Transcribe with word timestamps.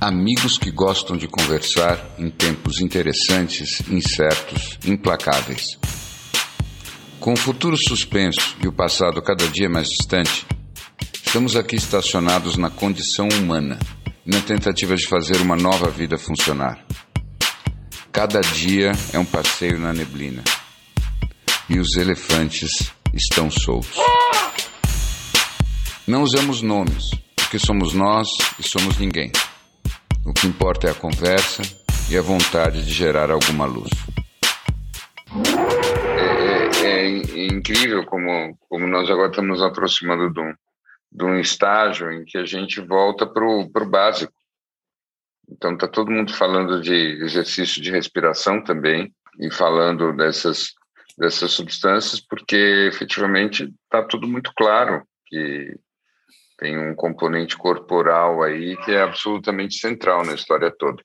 Amigos 0.00 0.56
que 0.56 0.70
gostam 0.70 1.14
de 1.14 1.28
conversar 1.28 2.02
em 2.18 2.30
tempos 2.30 2.80
interessantes, 2.80 3.82
incertos, 3.86 4.78
implacáveis. 4.86 5.78
Com 7.20 7.34
o 7.34 7.36
futuro 7.36 7.76
suspenso 7.76 8.56
e 8.64 8.66
o 8.66 8.72
passado 8.72 9.20
cada 9.20 9.46
dia 9.46 9.68
mais 9.68 9.90
distante, 9.90 10.46
estamos 11.22 11.54
aqui 11.54 11.76
estacionados 11.76 12.56
na 12.56 12.70
condição 12.70 13.28
humana, 13.28 13.78
na 14.24 14.40
tentativa 14.40 14.96
de 14.96 15.06
fazer 15.06 15.36
uma 15.42 15.54
nova 15.54 15.90
vida 15.90 16.16
funcionar. 16.16 16.82
Cada 18.10 18.40
dia 18.40 18.92
é 19.12 19.18
um 19.18 19.26
passeio 19.26 19.78
na 19.78 19.92
neblina. 19.92 20.42
E 21.68 21.78
os 21.78 21.94
elefantes 21.98 22.90
estão 23.12 23.50
soltos. 23.50 23.98
Não 26.06 26.22
usamos 26.22 26.62
nomes, 26.62 27.10
porque 27.36 27.58
somos 27.58 27.92
nós 27.92 28.28
e 28.58 28.66
somos 28.66 28.96
ninguém. 28.96 29.30
O 30.24 30.34
que 30.34 30.46
importa 30.46 30.86
é 30.86 30.90
a 30.90 30.94
conversa 30.94 31.62
e 32.10 32.16
a 32.16 32.20
vontade 32.20 32.84
de 32.84 32.92
gerar 32.92 33.30
alguma 33.30 33.64
luz. 33.64 33.90
É, 36.18 36.86
é, 36.86 37.40
é 37.40 37.46
incrível 37.46 38.04
como, 38.04 38.56
como 38.68 38.86
nós 38.86 39.10
agora 39.10 39.30
estamos 39.30 39.62
aproximando 39.62 40.30
de 40.32 40.40
um, 40.40 40.54
de 41.12 41.24
um 41.24 41.40
estágio 41.40 42.12
em 42.12 42.24
que 42.24 42.36
a 42.36 42.44
gente 42.44 42.80
volta 42.80 43.26
para 43.26 43.44
o 43.44 43.68
básico. 43.88 44.32
Então, 45.48 45.72
está 45.72 45.88
todo 45.88 46.10
mundo 46.10 46.32
falando 46.34 46.80
de 46.80 46.94
exercício 47.22 47.80
de 47.82 47.90
respiração 47.90 48.62
também 48.62 49.12
e 49.38 49.50
falando 49.50 50.14
dessas, 50.14 50.74
dessas 51.16 51.50
substâncias, 51.52 52.20
porque 52.20 52.88
efetivamente 52.92 53.72
está 53.84 54.02
tudo 54.02 54.28
muito 54.28 54.52
claro 54.54 55.02
que 55.26 55.74
tem 56.60 56.78
um 56.78 56.94
componente 56.94 57.56
corporal 57.56 58.42
aí 58.42 58.76
que 58.84 58.92
é 58.92 59.00
absolutamente 59.00 59.76
central 59.76 60.22
na 60.24 60.34
história 60.34 60.70
toda. 60.70 61.02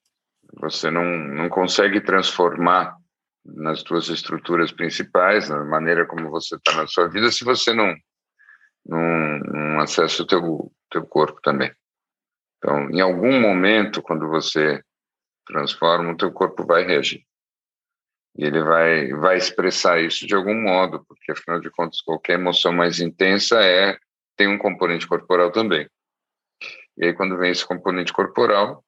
Você 0.59 0.91
não, 0.91 1.05
não 1.05 1.47
consegue 1.47 2.01
transformar 2.01 2.97
nas 3.45 3.79
suas 3.79 4.09
estruturas 4.09 4.71
principais, 4.73 5.49
na 5.49 5.63
maneira 5.63 6.05
como 6.05 6.29
você 6.29 6.55
está 6.57 6.75
na 6.75 6.85
sua 6.87 7.07
vida, 7.07 7.31
se 7.31 7.45
você 7.45 7.73
não, 7.73 7.95
não, 8.85 9.39
não 9.39 9.79
acessa 9.79 10.23
o 10.23 10.27
teu, 10.27 10.71
teu 10.91 11.05
corpo 11.05 11.39
também. 11.41 11.71
Então, 12.57 12.89
em 12.89 12.99
algum 12.99 13.39
momento, 13.39 14.01
quando 14.01 14.27
você 14.27 14.83
transforma, 15.47 16.11
o 16.11 16.17
teu 16.17 16.33
corpo 16.33 16.65
vai 16.65 16.83
reagir. 16.83 17.23
E 18.37 18.43
ele 18.43 18.61
vai, 18.61 19.13
vai 19.13 19.37
expressar 19.37 20.01
isso 20.01 20.27
de 20.27 20.35
algum 20.35 20.55
modo, 20.55 21.05
porque, 21.07 21.31
afinal 21.31 21.61
de 21.61 21.69
contas, 21.69 22.01
qualquer 22.01 22.33
emoção 22.33 22.73
mais 22.73 22.99
intensa 22.99 23.61
é 23.61 23.97
tem 24.35 24.47
um 24.47 24.57
componente 24.57 25.07
corporal 25.07 25.51
também. 25.51 25.89
E 26.97 27.05
aí, 27.05 27.13
quando 27.13 27.37
vem 27.37 27.51
esse 27.51 27.65
componente 27.65 28.13
corporal, 28.13 28.83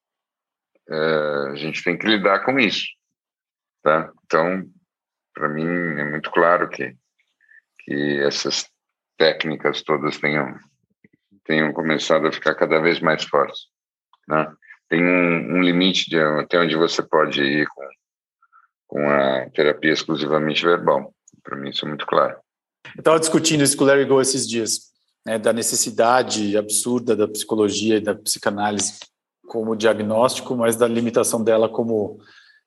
é, 0.89 1.51
a 1.51 1.55
gente 1.55 1.83
tem 1.83 1.97
que 1.97 2.07
lidar 2.07 2.39
com 2.45 2.57
isso. 2.59 2.85
Tá? 3.83 4.11
Então, 4.25 4.63
para 5.33 5.49
mim, 5.49 5.65
é 5.65 6.05
muito 6.05 6.31
claro 6.31 6.69
que, 6.69 6.95
que 7.79 8.19
essas 8.21 8.69
técnicas 9.17 9.81
todas 9.81 10.17
tenham, 10.17 10.57
tenham 11.43 11.73
começado 11.73 12.27
a 12.27 12.31
ficar 12.31 12.55
cada 12.55 12.79
vez 12.79 12.99
mais 12.99 13.23
fortes. 13.23 13.67
Né? 14.27 14.51
Tem 14.89 15.03
um, 15.03 15.57
um 15.57 15.61
limite 15.61 16.09
de 16.09 16.19
até 16.19 16.57
onde 16.59 16.75
você 16.75 17.03
pode 17.03 17.41
ir 17.43 17.67
com, 17.67 17.89
com 18.87 19.09
a 19.09 19.49
terapia 19.49 19.91
exclusivamente 19.91 20.63
verbal. 20.63 21.13
Para 21.43 21.57
mim, 21.57 21.69
isso 21.69 21.85
é 21.85 21.89
muito 21.89 22.05
claro. 22.05 22.37
Eu 22.95 22.99
estava 22.99 23.19
discutindo 23.19 23.63
isso 23.63 23.75
com 23.75 23.83
o 23.83 23.87
Larry 23.87 24.05
Go 24.05 24.21
esses 24.21 24.47
dias 24.47 24.96
né, 25.27 25.37
da 25.37 25.51
necessidade 25.51 26.55
absurda 26.55 27.13
da 27.13 27.27
psicologia 27.27 27.97
e 27.97 28.01
da 28.01 28.15
psicanálise 28.15 28.97
como 29.45 29.75
diagnóstico, 29.75 30.55
mas 30.55 30.77
da 30.77 30.87
limitação 30.87 31.43
dela 31.43 31.67
como 31.67 32.17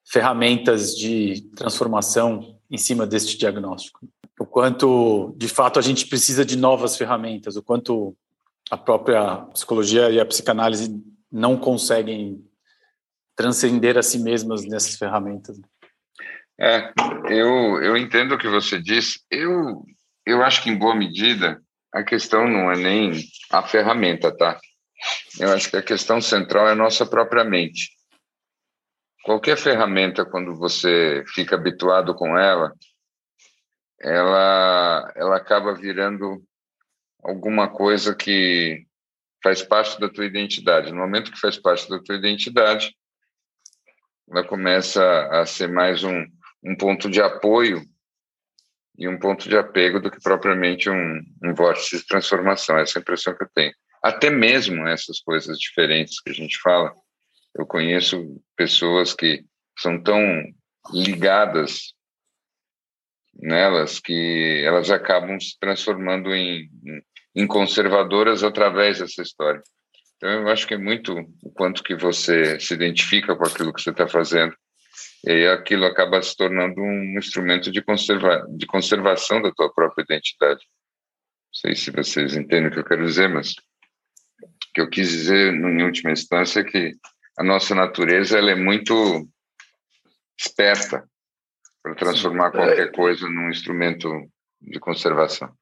ferramentas 0.05 0.95
de 0.95 1.41
transformação 1.57 2.59
em 2.71 2.77
cima 2.77 3.07
deste 3.07 3.39
diagnóstico. 3.39 4.01
O 4.39 4.45
quanto, 4.45 5.35
de 5.39 5.49
fato, 5.49 5.79
a 5.79 5.83
gente 5.83 6.07
precisa 6.07 6.45
de 6.45 6.55
novas 6.55 6.99
ferramentas, 6.99 7.57
o 7.57 7.63
quanto 7.63 8.15
a 8.71 8.77
própria 8.77 9.37
psicologia 9.55 10.11
e 10.11 10.21
a 10.21 10.27
psicanálise 10.27 11.03
não 11.33 11.57
conseguem 11.57 12.45
transcender 13.35 13.97
a 13.97 14.03
si 14.03 14.19
mesmas 14.19 14.67
nessas 14.67 14.97
ferramentas. 14.97 15.59
É, 16.61 16.93
eu, 17.31 17.83
eu 17.83 17.97
entendo 17.97 18.35
o 18.35 18.39
que 18.39 18.49
você 18.49 18.79
disse. 18.79 19.21
Eu, 19.31 19.83
eu 20.27 20.43
acho 20.43 20.63
que, 20.63 20.69
em 20.69 20.79
boa 20.79 20.95
medida, 20.95 21.59
a 21.93 22.03
questão 22.03 22.49
não 22.49 22.71
é 22.71 22.77
nem 22.77 23.13
a 23.51 23.63
ferramenta, 23.63 24.35
tá? 24.37 24.59
Eu 25.39 25.53
acho 25.53 25.71
que 25.71 25.77
a 25.77 25.83
questão 25.83 26.21
central 26.21 26.69
é 26.69 26.73
a 26.73 26.77
nossa 26.77 27.07
própria 27.07 27.45
mente. 27.45 27.91
Qualquer 29.25 29.57
ferramenta, 29.57 30.25
quando 30.25 30.55
você 30.57 31.25
fica 31.35 31.57
habituado 31.57 32.15
com 32.15 32.39
ela, 32.39 32.73
ela, 34.01 35.13
ela 35.15 35.37
acaba 35.37 35.75
virando 35.75 36.43
alguma 37.23 37.69
coisa 37.69 38.15
que 38.15 38.87
faz 39.43 39.63
parte 39.63 40.01
da 40.01 40.09
tua 40.09 40.25
identidade. 40.25 40.91
No 40.91 40.99
momento 40.99 41.33
que 41.33 41.41
faz 41.41 41.59
parte 41.59 41.89
da 41.89 41.99
tua 41.99 42.17
identidade, 42.17 42.95
ela 44.31 44.45
começa 44.45 45.03
a 45.31 45.45
ser 45.45 45.69
mais 45.69 46.03
um, 46.05 46.25
um 46.65 46.77
ponto 46.77 47.11
de 47.11 47.21
apoio 47.21 47.83
e 49.01 49.09
um 49.09 49.19
ponto 49.19 49.49
de 49.49 49.57
apego 49.57 49.99
do 49.99 50.11
que 50.11 50.21
propriamente 50.21 50.91
um, 50.91 51.23
um 51.43 51.55
vórtice 51.55 51.97
de 51.97 52.07
transformação. 52.07 52.79
Essa 52.79 52.99
é 52.99 53.01
a 53.01 53.03
impressão 53.03 53.35
que 53.35 53.43
eu 53.43 53.49
tenho. 53.55 53.73
Até 54.05 54.29
mesmo 54.29 54.87
essas 54.87 55.21
coisas 55.21 55.59
diferentes 55.59 56.21
que 56.21 56.29
a 56.29 56.35
gente 56.35 56.59
fala, 56.61 56.93
eu 57.59 57.67
conheço 57.67 58.41
pessoas 58.55 59.15
que 59.15 59.43
são 59.79 60.01
tão 60.03 60.23
ligadas 60.93 61.95
nelas 63.35 63.99
que 63.99 64.63
elas 64.67 64.91
acabam 64.91 65.41
se 65.41 65.59
transformando 65.59 66.35
em, 66.35 66.69
em 67.35 67.47
conservadoras 67.47 68.45
através 68.45 68.99
dessa 68.99 69.23
história. 69.23 69.63
Então, 70.17 70.31
eu 70.31 70.49
acho 70.49 70.67
que 70.67 70.75
é 70.75 70.79
muito 70.79 71.15
o 71.43 71.51
quanto 71.51 71.83
que 71.83 71.97
você 71.97 72.61
se 72.61 72.75
identifica 72.75 73.35
com 73.35 73.45
aquilo 73.45 73.73
que 73.73 73.81
você 73.81 73.91
está 73.91 74.07
fazendo 74.07 74.55
e 75.25 75.47
aquilo 75.47 75.85
acaba 75.85 76.23
se 76.23 76.37
tornando 76.37 76.81
um 76.81 77.19
instrumento 77.19 77.71
de, 77.71 77.83
conserva 77.83 78.47
de 78.49 78.67
conservação 78.67 79.43
da 79.43 79.53
tua 79.53 79.73
própria 79.73 80.03
identidade. 80.03 80.61
Não 80.61 81.55
sei 81.55 81.75
se 81.75 81.91
vocês 81.91 82.37
entendem 82.37 82.69
o 82.69 82.71
que 82.71 82.79
eu 82.79 82.85
quero 82.85 83.05
dizer, 83.05 83.29
mas 83.29 83.53
o 83.53 84.73
que 84.75 84.81
eu 84.81 84.89
quis 84.89 85.09
dizer, 85.09 85.53
em 85.53 85.83
última 85.83 86.13
instância, 86.13 86.61
é 86.61 86.65
que 86.65 86.95
a 87.39 87.45
nossa 87.45 87.75
natureza 87.75 88.39
ela 88.39 88.51
é 88.51 88.55
muito 88.55 89.29
esperta 90.39 91.07
para 91.83 91.95
transformar 91.95 92.51
qualquer 92.51 92.89
é. 92.89 92.93
coisa 92.93 93.29
num 93.29 93.51
instrumento 93.51 94.09
de 94.61 94.79
conservação. 94.79 95.53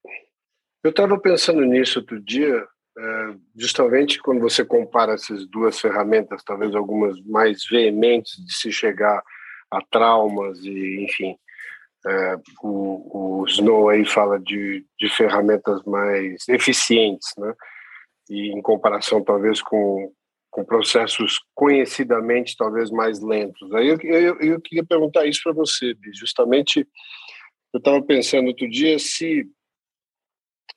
Eu 0.83 0.91
estava 0.91 1.19
pensando 1.19 1.63
nisso 1.63 2.01
outro 2.01 2.21
dia, 2.21 2.67
é, 2.99 3.35
justamente 3.57 4.21
quando 4.21 4.41
você 4.41 4.65
compara 4.65 5.15
essas 5.15 5.47
duas 5.49 5.81
ferramentas, 5.81 6.43
talvez 6.45 6.75
algumas 6.75 7.21
mais 7.23 7.65
veementes 7.67 8.45
de 8.45 8.53
se 8.53 8.71
chegar 8.71 9.23
a 9.71 9.81
traumas 9.91 10.59
e, 10.65 11.05
enfim, 11.05 11.37
é, 12.06 12.37
o, 12.62 13.41
o 13.41 13.47
Snow 13.47 13.89
aí 13.89 14.05
fala 14.05 14.39
de, 14.39 14.84
de 14.99 15.09
ferramentas 15.09 15.83
mais 15.84 16.49
eficientes, 16.49 17.33
né? 17.37 17.53
E 18.31 18.53
em 18.57 18.62
comparação 18.62 19.23
talvez 19.25 19.61
com, 19.62 20.12
com 20.51 20.65
processos 20.65 21.41
conhecidamente 21.54 22.57
talvez 22.57 22.91
mais 22.91 23.21
lentos. 23.21 23.72
Aí 23.75 23.89
eu, 23.89 23.98
eu, 24.03 24.41
eu 24.41 24.60
queria 24.60 24.84
perguntar 24.84 25.27
isso 25.27 25.41
para 25.42 25.53
você, 25.53 25.95
justamente 26.15 26.87
eu 27.72 27.78
estava 27.78 28.03
pensando 28.03 28.48
outro 28.48 28.69
dia 28.69 28.98
se 28.98 29.47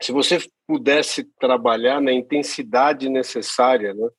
se 0.02 0.12
você 0.12 0.40
pudesse 0.68 1.24
trabalhar 1.40 2.02
na 2.02 2.12
intensidade 2.12 3.08
necessária, 3.08 3.94
né, 3.94 4.10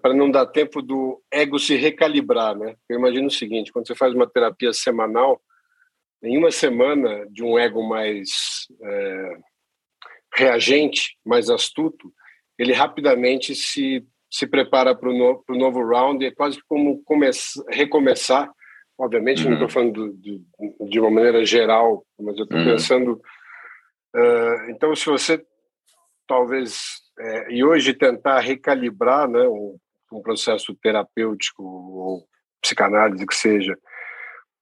para 0.00 0.14
não 0.14 0.30
dar 0.30 0.46
tempo 0.46 0.80
do 0.80 1.22
ego 1.30 1.58
se 1.58 1.76
recalibrar, 1.76 2.56
né? 2.56 2.74
Eu 2.88 2.98
imagino 2.98 3.26
o 3.26 3.30
seguinte: 3.30 3.72
quando 3.72 3.86
você 3.86 3.94
faz 3.94 4.14
uma 4.14 4.28
terapia 4.28 4.72
semanal, 4.72 5.40
em 6.22 6.38
uma 6.38 6.50
semana 6.50 7.26
de 7.30 7.44
um 7.44 7.58
ego 7.58 7.86
mais 7.86 8.66
é, 8.82 9.36
reagente, 10.34 11.18
mais 11.24 11.50
astuto, 11.50 12.12
ele 12.58 12.72
rapidamente 12.72 13.54
se 13.54 14.06
se 14.34 14.48
prepara 14.48 14.96
para 14.96 15.08
o 15.08 15.12
no, 15.16 15.44
novo 15.56 15.86
round. 15.86 16.24
É 16.26 16.32
quase 16.32 16.58
como 16.66 17.04
recomeçar. 17.68 18.50
Obviamente, 18.98 19.44
uhum. 19.44 19.50
não 19.50 19.54
estou 19.54 19.68
falando 19.68 20.12
de, 20.14 20.42
de 20.88 20.98
uma 20.98 21.10
maneira 21.10 21.44
geral, 21.44 22.04
mas 22.18 22.36
eu 22.36 22.42
estou 22.42 22.58
uhum. 22.58 22.64
pensando. 22.64 23.12
Uh, 24.12 24.70
então, 24.70 24.94
se 24.96 25.06
você 25.06 25.44
talvez 26.26 27.03
é, 27.18 27.52
e 27.52 27.64
hoje 27.64 27.94
tentar 27.94 28.40
recalibrar 28.40 29.28
né, 29.28 29.46
um, 29.46 29.76
um 30.12 30.22
processo 30.22 30.74
terapêutico 30.82 31.62
ou 31.62 32.28
psicanálise 32.60 33.26
que 33.26 33.34
seja 33.34 33.76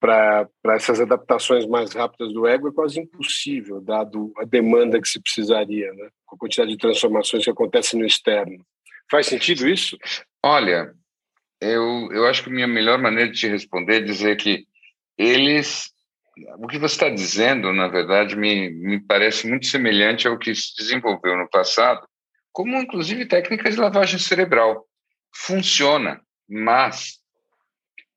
para 0.02 0.48
essas 0.74 1.00
adaptações 1.00 1.64
mais 1.64 1.92
rápidas 1.92 2.32
do 2.32 2.44
ego 2.44 2.68
é 2.68 2.72
quase 2.72 2.98
impossível, 2.98 3.80
dado 3.80 4.32
a 4.36 4.44
demanda 4.44 5.00
que 5.00 5.08
se 5.08 5.22
precisaria, 5.22 5.92
né, 5.92 6.08
com 6.26 6.34
a 6.34 6.38
quantidade 6.38 6.72
de 6.72 6.76
transformações 6.76 7.44
que 7.44 7.50
acontecem 7.50 8.00
no 8.00 8.04
externo. 8.04 8.66
Faz 9.08 9.26
sentido 9.26 9.68
isso? 9.68 9.96
Olha, 10.42 10.92
eu, 11.60 12.08
eu 12.10 12.26
acho 12.26 12.42
que 12.42 12.50
a 12.50 12.52
minha 12.52 12.66
melhor 12.66 12.98
maneira 12.98 13.30
de 13.30 13.38
te 13.38 13.46
responder 13.46 13.98
é 13.98 14.00
dizer 14.00 14.36
que 14.36 14.66
eles. 15.16 15.92
O 16.58 16.66
que 16.66 16.78
você 16.78 16.94
está 16.94 17.08
dizendo, 17.08 17.72
na 17.72 17.86
verdade, 17.86 18.34
me, 18.34 18.70
me 18.70 18.98
parece 18.98 19.46
muito 19.46 19.66
semelhante 19.66 20.26
ao 20.26 20.38
que 20.38 20.52
se 20.54 20.74
desenvolveu 20.76 21.36
no 21.36 21.48
passado, 21.48 22.04
como 22.52 22.76
inclusive 22.76 23.26
técnicas 23.26 23.74
de 23.74 23.80
lavagem 23.80 24.18
cerebral. 24.18 24.86
Funciona, 25.34 26.20
mas 26.48 27.18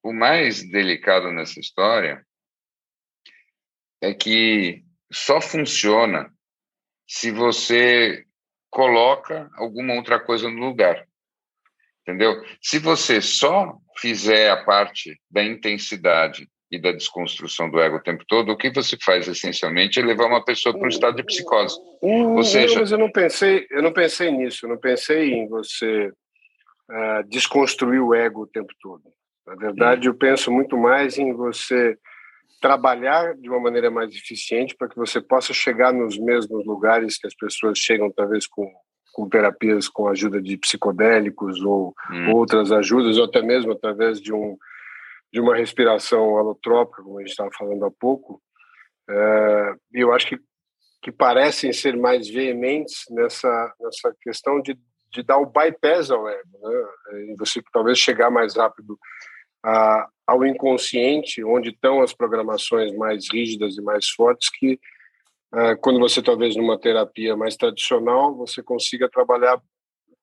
o 0.03 0.13
mais 0.13 0.61
delicado 0.69 1.31
nessa 1.31 1.59
história 1.59 2.25
é 4.01 4.13
que 4.13 4.83
só 5.11 5.39
funciona 5.39 6.31
se 7.07 7.31
você 7.31 8.25
coloca 8.69 9.49
alguma 9.55 9.93
outra 9.93 10.19
coisa 10.19 10.49
no 10.49 10.59
lugar. 10.59 11.07
Entendeu? 12.01 12.43
Se 12.61 12.77
você 12.77 13.21
só 13.21 13.79
fizer 13.97 14.51
a 14.51 14.63
parte 14.63 15.19
da 15.31 15.43
intensidade 15.43 16.49
e 16.71 16.79
da 16.79 16.91
desconstrução 16.91 17.69
do 17.69 17.79
ego 17.79 17.97
o 17.97 18.03
tempo 18.03 18.23
todo, 18.27 18.51
o 18.51 18.57
que 18.57 18.71
você 18.71 18.97
faz 19.03 19.27
essencialmente 19.27 19.99
é 19.99 20.03
levar 20.03 20.25
uma 20.25 20.43
pessoa 20.43 20.73
para 20.73 20.85
um 20.85 20.89
estado 20.89 21.15
de 21.15 21.23
psicose. 21.23 21.75
Ou 22.01 22.43
seja, 22.43 22.75
não, 22.75 22.81
mas 22.81 22.91
eu 22.91 22.97
não 22.97 23.11
pensei, 23.11 23.67
eu 23.69 23.81
não 23.83 23.93
pensei 23.93 24.31
nisso, 24.31 24.65
eu 24.65 24.69
não 24.69 24.77
pensei 24.77 25.33
em 25.33 25.47
você 25.47 26.11
uh, 26.89 27.27
desconstruir 27.29 28.01
o 28.01 28.13
ego 28.13 28.43
o 28.43 28.47
tempo 28.47 28.73
todo. 28.81 29.03
Na 29.45 29.55
verdade, 29.55 30.09
hum. 30.09 30.11
eu 30.11 30.17
penso 30.17 30.51
muito 30.51 30.75
mais 30.75 31.17
em 31.17 31.33
você 31.33 31.95
trabalhar 32.59 33.35
de 33.35 33.47
uma 33.47 33.59
maneira 33.59 33.91
mais 33.91 34.15
eficiente 34.15 34.75
para 34.75 34.89
que 34.89 34.95
você 34.95 35.21
possa 35.21 35.53
chegar 35.53 35.93
nos 35.93 36.17
mesmos 36.17 36.65
lugares 36.65 37.17
que 37.17 37.27
as 37.27 37.35
pessoas 37.35 37.77
chegam, 37.77 38.11
talvez 38.11 38.47
com, 38.47 38.67
com 39.13 39.29
terapias 39.29 39.87
com 39.87 40.07
ajuda 40.07 40.41
de 40.41 40.57
psicodélicos 40.57 41.61
ou 41.61 41.93
hum. 42.11 42.31
outras 42.31 42.71
ajudas, 42.71 43.19
ou 43.19 43.25
até 43.25 43.39
mesmo 43.41 43.71
através 43.71 44.19
de, 44.19 44.33
um, 44.33 44.57
de 45.35 45.41
uma 45.41 45.53
respiração 45.53 46.37
alotrópica, 46.37 47.03
como 47.03 47.17
a 47.17 47.21
gente 47.21 47.31
estava 47.31 47.49
falando 47.51 47.83
há 47.83 47.91
pouco. 47.91 48.41
É, 49.09 49.73
eu 49.93 50.13
acho 50.13 50.27
que, 50.27 50.39
que 51.01 51.11
parecem 51.11 51.73
ser 51.73 51.97
mais 51.97 52.29
veementes 52.29 53.03
nessa, 53.09 53.73
nessa 53.81 54.15
questão 54.21 54.61
de, 54.61 54.79
de 55.11 55.21
dar 55.23 55.37
o 55.37 55.45
bypass 55.45 56.09
ao 56.09 56.25
ego, 56.29 56.57
né? 56.61 57.31
e 57.33 57.35
você 57.37 57.61
talvez 57.73 57.99
chegar 57.99 58.31
mais 58.31 58.55
rápido 58.55 58.97
a, 59.61 60.07
ao 60.25 60.45
inconsciente, 60.45 61.43
onde 61.43 61.71
estão 61.71 62.01
as 62.01 62.13
programações 62.13 62.95
mais 62.95 63.25
rígidas 63.29 63.77
e 63.77 63.81
mais 63.81 64.07
fortes, 64.07 64.49
que 64.49 64.79
uh, 65.53 65.77
quando 65.81 65.99
você 65.99 66.21
talvez 66.21 66.55
numa 66.55 66.79
terapia 66.79 67.35
mais 67.35 67.57
tradicional, 67.57 68.33
você 68.37 68.63
consiga 68.63 69.09
trabalhar 69.09 69.61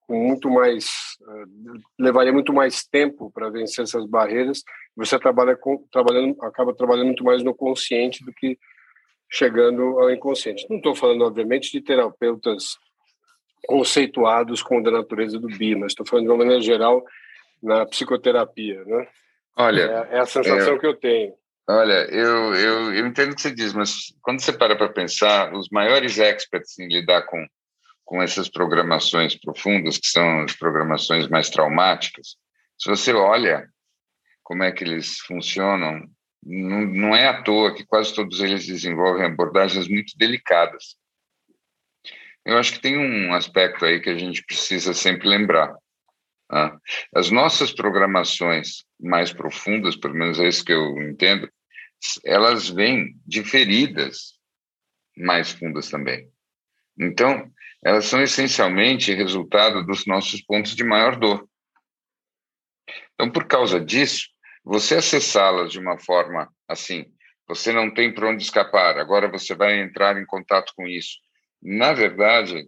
com 0.07 0.15
muito 0.15 0.51
mais, 0.51 0.87
uh, 1.23 1.81
levaria 1.99 2.33
muito 2.33 2.53
mais 2.53 2.85
tempo 2.85 3.31
para 3.31 3.51
vencer 3.51 3.85
essas 3.85 4.07
barreiras. 4.07 4.63
Você 4.97 5.19
trabalha 5.19 5.57
com, 5.57 5.79
trabalhando, 5.91 6.37
acaba 6.43 6.75
trabalhando 6.75 7.07
muito 7.07 7.25
mais 7.25 7.43
no 7.43 7.55
consciente 7.55 8.25
do 8.25 8.33
que 8.33 8.59
chegando 9.31 9.83
ao 9.99 10.11
inconsciente. 10.11 10.67
Não 10.69 10.77
estou 10.77 10.95
falando, 10.95 11.25
obviamente, 11.25 11.73
de 11.73 11.81
terapeutas 11.81 12.77
conceituados 13.67 14.63
com 14.63 14.79
a 14.79 14.91
natureza 14.91 15.39
do 15.39 15.49
bi, 15.49 15.75
mas 15.75 15.93
estou 15.93 16.07
falando 16.07 16.27
de 16.27 16.31
uma 16.31 16.39
maneira 16.39 16.61
geral 16.61 17.03
na 17.63 17.87
psicoterapia, 17.87 18.85
né? 18.85 19.09
Olha, 19.57 20.09
é, 20.11 20.17
é 20.17 20.21
a 20.21 20.27
sensação 20.27 20.75
é, 20.75 20.79
que 20.79 20.87
eu 20.87 20.97
tenho. 20.97 21.35
Olha, 21.69 22.07
eu, 22.11 22.55
eu, 22.55 22.95
eu 22.95 23.07
entendo 23.07 23.33
o 23.33 23.35
que 23.35 23.43
você 23.43 23.55
diz, 23.55 23.73
mas 23.73 24.13
quando 24.21 24.41
você 24.41 24.53
para 24.53 24.77
para 24.77 24.89
pensar, 24.89 25.55
os 25.55 25.69
maiores 25.71 26.19
experts 26.19 26.79
em 26.79 26.89
lidar 26.89 27.23
com, 27.23 27.47
com 28.05 28.23
essas 28.23 28.49
programações 28.49 29.35
profundas, 29.35 29.99
que 29.99 30.09
são 30.09 30.43
as 30.43 30.55
programações 30.55 31.29
mais 31.29 31.49
traumáticas, 31.49 32.37
se 32.79 32.91
você 32.91 33.13
olha 33.13 33.69
como 34.43 34.65
é 34.65 34.73
que 34.73 34.83
eles 34.83 35.19
funcionam, 35.21 36.03
não, 36.43 36.81
não 36.81 37.15
é 37.15 37.29
à 37.29 37.43
toa 37.43 37.75
que 37.75 37.87
quase 37.87 38.15
todos 38.15 38.41
eles 38.41 38.67
desenvolvem 38.67 39.25
abordagens 39.25 39.89
muito 39.89 40.17
delicadas. 40.17 40.97
Eu 42.45 42.59
acho 42.59 42.73
que 42.73 42.81
tem 42.81 42.99
um 42.99 43.33
aspecto 43.33 43.85
aí 43.85 44.01
que 44.01 44.11
a 44.11 44.19
gente 44.19 44.45
precisa 44.45 44.93
sempre 44.93 45.29
lembrar. 45.29 45.73
Tá? 46.49 46.77
As 47.15 47.31
nossas 47.31 47.73
programações 47.73 48.85
mais 49.01 49.33
profundas, 49.33 49.95
pelo 49.95 50.15
menos 50.15 50.41
é 50.41 50.49
isso 50.49 50.65
que 50.65 50.73
eu 50.73 51.01
entendo, 51.03 51.49
elas 52.25 52.69
vêm 52.69 53.15
de 53.25 53.45
feridas 53.45 54.33
mais 55.17 55.53
fundas 55.53 55.89
também. 55.89 56.29
Então, 56.99 57.51
elas 57.85 58.05
são 58.07 58.23
essencialmente 58.23 59.13
resultado 59.13 59.85
dos 59.85 60.07
nossos 60.07 60.41
pontos 60.41 60.77
de 60.77 60.85
maior 60.85 61.17
dor. 61.17 61.49
Então, 63.15 63.31
por 63.31 63.47
causa 63.47 63.81
disso, 63.81 64.29
você 64.65 64.97
acessá-las 64.97 65.73
de 65.73 65.79
uma 65.79 65.99
forma 65.99 66.49
assim, 66.69 67.07
você 67.47 67.73
não 67.73 67.93
tem 67.93 68.13
para 68.13 68.29
onde 68.29 68.43
escapar, 68.43 68.97
agora 68.99 69.29
você 69.29 69.55
vai 69.55 69.81
entrar 69.81 70.17
em 70.17 70.25
contato 70.25 70.73
com 70.77 70.87
isso. 70.87 71.19
Na 71.61 71.93
verdade, 71.93 72.67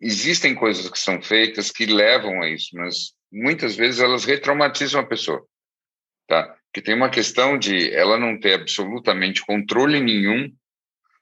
existem 0.00 0.54
coisas 0.54 0.88
que 0.88 0.98
são 0.98 1.20
feitas 1.20 1.70
que 1.70 1.86
levam 1.86 2.42
a 2.42 2.48
isso, 2.48 2.70
mas 2.74 3.12
muitas 3.30 3.74
vezes 3.74 4.00
elas 4.00 4.24
retraumatizam 4.24 5.00
a 5.00 5.06
pessoa, 5.06 5.44
tá? 6.28 6.56
Que 6.72 6.80
tem 6.80 6.94
uma 6.94 7.10
questão 7.10 7.58
de 7.58 7.92
ela 7.92 8.18
não 8.18 8.38
ter 8.38 8.54
absolutamente 8.54 9.44
controle 9.44 10.00
nenhum 10.00 10.52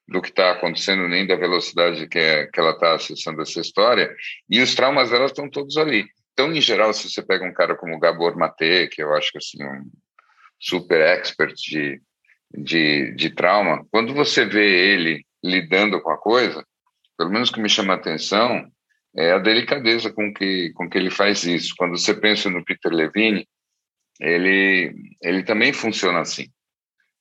do 0.06 0.20
que 0.20 0.28
está 0.28 0.52
acontecendo, 0.52 1.08
nem 1.08 1.26
da 1.26 1.36
velocidade 1.36 2.06
que, 2.08 2.18
é, 2.18 2.46
que 2.46 2.60
ela 2.60 2.72
está 2.72 2.94
acessando 2.94 3.40
essa 3.40 3.60
história, 3.60 4.14
e 4.48 4.60
os 4.60 4.74
traumas 4.74 5.10
delas 5.10 5.30
estão 5.30 5.48
todos 5.48 5.76
ali. 5.76 6.06
Então, 6.32 6.52
em 6.52 6.60
geral, 6.60 6.92
se 6.92 7.08
você 7.08 7.22
pega 7.22 7.44
um 7.44 7.54
cara 7.54 7.76
como 7.76 7.98
Gabor 7.98 8.36
Mate, 8.36 8.88
que 8.88 9.02
eu 9.02 9.14
acho 9.14 9.30
que 9.30 9.38
assim, 9.38 9.62
um 9.62 9.90
super 10.60 11.00
expert 11.00 11.54
de, 11.54 12.00
de, 12.52 13.14
de 13.14 13.30
trauma, 13.30 13.86
quando 13.90 14.12
você 14.12 14.44
vê 14.44 14.92
ele 14.92 15.24
lidando 15.42 16.00
com 16.00 16.10
a 16.10 16.18
coisa, 16.18 16.64
pelo 17.16 17.30
menos 17.30 17.50
que 17.50 17.60
me 17.60 17.68
chama 17.68 17.94
a 17.94 17.96
atenção, 17.96 18.68
é 19.16 19.32
a 19.32 19.38
delicadeza 19.38 20.12
com 20.12 20.34
que, 20.34 20.72
com 20.72 20.90
que 20.90 20.98
ele 20.98 21.10
faz 21.10 21.44
isso. 21.44 21.74
Quando 21.76 21.96
você 21.96 22.12
pensa 22.12 22.50
no 22.50 22.64
Peter 22.64 22.92
Levine, 22.92 23.46
ele, 24.20 24.92
ele 25.22 25.44
também 25.44 25.72
funciona 25.72 26.20
assim. 26.20 26.48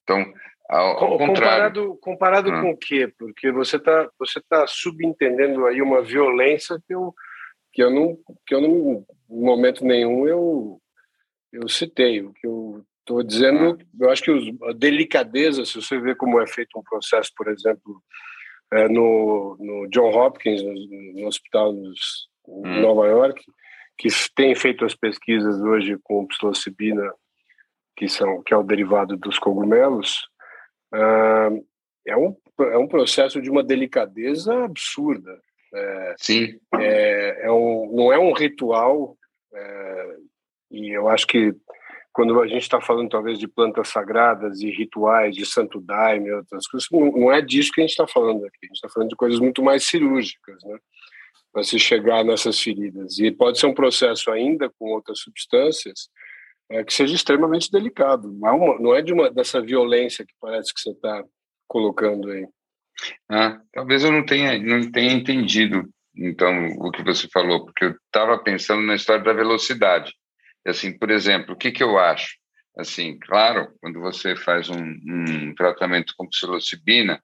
Então, 0.01 0.25
ao, 0.69 1.03
ao 1.03 1.17
comparado, 1.17 1.97
comparado 2.01 2.51
ah. 2.51 2.61
com 2.61 2.71
o 2.71 2.77
quê? 2.77 3.11
Porque 3.17 3.51
você 3.51 3.77
está 3.77 4.09
você 4.17 4.41
tá 4.49 4.65
subentendendo 4.67 5.65
aí 5.65 5.81
uma 5.81 6.01
violência 6.01 6.79
que 6.87 6.93
eu, 6.93 7.13
que 7.71 7.83
eu 7.83 7.91
não, 7.91 8.17
que 8.47 8.55
eu 8.55 8.61
não, 8.61 9.05
em 9.29 9.43
momento 9.43 9.83
nenhum 9.85 10.27
eu, 10.27 10.81
eu 11.51 11.67
citei. 11.67 12.21
O 12.21 12.33
que 12.33 12.47
eu 12.47 12.83
estou 12.99 13.21
dizendo, 13.23 13.77
ah. 13.79 13.85
eu 13.99 14.09
acho 14.09 14.23
que 14.23 14.31
os, 14.31 14.45
a 14.63 14.73
delicadeza, 14.73 15.65
se 15.65 15.75
você 15.75 15.99
vê 15.99 16.15
como 16.15 16.41
é 16.41 16.47
feito 16.47 16.79
um 16.79 16.83
processo, 16.83 17.31
por 17.35 17.49
exemplo, 17.49 18.01
é, 18.71 18.87
no, 18.87 19.57
no, 19.59 19.87
John 19.89 20.09
Hopkins, 20.09 20.63
no, 20.63 20.73
no 21.21 21.27
hospital 21.27 21.73
dos, 21.73 22.29
hum. 22.47 22.81
Nova 22.81 23.07
York, 23.07 23.43
que 23.97 24.07
tem 24.35 24.55
feito 24.55 24.85
as 24.85 24.95
pesquisas 24.95 25.61
hoje 25.61 25.97
com 26.03 26.25
psilocibina, 26.27 27.13
que 27.95 28.09
são 28.09 28.41
que 28.41 28.53
é 28.53 28.57
o 28.57 28.63
derivado 28.63 29.15
dos 29.15 29.37
cogumelos, 29.37 30.27
é 32.07 32.17
um 32.17 32.35
é 32.59 32.77
um 32.77 32.87
processo 32.87 33.41
de 33.41 33.49
uma 33.49 33.63
delicadeza 33.63 34.63
absurda. 34.63 35.41
É, 35.73 36.15
Sim. 36.19 36.59
É, 36.75 37.47
é 37.47 37.51
um, 37.51 37.91
não 37.95 38.13
é 38.13 38.19
um 38.19 38.31
ritual 38.31 39.17
é, 39.51 40.15
e 40.69 40.89
eu 40.89 41.07
acho 41.07 41.25
que 41.25 41.55
quando 42.11 42.39
a 42.39 42.47
gente 42.47 42.61
está 42.61 42.79
falando 42.79 43.09
talvez 43.09 43.39
de 43.39 43.47
plantas 43.47 43.87
sagradas 43.87 44.61
e 44.61 44.69
rituais 44.69 45.35
de 45.35 45.45
santo 45.45 45.81
daime 45.81 46.29
e 46.29 46.33
outras 46.33 46.67
coisas, 46.67 46.87
não, 46.91 47.11
não 47.11 47.31
é 47.31 47.41
disso 47.41 47.71
que 47.71 47.81
a 47.81 47.83
gente 47.83 47.91
está 47.91 48.07
falando 48.07 48.45
aqui. 48.45 48.59
A 48.63 48.65
gente 48.67 48.75
está 48.75 48.89
falando 48.89 49.09
de 49.09 49.15
coisas 49.15 49.39
muito 49.39 49.63
mais 49.63 49.85
cirúrgicas, 49.85 50.63
né? 50.63 50.77
Para 51.51 51.63
se 51.63 51.79
chegar 51.79 52.23
nessas 52.23 52.59
feridas. 52.59 53.17
E 53.17 53.31
pode 53.31 53.59
ser 53.59 53.65
um 53.65 53.73
processo 53.73 54.29
ainda 54.31 54.69
com 54.69 54.91
outras 54.91 55.19
substâncias 55.19 56.07
é, 56.69 56.83
que 56.83 56.93
seja 56.93 57.15
extremamente 57.15 57.71
delicado. 57.71 58.31
Não 58.31 58.47
é, 58.47 58.51
uma, 58.51 58.79
não 58.79 58.95
é 58.95 59.01
de 59.01 59.13
uma 59.13 59.29
dessa 59.29 59.61
violência 59.61 60.25
que 60.25 60.33
parece 60.39 60.73
que 60.73 60.79
você 60.79 60.91
está 60.91 61.23
colocando 61.67 62.29
aí. 62.29 62.47
Ah, 63.29 63.59
talvez 63.71 64.03
eu 64.03 64.11
não 64.11 64.25
tenha, 64.25 64.57
não 64.59 64.91
tenha 64.91 65.11
entendido 65.11 65.89
então 66.15 66.67
o 66.77 66.91
que 66.91 67.03
você 67.03 67.27
falou, 67.27 67.65
porque 67.65 67.85
eu 67.85 67.91
estava 67.91 68.37
pensando 68.37 68.83
na 68.83 68.95
história 68.95 69.23
da 69.23 69.33
velocidade. 69.33 70.13
Assim, 70.65 70.97
por 70.97 71.09
exemplo, 71.09 71.53
o 71.53 71.57
que, 71.57 71.71
que 71.71 71.83
eu 71.83 71.97
acho? 71.97 72.37
Assim, 72.77 73.17
claro, 73.19 73.73
quando 73.81 73.99
você 73.99 74.35
faz 74.35 74.69
um, 74.69 74.77
um 74.77 75.53
tratamento 75.55 76.13
com 76.17 76.29
psilocibina, 76.29 77.21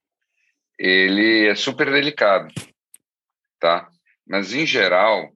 ele 0.78 1.48
é 1.48 1.56
super 1.56 1.92
delicado, 1.92 2.54
tá? 3.60 3.90
Mas, 4.28 4.54
em 4.54 4.66
geral, 4.66 5.32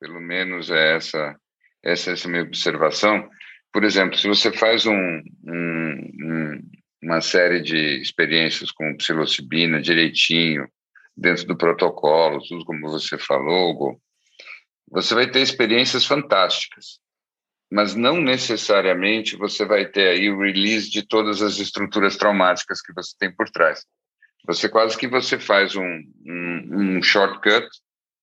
pelo 0.00 0.20
menos 0.20 0.70
é 0.70 0.96
essa, 0.96 1.36
essa, 1.82 2.12
essa 2.12 2.28
minha 2.28 2.42
observação, 2.42 3.28
por 3.72 3.84
exemplo, 3.84 4.16
se 4.16 4.28
você 4.28 4.52
faz 4.52 4.86
um, 4.86 5.22
um, 5.44 6.10
um, 6.22 6.70
uma 7.02 7.20
série 7.20 7.60
de 7.60 8.00
experiências 8.00 8.70
com 8.70 8.96
psilocibina 8.96 9.80
direitinho, 9.80 10.68
dentro 11.16 11.46
do 11.46 11.56
protocolo, 11.56 12.40
tudo 12.48 12.64
como 12.64 12.90
você 12.90 13.18
falou, 13.18 13.70
Hugo, 13.70 14.02
você 14.90 15.14
vai 15.14 15.30
ter 15.30 15.40
experiências 15.40 16.04
fantásticas 16.04 17.00
mas 17.70 17.94
não 17.94 18.20
necessariamente 18.20 19.36
você 19.36 19.64
vai 19.64 19.86
ter 19.86 20.08
aí 20.08 20.28
o 20.28 20.40
release 20.40 20.90
de 20.90 21.06
todas 21.06 21.40
as 21.40 21.58
estruturas 21.58 22.16
traumáticas 22.16 22.82
que 22.82 22.92
você 22.92 23.14
tem 23.16 23.32
por 23.32 23.48
trás. 23.48 23.86
Você 24.46 24.68
quase 24.68 24.98
que 24.98 25.06
você 25.06 25.38
faz 25.38 25.76
um, 25.76 26.02
um, 26.26 26.96
um 26.96 27.02
shortcut 27.02 27.68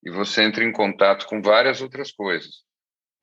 e 0.04 0.12
você 0.12 0.44
entra 0.44 0.66
em 0.66 0.72
contato 0.72 1.26
com 1.28 1.42
várias 1.42 1.82
outras 1.82 2.12
coisas, 2.12 2.64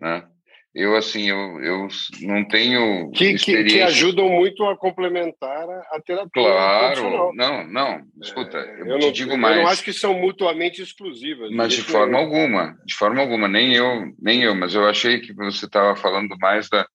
né? 0.01 0.27
Eu 0.75 0.97
assim 0.97 1.29
eu, 1.31 1.61
eu 1.61 1.89
não 2.23 2.45
tenho 2.45 3.11
que, 3.13 3.35
que, 3.35 3.65
que 3.65 3.81
ajudam 3.83 4.29
muito 4.29 4.65
a 4.65 4.77
complementar 4.77 5.69
a 5.69 6.01
terapia 6.05 6.31
claro. 6.33 7.33
não. 7.35 7.67
Não 7.69 8.03
escuta 8.21 8.59
é, 8.59 8.81
eu, 8.81 8.87
eu 8.87 8.99
não, 8.99 9.13
digo 9.13 9.37
mais 9.39 9.57
eu 9.57 9.63
não 9.63 9.71
acho 9.71 9.85
que 9.85 9.93
são 9.93 10.15
mutuamente 10.15 10.83
exclusivas. 10.83 11.51
Mas 11.53 11.73
de 11.73 11.83
forma 11.83 12.19
alguma 12.19 12.77
de 12.85 12.95
forma 12.95 13.21
alguma. 13.21 13.49
Nem 13.49 13.75
eu 13.75 14.13
nem 14.21 14.43
eu. 14.43 14.55
Mas 14.55 14.75
eu 14.75 14.87
achei 14.89 15.21
que 15.21 15.33
você 15.33 15.67
estava 15.67 15.97
falando 15.97 16.37
mais 16.39 16.69
da, 16.69 16.87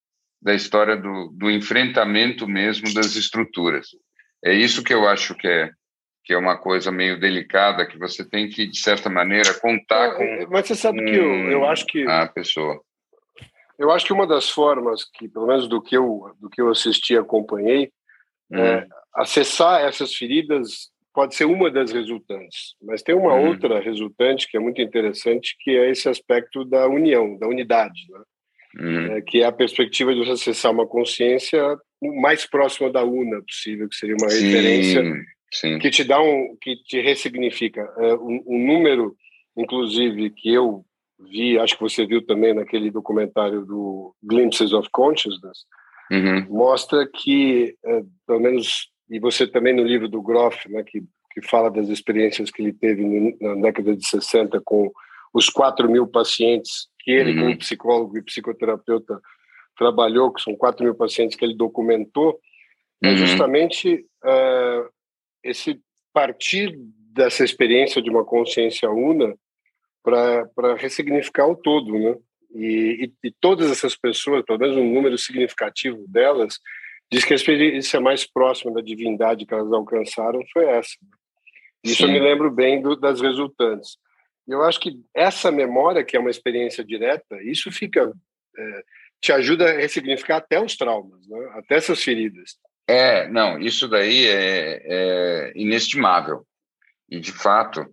da 0.42 0.54
história 0.54 0.96
do, 0.96 1.34
do 1.34 1.50
enfrentamento 1.50 2.48
mesmo 2.48 2.94
das 2.94 3.16
estruturas. 3.16 3.88
É 4.44 4.54
isso 4.54 4.84
que 4.84 4.94
eu 4.94 5.08
acho 5.08 5.36
que 5.36 5.48
é 5.48 5.72
que 6.24 6.34
é 6.34 6.38
uma 6.38 6.58
coisa 6.58 6.92
meio 6.92 7.20
delicada 7.20 7.88
que 7.88 7.98
você 7.98 8.28
tem 8.28 8.50
que 8.50 8.68
de 8.68 8.78
certa 8.78 9.10
maneira 9.10 9.52
contar 9.56 10.16
com 10.16 10.48
mas 10.52 10.68
você 10.68 10.76
sabe 10.76 11.02
um, 11.02 11.06
que 11.06 11.16
eu, 11.16 11.52
eu 11.52 11.66
acho 11.66 11.88
que 11.88 12.08
a 12.08 12.28
pessoa 12.28 12.80
eu 13.80 13.92
acho 13.92 14.06
que 14.06 14.14
uma 14.14 14.28
das 14.28 14.50
formas 14.50 15.06
que, 15.06 15.28
pelo 15.28 15.48
menos 15.48 15.68
do 15.68 15.82
que 15.82 15.96
eu 15.96 16.36
do 16.40 16.50
que 16.50 16.62
eu 16.62 16.70
assisti 16.70 17.14
e 17.14 17.18
acompanhei, 17.18 17.92
uhum. 18.52 18.60
é, 18.60 18.88
acessar 19.16 19.82
essas 19.82 20.14
feridas 20.14 20.92
pode 21.14 21.34
ser 21.34 21.46
uma 21.46 21.72
das 21.72 21.92
resultantes, 21.92 22.76
mas 22.82 23.02
tem 23.02 23.16
uma 23.16 23.34
uhum. 23.34 23.48
outra 23.48 23.80
resultante 23.80 24.48
que 24.48 24.58
é 24.58 24.60
muito 24.60 24.82
interessante, 24.82 25.56
que 25.60 25.72
é 25.72 25.90
esse 25.90 26.08
aspecto 26.08 26.64
da 26.64 26.88
união, 26.88 27.38
da 27.38 27.48
unidade, 27.48 28.06
né? 28.10 28.20
uhum. 28.80 29.14
é, 29.14 29.22
que 29.22 29.42
é 29.42 29.46
a 29.46 29.52
perspectiva 29.52 30.14
de 30.14 30.20
você 30.20 30.32
acessar 30.32 30.72
uma 30.72 30.86
consciência 30.86 31.78
mais 32.22 32.46
próxima 32.46 32.92
da 32.92 33.04
una 33.04 33.42
possível, 33.42 33.90
que 33.90 33.96
seria 33.96 34.16
uma 34.20 34.30
sim, 34.30 34.46
referência 34.46 35.04
sim. 35.52 35.80
que 35.80 35.90
te 35.90 36.04
dá 36.04 36.22
um, 36.22 36.56
que 36.62 36.76
te 36.84 37.02
ressignifica 37.02 37.82
é, 37.98 38.14
um, 38.16 38.44
um 38.46 38.68
número, 38.68 39.16
inclusive 39.58 40.30
que 40.32 40.54
eu 40.54 40.86
vi, 41.20 41.60
acho 41.60 41.76
que 41.76 41.84
você 41.84 42.06
viu 42.06 42.26
também 42.26 42.54
naquele 42.54 42.90
documentário 42.92 43.66
do 43.66 44.16
Glimpses 44.24 44.74
of 44.74 44.90
Consciousness, 44.92 45.66
uhum. 46.12 46.46
mostra 46.50 47.08
que, 47.08 47.76
é, 47.84 48.04
pelo 48.26 48.40
menos, 48.40 48.90
e 49.10 49.20
você 49.20 49.48
também 49.48 49.74
no 49.74 49.84
livro 49.84 50.08
do 50.08 50.22
Groff, 50.22 50.70
né, 50.70 50.84
que, 50.84 51.04
que 51.32 51.42
fala 51.48 51.70
das 51.70 51.90
experiências 51.90 52.50
que 52.50 52.62
ele 52.62 52.74
teve 52.74 53.38
na 53.42 53.56
década 53.56 53.96
de 53.96 54.08
60 54.08 54.62
com 54.64 54.92
os 55.34 55.50
4 55.50 55.90
mil 55.90 56.08
pacientes 56.08 56.88
que 57.00 57.12
ele, 57.12 57.34
uhum. 57.34 57.40
como 57.46 57.58
psicólogo 57.58 58.18
e 58.18 58.24
psicoterapeuta, 58.24 59.20
trabalhou, 59.78 60.34
que 60.34 60.42
são 60.42 60.56
4 60.56 60.84
mil 60.84 60.96
pacientes 60.96 61.38
que 61.38 61.46
ele 61.46 61.56
documentou, 61.56 62.40
é 63.02 63.08
uhum. 63.08 63.14
é 63.14 63.18
justamente 63.18 64.06
uh, 64.24 64.90
esse 65.44 65.80
partir 66.14 66.78
dessa 67.14 67.44
experiência 67.44 68.02
de 68.02 68.10
uma 68.10 68.26
consciência 68.26 68.90
una 68.90 69.36
para 70.04 70.76
ressignificar 70.78 71.48
o 71.48 71.56
todo, 71.56 71.98
né? 71.98 72.16
E, 72.54 73.12
e, 73.24 73.28
e, 73.28 73.32
todas 73.40 73.70
essas 73.70 73.96
pessoas, 73.96 74.44
pelo 74.44 74.58
menos 74.58 74.76
um 74.76 74.92
número 74.92 75.18
significativo 75.18 76.04
delas, 76.08 76.60
diz 77.12 77.24
que 77.24 77.34
a 77.34 77.36
experiência 77.36 78.00
mais 78.00 78.26
próxima 78.26 78.74
da 78.74 78.82
divindade 78.82 79.46
que 79.46 79.54
elas 79.54 79.72
alcançaram 79.72 80.42
foi 80.52 80.66
essa. 80.66 80.96
Isso 81.84 81.98
Sim. 81.98 82.04
eu 82.06 82.10
me 82.10 82.20
lembro 82.20 82.50
bem 82.50 82.82
do, 82.82 82.96
das 82.96 83.22
resultantes. 83.22 83.98
E 84.48 84.52
eu 84.52 84.64
acho 84.64 84.80
que 84.80 85.00
essa 85.16 85.52
memória, 85.52 86.04
que 86.04 86.18
é 86.18 86.20
uma 86.20 86.32
experiência 86.32 86.84
direta, 86.84 87.42
isso 87.44 87.72
fica 87.72 88.12
é, 88.58 88.84
te 89.22 89.32
ajuda 89.32 89.70
a 89.70 89.78
ressignificar 89.78 90.38
até 90.38 90.60
os 90.60 90.76
traumas, 90.76 91.28
né? 91.28 91.50
até 91.54 91.76
essas 91.76 92.04
feridas. 92.04 92.58
É, 92.88 93.28
não, 93.28 93.60
isso 93.60 93.88
daí 93.88 94.28
é, 94.28 94.82
é 94.84 95.52
inestimável. 95.56 96.46
E, 97.10 97.20
de 97.20 97.32
fato, 97.32 97.86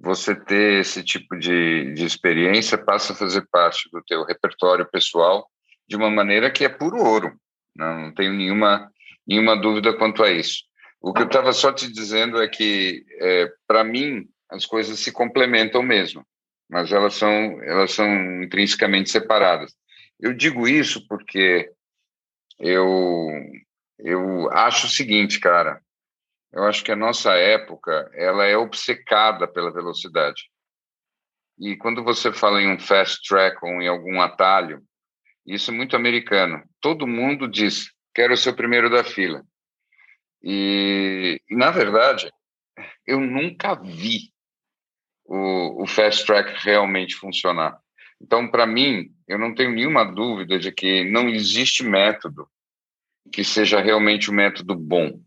você 0.00 0.34
ter 0.34 0.80
esse 0.80 1.04
tipo 1.04 1.36
de, 1.36 1.92
de 1.92 2.06
experiência 2.06 2.78
passa 2.78 3.12
a 3.12 3.16
fazer 3.16 3.46
parte 3.52 3.88
do 3.92 4.02
teu 4.02 4.24
repertório 4.24 4.90
pessoal 4.90 5.46
de 5.86 5.94
uma 5.94 6.10
maneira 6.10 6.50
que 6.50 6.64
é 6.64 6.68
puro 6.70 6.96
ouro. 6.96 7.38
Não, 7.76 8.00
não 8.02 8.14
tenho 8.14 8.32
nenhuma, 8.32 8.90
nenhuma 9.26 9.54
dúvida 9.54 9.92
quanto 9.92 10.22
a 10.22 10.30
isso. 10.30 10.64
O 11.02 11.12
que 11.12 11.22
eu 11.22 11.26
estava 11.26 11.52
só 11.52 11.70
te 11.72 11.90
dizendo 11.92 12.42
é 12.42 12.48
que, 12.48 13.04
é, 13.20 13.52
para 13.66 13.84
mim, 13.84 14.26
as 14.50 14.64
coisas 14.64 14.98
se 14.98 15.12
complementam 15.12 15.82
mesmo, 15.82 16.24
mas 16.68 16.92
elas 16.92 17.14
são, 17.14 17.30
elas 17.62 17.92
são 17.92 18.42
intrinsecamente 18.42 19.10
separadas. 19.10 19.74
Eu 20.18 20.32
digo 20.34 20.66
isso 20.66 21.06
porque 21.06 21.70
eu, 22.58 23.30
eu 23.98 24.50
acho 24.50 24.86
o 24.86 24.90
seguinte, 24.90 25.40
cara, 25.40 25.80
eu 26.52 26.64
acho 26.64 26.82
que 26.82 26.92
a 26.92 26.96
nossa 26.96 27.32
época 27.34 28.10
ela 28.14 28.44
é 28.44 28.56
obcecada 28.56 29.46
pela 29.46 29.72
velocidade. 29.72 30.50
E 31.58 31.76
quando 31.76 32.02
você 32.02 32.32
fala 32.32 32.60
em 32.60 32.72
um 32.72 32.78
fast 32.78 33.20
track 33.28 33.58
ou 33.62 33.82
em 33.82 33.88
algum 33.88 34.20
atalho, 34.20 34.82
isso 35.46 35.70
é 35.70 35.74
muito 35.74 35.94
americano. 35.94 36.62
Todo 36.80 37.06
mundo 37.06 37.48
diz: 37.48 37.90
quero 38.14 38.36
ser 38.36 38.50
o 38.50 38.56
primeiro 38.56 38.88
da 38.90 39.04
fila. 39.04 39.44
E, 40.42 41.40
e 41.48 41.56
na 41.56 41.70
verdade, 41.70 42.30
eu 43.06 43.20
nunca 43.20 43.74
vi 43.74 44.32
o, 45.24 45.82
o 45.82 45.86
fast 45.86 46.24
track 46.24 46.64
realmente 46.64 47.14
funcionar. 47.14 47.78
Então, 48.20 48.50
para 48.50 48.66
mim, 48.66 49.14
eu 49.26 49.38
não 49.38 49.54
tenho 49.54 49.72
nenhuma 49.72 50.04
dúvida 50.04 50.58
de 50.58 50.72
que 50.72 51.04
não 51.04 51.28
existe 51.28 51.82
método 51.82 52.48
que 53.32 53.44
seja 53.44 53.80
realmente 53.80 54.30
um 54.30 54.34
método 54.34 54.74
bom. 54.74 55.20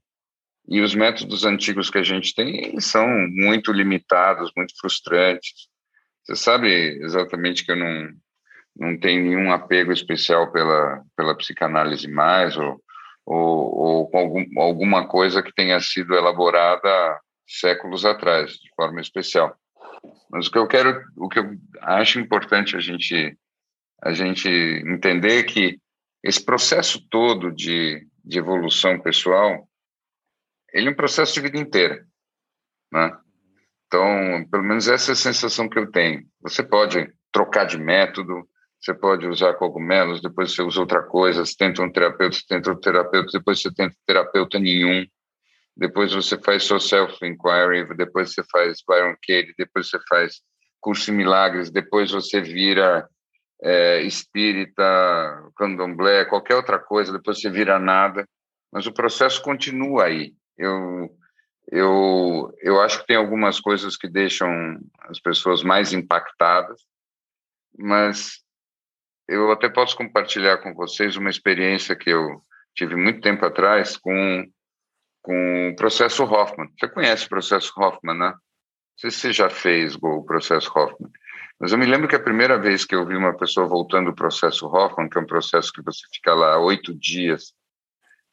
E 0.67 0.79
os 0.81 0.95
métodos 0.95 1.43
antigos 1.43 1.89
que 1.89 1.97
a 1.97 2.03
gente 2.03 2.33
tem 2.33 2.79
são 2.79 3.07
muito 3.29 3.71
limitados, 3.71 4.51
muito 4.55 4.73
frustrantes. 4.79 5.67
Você 6.23 6.35
sabe 6.35 6.69
exatamente 7.01 7.65
que 7.65 7.71
eu 7.71 7.75
não, 7.75 8.09
não 8.75 8.97
tenho 8.97 9.23
nenhum 9.23 9.51
apego 9.51 9.91
especial 9.91 10.51
pela, 10.51 11.03
pela 11.17 11.35
psicanálise 11.35 12.07
mais, 12.07 12.55
ou, 12.55 12.81
ou, 13.25 13.77
ou 13.77 14.09
com 14.09 14.17
algum, 14.17 14.45
alguma 14.57 15.07
coisa 15.07 15.43
que 15.43 15.53
tenha 15.53 15.79
sido 15.81 16.15
elaborada 16.15 17.19
séculos 17.45 18.05
atrás, 18.05 18.53
de 18.53 18.69
forma 18.75 19.01
especial. 19.01 19.55
Mas 20.31 20.47
o 20.47 20.51
que 20.51 20.57
eu 20.57 20.67
quero, 20.67 21.03
o 21.17 21.29
que 21.29 21.39
eu 21.39 21.51
acho 21.81 22.19
importante 22.19 22.75
a 22.75 22.79
gente, 22.79 23.37
a 24.01 24.13
gente 24.13 24.49
entender 24.49 25.39
é 25.39 25.43
que 25.43 25.77
esse 26.23 26.43
processo 26.43 27.05
todo 27.09 27.51
de, 27.51 28.07
de 28.23 28.39
evolução 28.39 28.99
pessoal, 28.99 29.67
ele 30.73 30.89
é 30.89 30.91
um 30.91 30.95
processo 30.95 31.33
de 31.33 31.41
vida 31.41 31.57
inteira, 31.57 32.05
né? 32.91 33.15
Então, 33.87 34.47
pelo 34.49 34.63
menos 34.63 34.87
essa 34.87 35.11
é 35.11 35.13
a 35.13 35.15
sensação 35.15 35.69
que 35.69 35.77
eu 35.77 35.91
tenho. 35.91 36.23
Você 36.41 36.63
pode 36.63 37.13
trocar 37.31 37.65
de 37.65 37.77
método, 37.77 38.47
você 38.81 38.93
pode 38.93 39.27
usar 39.27 39.53
cogumelos, 39.53 40.21
depois 40.21 40.53
você 40.53 40.61
usa 40.63 40.81
outra 40.81 41.03
coisa, 41.03 41.45
você 41.45 41.55
tenta 41.55 41.81
um 41.83 41.91
terapeuta, 41.91 42.35
você 42.35 42.43
tenta 42.47 42.69
outro 42.71 42.81
terapeuta, 42.91 43.37
depois 43.37 43.61
você 43.61 43.73
tenta 43.73 43.95
terapeuta 44.05 44.59
nenhum, 44.59 45.05
depois 45.77 46.11
você 46.11 46.37
faz 46.39 46.63
sua 46.63 46.79
self-inquiry, 46.79 47.95
depois 47.95 48.33
você 48.33 48.43
faz 48.51 48.79
Byron 48.87 49.15
Katie, 49.21 49.53
depois 49.57 49.89
você 49.89 49.99
faz 50.09 50.41
curso 50.81 51.11
em 51.11 51.15
milagres, 51.15 51.71
depois 51.71 52.11
você 52.11 52.41
vira 52.41 53.07
é, 53.63 54.01
espírita, 54.01 54.83
candomblé, 55.55 56.25
qualquer 56.25 56.55
outra 56.55 56.77
coisa, 56.77 57.13
depois 57.13 57.39
você 57.39 57.49
vira 57.49 57.79
nada, 57.79 58.27
mas 58.71 58.85
o 58.85 58.91
processo 58.91 59.41
continua 59.41 60.05
aí. 60.05 60.33
Eu, 60.57 61.09
eu, 61.71 62.53
eu 62.61 62.81
acho 62.81 62.99
que 62.99 63.07
tem 63.07 63.15
algumas 63.15 63.59
coisas 63.59 63.97
que 63.97 64.07
deixam 64.07 64.49
as 64.99 65.19
pessoas 65.19 65.63
mais 65.63 65.93
impactadas, 65.93 66.81
mas 67.77 68.43
eu 69.27 69.51
até 69.51 69.69
posso 69.69 69.95
compartilhar 69.95 70.57
com 70.57 70.73
vocês 70.73 71.15
uma 71.15 71.29
experiência 71.29 71.95
que 71.95 72.09
eu 72.09 72.41
tive 72.75 72.95
muito 72.95 73.21
tempo 73.21 73.45
atrás 73.45 73.97
com, 73.97 74.45
com 75.21 75.69
o 75.69 75.75
processo 75.75 76.23
Hoffman. 76.23 76.69
Você 76.77 76.87
conhece 76.89 77.25
o 77.25 77.29
processo 77.29 77.73
Hoffman, 77.77 78.17
né? 78.17 78.29
Não 78.29 78.97
sei 78.97 79.11
se 79.11 79.19
você 79.19 79.33
já 79.33 79.49
fez 79.49 79.97
o 80.01 80.23
processo 80.23 80.71
Hoffman. 80.75 81.11
Mas 81.59 81.71
eu 81.71 81.77
me 81.77 81.85
lembro 81.85 82.07
que 82.07 82.15
a 82.15 82.23
primeira 82.23 82.59
vez 82.59 82.83
que 82.83 82.93
eu 82.93 83.05
vi 83.05 83.15
uma 83.15 83.37
pessoa 83.37 83.67
voltando 83.67 84.11
do 84.11 84.15
processo 84.15 84.67
Hoffman, 84.67 85.09
que 85.09 85.17
é 85.17 85.21
um 85.21 85.25
processo 85.25 85.71
que 85.71 85.81
você 85.81 86.05
fica 86.13 86.33
lá 86.33 86.59
oito 86.59 86.93
dias 86.93 87.53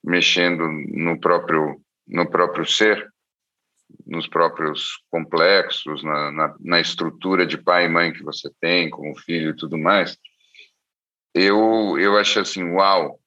mexendo 0.03 0.67
no 0.89 1.21
próprio 1.21 1.81
no 2.11 2.29
próprio 2.29 2.67
ser, 2.67 3.09
nos 4.07 4.26
próprios 4.26 5.02
complexos, 5.11 6.02
na, 6.02 6.31
na, 6.31 6.57
na, 6.61 6.81
estrutura 6.81 7.47
de 7.47 7.57
pai 7.57 7.87
e 7.87 7.88
mãe 7.88 8.12
que 8.12 8.23
você 8.23 8.50
tem, 8.61 8.90
como 8.90 9.19
filho 9.19 9.50
e 9.50 9.57
tudo 9.57 9.79
mais, 9.79 10.19
eu, 11.35 11.99
eu 11.99 12.17
acho 12.19 12.40
assim, 12.40 12.64
uau, 12.64 13.21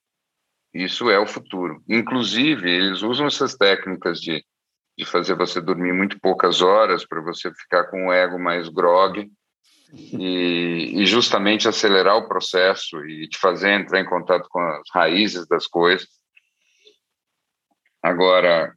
isso 0.74 1.10
é 1.10 1.20
o 1.20 1.28
futuro. 1.28 1.82
Inclusive, 1.88 2.70
eles 2.70 3.02
usam 3.02 3.28
essas 3.28 3.56
técnicas 3.56 4.20
de, 4.20 4.44
de 4.98 5.06
fazer 5.06 5.36
você 5.36 5.62
dormir 5.62 5.94
muito 5.94 6.20
poucas 6.20 6.62
horas 6.62 7.06
para 7.06 7.22
você 7.22 7.54
ficar 7.54 7.86
com 7.86 8.08
o 8.08 8.14
ego 8.14 8.40
mais 8.40 8.68
grog 8.70 9.30
e, 9.94 11.02
e, 11.02 11.06
justamente 11.06 11.68
acelerar 11.68 12.18
o 12.18 12.28
processo 12.28 13.06
e 13.06 13.28
te 13.30 13.38
fazer 13.38 13.74
entrar 13.74 14.02
em 14.02 14.06
contato 14.06 14.48
com 14.50 14.60
as 14.60 14.90
raízes 14.92 15.48
das 15.48 15.68
coisas. 15.68 16.08
Agora, 18.04 18.76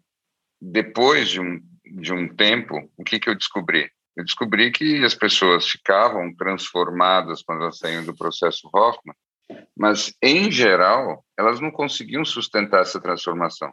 depois 0.61 1.29
de 1.29 1.41
um, 1.41 1.61
de 1.85 2.13
um 2.13 2.29
tempo, 2.29 2.89
o 2.97 3.03
que, 3.03 3.19
que 3.19 3.29
eu 3.29 3.35
descobri? 3.35 3.91
Eu 4.17 4.25
descobri 4.25 4.71
que 4.71 5.05
as 5.05 5.15
pessoas 5.15 5.69
ficavam 5.69 6.33
transformadas 6.35 7.43
quando 7.43 7.63
elas 7.63 7.79
saíam 7.79 8.05
do 8.05 8.17
processo 8.17 8.71
Hoffman, 8.73 9.17
mas, 9.77 10.15
em 10.23 10.51
geral, 10.51 11.25
elas 11.37 11.61
não 11.61 11.71
conseguiam 11.71 12.25
sustentar 12.25 12.83
essa 12.83 13.01
transformação. 13.01 13.73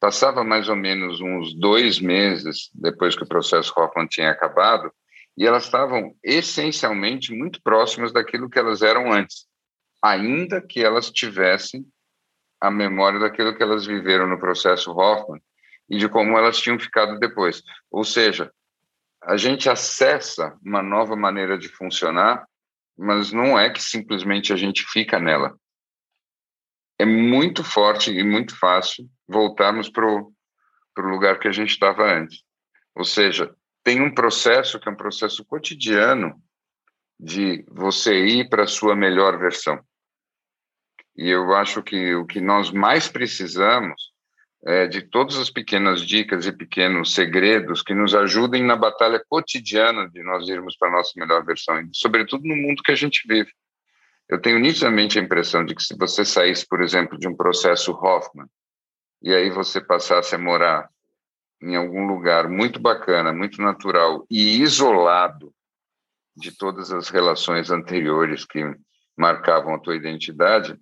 Passava 0.00 0.42
mais 0.42 0.68
ou 0.68 0.74
menos 0.74 1.20
uns 1.20 1.54
dois 1.54 2.00
meses 2.00 2.70
depois 2.74 3.14
que 3.14 3.22
o 3.22 3.28
processo 3.28 3.72
Hoffman 3.76 4.06
tinha 4.06 4.30
acabado, 4.30 4.90
e 5.36 5.46
elas 5.46 5.64
estavam 5.64 6.14
essencialmente 6.24 7.32
muito 7.32 7.62
próximas 7.62 8.12
daquilo 8.12 8.50
que 8.50 8.58
elas 8.58 8.82
eram 8.82 9.12
antes, 9.12 9.46
ainda 10.02 10.60
que 10.60 10.82
elas 10.82 11.10
tivessem 11.10 11.86
a 12.62 12.70
memória 12.70 13.18
daquilo 13.18 13.56
que 13.56 13.62
elas 13.62 13.84
viveram 13.84 14.28
no 14.28 14.38
processo 14.38 14.92
Hoffman 14.92 15.42
e 15.90 15.98
de 15.98 16.08
como 16.08 16.38
elas 16.38 16.58
tinham 16.58 16.78
ficado 16.78 17.18
depois. 17.18 17.60
Ou 17.90 18.04
seja, 18.04 18.52
a 19.20 19.36
gente 19.36 19.68
acessa 19.68 20.56
uma 20.64 20.80
nova 20.80 21.16
maneira 21.16 21.58
de 21.58 21.68
funcionar, 21.68 22.46
mas 22.96 23.32
não 23.32 23.58
é 23.58 23.68
que 23.68 23.82
simplesmente 23.82 24.52
a 24.52 24.56
gente 24.56 24.84
fica 24.86 25.18
nela. 25.18 25.58
É 27.00 27.04
muito 27.04 27.64
forte 27.64 28.12
e 28.12 28.22
muito 28.22 28.56
fácil 28.56 29.10
voltarmos 29.26 29.90
para 29.90 30.06
o 30.06 30.32
lugar 30.98 31.40
que 31.40 31.48
a 31.48 31.52
gente 31.52 31.70
estava 31.70 32.04
antes. 32.04 32.44
Ou 32.94 33.04
seja, 33.04 33.52
tem 33.82 34.00
um 34.00 34.14
processo 34.14 34.78
que 34.78 34.88
é 34.88 34.92
um 34.92 34.96
processo 34.96 35.44
cotidiano 35.44 36.40
de 37.18 37.64
você 37.68 38.24
ir 38.24 38.48
para 38.48 38.62
a 38.62 38.68
sua 38.68 38.94
melhor 38.94 39.36
versão. 39.36 39.80
E 41.16 41.28
eu 41.28 41.54
acho 41.54 41.82
que 41.82 42.14
o 42.14 42.26
que 42.26 42.40
nós 42.40 42.70
mais 42.70 43.08
precisamos 43.08 44.12
é 44.64 44.86
de 44.86 45.02
todas 45.02 45.36
as 45.36 45.50
pequenas 45.50 46.02
dicas 46.02 46.46
e 46.46 46.52
pequenos 46.52 47.14
segredos 47.14 47.82
que 47.82 47.94
nos 47.94 48.14
ajudem 48.14 48.62
na 48.62 48.76
batalha 48.76 49.22
cotidiana 49.28 50.08
de 50.08 50.22
nós 50.22 50.48
irmos 50.48 50.76
para 50.76 50.88
a 50.88 50.92
nossa 50.92 51.12
melhor 51.16 51.44
versão, 51.44 51.82
sobretudo 51.92 52.46
no 52.46 52.56
mundo 52.56 52.82
que 52.82 52.92
a 52.92 52.96
gente 52.96 53.26
vive. 53.26 53.50
Eu 54.28 54.40
tenho 54.40 54.58
nitidamente 54.58 55.18
a 55.18 55.22
impressão 55.22 55.64
de 55.64 55.74
que 55.74 55.82
se 55.82 55.96
você 55.96 56.24
saísse, 56.24 56.66
por 56.66 56.80
exemplo, 56.80 57.18
de 57.18 57.28
um 57.28 57.36
processo 57.36 57.92
Hoffman, 57.92 58.46
e 59.20 59.34
aí 59.34 59.50
você 59.50 59.80
passasse 59.80 60.34
a 60.34 60.38
morar 60.38 60.88
em 61.60 61.76
algum 61.76 62.06
lugar 62.06 62.48
muito 62.48 62.80
bacana, 62.80 63.32
muito 63.32 63.60
natural 63.60 64.24
e 64.30 64.60
isolado 64.62 65.52
de 66.36 66.50
todas 66.56 66.92
as 66.92 67.08
relações 67.08 67.70
anteriores 67.70 68.44
que 68.44 68.64
marcavam 69.16 69.74
a 69.74 69.78
tua 69.78 69.94
identidade, 69.94 70.78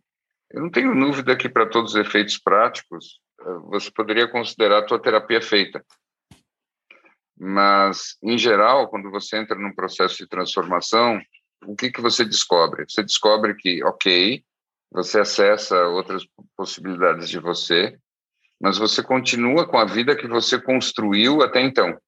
eu 0.53 0.63
não 0.63 0.71
tenho 0.71 0.95
dúvida 0.95 1.37
que 1.37 1.49
para 1.49 1.69
todos 1.69 1.95
os 1.95 2.01
efeitos 2.01 2.39
práticos 2.39 3.21
eh, 3.41 3.59
você 3.65 3.91
poderia 3.91 4.29
considerar 4.29 4.79
a 4.79 4.87
tua 4.87 5.01
terapia 5.01 5.41
feita. 5.41 5.85
Mas, 7.39 8.19
em 8.23 8.37
geral, 8.37 8.89
quando 8.89 9.11
você 9.11 9.39
entra 9.39 9.57
num 9.57 9.75
processo 9.75 10.17
de 10.17 10.27
transformação, 10.27 11.21
o 11.65 11.75
que, 11.75 11.91
que 11.91 12.01
você 12.01 12.25
descobre? 12.25 12.85
Você 12.89 13.03
descobre 13.03 13.55
que, 13.55 13.83
ok, 13.85 14.45
você 14.91 15.21
acessa 15.21 15.87
outras 15.87 16.27
possibilidades 16.57 17.29
de 17.29 17.39
você, 17.39 17.99
mas 18.61 18.77
você 18.77 19.03
continua 19.03 19.67
com 19.67 19.79
a 19.79 19.85
vida 19.85 20.17
que 20.17 20.27
você 20.27 20.61
construiu 20.61 21.43
até 21.43 21.61
então. 21.63 21.99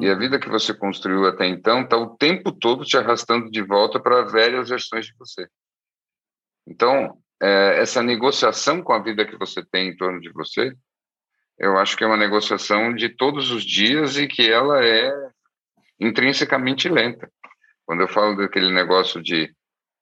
E 0.00 0.08
a 0.08 0.14
vida 0.14 0.38
que 0.38 0.48
você 0.48 0.72
construiu 0.72 1.26
até 1.26 1.46
então 1.46 1.82
está 1.82 1.96
o 1.98 2.16
tempo 2.16 2.50
todo 2.52 2.84
te 2.84 2.96
arrastando 2.96 3.50
de 3.50 3.62
volta 3.62 4.00
para 4.00 4.22
velhas 4.22 4.70
versões 4.70 5.06
de 5.06 5.14
você. 5.18 5.46
Então, 6.66 7.21
é, 7.42 7.80
essa 7.80 8.02
negociação 8.02 8.80
com 8.82 8.92
a 8.92 9.02
vida 9.02 9.26
que 9.26 9.36
você 9.36 9.64
tem 9.64 9.88
em 9.88 9.96
torno 9.96 10.20
de 10.20 10.30
você, 10.30 10.72
eu 11.58 11.76
acho 11.76 11.96
que 11.96 12.04
é 12.04 12.06
uma 12.06 12.16
negociação 12.16 12.94
de 12.94 13.08
todos 13.08 13.50
os 13.50 13.64
dias 13.64 14.16
e 14.16 14.28
que 14.28 14.50
ela 14.50 14.84
é 14.84 15.12
intrinsecamente 16.00 16.88
lenta. 16.88 17.30
Quando 17.84 18.00
eu 18.00 18.08
falo 18.08 18.36
daquele 18.36 18.72
negócio 18.72 19.20
de 19.20 19.52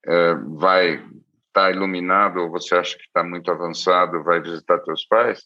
é, 0.05 0.35
vai 0.57 1.03
está 1.47 1.69
iluminado 1.69 2.37
ou 2.37 2.49
você 2.49 2.75
acha 2.75 2.95
que 2.95 3.03
está 3.03 3.23
muito 3.23 3.51
avançado, 3.51 4.23
vai 4.23 4.39
visitar 4.39 4.79
teus 4.79 5.05
pais, 5.05 5.43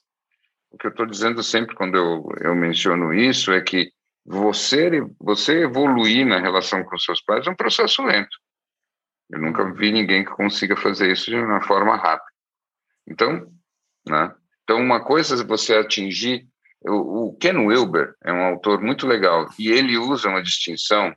o 0.69 0.77
que 0.77 0.87
eu 0.87 0.91
estou 0.91 1.05
dizendo 1.05 1.41
sempre 1.41 1.75
quando 1.75 1.95
eu, 1.95 2.23
eu 2.41 2.55
menciono 2.55 3.13
isso 3.13 3.51
é 3.51 3.59
que 3.61 3.89
você, 4.23 5.01
você 5.19 5.63
evoluir 5.63 6.25
na 6.25 6.39
relação 6.39 6.83
com 6.83 6.97
seus 6.97 7.21
pais 7.21 7.47
é 7.47 7.49
um 7.49 7.55
processo 7.55 8.03
lento. 8.03 8.37
Eu 9.29 9.39
nunca 9.39 9.73
vi 9.73 9.91
ninguém 9.91 10.23
que 10.23 10.31
consiga 10.31 10.75
fazer 10.75 11.11
isso 11.11 11.29
de 11.29 11.35
uma 11.35 11.61
forma 11.61 11.95
rápida. 11.95 12.31
Então, 13.07 13.51
né? 14.07 14.35
Então, 14.63 14.79
uma 14.79 15.03
coisa 15.03 15.41
é 15.41 15.45
você 15.45 15.75
atingir. 15.75 16.47
O, 16.81 17.27
o 17.27 17.37
Ken 17.37 17.57
Wilber 17.57 18.15
é 18.23 18.31
um 18.31 18.43
autor 18.43 18.81
muito 18.81 19.07
legal 19.07 19.47
e 19.57 19.69
ele 19.69 19.97
usa 19.97 20.29
uma 20.29 20.41
distinção 20.41 21.15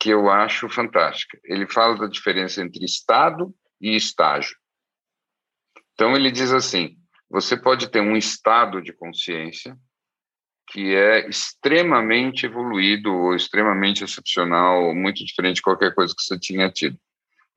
que 0.00 0.10
eu 0.10 0.30
acho 0.30 0.68
fantástica. 0.68 1.38
Ele 1.44 1.66
fala 1.66 1.98
da 1.98 2.06
diferença 2.06 2.62
entre 2.62 2.84
estado 2.84 3.54
e 3.80 3.96
estágio. 3.96 4.56
Então, 5.92 6.16
ele 6.16 6.30
diz 6.30 6.52
assim: 6.52 6.96
você 7.28 7.56
pode 7.56 7.90
ter 7.90 8.00
um 8.00 8.16
estado 8.16 8.82
de 8.82 8.92
consciência 8.92 9.76
que 10.68 10.94
é 10.94 11.28
extremamente 11.28 12.46
evoluído 12.46 13.12
ou 13.12 13.34
extremamente 13.34 14.02
excepcional, 14.02 14.94
muito 14.94 15.24
diferente 15.24 15.56
de 15.56 15.62
qualquer 15.62 15.94
coisa 15.94 16.14
que 16.16 16.22
você 16.22 16.38
tinha 16.38 16.70
tido. 16.70 16.98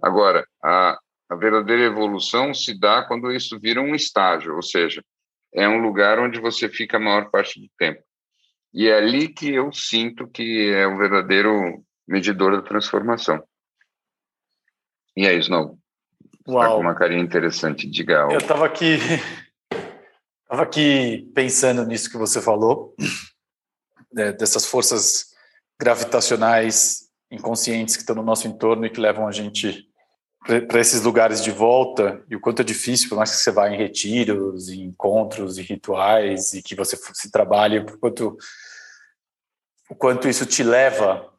Agora, 0.02 0.46
a, 0.64 0.98
a 1.30 1.36
verdadeira 1.36 1.84
evolução 1.84 2.54
se 2.54 2.78
dá 2.78 3.04
quando 3.04 3.32
isso 3.32 3.60
vira 3.60 3.82
um 3.82 3.96
estágio, 3.96 4.56
ou 4.56 4.62
seja, 4.62 5.04
é 5.54 5.68
um 5.68 5.82
lugar 5.82 6.20
onde 6.20 6.40
você 6.40 6.70
fica 6.70 6.98
a 6.98 7.00
maior 7.00 7.30
parte 7.30 7.60
do 7.60 7.68
tempo. 7.78 8.02
E 8.74 8.88
é 8.88 8.98
ali 8.98 9.28
que 9.28 9.54
eu 9.54 9.72
sinto 9.72 10.28
que 10.28 10.72
é 10.72 10.86
o 10.86 10.98
verdadeiro 10.98 11.84
medidor 12.08 12.56
da 12.56 12.62
transformação. 12.62 13.44
E 15.16 15.26
é 15.26 15.34
isso, 15.34 15.50
não. 15.50 15.78
Uau. 16.48 16.64
Tá 16.64 16.76
com 16.76 16.82
uma 16.82 16.96
carinha 16.96 17.24
interessante, 17.24 17.90
diga 17.90 18.22
algo. 18.22 18.34
Eu 18.34 18.40
estava 18.40 18.66
aqui, 18.66 18.98
tava 20.48 20.62
aqui 20.62 21.30
pensando 21.34 21.86
nisso 21.86 22.10
que 22.10 22.18
você 22.18 22.42
falou, 22.42 22.96
né, 24.14 24.32
dessas 24.32 24.66
forças 24.66 25.34
gravitacionais 25.80 27.08
inconscientes 27.30 27.96
que 27.96 28.04
estão 28.04 28.16
no 28.16 28.24
nosso 28.24 28.48
entorno 28.48 28.86
e 28.86 28.90
que 28.90 29.02
levam 29.02 29.28
a 29.28 29.32
gente 29.32 29.87
para 30.46 30.80
esses 30.80 31.02
lugares 31.02 31.44
de 31.44 31.52
volta 31.52 32.24
e 32.30 32.36
o 32.36 32.40
quanto 32.40 32.62
é 32.62 32.66
difícil, 32.66 33.10
por 33.10 33.18
mais 33.18 33.32
que 33.32 33.38
você 33.38 33.52
vá 33.52 33.70
em 33.70 33.78
retiros, 33.78 34.70
em 34.70 34.84
encontros 34.84 35.58
e 35.58 35.62
rituais 35.62 36.54
e 36.54 36.62
que 36.62 36.76
você 36.76 36.98
se 37.14 37.30
trabalhe, 37.30 37.80
o 37.80 37.98
quanto, 37.98 38.38
o 39.90 39.96
quanto 39.96 40.30
isso 40.30 40.46
te 40.46 40.64
leva 40.64 41.34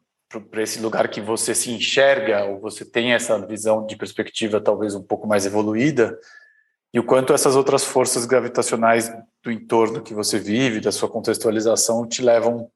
para 0.51 0.61
esse 0.61 0.79
lugar 0.79 1.07
que 1.07 1.19
você 1.19 1.55
se 1.55 1.71
enxerga 1.71 2.45
ou 2.45 2.59
você 2.59 2.85
tem 2.85 3.13
essa 3.13 3.43
visão 3.47 3.85
de 3.85 3.95
perspectiva 3.95 4.61
talvez 4.61 4.93
um 4.93 5.01
pouco 5.01 5.27
mais 5.27 5.45
evoluída 5.45 6.19
e 6.93 6.99
o 6.99 7.03
quanto 7.03 7.33
essas 7.33 7.55
outras 7.55 7.83
forças 7.83 8.25
gravitacionais 8.25 9.11
do 9.43 9.51
entorno 9.51 10.01
que 10.01 10.13
você 10.13 10.39
vive, 10.39 10.79
da 10.79 10.91
sua 10.91 11.09
contextualização, 11.09 12.07
te 12.07 12.21
levam 12.21 12.69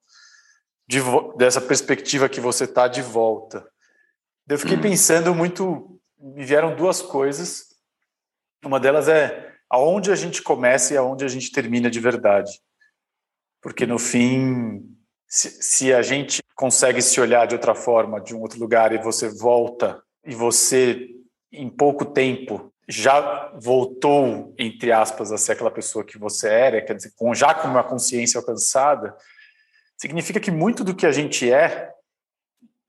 de, 0.88 1.00
dessa 1.36 1.60
perspectiva 1.60 2.30
que 2.30 2.40
você 2.40 2.66
está 2.66 2.88
de 2.88 3.02
volta. 3.02 3.68
Eu 4.48 4.60
fiquei 4.60 4.78
pensando 4.82 5.34
muito, 5.34 5.93
me 6.24 6.46
vieram 6.46 6.76
duas 6.76 7.02
coisas. 7.02 7.76
Uma 8.64 8.80
delas 8.80 9.10
é 9.10 9.54
aonde 9.70 10.10
a 10.12 10.16
gente 10.16 10.42
começa 10.42 10.94
e 10.94 10.98
aonde 10.98 11.26
a 11.26 11.28
gente 11.28 11.52
termina 11.52 11.92
de 11.92 12.00
verdade. 12.00 12.52
Porque 13.62 13.86
no 13.86 14.00
fim, 14.00 14.82
se, 15.28 15.50
se 15.62 15.94
a 15.94 16.02
gente 16.02 16.42
consegue 16.56 17.02
se 17.02 17.20
olhar 17.20 17.46
de 17.46 17.56
outra 17.56 17.76
forma, 17.76 18.22
de 18.22 18.34
um 18.34 18.40
outro 18.40 18.60
lugar, 18.60 18.94
e 18.94 18.98
você 18.98 19.28
volta, 19.28 20.02
e 20.26 20.34
você, 20.34 21.10
em 21.52 21.70
pouco 21.70 22.06
tempo, 22.06 22.74
já 22.88 23.52
voltou, 23.60 24.54
entre 24.58 24.92
aspas, 24.92 25.32
a 25.32 25.38
ser 25.38 25.54
aquela 25.54 25.72
pessoa 25.72 26.06
que 26.06 26.18
você 26.18 26.48
era, 26.48 26.82
quer 26.82 26.96
dizer, 26.96 27.12
com, 27.16 27.34
já 27.34 27.54
com 27.54 27.68
uma 27.68 27.84
consciência 27.84 28.40
alcançada, 28.40 29.16
significa 29.98 30.40
que 30.40 30.52
muito 30.52 30.84
do 30.84 30.96
que 30.96 31.06
a 31.06 31.12
gente 31.12 31.52
é 31.52 31.92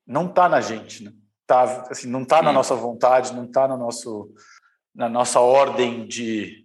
não 0.06 0.26
está 0.26 0.48
na 0.48 0.60
gente, 0.60 1.02
né? 1.02 1.12
Tá, 1.46 1.86
assim, 1.90 2.08
não 2.08 2.22
está 2.22 2.42
na 2.42 2.52
nossa 2.52 2.74
vontade, 2.74 3.32
não 3.32 3.44
está 3.44 3.68
no 3.68 3.76
nosso, 3.76 4.32
na 4.94 5.08
nossa 5.08 5.40
ordem 5.40 6.06
de, 6.06 6.64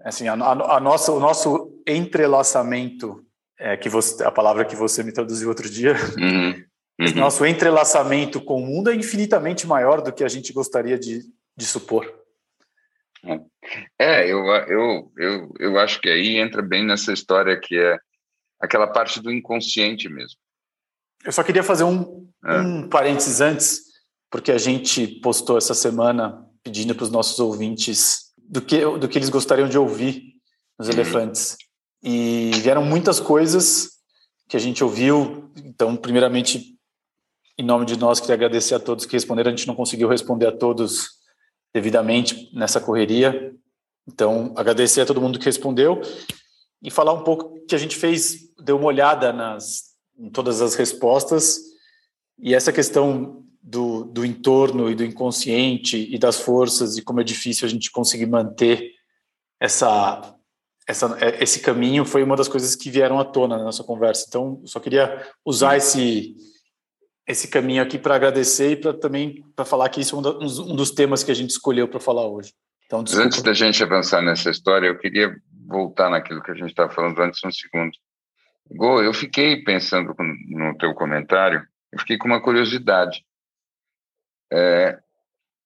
assim, 0.00 0.28
a, 0.28 0.34
a, 0.34 0.76
a 0.76 0.80
nossa, 0.80 1.12
o 1.12 1.20
nosso 1.20 1.82
entrelaçamento 1.86 3.24
é, 3.58 3.76
que 3.76 3.88
você, 3.88 4.22
a 4.24 4.30
palavra 4.30 4.64
que 4.64 4.74
você 4.74 5.02
me 5.02 5.12
traduziu 5.12 5.48
outro 5.48 5.68
dia, 5.68 5.94
uhum. 6.18 6.64
Uhum. 7.00 7.14
nosso 7.14 7.44
entrelaçamento 7.44 8.40
com 8.40 8.62
o 8.62 8.66
mundo 8.66 8.90
é 8.90 8.94
infinitamente 8.94 9.66
maior 9.66 10.02
do 10.02 10.12
que 10.12 10.22
a 10.22 10.28
gente 10.28 10.52
gostaria 10.52 10.98
de, 10.98 11.22
de 11.56 11.64
supor. 11.64 12.22
É, 13.98 14.30
eu, 14.30 14.44
eu, 14.46 15.12
eu, 15.16 15.54
eu 15.58 15.78
acho 15.78 16.00
que 16.00 16.08
aí 16.08 16.36
entra 16.36 16.60
bem 16.60 16.84
nessa 16.84 17.12
história 17.12 17.58
que 17.58 17.78
é 17.78 17.98
aquela 18.60 18.86
parte 18.86 19.20
do 19.20 19.32
inconsciente 19.32 20.08
mesmo. 20.08 20.38
Eu 21.24 21.32
só 21.32 21.42
queria 21.42 21.62
fazer 21.62 21.84
um, 21.84 22.28
é. 22.44 22.58
um 22.58 22.88
parênteses 22.88 23.40
antes, 23.40 23.80
porque 24.32 24.50
a 24.50 24.56
gente 24.56 25.06
postou 25.06 25.58
essa 25.58 25.74
semana 25.74 26.48
pedindo 26.64 26.94
para 26.94 27.04
os 27.04 27.10
nossos 27.10 27.38
ouvintes 27.38 28.32
do 28.38 28.62
que, 28.62 28.80
do 28.98 29.06
que 29.06 29.18
eles 29.18 29.28
gostariam 29.28 29.68
de 29.68 29.76
ouvir 29.76 30.22
nos 30.78 30.88
uhum. 30.88 30.94
elefantes. 30.94 31.58
E 32.02 32.50
vieram 32.54 32.82
muitas 32.82 33.20
coisas 33.20 33.90
que 34.48 34.56
a 34.56 34.60
gente 34.60 34.82
ouviu. 34.82 35.52
Então, 35.58 35.94
primeiramente, 35.94 36.78
em 37.58 37.62
nome 37.62 37.84
de 37.84 37.98
nós, 37.98 38.20
queria 38.20 38.34
agradecer 38.34 38.74
a 38.74 38.80
todos 38.80 39.04
que 39.04 39.12
responderam. 39.12 39.52
A 39.52 39.54
gente 39.54 39.68
não 39.68 39.74
conseguiu 39.74 40.08
responder 40.08 40.46
a 40.46 40.56
todos 40.56 41.10
devidamente 41.74 42.50
nessa 42.54 42.80
correria. 42.80 43.54
Então, 44.08 44.54
agradecer 44.56 45.02
a 45.02 45.06
todo 45.06 45.20
mundo 45.20 45.38
que 45.38 45.44
respondeu 45.44 46.00
e 46.82 46.90
falar 46.90 47.12
um 47.12 47.22
pouco 47.22 47.60
que 47.66 47.74
a 47.74 47.78
gente 47.78 47.96
fez, 47.96 48.50
deu 48.64 48.78
uma 48.78 48.86
olhada 48.86 49.30
nas, 49.30 49.92
em 50.18 50.30
todas 50.30 50.62
as 50.62 50.74
respostas 50.74 51.58
e 52.38 52.54
essa 52.54 52.72
questão 52.72 53.42
do, 53.62 54.04
do 54.04 54.24
entorno 54.24 54.90
e 54.90 54.94
do 54.94 55.04
inconsciente 55.04 56.08
e 56.12 56.18
das 56.18 56.40
forças 56.40 56.98
e 56.98 57.02
como 57.02 57.20
é 57.20 57.24
difícil 57.24 57.66
a 57.66 57.70
gente 57.70 57.90
conseguir 57.90 58.26
manter 58.26 58.90
essa, 59.60 60.34
essa, 60.88 61.16
esse 61.38 61.60
caminho 61.60 62.04
foi 62.04 62.24
uma 62.24 62.36
das 62.36 62.48
coisas 62.48 62.74
que 62.74 62.90
vieram 62.90 63.20
à 63.20 63.24
tona 63.24 63.56
na 63.56 63.64
nossa 63.64 63.84
conversa. 63.84 64.24
Então, 64.28 64.60
só 64.64 64.80
queria 64.80 65.24
usar 65.44 65.76
esse 65.76 66.34
esse 67.24 67.46
caminho 67.46 67.80
aqui 67.80 67.98
para 67.98 68.16
agradecer 68.16 68.72
e 68.72 68.76
para 68.76 68.92
também 68.92 69.44
para 69.54 69.64
falar 69.64 69.88
que 69.90 70.00
isso 70.00 70.16
é 70.16 70.18
um, 70.18 70.72
um, 70.72 70.74
dos 70.74 70.90
temas 70.90 71.22
que 71.22 71.30
a 71.30 71.34
gente 71.34 71.50
escolheu 71.50 71.86
para 71.86 72.00
falar 72.00 72.26
hoje. 72.26 72.52
Então, 72.84 73.04
antes 73.14 73.40
da 73.40 73.54
gente 73.54 73.80
avançar 73.80 74.20
nessa 74.20 74.50
história, 74.50 74.88
eu 74.88 74.98
queria 74.98 75.32
voltar 75.68 76.10
naquilo 76.10 76.42
que 76.42 76.50
a 76.50 76.54
gente 76.54 76.70
estava 76.70 76.92
falando 76.92 77.18
antes 77.20 77.42
um 77.44 77.50
segundo. 77.52 77.92
Go, 78.70 79.00
eu 79.00 79.14
fiquei 79.14 79.62
pensando 79.62 80.14
no 80.48 80.76
teu 80.76 80.92
comentário, 80.94 81.64
eu 81.92 81.98
fiquei 82.00 82.18
com 82.18 82.26
uma 82.26 82.42
curiosidade. 82.42 83.24
É, 84.54 84.98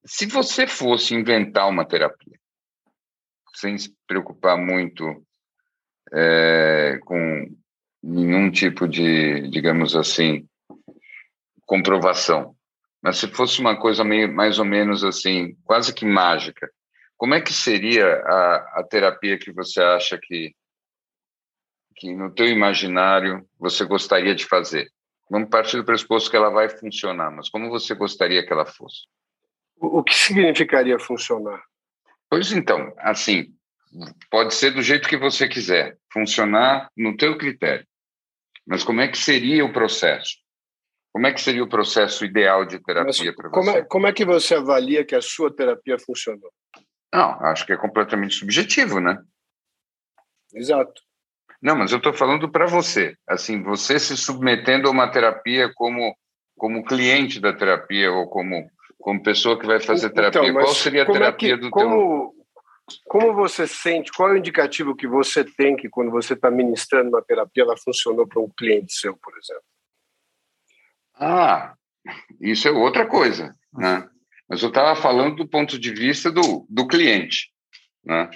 se 0.05 0.27
você 0.27 0.65
fosse 0.65 1.13
inventar 1.13 1.69
uma 1.69 1.85
terapia, 1.85 2.39
sem 3.53 3.77
se 3.77 3.93
preocupar 4.07 4.57
muito 4.57 5.27
é, 6.13 6.97
com 7.05 7.51
nenhum 8.01 8.49
tipo 8.49 8.87
de, 8.87 9.49
digamos 9.49 9.97
assim, 9.97 10.49
comprovação, 11.63 12.55
mas 13.03 13.19
se 13.19 13.27
fosse 13.27 13.61
uma 13.61 13.77
coisa 13.77 14.05
meio, 14.05 14.33
mais 14.33 14.61
ou 14.61 14.65
menos 14.65 15.03
assim, 15.03 15.57
quase 15.65 15.93
que 15.93 16.05
mágica, 16.05 16.71
como 17.17 17.35
é 17.35 17.41
que 17.41 17.53
seria 17.53 18.07
a, 18.07 18.81
a 18.81 18.87
terapia 18.89 19.37
que 19.37 19.51
você 19.51 19.83
acha 19.83 20.17
que, 20.23 20.55
que 21.97 22.15
no 22.15 22.33
teu 22.33 22.47
imaginário 22.47 23.45
você 23.59 23.85
gostaria 23.85 24.35
de 24.35 24.45
fazer? 24.45 24.89
Vamos 25.29 25.49
partir 25.49 25.77
do 25.77 25.85
pressuposto 25.85 26.31
que 26.31 26.37
ela 26.37 26.51
vai 26.51 26.69
funcionar, 26.69 27.31
mas 27.31 27.49
como 27.49 27.69
você 27.69 27.95
gostaria 27.95 28.47
que 28.47 28.53
ela 28.53 28.65
fosse? 28.65 29.07
O 29.77 30.03
que 30.03 30.15
significaria 30.15 30.99
funcionar? 30.99 31.63
Pois 32.31 32.53
então, 32.53 32.93
assim, 32.99 33.55
pode 34.31 34.55
ser 34.55 34.73
do 34.73 34.83
jeito 34.83 35.09
que 35.09 35.17
você 35.17 35.49
quiser, 35.49 35.99
funcionar 36.13 36.91
no 36.97 37.17
teu 37.17 37.37
critério. 37.37 37.87
Mas 38.67 38.83
como 38.83 39.01
é 39.01 39.09
que 39.09 39.19
seria 39.19 39.65
o 39.65 39.73
processo? 39.73 40.37
Como 41.13 41.27
é 41.27 41.33
que 41.33 41.41
seria 41.41 41.65
o 41.65 41.69
processo 41.69 42.25
ideal 42.25 42.67
de 42.67 42.79
terapia 42.79 43.35
para 43.35 43.49
você? 43.49 43.55
Como 43.55 43.71
é, 43.71 43.83
como 43.85 44.07
é 44.07 44.13
que 44.13 44.25
você 44.25 44.55
avalia 44.55 45.05
que 45.05 45.15
a 45.15 45.23
sua 45.23 45.55
terapia 45.55 45.99
funcionou? 45.99 46.53
Não, 47.13 47.41
acho 47.47 47.65
que 47.65 47.73
é 47.73 47.77
completamente 47.77 48.35
subjetivo, 48.35 49.01
né? 49.01 49.17
Exato. 50.53 51.06
Não, 51.63 51.77
mas 51.77 51.93
eu 51.93 51.99
estou 51.99 52.13
falando 52.13 52.51
para 52.51 52.67
você. 52.67 53.17
Assim, 53.27 53.63
você 53.63 53.99
se 53.99 54.17
submetendo 54.17 54.89
a 54.89 54.91
uma 54.91 55.11
terapia 55.11 55.71
como 55.75 56.17
como 56.57 56.85
cliente 56.85 57.39
da 57.39 57.53
terapia 57.53 58.11
ou 58.11 58.29
como 58.29 58.71
como 58.99 59.23
pessoa 59.23 59.59
que 59.59 59.67
vai 59.67 59.79
fazer 59.79 60.07
então, 60.07 60.17
terapia. 60.31 60.51
Então, 60.51 60.63
qual 60.63 60.75
seria 60.75 61.03
a 61.03 61.07
terapia 61.07 61.55
é 61.55 61.57
que, 61.57 61.61
do 61.61 61.71
como, 61.71 61.91
teu... 61.91 62.37
Como 63.07 63.35
você 63.35 63.67
sente? 63.67 64.11
Qual 64.13 64.31
é 64.31 64.33
o 64.33 64.37
indicativo 64.37 64.97
que 64.97 65.07
você 65.07 65.45
tem 65.45 65.77
que 65.77 65.89
quando 65.89 66.11
você 66.11 66.35
está 66.35 66.51
ministrando 66.51 67.11
uma 67.11 67.23
terapia 67.23 67.63
ela 67.63 67.77
funcionou 67.77 68.27
para 68.27 68.41
um 68.41 68.51
cliente 68.57 68.93
seu, 68.93 69.17
por 69.17 69.37
exemplo? 69.39 69.63
Ah, 71.15 71.75
isso 72.41 72.69
é 72.69 72.71
outra 72.71 73.07
coisa, 73.07 73.55
né? 73.73 74.09
Mas 74.49 74.63
eu 74.63 74.69
estava 74.69 74.95
falando 75.01 75.37
do 75.37 75.49
ponto 75.49 75.79
de 75.79 75.93
vista 75.93 76.31
do, 76.31 76.67
do 76.69 76.87
cliente, 76.87 77.51
né? 78.05 78.31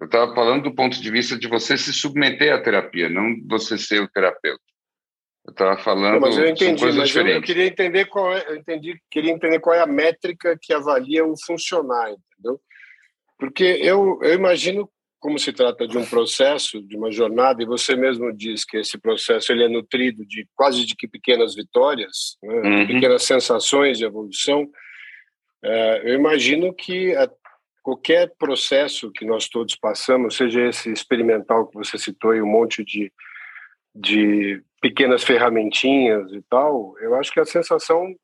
Eu 0.00 0.06
estava 0.06 0.34
falando 0.34 0.64
do 0.64 0.74
ponto 0.74 1.00
de 1.00 1.10
vista 1.10 1.36
de 1.36 1.48
você 1.48 1.76
se 1.76 1.92
submeter 1.92 2.54
à 2.54 2.62
terapia, 2.62 3.08
não 3.08 3.34
você 3.48 3.76
ser 3.76 4.00
o 4.00 4.08
terapeuta. 4.08 4.62
Eu 5.44 5.50
estava 5.50 5.78
falando 5.78 6.14
não, 6.14 6.20
mas 6.20 6.36
eu 6.36 6.46
entendi, 6.46 6.80
coisas 6.80 6.98
mas 6.98 7.08
diferentes. 7.08 7.34
Eu, 7.34 7.40
eu 7.40 7.46
queria 7.46 7.66
entender 7.66 8.04
qual 8.04 8.32
é, 8.32 8.44
eu 8.48 8.56
entendi, 8.56 9.00
queria 9.10 9.32
entender 9.32 9.58
qual 9.60 9.74
é 9.74 9.80
a 9.80 9.86
métrica 9.86 10.58
que 10.60 10.72
avalia 10.72 11.24
o 11.24 11.34
funcionar, 11.44 12.10
entendeu? 12.10 12.60
Porque 13.38 13.64
eu, 13.64 14.18
eu 14.22 14.34
imagino 14.34 14.88
como 15.18 15.38
se 15.38 15.52
trata 15.52 15.86
de 15.86 15.98
um 15.98 16.06
processo, 16.06 16.80
de 16.82 16.96
uma 16.96 17.10
jornada, 17.10 17.62
e 17.62 17.66
você 17.66 17.96
mesmo 17.96 18.32
diz 18.32 18.64
que 18.64 18.76
esse 18.76 18.98
processo 18.98 19.50
ele 19.50 19.64
é 19.64 19.68
nutrido 19.68 20.24
de 20.24 20.46
quase 20.54 20.84
de 20.84 20.94
que 20.94 21.08
pequenas 21.08 21.54
vitórias, 21.54 22.36
né? 22.42 22.54
uhum. 22.54 22.86
pequenas 22.86 23.24
sensações 23.24 23.98
de 23.98 24.04
evolução, 24.04 24.68
é, 25.64 26.10
eu 26.10 26.14
imagino 26.14 26.72
que 26.72 27.16
a, 27.16 27.28
qualquer 27.82 28.32
processo 28.38 29.10
que 29.10 29.24
nós 29.24 29.48
todos 29.48 29.74
passamos, 29.76 30.36
seja 30.36 30.68
esse 30.68 30.90
experimental 30.92 31.66
que 31.66 31.76
você 31.76 31.98
citou 31.98 32.34
e 32.34 32.42
um 32.42 32.46
monte 32.46 32.84
de, 32.84 33.12
de 33.94 34.62
pequenas 34.80 35.24
ferramentinhas 35.24 36.32
e 36.32 36.42
tal, 36.42 36.96
eu 36.98 37.14
acho 37.14 37.32
que 37.32 37.40
a 37.40 37.44
sensação, 37.44 38.14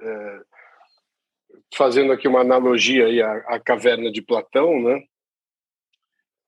é, 0.00 0.40
fazendo 1.74 2.12
aqui 2.12 2.26
uma 2.26 2.40
analogia 2.40 3.06
aí 3.06 3.22
à, 3.22 3.32
à 3.48 3.60
caverna 3.60 4.10
de 4.10 4.22
Platão, 4.22 4.80
né? 4.80 5.02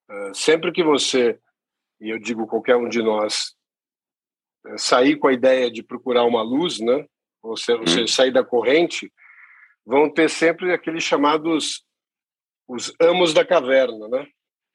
É, 0.09 0.35
sempre 0.35 0.73
que 0.73 0.83
você, 0.83 1.39
e 2.01 2.11
eu 2.11 2.19
digo 2.19 2.47
qualquer 2.47 2.77
um 2.77 2.89
de 2.89 3.03
nós, 3.03 3.55
é, 4.67 4.79
sair 4.79 5.17
com 5.17 5.29
a 5.29 5.33
ideia 5.33 5.71
de 5.71 5.83
procurar 5.83 6.25
uma 6.25 6.43
luz, 6.43 6.81
né? 6.81 7.07
Ou 7.43 7.57
seja, 7.57 8.01
uhum. 8.01 8.07
sair 8.07 8.33
da 8.33 8.45
corrente, 8.45 9.13
vão 9.85 10.11
ter 10.11 10.31
sempre 10.31 10.73
aqueles 10.73 11.05
chamados 11.05 11.85
os 12.67 12.93
amos 13.01 13.35
da 13.35 13.45
caverna, 13.45 14.09
né? 14.09 14.27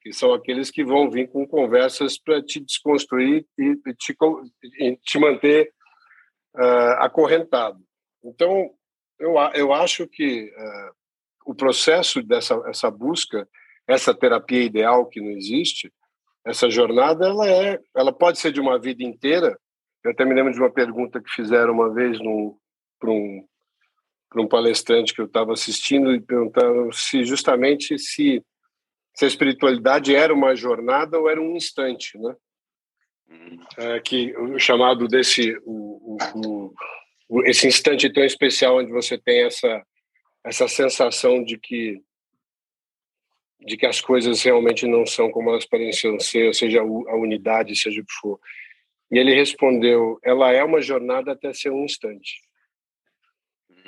Que 0.02 0.12
são 0.12 0.32
aqueles 0.32 0.70
que 0.70 0.84
vão 0.84 1.10
vir 1.10 1.28
com 1.28 1.46
conversas 1.46 2.18
para 2.18 2.42
te 2.42 2.60
desconstruir 2.60 3.46
e 3.58 3.76
te, 3.76 4.16
e 4.78 4.96
te 4.96 5.18
manter 5.18 5.72
uh, 6.56 6.96
acorrentado. 6.98 7.78
Então, 8.24 8.70
eu, 9.18 9.34
eu 9.54 9.72
acho 9.72 10.06
que 10.06 10.44
uh, 10.44 10.94
o 11.50 11.54
processo 11.54 12.22
dessa 12.22 12.54
essa 12.66 12.90
busca, 12.90 13.48
essa 13.86 14.14
terapia 14.14 14.62
ideal 14.62 15.06
que 15.06 15.20
não 15.20 15.30
existe, 15.30 15.92
essa 16.44 16.70
jornada, 16.70 17.26
ela 17.26 17.48
é, 17.48 17.78
ela 17.94 18.12
pode 18.12 18.38
ser 18.38 18.52
de 18.52 18.60
uma 18.60 18.78
vida 18.78 19.02
inteira. 19.02 19.58
Eu 20.02 20.12
até 20.12 20.24
me 20.24 20.34
lembro 20.34 20.52
de 20.52 20.58
uma 20.58 20.72
pergunta 20.72 21.20
que 21.20 21.30
fizeram 21.30 21.74
uma 21.74 21.92
vez 21.92 22.18
para 22.98 23.10
um 23.10 23.46
para 24.30 24.40
um 24.40 24.46
palestrante 24.46 25.12
que 25.12 25.20
eu 25.20 25.26
estava 25.26 25.52
assistindo 25.52 26.14
e 26.14 26.20
perguntando 26.20 26.92
se 26.92 27.24
justamente 27.24 27.98
se, 27.98 28.42
se 29.12 29.24
a 29.24 29.28
espiritualidade 29.28 30.14
era 30.14 30.32
uma 30.32 30.54
jornada 30.54 31.18
ou 31.18 31.28
era 31.28 31.40
um 31.40 31.56
instante, 31.56 32.16
né? 32.16 32.34
Uhum. 33.28 33.60
É, 33.76 34.00
que 34.00 34.36
o 34.36 34.58
chamado 34.58 35.06
desse 35.06 35.56
o, 35.64 36.16
o, 36.34 36.74
o, 37.28 37.44
esse 37.44 37.66
instante 37.66 38.12
tão 38.12 38.24
especial 38.24 38.78
onde 38.78 38.90
você 38.90 39.18
tem 39.18 39.44
essa 39.44 39.84
essa 40.44 40.66
sensação 40.66 41.44
de 41.44 41.58
que 41.58 42.00
de 43.60 43.76
que 43.76 43.86
as 43.86 44.00
coisas 44.00 44.42
realmente 44.42 44.86
não 44.86 45.04
são 45.04 45.30
como 45.30 45.50
elas 45.50 45.66
pareciam 45.66 46.18
ser, 46.18 46.46
ou 46.46 46.54
seja, 46.54 46.80
a 46.80 47.16
unidade, 47.16 47.78
seja 47.78 48.00
o 48.00 48.04
que 48.04 48.12
for. 48.14 48.40
E 49.10 49.18
ele 49.18 49.34
respondeu: 49.34 50.18
ela 50.24 50.50
é 50.50 50.64
uma 50.64 50.80
jornada 50.80 51.32
até 51.32 51.52
ser 51.52 51.70
um 51.70 51.84
instante. 51.84 52.40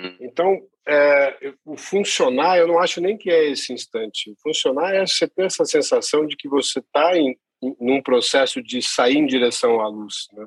Uhum. 0.02 0.16
Então, 0.20 0.60
é, 0.86 1.52
o 1.64 1.76
funcionar, 1.76 2.58
eu 2.58 2.66
não 2.66 2.78
acho 2.78 3.00
nem 3.00 3.16
que 3.16 3.30
é 3.30 3.50
esse 3.50 3.72
instante. 3.72 4.30
O 4.30 4.36
funcionar 4.42 4.94
é 4.94 5.06
você 5.06 5.28
ter 5.28 5.44
essa 5.44 5.64
sensação 5.64 6.26
de 6.26 6.36
que 6.36 6.48
você 6.48 6.80
está 6.80 7.16
em, 7.16 7.36
em 7.62 7.76
num 7.80 8.02
processo 8.02 8.60
de 8.60 8.82
sair 8.82 9.16
em 9.16 9.26
direção 9.26 9.80
à 9.80 9.88
luz. 9.88 10.26
Né? 10.32 10.44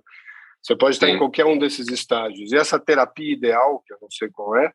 Você 0.62 0.76
pode 0.76 0.96
estar 0.96 1.08
Sim. 1.08 1.14
em 1.14 1.18
qualquer 1.18 1.46
um 1.46 1.58
desses 1.58 1.88
estágios. 1.88 2.52
E 2.52 2.58
essa 2.58 2.80
terapia 2.80 3.34
ideal, 3.34 3.82
que 3.86 3.94
eu 3.94 3.98
não 4.02 4.12
sei 4.12 4.30
qual 4.30 4.58
é, 4.58 4.74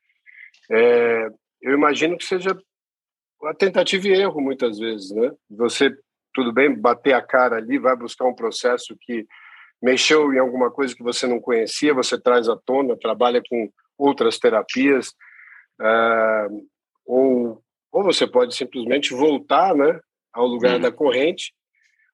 é 0.71 1.29
eu 1.61 1.75
imagino 1.75 2.17
que 2.17 2.25
seja 2.25 2.57
a 3.45 3.55
tentativa 3.55 4.09
e 4.09 4.13
erro, 4.13 4.41
muitas 4.41 4.79
vezes. 4.79 5.11
Né? 5.11 5.31
Você, 5.51 5.95
tudo 6.33 6.53
bem, 6.53 6.75
bater 6.75 7.13
a 7.13 7.21
cara 7.21 7.57
ali, 7.57 7.79
vai 7.79 7.95
buscar 7.95 8.27
um 8.27 8.35
processo 8.35 8.97
que 9.01 9.27
mexeu 9.83 10.33
em 10.33 10.39
alguma 10.39 10.71
coisa 10.71 10.95
que 10.95 11.03
você 11.03 11.27
não 11.27 11.41
conhecia, 11.41 11.93
você 11.93 12.21
traz 12.21 12.49
à 12.49 12.57
tona, 12.57 12.99
trabalha 12.99 13.43
com 13.49 13.71
outras 14.01 14.39
terapias, 14.39 15.09
uh, 15.81 16.67
ou, 17.05 17.63
ou 17.93 18.03
você 18.03 18.27
pode 18.27 18.55
simplesmente 18.55 19.13
voltar 19.13 19.75
né, 19.75 20.01
ao 20.33 20.47
lugar 20.47 20.75
uhum. 20.75 20.81
da 20.81 20.93
corrente, 20.93 21.53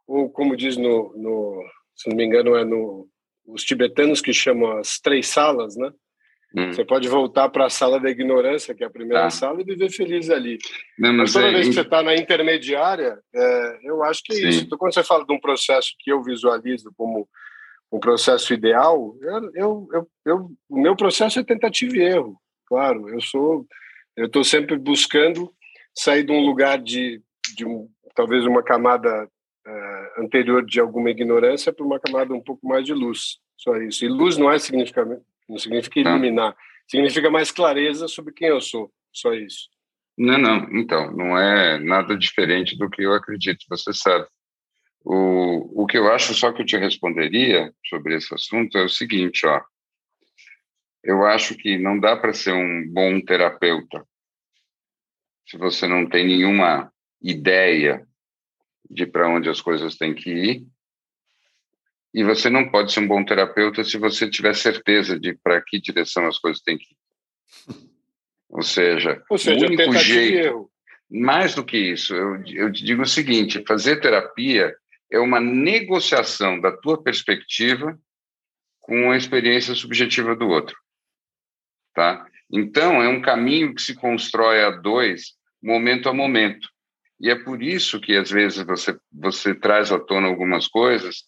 ou 0.06 0.30
como 0.30 0.56
diz 0.56 0.76
no, 0.76 1.12
no, 1.16 1.62
se 1.94 2.08
não 2.08 2.16
me 2.16 2.24
engano, 2.24 2.56
é 2.56 2.64
no, 2.64 3.08
os 3.46 3.62
tibetanos 3.62 4.20
que 4.20 4.32
chamam 4.32 4.78
as 4.78 4.98
três 4.98 5.26
salas, 5.28 5.76
né? 5.76 5.90
Hum. 6.56 6.72
Você 6.72 6.84
pode 6.84 7.08
voltar 7.08 7.48
para 7.50 7.66
a 7.66 7.70
sala 7.70 8.00
da 8.00 8.08
ignorância, 8.08 8.74
que 8.74 8.82
é 8.82 8.86
a 8.86 8.90
primeira 8.90 9.26
ah. 9.26 9.30
sala, 9.30 9.60
e 9.60 9.64
viver 9.64 9.90
feliz 9.90 10.30
ali. 10.30 10.58
Não, 10.98 11.10
mas, 11.12 11.18
mas 11.18 11.32
toda 11.34 11.48
é, 11.48 11.52
vez 11.52 11.68
que 11.68 11.74
você 11.74 11.80
está 11.80 12.02
na 12.02 12.14
intermediária, 12.14 13.18
é, 13.34 13.78
eu 13.82 14.02
acho 14.04 14.22
que 14.24 14.32
é 14.32 14.36
Sim. 14.36 14.48
isso. 14.48 14.64
Então, 14.64 14.78
quando 14.78 14.94
você 14.94 15.02
fala 15.02 15.26
de 15.26 15.32
um 15.32 15.40
processo 15.40 15.90
que 15.98 16.10
eu 16.10 16.22
visualizo 16.22 16.90
como 16.96 17.28
um 17.92 18.00
processo 18.00 18.52
ideal, 18.52 19.16
eu, 19.20 19.50
eu, 19.54 19.88
eu, 19.92 20.08
eu 20.24 20.50
o 20.68 20.80
meu 20.80 20.96
processo 20.96 21.38
é 21.38 21.44
tentativa 21.44 21.96
e 21.96 22.02
erro. 22.02 22.36
Claro, 22.66 23.08
eu 23.08 23.20
sou, 23.20 23.66
eu 24.16 24.26
estou 24.26 24.42
sempre 24.42 24.76
buscando 24.76 25.52
sair 25.94 26.24
de 26.24 26.32
um 26.32 26.40
lugar 26.40 26.78
de, 26.78 27.22
de 27.56 27.64
um, 27.64 27.88
talvez 28.14 28.44
uma 28.44 28.62
camada 28.62 29.24
uh, 29.24 30.22
anterior 30.22 30.64
de 30.64 30.80
alguma 30.80 31.10
ignorância 31.10 31.72
para 31.72 31.86
uma 31.86 32.00
camada 32.00 32.34
um 32.34 32.42
pouco 32.42 32.66
mais 32.66 32.84
de 32.84 32.92
luz. 32.92 33.38
Só 33.56 33.76
isso. 33.76 34.04
E 34.04 34.08
luz 34.08 34.36
não 34.36 34.50
é 34.50 34.58
significamente 34.58 35.22
não 35.48 35.58
significa 35.58 36.00
iluminar, 36.00 36.50
não. 36.50 36.56
significa 36.88 37.30
mais 37.30 37.50
clareza 37.50 38.08
sobre 38.08 38.32
quem 38.32 38.48
eu 38.48 38.60
sou. 38.60 38.90
Só 39.12 39.32
isso. 39.32 39.68
Não, 40.18 40.38
não. 40.38 40.68
Então, 40.72 41.12
não 41.12 41.38
é 41.38 41.78
nada 41.78 42.16
diferente 42.16 42.76
do 42.76 42.90
que 42.90 43.02
eu 43.02 43.12
acredito, 43.12 43.64
você 43.68 43.92
sabe. 43.92 44.26
O, 45.08 45.84
o 45.84 45.86
que 45.86 45.96
eu 45.96 46.12
acho 46.12 46.34
só 46.34 46.52
que 46.52 46.62
eu 46.62 46.66
te 46.66 46.76
responderia 46.76 47.72
sobre 47.88 48.16
esse 48.16 48.34
assunto 48.34 48.76
é 48.76 48.84
o 48.84 48.88
seguinte, 48.88 49.46
ó. 49.46 49.62
Eu 51.04 51.24
acho 51.24 51.56
que 51.56 51.78
não 51.78 52.00
dá 52.00 52.16
para 52.16 52.32
ser 52.32 52.52
um 52.52 52.92
bom 52.92 53.20
terapeuta 53.20 54.04
se 55.48 55.56
você 55.56 55.86
não 55.86 56.08
tem 56.08 56.26
nenhuma 56.26 56.92
ideia 57.22 58.04
de 58.90 59.06
para 59.06 59.28
onde 59.28 59.48
as 59.48 59.60
coisas 59.60 59.94
têm 59.94 60.12
que 60.12 60.28
ir 60.28 60.66
e 62.12 62.24
você 62.24 62.50
não 62.50 62.68
pode 62.68 62.92
ser 62.92 62.98
um 62.98 63.06
bom 63.06 63.24
terapeuta 63.24 63.84
se 63.84 63.96
você 63.98 64.28
tiver 64.28 64.56
certeza 64.56 65.20
de 65.20 65.34
para 65.34 65.62
que 65.62 65.80
direção 65.80 66.26
as 66.26 66.36
coisas 66.36 66.60
têm 66.62 66.76
que 66.76 66.94
ir. 66.94 67.76
Ou 68.50 68.62
seja, 68.62 69.22
Ou 69.30 69.38
seja 69.38 69.66
o 69.66 69.68
único 69.68 69.92
jeito. 69.92 70.68
Mais 71.08 71.54
do 71.54 71.64
que 71.64 71.76
isso, 71.76 72.12
eu, 72.12 72.44
eu 72.46 72.72
te 72.72 72.84
digo 72.84 73.02
o 73.02 73.06
seguinte: 73.06 73.62
fazer 73.64 74.00
terapia 74.00 74.74
é 75.10 75.18
uma 75.18 75.40
negociação 75.40 76.60
da 76.60 76.72
tua 76.72 77.02
perspectiva 77.02 77.98
com 78.80 79.10
a 79.10 79.16
experiência 79.16 79.74
subjetiva 79.74 80.34
do 80.34 80.48
outro. 80.48 80.76
Tá? 81.94 82.26
Então, 82.50 83.02
é 83.02 83.08
um 83.08 83.20
caminho 83.20 83.74
que 83.74 83.82
se 83.82 83.94
constrói 83.94 84.62
a 84.62 84.70
dois, 84.70 85.34
momento 85.62 86.08
a 86.08 86.12
momento. 86.12 86.68
E 87.18 87.30
é 87.30 87.34
por 87.34 87.62
isso 87.62 88.00
que, 88.00 88.16
às 88.16 88.30
vezes, 88.30 88.64
você, 88.64 88.96
você 89.12 89.54
traz 89.54 89.90
à 89.90 89.98
tona 89.98 90.28
algumas 90.28 90.68
coisas 90.68 91.24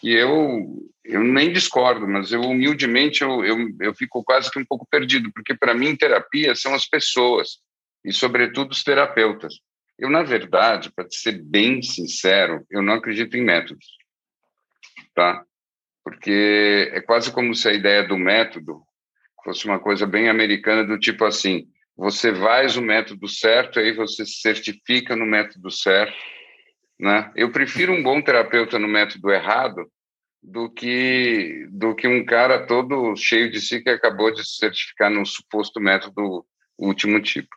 que 0.00 0.12
eu 0.12 0.90
eu 1.04 1.24
nem 1.24 1.52
discordo, 1.52 2.06
mas 2.06 2.30
eu 2.30 2.40
humildemente 2.42 3.22
eu, 3.22 3.44
eu, 3.44 3.56
eu 3.80 3.94
fico 3.94 4.22
quase 4.22 4.50
que 4.50 4.58
um 4.58 4.64
pouco 4.64 4.86
perdido, 4.88 5.32
porque 5.32 5.54
para 5.54 5.74
mim 5.74 5.96
terapia 5.96 6.54
são 6.54 6.72
as 6.72 6.86
pessoas 6.86 7.58
e 8.04 8.12
sobretudo 8.12 8.70
os 8.70 8.84
terapeutas. 8.84 9.54
Eu 10.00 10.10
na 10.10 10.22
verdade, 10.22 10.90
para 10.90 11.06
ser 11.10 11.42
bem 11.42 11.82
sincero, 11.82 12.64
eu 12.70 12.82
não 12.82 12.94
acredito 12.94 13.36
em 13.36 13.44
métodos, 13.44 13.86
tá? 15.14 15.44
Porque 16.02 16.90
é 16.92 17.00
quase 17.00 17.30
como 17.30 17.54
se 17.54 17.68
a 17.68 17.72
ideia 17.72 18.02
do 18.02 18.16
método 18.16 18.82
fosse 19.44 19.66
uma 19.66 19.78
coisa 19.78 20.06
bem 20.06 20.28
americana 20.28 20.84
do 20.84 20.98
tipo 20.98 21.24
assim, 21.24 21.68
você 21.96 22.34
faz 22.34 22.76
o 22.76 22.82
método 22.82 23.28
certo, 23.28 23.78
aí 23.78 23.92
você 23.92 24.24
se 24.24 24.40
certifica 24.40 25.14
no 25.14 25.26
método 25.26 25.70
certo 25.70 26.16
né? 27.00 27.32
Eu 27.34 27.50
prefiro 27.50 27.94
um 27.94 28.02
bom 28.02 28.20
terapeuta 28.20 28.78
no 28.78 28.86
método 28.86 29.30
errado 29.30 29.90
do 30.42 30.70
que 30.70 31.66
do 31.70 31.94
que 31.94 32.06
um 32.06 32.24
cara 32.24 32.66
todo 32.66 33.16
cheio 33.16 33.50
de 33.50 33.60
si 33.60 33.82
que 33.82 33.88
acabou 33.88 34.32
de 34.32 34.44
se 34.44 34.56
certificar 34.56 35.10
no 35.10 35.24
suposto 35.24 35.80
método 35.80 36.44
último 36.78 37.20
tipo. 37.20 37.48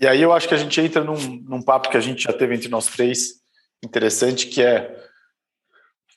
E 0.00 0.06
aí 0.06 0.20
eu 0.20 0.32
acho 0.32 0.48
que 0.48 0.54
a 0.54 0.58
gente 0.58 0.80
entra 0.80 1.04
num, 1.04 1.42
num 1.42 1.62
papo 1.62 1.88
que 1.88 1.96
a 1.96 2.00
gente 2.00 2.22
já 2.22 2.32
teve 2.32 2.54
entre 2.54 2.68
nós 2.68 2.86
três, 2.86 3.40
interessante, 3.82 4.48
que 4.48 4.62
é 4.62 5.04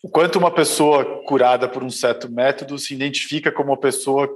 o 0.03 0.09
quanto 0.09 0.39
uma 0.39 0.51
pessoa 0.51 1.23
curada 1.23 1.67
por 1.67 1.83
um 1.83 1.89
certo 1.89 2.31
método 2.31 2.77
se 2.77 2.93
identifica 2.93 3.51
como 3.51 3.71
uma 3.71 3.79
pessoa 3.79 4.29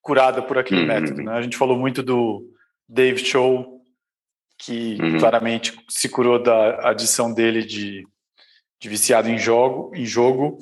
curada 0.00 0.42
por 0.42 0.56
aquele 0.56 0.82
uhum. 0.82 0.86
método. 0.86 1.22
Né? 1.22 1.32
A 1.32 1.42
gente 1.42 1.56
falou 1.56 1.76
muito 1.76 2.02
do 2.02 2.48
Dave 2.88 3.24
Show, 3.24 3.82
que 4.58 4.98
uhum. 5.00 5.18
claramente 5.18 5.78
se 5.88 6.08
curou 6.08 6.42
da 6.42 6.88
adição 6.88 7.32
dele 7.32 7.62
de, 7.62 8.06
de 8.80 8.88
viciado 8.88 9.28
em 9.28 9.38
jogo, 9.38 9.94
em 9.94 10.04
jogo 10.04 10.58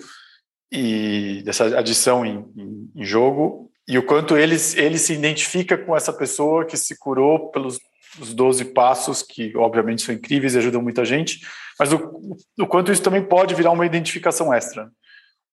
e 0.71 1.43
dessa 1.45 1.79
adição 1.79 2.27
em, 2.27 2.45
em, 2.57 2.91
em, 2.95 3.05
jogo 3.05 3.66
e 3.89 3.99
o 3.99 4.03
quanto 4.03 4.37
ele, 4.37 4.57
ele 4.77 4.99
se 4.99 5.13
identifica 5.13 5.79
com 5.79 5.97
essa 5.97 6.13
pessoa 6.13 6.65
que 6.65 6.77
se 6.77 6.99
curou 6.99 7.51
pelos 7.51 7.79
os 8.19 8.33
12 8.33 8.67
passos 8.67 9.23
que 9.23 9.55
obviamente 9.57 10.03
são 10.03 10.15
incríveis 10.15 10.55
e 10.55 10.59
ajudam 10.59 10.81
muita 10.81 11.05
gente, 11.05 11.41
mas 11.79 11.93
o, 11.93 12.37
o 12.59 12.67
quanto 12.67 12.91
isso 12.91 13.03
também 13.03 13.23
pode 13.23 13.55
virar 13.55 13.73
uma 13.73 13.85
identificação 13.85 14.55
extra. 14.55 14.91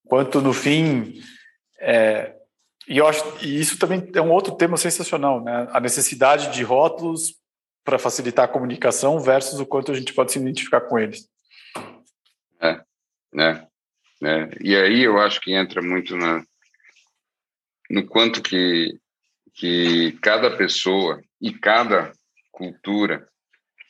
Quanto 0.06 0.40
no 0.40 0.52
fim 0.52 1.20
é, 1.78 2.34
e, 2.88 2.98
eu 2.98 3.06
acho, 3.06 3.24
e 3.42 3.58
isso 3.58 3.78
também 3.78 4.10
é 4.14 4.20
um 4.20 4.30
outro 4.30 4.56
tema 4.56 4.76
sensacional, 4.76 5.42
né? 5.42 5.68
A 5.72 5.80
necessidade 5.80 6.52
de 6.52 6.62
rótulos 6.62 7.34
para 7.84 7.98
facilitar 7.98 8.46
a 8.46 8.48
comunicação 8.48 9.18
versus 9.20 9.60
o 9.60 9.66
quanto 9.66 9.92
a 9.92 9.94
gente 9.94 10.12
pode 10.12 10.32
se 10.32 10.38
identificar 10.38 10.82
com 10.82 10.98
eles. 10.98 11.28
É, 12.60 12.80
né? 13.32 13.66
É. 14.22 14.48
E 14.60 14.74
aí 14.76 15.02
eu 15.02 15.18
acho 15.18 15.40
que 15.40 15.54
entra 15.54 15.82
muito 15.82 16.16
na, 16.16 16.42
no 17.90 18.06
quanto 18.06 18.42
que, 18.42 18.98
que 19.54 20.12
cada 20.22 20.56
pessoa 20.56 21.22
e 21.40 21.52
cada 21.52 22.12
cultura 22.50 23.28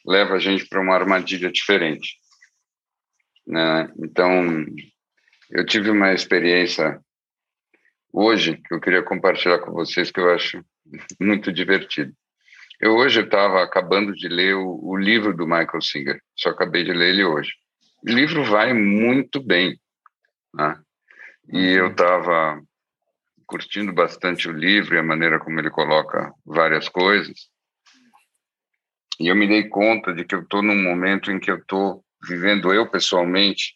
leva 0.07 0.35
a 0.35 0.39
gente 0.39 0.67
para 0.67 0.81
uma 0.81 0.95
armadilha 0.95 1.51
diferente. 1.51 2.19
Né? 3.47 3.93
Então, 3.99 4.67
eu 5.51 5.65
tive 5.65 5.91
uma 5.91 6.13
experiência 6.13 7.01
hoje 8.13 8.57
que 8.57 8.75
eu 8.75 8.81
queria 8.81 9.03
compartilhar 9.03 9.59
com 9.59 9.73
vocês 9.73 10.11
que 10.11 10.21
eu 10.21 10.31
acho 10.31 10.65
muito 11.21 11.53
divertido. 11.53 12.13
Eu 12.81 12.97
hoje 12.97 13.21
estava 13.21 13.63
acabando 13.63 14.13
de 14.13 14.29
ler 14.29 14.55
o, 14.55 14.79
o, 14.83 14.97
livro 14.97 15.35
do 15.35 15.47
Michael 15.47 15.81
Singer, 15.81 16.21
só 16.37 16.51
acabei 16.51 16.85
de 16.85 16.93
ler 16.93 17.11
ele 17.11 17.25
hoje. 17.25 17.53
O 18.07 18.11
livro 18.11 18.45
vai 18.45 18.73
muito 18.73 19.41
bem, 19.41 19.79
né? 20.53 20.79
E 21.49 21.57
uhum. 21.57 21.63
eu 21.63 21.91
estava 21.91 22.61
curtindo 23.55 23.93
bastante 23.93 24.49
o 24.49 24.53
livro 24.53 24.97
e 24.97 24.99
a 24.99 25.03
maneira 25.03 25.39
como 25.39 25.61
ele 25.61 25.71
coloca 25.71 26.35
várias 26.45 26.89
coisas. 26.89 27.49
E 29.21 29.29
eu 29.29 29.37
me 29.37 29.47
dei 29.47 29.69
conta 29.69 30.13
de 30.13 30.25
que 30.25 30.35
eu 30.35 30.41
estou 30.41 30.61
num 30.61 30.83
momento 30.83 31.31
em 31.31 31.39
que 31.39 31.53
eu 31.53 31.59
estou 31.59 32.05
vivendo 32.29 32.75
eu 32.75 32.91
pessoalmente 32.91 33.75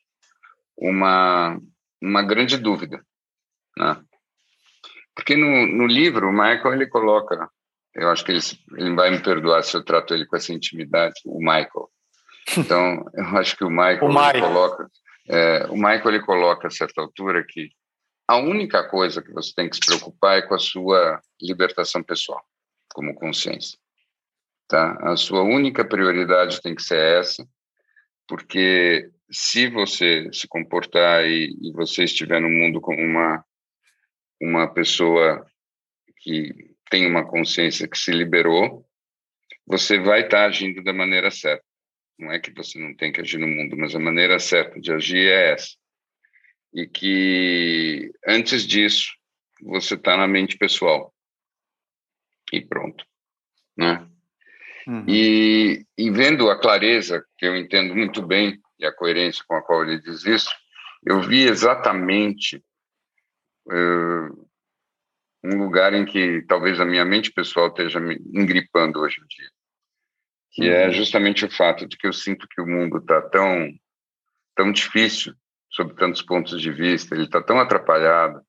uma 0.76 1.56
uma 2.02 2.22
grande 2.24 2.56
dúvida, 2.56 3.00
né? 3.76 4.02
Porque 5.14 5.36
no, 5.36 5.66
no 5.68 5.86
livro 5.86 6.28
o 6.28 6.32
Michael 6.32 6.72
ele 6.72 6.88
coloca 6.88 7.48
eu 7.94 8.10
acho 8.10 8.24
que 8.24 8.32
ele, 8.32 8.40
ele 8.76 8.94
vai 8.96 9.12
me 9.12 9.22
perdoar 9.22 9.62
se 9.62 9.76
eu 9.76 9.84
trato 9.84 10.12
ele 10.12 10.26
com 10.26 10.36
essa 10.36 10.52
intimidade, 10.52 11.20
o 11.24 11.38
Michael. 11.38 11.88
Então, 12.56 13.04
eu 13.14 13.38
acho 13.38 13.56
que 13.56 13.64
o 13.64 13.70
Michael, 13.70 14.04
o 14.04 14.08
Michael. 14.08 14.40
coloca, 14.40 14.90
é, 15.28 15.66
o 15.66 15.74
Michael 15.74 16.08
ele 16.08 16.20
coloca 16.24 16.66
a 16.66 16.70
certa 16.70 17.00
altura 17.00 17.44
que 17.48 17.70
a 18.28 18.36
única 18.36 18.86
coisa 18.86 19.22
que 19.22 19.32
você 19.32 19.54
tem 19.54 19.70
que 19.70 19.76
se 19.76 19.86
preocupar 19.86 20.38
é 20.38 20.42
com 20.42 20.54
a 20.54 20.58
sua 20.58 21.20
libertação 21.40 22.02
pessoal, 22.02 22.44
como 22.92 23.14
consciência. 23.14 23.78
Tá? 24.68 24.98
A 25.00 25.16
sua 25.16 25.42
única 25.42 25.82
prioridade 25.82 26.60
tem 26.60 26.74
que 26.74 26.82
ser 26.82 26.98
essa, 26.98 27.48
porque 28.28 29.10
se 29.30 29.68
você 29.70 30.30
se 30.30 30.46
comportar 30.46 31.24
e, 31.24 31.56
e 31.62 31.72
você 31.72 32.04
estiver 32.04 32.40
no 32.40 32.50
mundo 32.50 32.80
como 32.80 33.00
uma 33.00 33.42
uma 34.40 34.72
pessoa 34.72 35.44
que 36.18 36.52
tem 36.90 37.06
uma 37.06 37.26
consciência 37.26 37.88
que 37.88 37.98
se 37.98 38.12
liberou, 38.12 38.86
você 39.66 39.98
vai 39.98 40.22
estar 40.22 40.44
agindo 40.44 40.82
da 40.82 40.92
maneira 40.92 41.30
certa. 41.30 41.64
Não 42.18 42.32
é 42.32 42.38
que 42.38 42.52
você 42.52 42.78
não 42.78 42.94
tem 42.94 43.12
que 43.12 43.20
agir 43.20 43.38
no 43.38 43.48
mundo, 43.48 43.76
mas 43.76 43.94
a 43.94 43.98
maneira 43.98 44.38
certa 44.38 44.80
de 44.80 44.92
agir 44.92 45.28
é 45.28 45.52
essa. 45.52 45.76
E 46.72 46.86
que 46.86 48.12
antes 48.26 48.66
disso, 48.66 49.12
você 49.62 49.94
está 49.94 50.16
na 50.16 50.28
mente 50.28 50.56
pessoal. 50.56 51.14
E 52.52 52.60
pronto. 52.60 53.04
Né? 53.76 54.06
Uhum. 54.86 55.04
E, 55.06 55.84
e 55.96 56.10
vendo 56.10 56.50
a 56.50 56.58
clareza, 56.58 57.24
que 57.36 57.46
eu 57.46 57.56
entendo 57.56 57.94
muito 57.94 58.22
bem, 58.22 58.60
e 58.78 58.86
a 58.86 58.92
coerência 58.92 59.44
com 59.46 59.54
a 59.54 59.62
qual 59.62 59.82
ele 59.82 60.00
diz 60.00 60.24
isso, 60.24 60.50
eu 61.04 61.20
vi 61.20 61.42
exatamente 61.42 62.62
uh, 63.66 64.48
um 65.44 65.58
lugar 65.58 65.94
em 65.94 66.04
que 66.04 66.42
talvez 66.48 66.80
a 66.80 66.84
minha 66.84 67.04
mente 67.04 67.32
pessoal 67.32 67.68
esteja 67.68 68.00
me 68.00 68.16
engripando 68.34 69.00
hoje 69.00 69.20
em 69.20 69.26
dia, 69.26 69.50
que 70.52 70.68
é 70.68 70.84
uhum. 70.84 70.90
é 70.90 70.92
justamente 70.92 71.44
o 71.44 71.50
fato 71.50 71.86
de 71.86 71.96
que 71.96 72.06
eu 72.06 72.12
sinto 72.12 72.48
que 72.48 72.60
o 72.60 72.66
mundo 72.66 72.98
está 72.98 73.20
tão 73.22 73.72
tão 74.56 74.72
difícil, 74.72 75.34
sob 75.78 75.94
tantos 75.94 76.22
pontos 76.22 76.60
de 76.60 76.72
vista, 76.72 77.14
ele 77.14 77.24
está 77.24 77.40
tão 77.40 77.60
atrapalhado, 77.60 78.42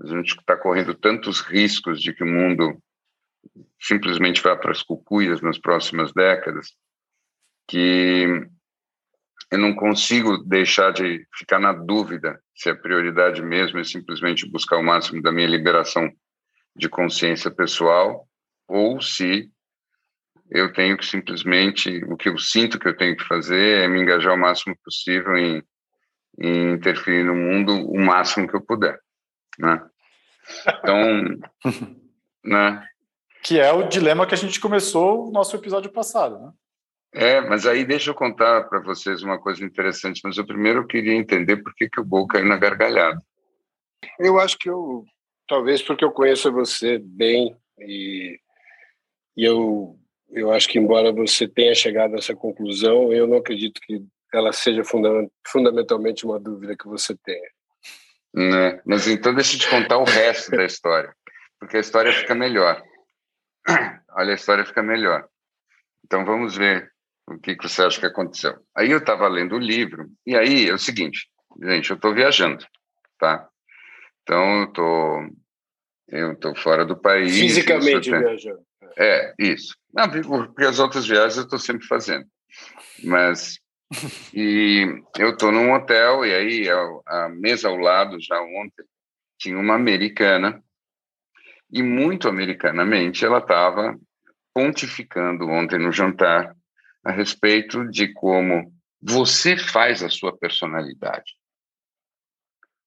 a 0.00 0.06
gente 0.06 0.36
está 0.36 0.56
correndo 0.56 0.94
tantos 0.94 1.40
riscos 1.40 2.00
de 2.00 2.14
que 2.14 2.22
o 2.22 2.26
mundo 2.26 2.80
simplesmente 3.80 4.40
vá 4.40 4.56
para 4.56 4.70
as 4.70 4.80
cucuias 4.80 5.40
nas 5.40 5.58
próximas 5.58 6.12
décadas, 6.12 6.68
que 7.66 8.48
eu 9.50 9.58
não 9.58 9.74
consigo 9.74 10.38
deixar 10.38 10.92
de 10.92 11.26
ficar 11.34 11.58
na 11.58 11.72
dúvida 11.72 12.40
se 12.54 12.70
a 12.70 12.76
prioridade 12.76 13.42
mesmo 13.42 13.80
é 13.80 13.84
simplesmente 13.84 14.48
buscar 14.48 14.78
o 14.78 14.82
máximo 14.82 15.20
da 15.20 15.32
minha 15.32 15.48
liberação 15.48 16.08
de 16.76 16.88
consciência 16.88 17.50
pessoal 17.50 18.28
ou 18.68 19.00
se 19.00 19.50
eu 20.50 20.72
tenho 20.72 20.96
que 20.96 21.04
simplesmente, 21.04 22.04
o 22.04 22.16
que 22.16 22.28
eu 22.28 22.38
sinto 22.38 22.78
que 22.78 22.86
eu 22.86 22.96
tenho 22.96 23.16
que 23.16 23.24
fazer 23.24 23.82
é 23.82 23.88
me 23.88 24.00
engajar 24.00 24.34
o 24.34 24.38
máximo 24.38 24.76
possível 24.84 25.36
em, 25.36 25.62
em 26.38 26.72
interferir 26.72 27.24
no 27.24 27.34
mundo 27.34 27.72
o 27.72 27.98
máximo 27.98 28.48
que 28.48 28.56
eu 28.56 28.60
puder, 28.60 28.98
né? 29.58 29.82
Então, 30.78 30.98
né? 32.44 32.86
Que 33.42 33.60
é 33.60 33.72
o 33.72 33.88
dilema 33.88 34.26
que 34.26 34.34
a 34.34 34.38
gente 34.38 34.60
começou 34.60 35.28
o 35.28 35.30
nosso 35.30 35.56
episódio 35.56 35.90
passado, 35.90 36.38
né? 36.38 36.52
É, 37.16 37.40
mas 37.40 37.64
aí 37.64 37.84
deixa 37.84 38.10
eu 38.10 38.14
contar 38.14 38.64
para 38.64 38.80
vocês 38.80 39.22
uma 39.22 39.38
coisa 39.38 39.64
interessante, 39.64 40.20
mas 40.24 40.36
eu 40.36 40.44
primeiro 40.44 40.84
queria 40.84 41.14
entender 41.14 41.58
por 41.58 41.72
que, 41.74 41.88
que 41.88 42.00
o 42.00 42.04
Gol 42.04 42.26
caiu 42.26 42.44
na 42.44 42.56
gargalhada. 42.56 43.20
Eu 44.18 44.40
acho 44.40 44.58
que 44.58 44.68
eu, 44.68 45.04
talvez 45.46 45.80
porque 45.80 46.04
eu 46.04 46.10
conheço 46.10 46.50
você 46.50 46.98
bem 46.98 47.56
e, 47.78 48.40
e 49.36 49.44
eu, 49.44 49.96
eu 50.30 50.50
acho 50.50 50.68
que 50.68 50.76
embora 50.76 51.12
você 51.12 51.46
tenha 51.46 51.74
chegado 51.74 52.14
a 52.14 52.18
essa 52.18 52.34
conclusão, 52.34 53.12
eu 53.12 53.28
não 53.28 53.36
acredito 53.36 53.80
que 53.80 54.02
ela 54.34 54.52
seja 54.52 54.82
fundamentalmente 55.46 56.24
uma 56.26 56.40
dúvida 56.40 56.76
que 56.76 56.86
você 56.86 57.16
tenha. 57.16 57.50
Né? 58.34 58.80
Mas 58.84 59.06
então 59.06 59.34
deixa 59.34 59.54
eu 59.56 59.60
te 59.60 59.70
contar 59.70 59.98
o 59.98 60.04
resto 60.04 60.50
da 60.50 60.64
história, 60.64 61.14
porque 61.58 61.76
a 61.76 61.80
história 61.80 62.12
fica 62.12 62.34
melhor. 62.34 62.82
Olha, 64.16 64.32
a 64.32 64.34
história 64.34 64.66
fica 64.66 64.82
melhor. 64.82 65.28
Então 66.04 66.24
vamos 66.24 66.56
ver 66.56 66.92
o 67.28 67.38
que, 67.38 67.56
que 67.56 67.68
você 67.68 67.82
acha 67.82 68.00
que 68.00 68.06
aconteceu? 68.06 68.56
Aí 68.76 68.90
eu 68.90 68.98
estava 68.98 69.28
lendo 69.28 69.54
o 69.54 69.58
livro, 69.58 70.10
e 70.26 70.36
aí 70.36 70.68
é 70.68 70.74
o 70.74 70.78
seguinte, 70.78 71.28
gente, 71.62 71.90
eu 71.90 71.96
estou 71.96 72.12
viajando, 72.12 72.66
tá? 73.18 73.48
Então 74.22 74.62
eu 74.62 74.72
tô, 74.72 75.28
eu 76.08 76.36
tô 76.36 76.54
fora 76.54 76.84
do 76.84 76.96
país. 76.96 77.32
Fisicamente 77.38 78.10
viajando. 78.10 78.62
É, 78.96 79.34
isso. 79.38 79.76
Não, 79.92 80.08
porque 80.10 80.64
as 80.64 80.78
outras 80.78 81.06
viagens 81.06 81.36
eu 81.36 81.44
estou 81.44 81.58
sempre 81.58 81.86
fazendo. 81.86 82.26
Mas, 83.02 83.58
e 84.32 85.02
eu 85.18 85.30
estou 85.30 85.52
num 85.52 85.72
hotel, 85.72 86.24
e 86.24 86.34
aí 86.34 86.68
a, 86.68 87.24
a 87.24 87.28
mesa 87.28 87.68
ao 87.68 87.76
lado, 87.76 88.20
já 88.20 88.40
ontem, 88.40 88.84
tinha 89.38 89.58
uma 89.58 89.74
americana, 89.74 90.62
e 91.70 91.82
muito 91.82 92.28
americanamente 92.28 93.24
ela 93.24 93.38
estava 93.38 93.98
pontificando 94.54 95.48
ontem 95.48 95.78
no 95.78 95.90
jantar 95.90 96.54
a 97.04 97.10
respeito 97.10 97.88
de 97.90 98.12
como 98.12 98.72
você 99.02 99.56
faz 99.56 100.02
a 100.02 100.08
sua 100.08 100.36
personalidade. 100.36 101.34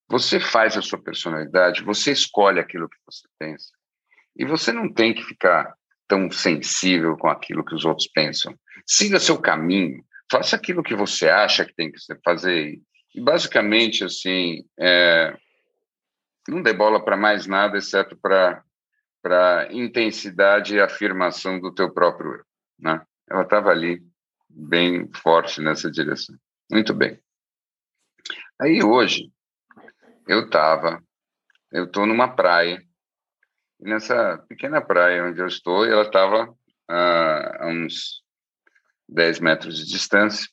Você 0.09 0.39
faz 0.39 0.77
a 0.77 0.81
sua 0.81 1.01
personalidade, 1.01 1.83
você 1.83 2.11
escolhe 2.11 2.59
aquilo 2.59 2.89
que 2.89 2.97
você 3.05 3.27
pensa. 3.37 3.71
E 4.35 4.45
você 4.45 4.71
não 4.71 4.91
tem 4.91 5.13
que 5.13 5.23
ficar 5.23 5.75
tão 6.07 6.31
sensível 6.31 7.17
com 7.17 7.27
aquilo 7.27 7.65
que 7.65 7.75
os 7.75 7.83
outros 7.83 8.07
pensam. 8.07 8.57
Siga 8.85 9.19
seu 9.19 9.37
caminho, 9.39 10.03
faça 10.31 10.55
aquilo 10.55 10.83
que 10.83 10.95
você 10.95 11.29
acha 11.29 11.65
que 11.65 11.73
tem 11.73 11.91
que 11.91 11.99
fazer. 12.23 12.79
E 13.15 13.21
basicamente, 13.21 14.03
assim, 14.03 14.63
é, 14.79 15.35
não 16.47 16.61
dê 16.61 16.73
bola 16.73 17.03
para 17.03 17.17
mais 17.17 17.47
nada, 17.47 17.77
exceto 17.77 18.17
para 18.17 18.63
para 19.19 19.67
intensidade 19.73 20.75
e 20.75 20.79
afirmação 20.79 21.59
do 21.59 21.73
teu 21.73 21.91
próprio 21.91 22.35
eu, 22.35 22.43
né? 22.79 23.05
Ela 23.29 23.41
estava 23.41 23.71
ali 23.71 24.01
bem 24.47 25.11
forte 25.11 25.59
nessa 25.59 25.91
direção. 25.91 26.35
Muito 26.71 26.93
bem. 26.93 27.19
Aí 28.61 28.81
hoje 28.81 29.29
eu 30.27 30.45
estava, 30.45 31.03
eu 31.71 31.85
estou 31.85 32.05
numa 32.05 32.35
praia, 32.35 32.81
e 33.81 33.89
nessa 33.89 34.37
pequena 34.47 34.81
praia 34.81 35.25
onde 35.25 35.41
eu 35.41 35.47
estou, 35.47 35.85
ela 35.85 36.03
estava 36.03 36.55
a 36.87 37.67
uns 37.67 38.23
10 39.07 39.39
metros 39.39 39.77
de 39.77 39.85
distância, 39.85 40.47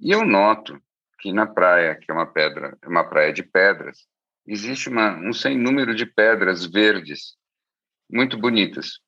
e 0.00 0.10
eu 0.10 0.24
noto 0.24 0.80
que 1.20 1.32
na 1.32 1.46
praia, 1.46 1.96
que 1.96 2.10
é 2.10 2.14
uma 2.14 2.26
pedra, 2.26 2.76
é 2.80 2.88
uma 2.88 3.04
praia 3.04 3.32
de 3.32 3.42
pedras, 3.42 4.06
existe 4.46 4.88
uma, 4.88 5.16
um 5.16 5.32
sem 5.32 5.58
número 5.58 5.94
de 5.94 6.06
pedras 6.06 6.64
verdes, 6.64 7.36
muito 8.10 8.38
bonitas 8.38 9.00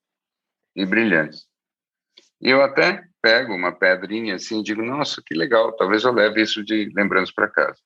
e 0.75 0.85
brilhantes. 0.85 1.47
E 2.41 2.51
eu 2.51 2.63
até 2.63 3.05
pego 3.23 3.55
uma 3.55 3.73
pedrinha 3.73 4.37
assim 4.37 4.61
e 4.61 4.63
digo, 4.63 4.83
nossa, 4.83 5.23
que 5.25 5.35
legal, 5.35 5.73
talvez 5.77 6.05
eu 6.05 6.13
leve 6.13 6.43
isso 6.43 6.65
de 6.65 6.91
lembrança 6.95 7.33
para 7.35 7.49
casa. 7.49 7.79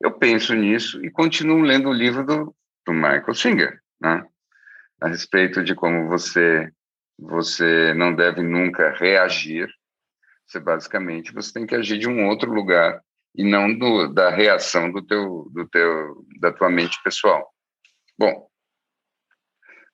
Eu 0.00 0.12
penso 0.12 0.54
nisso 0.54 1.04
e 1.04 1.10
continuo 1.10 1.62
lendo 1.62 1.88
o 1.88 1.94
livro 1.94 2.24
do, 2.24 2.54
do 2.84 2.92
Michael 2.92 3.34
Singer, 3.34 3.80
né? 4.00 4.26
a 5.00 5.08
respeito 5.08 5.62
de 5.62 5.74
como 5.74 6.08
você 6.08 6.70
você 7.18 7.94
não 7.94 8.14
deve 8.14 8.42
nunca 8.42 8.90
reagir, 8.90 9.70
você 10.46 10.60
basicamente 10.60 11.32
você 11.32 11.52
tem 11.52 11.66
que 11.66 11.74
agir 11.74 11.98
de 11.98 12.08
um 12.08 12.28
outro 12.28 12.52
lugar 12.52 13.02
e 13.34 13.44
não 13.44 13.76
do, 13.76 14.08
da 14.08 14.30
reação 14.30 14.90
do 14.90 15.04
teu 15.04 15.50
do 15.52 15.68
teu 15.68 16.24
da 16.40 16.52
tua 16.52 16.70
mente 16.70 17.02
pessoal. 17.02 17.52
Bom, 18.18 18.48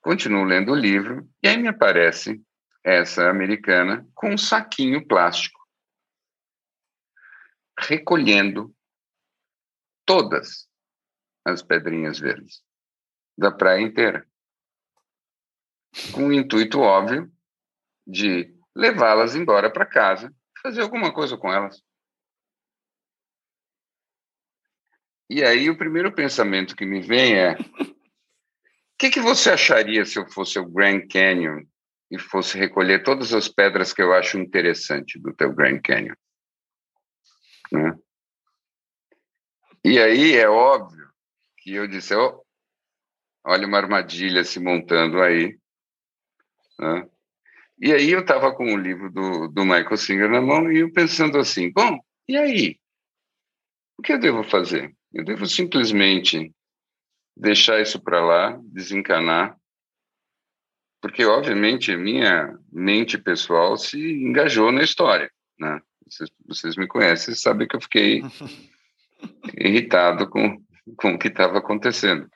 continuo 0.01 0.45
lendo 0.45 0.73
o 0.73 0.77
livro 0.77 1.29
e 1.43 1.49
aí 1.49 1.57
me 1.57 1.69
aparece 1.69 2.41
essa 2.85 3.29
americana, 3.29 4.07
com 4.15 4.31
um 4.31 4.39
saquinho 4.39 5.07
plástico, 5.07 5.61
recolhendo 7.79 8.75
todas 10.05 10.69
as 11.45 11.63
pedrinhas 11.63 12.19
verdes 12.19 12.63
da 13.39 13.51
praia 13.51 13.81
inteira, 13.81 14.27
com 16.13 16.29
o 16.29 16.33
intuito 16.33 16.81
óbvio 16.81 17.33
de 18.07 18.55
levá-las 18.75 19.35
embora 19.35 19.71
para 19.73 19.87
casa, 19.87 20.35
fazer 20.63 20.83
alguma 20.83 21.13
coisa 21.13 21.37
com 21.37 21.53
elas. 21.53 21.83
E 25.29 25.43
aí 25.43 25.69
o 25.71 25.79
primeiro 25.79 26.15
pensamento 26.15 26.77
que 26.77 26.85
me 26.85 27.01
vem 27.01 27.35
é: 27.35 27.53
o 27.53 27.57
que, 28.99 29.11
que 29.11 29.21
você 29.21 29.51
acharia 29.51 30.05
se 30.05 30.19
eu 30.19 30.29
fosse 30.31 30.59
o 30.59 30.69
Grand 30.69 31.07
Canyon 31.09 31.65
e 32.11 32.19
fosse 32.19 32.59
recolher 32.59 33.03
todas 33.03 33.33
as 33.33 33.49
pedras 33.49 33.93
que 33.93 34.03
eu 34.03 34.13
acho 34.13 34.39
interessante 34.39 35.19
do 35.19 35.35
teu 35.35 35.53
Grand 35.55 35.81
Canyon. 35.81 36.15
Né? 37.73 37.99
E 39.83 39.99
aí 39.99 40.37
é 40.37 40.49
óbvio 40.49 41.11
que 41.57 41.73
eu 41.73 41.89
disse, 41.89 42.15
oh, 42.15 42.45
olha 43.45 43.67
uma 43.67 43.79
armadilha 43.79 44.45
se 44.45 44.61
montando 44.61 45.23
aí. 45.23 45.59
Né? 46.79 47.09
E 47.83 47.93
aí 47.93 48.11
eu 48.11 48.21
estava 48.21 48.55
com 48.55 48.73
o 48.73 48.77
livro 48.77 49.11
do, 49.11 49.49
do 49.49 49.65
Michael 49.65 49.97
Singer 49.97 50.31
na 50.31 50.41
mão 50.41 50.71
e 50.71 50.79
eu 50.79 50.93
pensando 50.93 51.37
assim, 51.39 51.71
bom, 51.73 51.99
e 52.29 52.37
aí? 52.37 52.79
O 53.99 54.03
que 54.03 54.13
eu 54.13 54.21
devo 54.21 54.45
fazer? 54.45 54.95
Eu 55.13 55.25
devo 55.25 55.47
simplesmente 55.47 56.53
deixar 57.37 57.81
isso 57.81 58.01
para 58.01 58.25
lá, 58.25 58.61
desencanar 58.63 59.57
porque 61.03 61.25
obviamente 61.25 61.95
minha 61.97 62.57
mente 62.73 63.19
pessoal 63.19 63.77
se 63.77 63.99
engajou 63.99 64.71
na 64.71 64.85
história, 64.85 65.29
né? 65.59 65.81
Vocês, 66.07 66.31
vocês 66.47 66.77
me 66.77 66.87
conhecem, 66.87 67.35
sabem 67.35 67.67
que 67.67 67.75
eu 67.75 67.81
fiquei 67.81 68.23
irritado 69.59 70.31
com, 70.31 70.63
com 70.97 71.15
o 71.15 71.19
que 71.19 71.27
estava 71.27 71.59
acontecendo. 71.59 72.31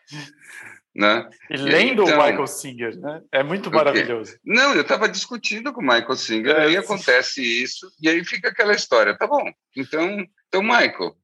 Né? 0.96 1.28
E 1.50 1.58
lendo 1.58 2.04
então, 2.04 2.18
o 2.18 2.24
Michael 2.24 2.46
Singer, 2.46 2.98
né? 2.98 3.20
É 3.30 3.42
muito 3.42 3.70
maravilhoso. 3.70 4.38
Não, 4.42 4.74
eu 4.74 4.80
estava 4.80 5.06
discutindo 5.06 5.70
com 5.70 5.82
o 5.82 5.84
Michael 5.84 6.16
Singer, 6.16 6.56
é, 6.56 6.64
aí 6.64 6.76
acontece 6.76 7.42
isso, 7.42 7.86
e 8.00 8.08
aí 8.08 8.24
fica 8.24 8.48
aquela 8.48 8.72
história, 8.72 9.14
tá 9.14 9.26
bom, 9.26 9.44
então, 9.76 10.26
então 10.48 10.62
Michael, 10.62 11.14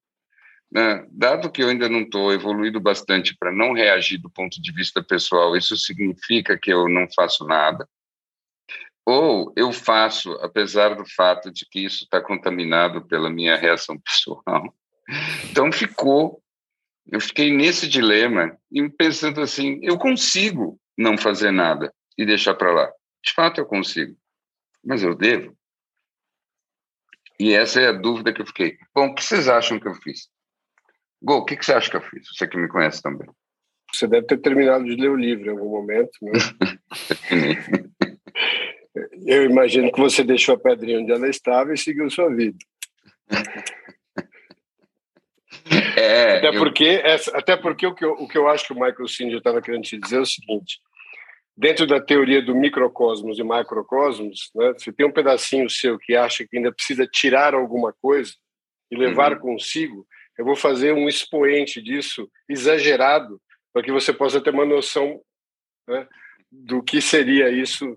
né? 0.70 1.06
Dado 1.10 1.50
que 1.50 1.62
eu 1.62 1.68
ainda 1.68 1.88
não 1.88 2.00
estou 2.00 2.32
evoluído 2.32 2.80
bastante 2.80 3.34
para 3.38 3.50
não 3.50 3.72
reagir 3.72 4.18
do 4.18 4.28
ponto 4.28 4.60
de 4.60 4.72
vista 4.72 5.02
pessoal, 5.02 5.56
isso 5.56 5.76
significa 5.76 6.58
que 6.58 6.70
eu 6.70 6.86
não 6.88 7.06
faço 7.14 7.46
nada? 7.46 7.88
Ou 9.04 9.52
eu 9.56 9.72
faço, 9.72 10.32
apesar 10.34 10.94
do 10.94 11.04
fato 11.04 11.50
de 11.50 11.66
que 11.68 11.80
isso 11.80 12.04
está 12.04 12.20
contaminado 12.20 13.06
pela 13.06 13.30
minha 13.30 13.56
reação 13.56 13.98
pessoal? 13.98 14.42
Então 15.50 15.70
ficou, 15.72 16.40
eu 17.10 17.20
fiquei 17.20 17.52
nesse 17.52 17.88
dilema 17.88 18.56
e 18.70 18.88
pensando 18.88 19.40
assim: 19.40 19.78
eu 19.82 19.98
consigo 19.98 20.78
não 20.96 21.16
fazer 21.16 21.50
nada 21.50 21.92
e 22.16 22.24
deixar 22.24 22.54
para 22.54 22.72
lá. 22.72 22.92
De 23.24 23.32
fato, 23.32 23.60
eu 23.60 23.66
consigo, 23.66 24.16
mas 24.84 25.02
eu 25.02 25.14
devo. 25.14 25.56
E 27.38 27.54
essa 27.54 27.80
é 27.80 27.88
a 27.88 27.92
dúvida 27.92 28.32
que 28.32 28.42
eu 28.42 28.46
fiquei. 28.46 28.76
Bom, 28.94 29.08
o 29.08 29.14
que 29.14 29.24
vocês 29.24 29.48
acham 29.48 29.80
que 29.80 29.88
eu 29.88 29.94
fiz? 29.94 30.28
Gol, 31.20 31.40
o 31.40 31.44
que, 31.44 31.56
que 31.56 31.64
você 31.64 31.72
acha 31.72 31.90
que 31.90 31.96
eu 31.96 32.02
fiz? 32.02 32.26
Você 32.28 32.46
que 32.46 32.56
me 32.56 32.68
conhece 32.68 33.02
também. 33.02 33.28
Você 33.92 34.06
deve 34.06 34.26
ter 34.26 34.38
terminado 34.38 34.84
de 34.84 34.96
ler 34.96 35.10
o 35.10 35.16
livro 35.16 35.46
em 35.46 35.50
algum 35.50 35.70
momento, 35.70 36.12
né? 36.22 36.32
eu 39.26 39.44
imagino 39.44 39.92
que 39.92 40.00
você 40.00 40.24
deixou 40.24 40.54
a 40.54 40.58
pedrinha 40.58 41.00
onde 41.00 41.12
ela 41.12 41.28
estava 41.28 41.72
e 41.72 41.78
seguiu 41.78 42.10
sua 42.10 42.34
vida. 42.34 42.56
É, 45.96 46.38
até, 46.38 46.48
eu... 46.48 46.58
porque, 46.58 47.02
até 47.34 47.56
porque 47.56 47.86
o 47.86 47.94
que, 47.94 48.04
eu, 48.04 48.12
o 48.12 48.28
que 48.28 48.36
eu 48.36 48.48
acho 48.48 48.66
que 48.66 48.72
o 48.72 48.76
Michael 48.76 49.08
Singer 49.08 49.38
estava 49.38 49.60
querendo 49.60 49.82
te 49.82 49.98
dizer 49.98 50.16
é 50.16 50.20
o 50.20 50.26
seguinte: 50.26 50.78
dentro 51.56 51.86
da 51.86 52.00
teoria 52.00 52.42
do 52.42 52.54
microcosmos 52.54 53.38
e 53.38 53.42
macrocosmos, 53.42 54.50
né, 54.54 54.72
se 54.78 54.92
tem 54.92 55.06
um 55.06 55.12
pedacinho 55.12 55.68
seu 55.68 55.98
que 55.98 56.16
acha 56.16 56.46
que 56.46 56.56
ainda 56.56 56.72
precisa 56.72 57.06
tirar 57.06 57.54
alguma 57.54 57.92
coisa 57.92 58.32
e 58.90 58.96
levar 58.96 59.32
uhum. 59.32 59.38
consigo, 59.38 60.06
eu 60.38 60.44
vou 60.44 60.56
fazer 60.56 60.92
um 60.92 61.08
expoente 61.08 61.80
disso 61.80 62.28
exagerado 62.48 63.40
para 63.72 63.82
que 63.82 63.92
você 63.92 64.12
possa 64.12 64.40
ter 64.40 64.50
uma 64.50 64.66
noção 64.66 65.20
né, 65.88 66.06
do 66.50 66.82
que 66.82 67.00
seria 67.00 67.48
isso 67.50 67.96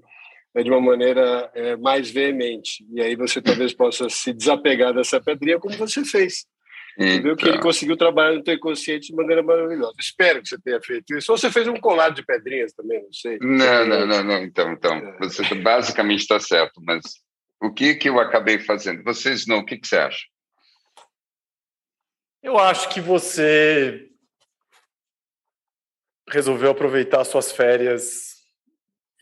né, 0.53 0.63
de 0.63 0.70
uma 0.70 0.80
maneira 0.80 1.51
é, 1.53 1.76
mais 1.76 2.09
veemente. 2.09 2.86
E 2.93 3.01
aí 3.01 3.16
você 3.16 3.41
talvez 3.41 3.74
possa 3.74 4.09
se 4.09 4.34
desapegar 4.34 4.93
dessa 4.93 5.22
pedrinha 5.22 5.59
como 5.59 5.78
você 5.78 6.03
fez. 6.05 6.45
Entendeu? 6.98 7.36
Que 7.36 7.43
ele 7.43 7.52
então. 7.52 7.64
conseguiu 7.64 7.98
trabalhar 7.98 8.36
no 8.36 8.43
teu 8.43 8.54
inconsciente 8.54 9.08
de 9.08 9.16
maneira 9.16 9.43
maravilhosa. 9.43 9.96
Espero 10.00 10.41
que 10.41 10.48
você 10.48 10.58
tenha 10.58 10.82
feito 10.82 11.16
isso. 11.18 11.32
Ou 11.32 11.38
você 11.38 11.52
fez 11.52 11.68
um 11.68 11.76
colar 11.76 12.10
de 12.10 12.26
pedrinhas 12.26 12.72
também, 12.74 13.04
não 13.04 13.12
sei. 13.12 13.38
Não, 13.41 13.86
não, 13.86 14.08
não, 14.08 14.24
não. 14.24 14.43
Então, 14.43 14.72
então 14.72 14.96
é. 14.96 15.18
você 15.20 15.43
basicamente 15.56 16.22
está 16.22 16.39
certo, 16.39 16.82
mas 16.82 17.04
o 17.62 17.74
que, 17.74 17.96
que 17.96 18.08
eu 18.08 18.20
acabei 18.20 18.60
fazendo? 18.60 19.04
Vocês 19.04 19.46
não, 19.46 19.60
o 19.60 19.66
que, 19.66 19.78
que 19.78 19.88
você 19.88 19.98
acha? 19.98 20.26
Eu 22.41 22.58
acho 22.58 22.88
que 22.89 23.02
você 23.02 24.08
resolveu 26.30 26.72
aproveitar 26.72 27.24
suas 27.26 27.52
férias 27.52 28.36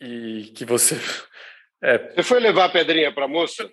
e 0.00 0.52
que 0.54 0.64
você. 0.64 0.96
É... 1.82 1.98
Você 1.98 2.22
foi 2.22 2.40
levar 2.40 2.64
a 2.64 2.68
pedrinha 2.70 3.12
para 3.12 3.26
a 3.26 3.28
moça? 3.28 3.70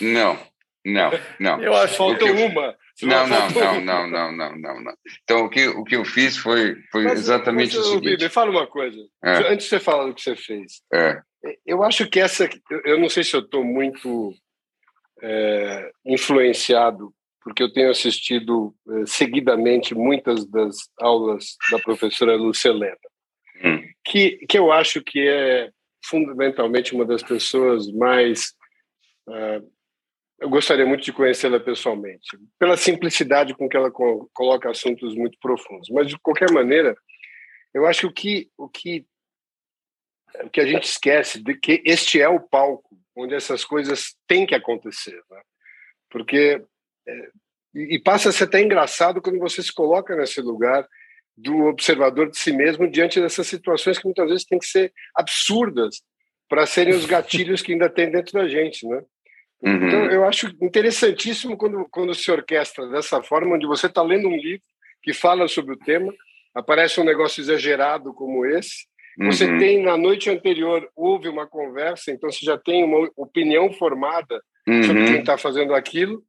Não, 0.00 0.36
não, 0.84 1.12
não. 1.38 1.62
Eu 1.62 1.72
acho 1.72 1.96
faltou 1.96 2.26
eu... 2.26 2.46
uma. 2.46 2.76
Não, 3.02 3.26
não, 3.26 3.50
não, 3.50 3.80
não, 3.80 4.06
não, 4.06 4.32
não, 4.32 4.56
não, 4.56 4.80
não. 4.80 4.94
Então 5.24 5.44
o 5.44 5.50
que 5.50 5.66
o 5.66 5.82
que 5.82 5.96
eu 5.96 6.04
fiz 6.04 6.36
foi 6.36 6.76
foi 6.92 7.04
mas, 7.04 7.18
exatamente 7.18 7.76
mas, 7.76 7.86
o 7.86 7.92
seguinte. 7.92 8.22
Me 8.22 8.28
fala 8.28 8.50
uma 8.50 8.66
coisa. 8.66 8.98
É. 9.24 9.52
Antes 9.52 9.64
de 9.64 9.70
você 9.70 9.80
falar 9.80 10.06
do 10.06 10.14
que 10.14 10.22
você 10.22 10.36
fez. 10.36 10.80
É. 10.92 11.20
Eu 11.66 11.82
acho 11.82 12.08
que 12.08 12.20
essa, 12.20 12.48
eu 12.84 12.98
não 12.98 13.08
sei 13.08 13.24
se 13.24 13.34
eu 13.34 13.40
estou 13.40 13.64
muito 13.64 14.32
é, 15.20 15.90
influenciado 16.06 17.12
porque 17.44 17.62
eu 17.62 17.70
tenho 17.70 17.90
assistido 17.90 18.74
eh, 18.88 19.04
seguidamente 19.06 19.94
muitas 19.94 20.46
das 20.46 20.76
aulas 20.98 21.56
da 21.70 21.78
professora 21.78 22.36
Lucelena, 22.36 22.96
hum. 23.62 23.86
que, 24.02 24.38
que 24.48 24.58
eu 24.58 24.72
acho 24.72 25.02
que 25.02 25.28
é 25.28 25.70
fundamentalmente 26.06 26.94
uma 26.94 27.04
das 27.04 27.22
pessoas 27.22 27.92
mais. 27.92 28.54
Uh, 29.28 29.73
eu 30.40 30.48
gostaria 30.48 30.84
muito 30.84 31.04
de 31.04 31.12
conhecê-la 31.12 31.60
pessoalmente, 31.60 32.26
pela 32.58 32.76
simplicidade 32.76 33.54
com 33.54 33.68
que 33.68 33.76
ela 33.76 33.90
co 33.90 34.28
coloca 34.34 34.70
assuntos 34.70 35.14
muito 35.14 35.38
profundos. 35.40 35.88
Mas, 35.90 36.08
de 36.08 36.18
qualquer 36.18 36.50
maneira, 36.50 36.96
eu 37.72 37.86
acho 37.86 38.12
que 38.12 38.50
o 38.56 38.68
que, 38.68 39.04
o 39.04 39.04
que, 40.28 40.44
o 40.44 40.50
que 40.50 40.60
a 40.60 40.66
gente 40.66 40.84
esquece 40.84 41.42
de 41.42 41.54
que 41.54 41.82
este 41.84 42.20
é 42.20 42.28
o 42.28 42.40
palco 42.40 42.96
onde 43.16 43.34
essas 43.34 43.64
coisas 43.64 44.16
têm 44.26 44.44
que 44.44 44.54
acontecer. 44.54 45.22
Né? 45.30 45.40
Porque 46.10 46.62
é, 47.06 47.28
e 47.74 47.98
passa 47.98 48.28
a 48.28 48.32
ser 48.32 48.44
até 48.44 48.60
engraçado 48.60 49.20
quando 49.20 49.38
você 49.38 49.62
se 49.62 49.72
coloca 49.72 50.14
nesse 50.14 50.40
lugar 50.40 50.86
do 51.36 51.64
observador 51.64 52.30
de 52.30 52.38
si 52.38 52.52
mesmo 52.52 52.88
diante 52.88 53.20
dessas 53.20 53.48
situações 53.48 53.98
que 53.98 54.04
muitas 54.04 54.28
vezes 54.28 54.44
têm 54.44 54.58
que 54.58 54.66
ser 54.66 54.92
absurdas 55.14 56.00
para 56.48 56.66
serem 56.66 56.94
os 56.94 57.04
gatilhos 57.04 57.62
que 57.62 57.72
ainda 57.72 57.90
tem 57.90 58.10
dentro 58.10 58.32
da 58.32 58.46
gente, 58.46 58.86
né? 58.86 59.02
Uhum. 59.64 59.86
Então, 59.86 60.04
eu 60.06 60.24
acho 60.26 60.54
interessantíssimo 60.60 61.56
quando, 61.56 61.86
quando 61.90 62.14
se 62.14 62.30
orquestra 62.30 62.86
dessa 62.88 63.22
forma, 63.22 63.56
onde 63.56 63.66
você 63.66 63.86
está 63.86 64.02
lendo 64.02 64.28
um 64.28 64.36
livro 64.36 64.62
que 65.02 65.12
fala 65.12 65.48
sobre 65.48 65.74
o 65.74 65.78
tema, 65.78 66.12
aparece 66.54 67.00
um 67.00 67.04
negócio 67.04 67.40
exagerado 67.40 68.12
como 68.12 68.44
esse, 68.44 68.86
você 69.18 69.44
uhum. 69.44 69.58
tem, 69.58 69.82
na 69.82 69.96
noite 69.96 70.28
anterior, 70.28 70.88
houve 70.96 71.28
uma 71.28 71.46
conversa, 71.46 72.10
então 72.10 72.30
você 72.30 72.44
já 72.44 72.58
tem 72.58 72.82
uma 72.82 73.08
opinião 73.16 73.72
formada 73.72 74.42
uhum. 74.66 74.82
sobre 74.82 75.04
quem 75.04 75.20
está 75.20 75.38
fazendo 75.38 75.72
aquilo, 75.72 76.22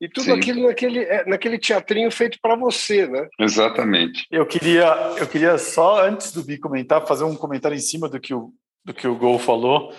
e 0.00 0.08
tudo 0.08 0.26
Sim. 0.26 0.32
aquilo 0.32 0.66
naquele, 0.66 1.00
é, 1.00 1.24
naquele 1.26 1.58
teatrinho 1.58 2.10
feito 2.10 2.38
para 2.40 2.56
você, 2.56 3.06
né? 3.06 3.28
Exatamente. 3.38 4.26
Eu 4.30 4.46
queria, 4.46 4.86
eu 5.18 5.26
queria 5.26 5.58
só, 5.58 6.06
antes 6.06 6.32
do 6.32 6.42
Bi 6.42 6.56
comentar, 6.56 7.06
fazer 7.06 7.24
um 7.24 7.36
comentário 7.36 7.76
em 7.76 7.80
cima 7.80 8.08
do 8.08 8.18
que 8.18 8.32
o, 8.32 8.50
do 8.84 8.94
que 8.94 9.06
o 9.06 9.16
Gol 9.16 9.38
falou, 9.38 9.92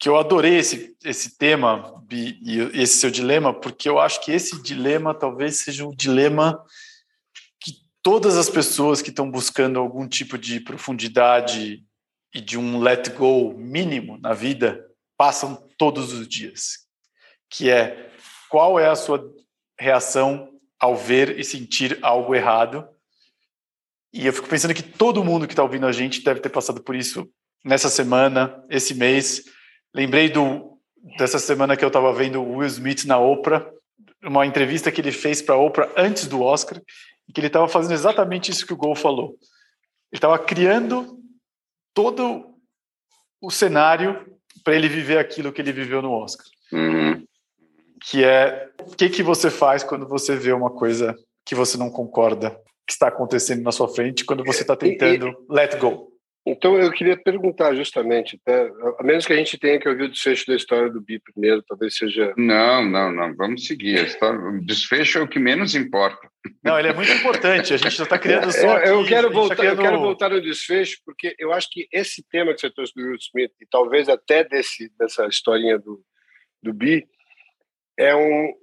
que 0.00 0.08
eu 0.08 0.16
adorei 0.16 0.56
esse, 0.56 0.96
esse 1.04 1.36
tema, 1.36 2.02
Bi, 2.06 2.38
e 2.42 2.58
esse 2.80 2.98
seu 2.98 3.10
dilema, 3.10 3.52
porque 3.52 3.86
eu 3.86 4.00
acho 4.00 4.24
que 4.24 4.32
esse 4.32 4.60
dilema 4.62 5.14
talvez 5.14 5.58
seja 5.58 5.86
um 5.86 5.94
dilema 5.94 6.64
que 7.60 7.74
todas 8.02 8.38
as 8.38 8.48
pessoas 8.48 9.02
que 9.02 9.10
estão 9.10 9.30
buscando 9.30 9.78
algum 9.78 10.08
tipo 10.08 10.38
de 10.38 10.58
profundidade 10.58 11.84
e 12.34 12.40
de 12.40 12.58
um 12.58 12.80
let 12.80 13.10
go 13.10 13.52
mínimo 13.52 14.16
na 14.16 14.32
vida 14.32 14.86
passam 15.18 15.68
todos 15.76 16.14
os 16.14 16.26
dias, 16.26 16.86
que 17.50 17.68
é 17.68 18.10
qual 18.48 18.80
é 18.80 18.88
a 18.88 18.96
sua 18.96 19.22
reação 19.78 20.48
ao 20.78 20.96
ver 20.96 21.38
e 21.38 21.44
sentir 21.44 21.98
algo 22.00 22.34
errado? 22.34 22.88
E 24.14 24.26
eu 24.26 24.32
fico 24.32 24.48
pensando 24.48 24.72
que 24.72 24.82
todo 24.82 25.22
mundo 25.22 25.46
que 25.46 25.52
está 25.52 25.62
ouvindo 25.62 25.86
a 25.86 25.92
gente 25.92 26.24
deve 26.24 26.40
ter 26.40 26.48
passado 26.48 26.82
por 26.82 26.96
isso 26.96 27.30
nessa 27.62 27.90
semana, 27.90 28.64
esse 28.70 28.94
mês. 28.94 29.44
Lembrei 29.94 30.28
do, 30.28 30.78
dessa 31.18 31.38
semana 31.38 31.76
que 31.76 31.84
eu 31.84 31.88
estava 31.88 32.12
vendo 32.12 32.42
o 32.42 32.58
Will 32.58 32.66
Smith 32.66 33.04
na 33.04 33.18
Oprah, 33.18 33.68
uma 34.22 34.46
entrevista 34.46 34.92
que 34.92 35.00
ele 35.00 35.12
fez 35.12 35.40
para 35.40 35.54
a 35.54 35.58
Oprah 35.58 35.90
antes 35.96 36.26
do 36.26 36.42
Oscar, 36.42 36.80
e 37.28 37.32
que 37.32 37.40
ele 37.40 37.46
estava 37.46 37.68
fazendo 37.68 37.94
exatamente 37.94 38.50
isso 38.50 38.66
que 38.66 38.72
o 38.72 38.76
Gol 38.76 38.94
falou. 38.94 39.30
Ele 40.10 40.18
estava 40.18 40.38
criando 40.38 41.18
todo 41.94 42.54
o 43.40 43.50
cenário 43.50 44.26
para 44.62 44.74
ele 44.74 44.88
viver 44.88 45.18
aquilo 45.18 45.52
que 45.52 45.60
ele 45.60 45.72
viveu 45.72 46.02
no 46.02 46.12
Oscar. 46.12 46.46
Uhum 46.72 47.26
que 48.00 48.24
é 48.24 48.68
o 48.80 48.96
que, 48.96 49.08
que 49.10 49.22
você 49.22 49.50
faz 49.50 49.82
quando 49.82 50.08
você 50.08 50.34
vê 50.34 50.52
uma 50.52 50.70
coisa 50.70 51.14
que 51.44 51.54
você 51.54 51.76
não 51.76 51.90
concorda 51.90 52.58
que 52.86 52.92
está 52.92 53.08
acontecendo 53.08 53.62
na 53.62 53.70
sua 53.70 53.88
frente, 53.88 54.24
quando 54.24 54.44
você 54.44 54.62
está 54.62 54.74
tentando 54.74 55.28
e, 55.28 55.54
let 55.54 55.78
go. 55.78 56.09
Então 56.46 56.78
eu 56.78 56.90
queria 56.90 57.16
perguntar 57.18 57.74
justamente, 57.74 58.40
até, 58.40 58.70
a 58.98 59.02
menos 59.02 59.26
que 59.26 59.32
a 59.32 59.36
gente 59.36 59.58
tenha 59.58 59.78
que 59.78 59.88
ouvir 59.88 60.04
o 60.04 60.10
desfecho 60.10 60.46
da 60.46 60.56
história 60.56 60.90
do 60.90 61.00
Bi 61.00 61.20
primeiro, 61.20 61.62
talvez 61.62 61.94
seja. 61.96 62.32
Não, 62.36 62.82
não, 62.82 63.12
não, 63.12 63.36
vamos 63.36 63.66
seguir. 63.66 64.06
História, 64.06 64.40
o 64.40 64.64
desfecho 64.64 65.18
é 65.18 65.22
o 65.22 65.28
que 65.28 65.38
menos 65.38 65.74
importa. 65.74 66.30
Não, 66.64 66.78
ele 66.78 66.88
é 66.88 66.94
muito 66.94 67.12
importante. 67.12 67.74
A 67.74 67.76
gente 67.76 67.94
já 67.94 68.04
está 68.04 68.18
criando 68.18 68.50
só. 68.52 68.78
Eu, 68.78 69.00
eu 69.00 69.06
quero 69.06 69.30
voltar, 69.30 69.56
tá 69.56 69.62
criando... 69.62 69.80
eu 69.80 69.84
quero 69.84 70.00
voltar 70.00 70.30
no 70.30 70.40
desfecho, 70.40 70.98
porque 71.04 71.34
eu 71.38 71.52
acho 71.52 71.68
que 71.70 71.86
esse 71.92 72.24
tema 72.30 72.54
que 72.54 72.60
você 72.60 72.70
trouxe 72.70 72.94
do 72.94 73.02
Will 73.02 73.16
Smith, 73.16 73.52
e 73.60 73.66
talvez 73.70 74.08
até 74.08 74.42
desse, 74.42 74.90
dessa 74.98 75.26
historinha 75.26 75.78
do, 75.78 76.02
do 76.62 76.72
Bi, 76.72 77.06
é 77.98 78.14
um. 78.16 78.54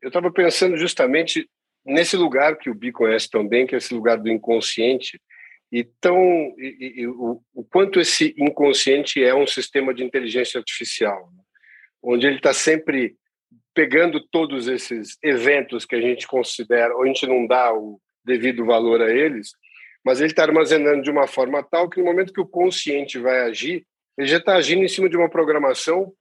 Eu 0.00 0.08
estava 0.08 0.32
pensando 0.32 0.78
justamente 0.78 1.46
nesse 1.84 2.16
lugar 2.16 2.56
que 2.56 2.70
o 2.70 2.74
Bi 2.74 2.90
conhece 2.90 3.28
tão 3.28 3.46
bem, 3.46 3.66
que 3.66 3.74
é 3.74 3.78
esse 3.78 3.92
lugar 3.92 4.16
do 4.16 4.30
inconsciente, 4.30 5.20
e, 5.72 5.84
tão, 5.84 6.18
e, 6.58 7.02
e, 7.02 7.06
o, 7.06 7.40
o, 7.54 7.64
quanto 7.64 8.00
esse 8.00 8.34
inconsciente 8.36 9.22
é 9.22 9.34
um 9.34 9.46
sistema 9.46 9.94
de 9.94 10.02
inteligência 10.02 10.58
artificial, 10.58 11.30
né? 11.32 11.42
onde 12.02 12.26
ele 12.26 12.36
está 12.36 12.52
sempre 12.52 13.14
pegando 13.72 14.20
todos 14.20 14.66
esses 14.66 15.16
eventos 15.22 15.84
que 15.84 15.94
a 15.94 16.00
gente 16.00 16.26
considera, 16.26 16.94
ou 16.94 17.04
a 17.04 17.06
gente 17.06 17.26
não 17.26 17.46
dá 17.46 17.72
o 17.72 18.00
devido 18.24 18.64
valor 18.66 19.00
a 19.00 19.10
eles, 19.10 19.52
mas 20.04 20.20
ele 20.20 20.30
está 20.30 20.42
armazenando 20.42 21.02
de 21.02 21.10
uma 21.10 21.26
forma 21.26 21.62
tal 21.62 21.88
que 21.88 21.98
no 21.98 22.06
momento 22.06 22.32
que 22.32 22.40
o 22.40 22.48
consciente 22.48 23.18
vai 23.18 23.40
agir, 23.42 23.86
ele 24.18 24.26
já 24.26 24.38
está 24.38 24.56
agindo 24.56 24.82
em 24.82 24.88
cima 24.88 25.08
de 25.08 25.16
uma 25.16 25.30
programação 25.30 26.12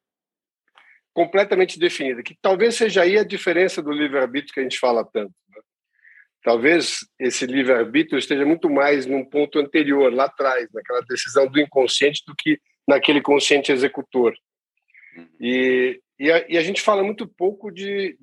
completamente 1.14 1.80
definida, 1.80 2.22
que 2.22 2.38
talvez 2.42 2.76
seja 2.76 3.02
aí 3.02 3.18
a 3.18 3.24
diferença 3.24 3.82
do 3.82 3.92
livre-arbítrio 3.92 4.54
que 4.54 4.60
a 4.60 4.64
gente 4.64 4.80
fala 4.80 5.04
tanto. 5.04 5.34
Né? 5.50 5.62
Talvez 6.44 7.00
esse 7.20 7.46
livre-arbítrio 7.46 8.18
esteja 8.18 8.46
muito 8.46 8.70
mais 8.70 9.06
num 9.06 9.26
ponto 9.26 9.60
anterior, 9.60 10.14
lá 10.14 10.26
atrás, 10.26 10.68
naquela 10.74 11.02
decisão 11.02 11.48
do 11.48 11.60
inconsciente, 11.60 12.24
do 12.26 12.34
que 12.36 12.60
naquele 12.88 13.22
consciente 13.22 13.72
executor. 13.72 14.34
Uhum. 15.16 15.28
E, 15.40 16.02
e, 16.18 16.32
a, 16.32 16.46
e 16.50 16.58
a 16.58 16.62
gente 16.62 16.82
fala 16.82 17.04
muito 17.04 17.28
pouco 17.28 17.70
de, 17.70 18.18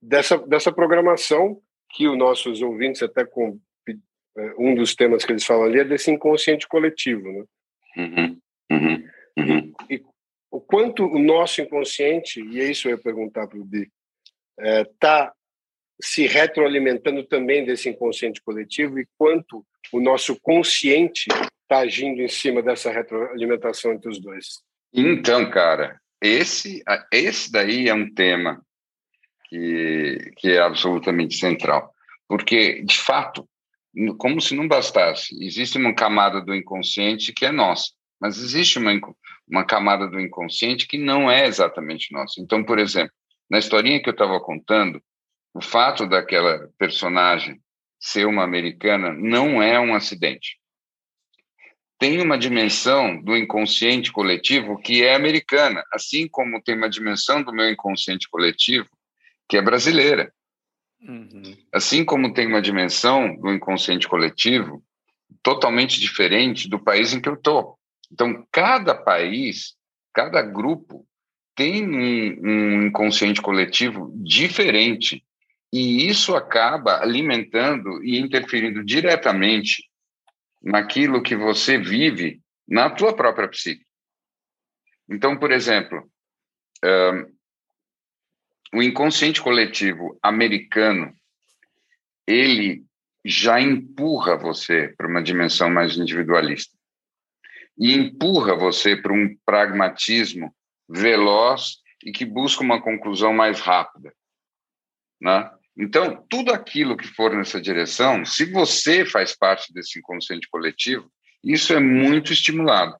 dessa, 0.00 0.36
dessa 0.38 0.70
programação 0.70 1.60
que 1.94 2.06
os 2.06 2.16
nossos 2.16 2.60
ouvintes, 2.60 3.02
até 3.02 3.24
com 3.24 3.58
é, 3.88 4.54
um 4.58 4.74
dos 4.74 4.94
temas 4.94 5.24
que 5.24 5.32
eles 5.32 5.44
falam 5.44 5.64
ali, 5.64 5.80
é 5.80 5.84
desse 5.84 6.10
inconsciente 6.10 6.68
coletivo. 6.68 7.32
Né? 7.32 7.44
Uhum. 7.96 8.40
Uhum. 8.70 9.08
Uhum. 9.38 9.72
E, 9.90 10.02
o 10.50 10.60
quanto 10.60 11.04
o 11.04 11.18
nosso 11.18 11.60
inconsciente, 11.60 12.40
e 12.40 12.60
é 12.60 12.70
isso 12.70 12.88
eu 12.88 12.92
ia 12.92 13.02
perguntar 13.02 13.46
para 13.46 13.58
o 13.58 13.64
Bi, 13.64 13.90
está 14.58 15.26
é, 15.26 15.45
se 16.00 16.26
retroalimentando 16.26 17.24
também 17.24 17.64
desse 17.64 17.88
inconsciente 17.88 18.42
coletivo 18.42 18.98
e 18.98 19.08
quanto 19.16 19.64
o 19.92 20.00
nosso 20.00 20.38
consciente 20.40 21.26
está 21.62 21.78
agindo 21.78 22.20
em 22.20 22.28
cima 22.28 22.62
dessa 22.62 22.90
retroalimentação 22.90 23.92
entre 23.92 24.10
os 24.10 24.20
dois? 24.20 24.60
Então, 24.92 25.50
cara, 25.50 26.00
esse, 26.22 26.82
esse 27.12 27.50
daí 27.50 27.88
é 27.88 27.94
um 27.94 28.12
tema 28.12 28.62
que, 29.48 30.32
que 30.36 30.50
é 30.50 30.60
absolutamente 30.60 31.36
central, 31.36 31.92
porque, 32.28 32.82
de 32.82 32.98
fato, 32.98 33.48
como 34.18 34.40
se 34.40 34.54
não 34.54 34.68
bastasse, 34.68 35.36
existe 35.42 35.78
uma 35.78 35.94
camada 35.94 36.40
do 36.40 36.54
inconsciente 36.54 37.32
que 37.32 37.46
é 37.46 37.52
nossa, 37.52 37.92
mas 38.20 38.38
existe 38.38 38.78
uma, 38.78 38.92
uma 39.48 39.64
camada 39.64 40.06
do 40.06 40.20
inconsciente 40.20 40.86
que 40.86 40.98
não 40.98 41.30
é 41.30 41.46
exatamente 41.46 42.12
nossa. 42.12 42.40
Então, 42.40 42.64
por 42.64 42.78
exemplo, 42.78 43.12
na 43.48 43.58
historinha 43.58 44.02
que 44.02 44.08
eu 44.08 44.12
estava 44.12 44.40
contando, 44.40 45.00
o 45.56 45.60
fato 45.62 46.06
daquela 46.06 46.68
personagem 46.76 47.58
ser 47.98 48.26
uma 48.26 48.44
americana 48.44 49.10
não 49.14 49.62
é 49.62 49.80
um 49.80 49.94
acidente. 49.94 50.58
Tem 51.98 52.20
uma 52.20 52.36
dimensão 52.36 53.22
do 53.22 53.34
inconsciente 53.34 54.12
coletivo 54.12 54.76
que 54.76 55.02
é 55.02 55.14
americana, 55.14 55.82
assim 55.90 56.28
como 56.28 56.62
tem 56.62 56.76
uma 56.76 56.90
dimensão 56.90 57.42
do 57.42 57.54
meu 57.54 57.70
inconsciente 57.70 58.28
coletivo 58.28 58.86
que 59.48 59.56
é 59.56 59.62
brasileira. 59.62 60.30
Uhum. 61.00 61.56
Assim 61.72 62.04
como 62.04 62.34
tem 62.34 62.46
uma 62.46 62.60
dimensão 62.60 63.34
do 63.36 63.50
inconsciente 63.50 64.06
coletivo 64.06 64.84
totalmente 65.42 65.98
diferente 65.98 66.68
do 66.68 66.78
país 66.78 67.14
em 67.14 67.20
que 67.20 67.30
eu 67.30 67.34
estou. 67.34 67.78
Então, 68.12 68.46
cada 68.52 68.94
país, 68.94 69.74
cada 70.12 70.42
grupo 70.42 71.06
tem 71.54 71.88
um, 71.88 72.46
um 72.46 72.86
inconsciente 72.88 73.40
coletivo 73.40 74.12
diferente 74.16 75.24
e 75.72 76.08
isso 76.08 76.34
acaba 76.34 77.02
alimentando 77.02 78.02
e 78.02 78.18
interferindo 78.18 78.84
diretamente 78.84 79.88
naquilo 80.62 81.22
que 81.22 81.36
você 81.36 81.78
vive 81.78 82.40
na 82.66 82.90
tua 82.90 83.14
própria 83.14 83.48
psique. 83.48 83.84
Então, 85.08 85.38
por 85.38 85.52
exemplo, 85.52 86.10
um, 86.84 87.36
o 88.78 88.82
inconsciente 88.82 89.40
coletivo 89.40 90.18
americano, 90.22 91.14
ele 92.26 92.84
já 93.24 93.60
empurra 93.60 94.36
você 94.36 94.94
para 94.96 95.06
uma 95.06 95.22
dimensão 95.22 95.70
mais 95.70 95.96
individualista 95.96 96.76
e 97.78 97.92
empurra 97.92 98.56
você 98.56 98.96
para 98.96 99.12
um 99.12 99.36
pragmatismo 99.44 100.54
veloz 100.88 101.78
e 102.04 102.12
que 102.12 102.24
busca 102.24 102.62
uma 102.62 102.80
conclusão 102.80 103.32
mais 103.32 103.60
rápida, 103.60 104.12
né? 105.26 105.50
Então, 105.76 106.24
tudo 106.30 106.52
aquilo 106.52 106.96
que 106.96 107.08
for 107.08 107.34
nessa 107.34 107.60
direção, 107.60 108.24
se 108.24 108.44
você 108.44 109.04
faz 109.04 109.36
parte 109.36 109.72
desse 109.74 109.98
inconsciente 109.98 110.48
coletivo, 110.48 111.10
isso 111.42 111.74
é 111.74 111.80
muito 111.80 112.32
estimulado. 112.32 112.96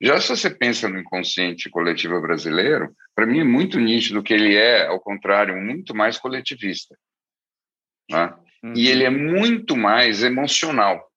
Já 0.00 0.20
se 0.20 0.28
você 0.28 0.50
pensa 0.50 0.88
no 0.88 1.00
inconsciente 1.00 1.70
coletivo 1.70 2.20
brasileiro, 2.20 2.94
para 3.14 3.26
mim 3.26 3.40
é 3.40 3.44
muito 3.44 3.80
nítido 3.80 4.22
que 4.22 4.34
ele 4.34 4.54
é, 4.54 4.86
ao 4.86 5.00
contrário, 5.00 5.56
muito 5.56 5.94
mais 5.94 6.18
coletivista. 6.18 6.96
Né? 8.10 8.34
Uhum. 8.62 8.74
E 8.76 8.88
ele 8.88 9.04
é 9.04 9.10
muito 9.10 9.76
mais 9.76 10.22
emocional. 10.22 11.10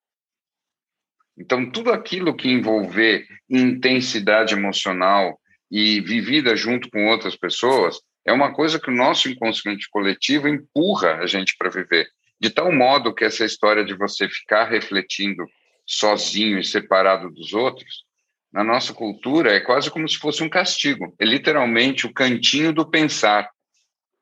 Então, 1.38 1.70
tudo 1.70 1.92
aquilo 1.92 2.36
que 2.36 2.48
envolver 2.48 3.28
intensidade 3.50 4.54
emocional 4.54 5.38
e 5.70 6.00
vivida 6.00 6.56
junto 6.56 6.90
com 6.90 7.08
outras 7.08 7.36
pessoas, 7.36 8.00
é 8.26 8.34
uma 8.34 8.54
coisa 8.54 8.80
que 8.80 8.90
o 8.90 8.96
nosso 8.96 9.30
inconsciente 9.30 9.88
coletivo 9.90 10.48
empurra 10.48 11.18
a 11.18 11.28
gente 11.28 11.56
para 11.58 11.70
viver. 11.70 12.08
De 12.40 12.50
tal 12.50 12.72
modo 12.72 13.14
que 13.14 13.24
essa 13.24 13.46
história 13.46 13.86
de 13.86 13.94
você 13.94 14.28
ficar 14.28 14.66
refletindo 14.66 15.46
sozinho 15.86 16.58
e 16.58 16.64
separado 16.64 17.30
dos 17.30 17.54
outros, 17.54 18.04
na 18.52 18.64
nossa 18.64 18.94
cultura 18.94 19.54
é 19.54 19.60
quase 19.60 19.92
como 19.92 20.10
se 20.10 20.18
fosse 20.18 20.44
um 20.44 20.50
castigo. 20.50 21.14
É 21.20 21.26
literalmente 21.26 22.08
o 22.08 22.14
cantinho 22.14 22.74
do 22.74 22.90
pensar 22.90 23.50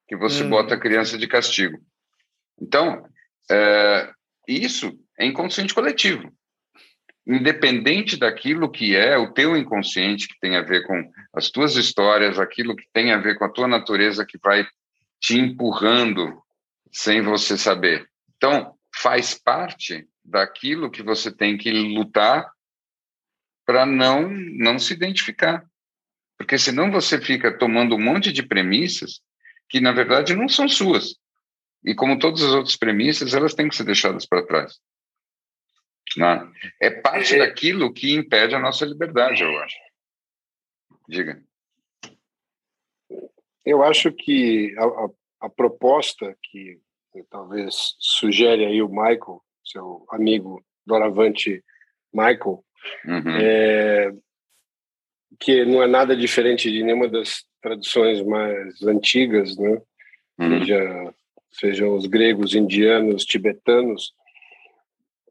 que 0.07 0.17
você 0.17 0.43
hum. 0.43 0.49
bota 0.49 0.75
a 0.75 0.79
criança 0.79 1.17
de 1.17 1.27
castigo. 1.27 1.79
Então, 2.61 3.07
é, 3.49 4.11
isso 4.47 4.91
é 5.17 5.25
inconsciente 5.25 5.73
coletivo 5.73 6.31
independente 7.25 8.17
daquilo 8.17 8.69
que 8.69 8.95
é 8.95 9.17
o 9.17 9.31
teu 9.31 9.55
inconsciente, 9.55 10.27
que 10.27 10.39
tem 10.39 10.55
a 10.55 10.61
ver 10.61 10.85
com 10.85 11.11
as 11.33 11.49
tuas 11.49 11.75
histórias, 11.75 12.37
aquilo 12.37 12.75
que 12.75 12.85
tem 12.91 13.11
a 13.11 13.17
ver 13.17 13.37
com 13.37 13.45
a 13.45 13.49
tua 13.49 13.67
natureza 13.67 14.25
que 14.25 14.37
vai 14.37 14.67
te 15.19 15.37
empurrando 15.37 16.41
sem 16.91 17.21
você 17.21 17.57
saber. 17.57 18.07
Então, 18.35 18.75
faz 18.93 19.33
parte 19.33 20.07
daquilo 20.23 20.91
que 20.91 21.01
você 21.01 21.31
tem 21.31 21.57
que 21.57 21.71
lutar 21.71 22.51
para 23.65 23.85
não 23.85 24.29
não 24.29 24.77
se 24.77 24.93
identificar. 24.93 25.65
Porque 26.37 26.57
senão 26.57 26.91
você 26.91 27.19
fica 27.19 27.57
tomando 27.57 27.95
um 27.95 28.01
monte 28.01 28.31
de 28.31 28.43
premissas 28.43 29.21
que 29.69 29.79
na 29.79 29.91
verdade 29.91 30.35
não 30.35 30.49
são 30.49 30.67
suas. 30.67 31.15
E 31.85 31.95
como 31.95 32.19
todas 32.19 32.43
as 32.43 32.51
outras 32.51 32.75
premissas, 32.75 33.33
elas 33.33 33.53
têm 33.53 33.67
que 33.67 33.75
ser 33.75 33.83
deixadas 33.83 34.25
para 34.25 34.45
trás. 34.45 34.79
Né? 36.17 36.51
É 36.79 36.89
parte 36.89 37.35
é. 37.35 37.39
daquilo 37.39 37.93
que 37.93 38.13
impede 38.13 38.55
a 38.55 38.59
nossa 38.59 38.85
liberdade, 38.85 39.43
eu 39.43 39.57
acho. 39.59 39.75
Diga. 41.07 41.41
Eu 43.65 43.83
acho 43.83 44.11
que 44.11 44.75
a, 44.77 44.85
a, 44.85 45.09
a 45.41 45.49
proposta 45.49 46.35
que 46.43 46.79
talvez 47.29 47.95
sugere 47.99 48.65
aí 48.65 48.81
o 48.81 48.89
Michael, 48.89 49.41
seu 49.63 50.05
amigo 50.09 50.63
doravante 50.85 51.63
Michael, 52.13 52.63
uhum. 53.05 53.37
é, 53.39 54.11
que 55.39 55.65
não 55.65 55.81
é 55.81 55.87
nada 55.87 56.15
diferente 56.15 56.71
de 56.71 56.83
nenhuma 56.83 57.07
das 57.07 57.45
tradições 57.61 58.21
mais 58.23 58.81
antigas, 58.83 59.57
né? 59.57 59.81
Uhum. 60.37 60.59
Seja, 60.59 61.13
sejam 61.51 61.95
os 61.95 62.05
gregos, 62.05 62.55
indianos, 62.55 63.23
tibetanos, 63.23 64.13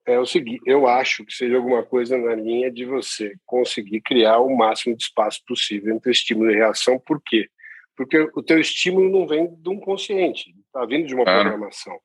é 0.07 0.19
o 0.19 0.27
seguinte, 0.27 0.61
eu 0.67 0.87
acho 0.87 1.25
que 1.25 1.33
seja 1.33 1.57
alguma 1.57 1.83
coisa 1.83 2.19
na 2.19 2.35
linha 2.35 2.71
de 2.71 2.85
você 2.85 3.35
conseguir 3.47 4.01
criar 4.01 4.39
o 4.39 4.55
máximo 4.57 4.97
de 4.97 5.05
espaço 5.05 5.41
possível 5.47 5.95
entre 5.95 6.11
estímulo 6.11 6.51
e 6.51 6.57
reação. 6.57 6.99
Por 6.99 7.21
quê? 7.25 7.49
Porque 7.97 8.19
o 8.35 8.43
teu 8.43 8.59
estímulo 8.59 9.11
não 9.11 9.27
vem 9.27 9.55
de 9.55 9.69
um 9.69 9.79
consciente, 9.79 10.53
está 10.67 10.85
vindo 10.87 11.07
de 11.07 11.15
uma 11.15 11.25
programação. 11.25 11.99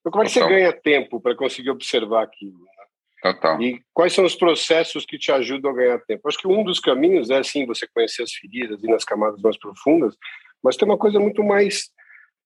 Então, 0.00 0.10
como 0.10 0.24
é 0.24 0.26
que 0.26 0.32
você 0.32 0.40
ganha 0.40 0.72
tempo 0.72 1.20
para 1.20 1.36
conseguir 1.36 1.70
observar 1.70 2.24
aquilo? 2.24 2.58
Né? 2.58 3.32
Total. 3.32 3.62
E 3.62 3.82
quais 3.92 4.12
são 4.12 4.24
os 4.24 4.34
processos 4.34 5.06
que 5.06 5.16
te 5.16 5.32
ajudam 5.32 5.70
a 5.70 5.74
ganhar 5.74 5.98
tempo? 6.00 6.28
Acho 6.28 6.38
que 6.38 6.48
um 6.48 6.62
dos 6.64 6.80
caminhos 6.80 7.30
é, 7.30 7.42
sim, 7.42 7.66
você 7.66 7.86
conhecer 7.86 8.22
as 8.22 8.32
feridas 8.32 8.82
e 8.82 8.86
nas 8.86 9.04
camadas 9.04 9.40
mais 9.40 9.56
profundas, 9.58 10.14
mas 10.62 10.76
tem 10.76 10.86
uma 10.86 10.98
coisa 10.98 11.18
muito 11.20 11.42
mais 11.42 11.90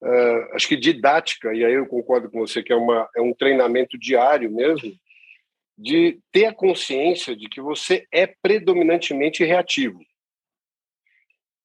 uh, 0.03 0.55
acho 0.55 0.69
que 0.69 0.77
didática, 0.77 1.55
e 1.55 1.65
aí 1.65 1.73
eu 1.73 1.87
concordo 1.87 2.31
com 2.31 2.41
você 2.41 2.63
que 2.63 2.73
é, 2.73 2.77
uma, 2.77 3.09
é 3.17 3.21
um 3.21 3.35
treinamento 3.35 3.99
diário 3.99 4.51
mesmo, 4.51 4.93
de 5.77 6.19
ter 6.33 6.47
a 6.47 6.55
consciência 6.55 7.37
de 7.37 7.49
que 7.49 7.61
você 7.61 8.07
é 8.13 8.27
predominantemente 8.27 9.45
reativo. 9.45 10.01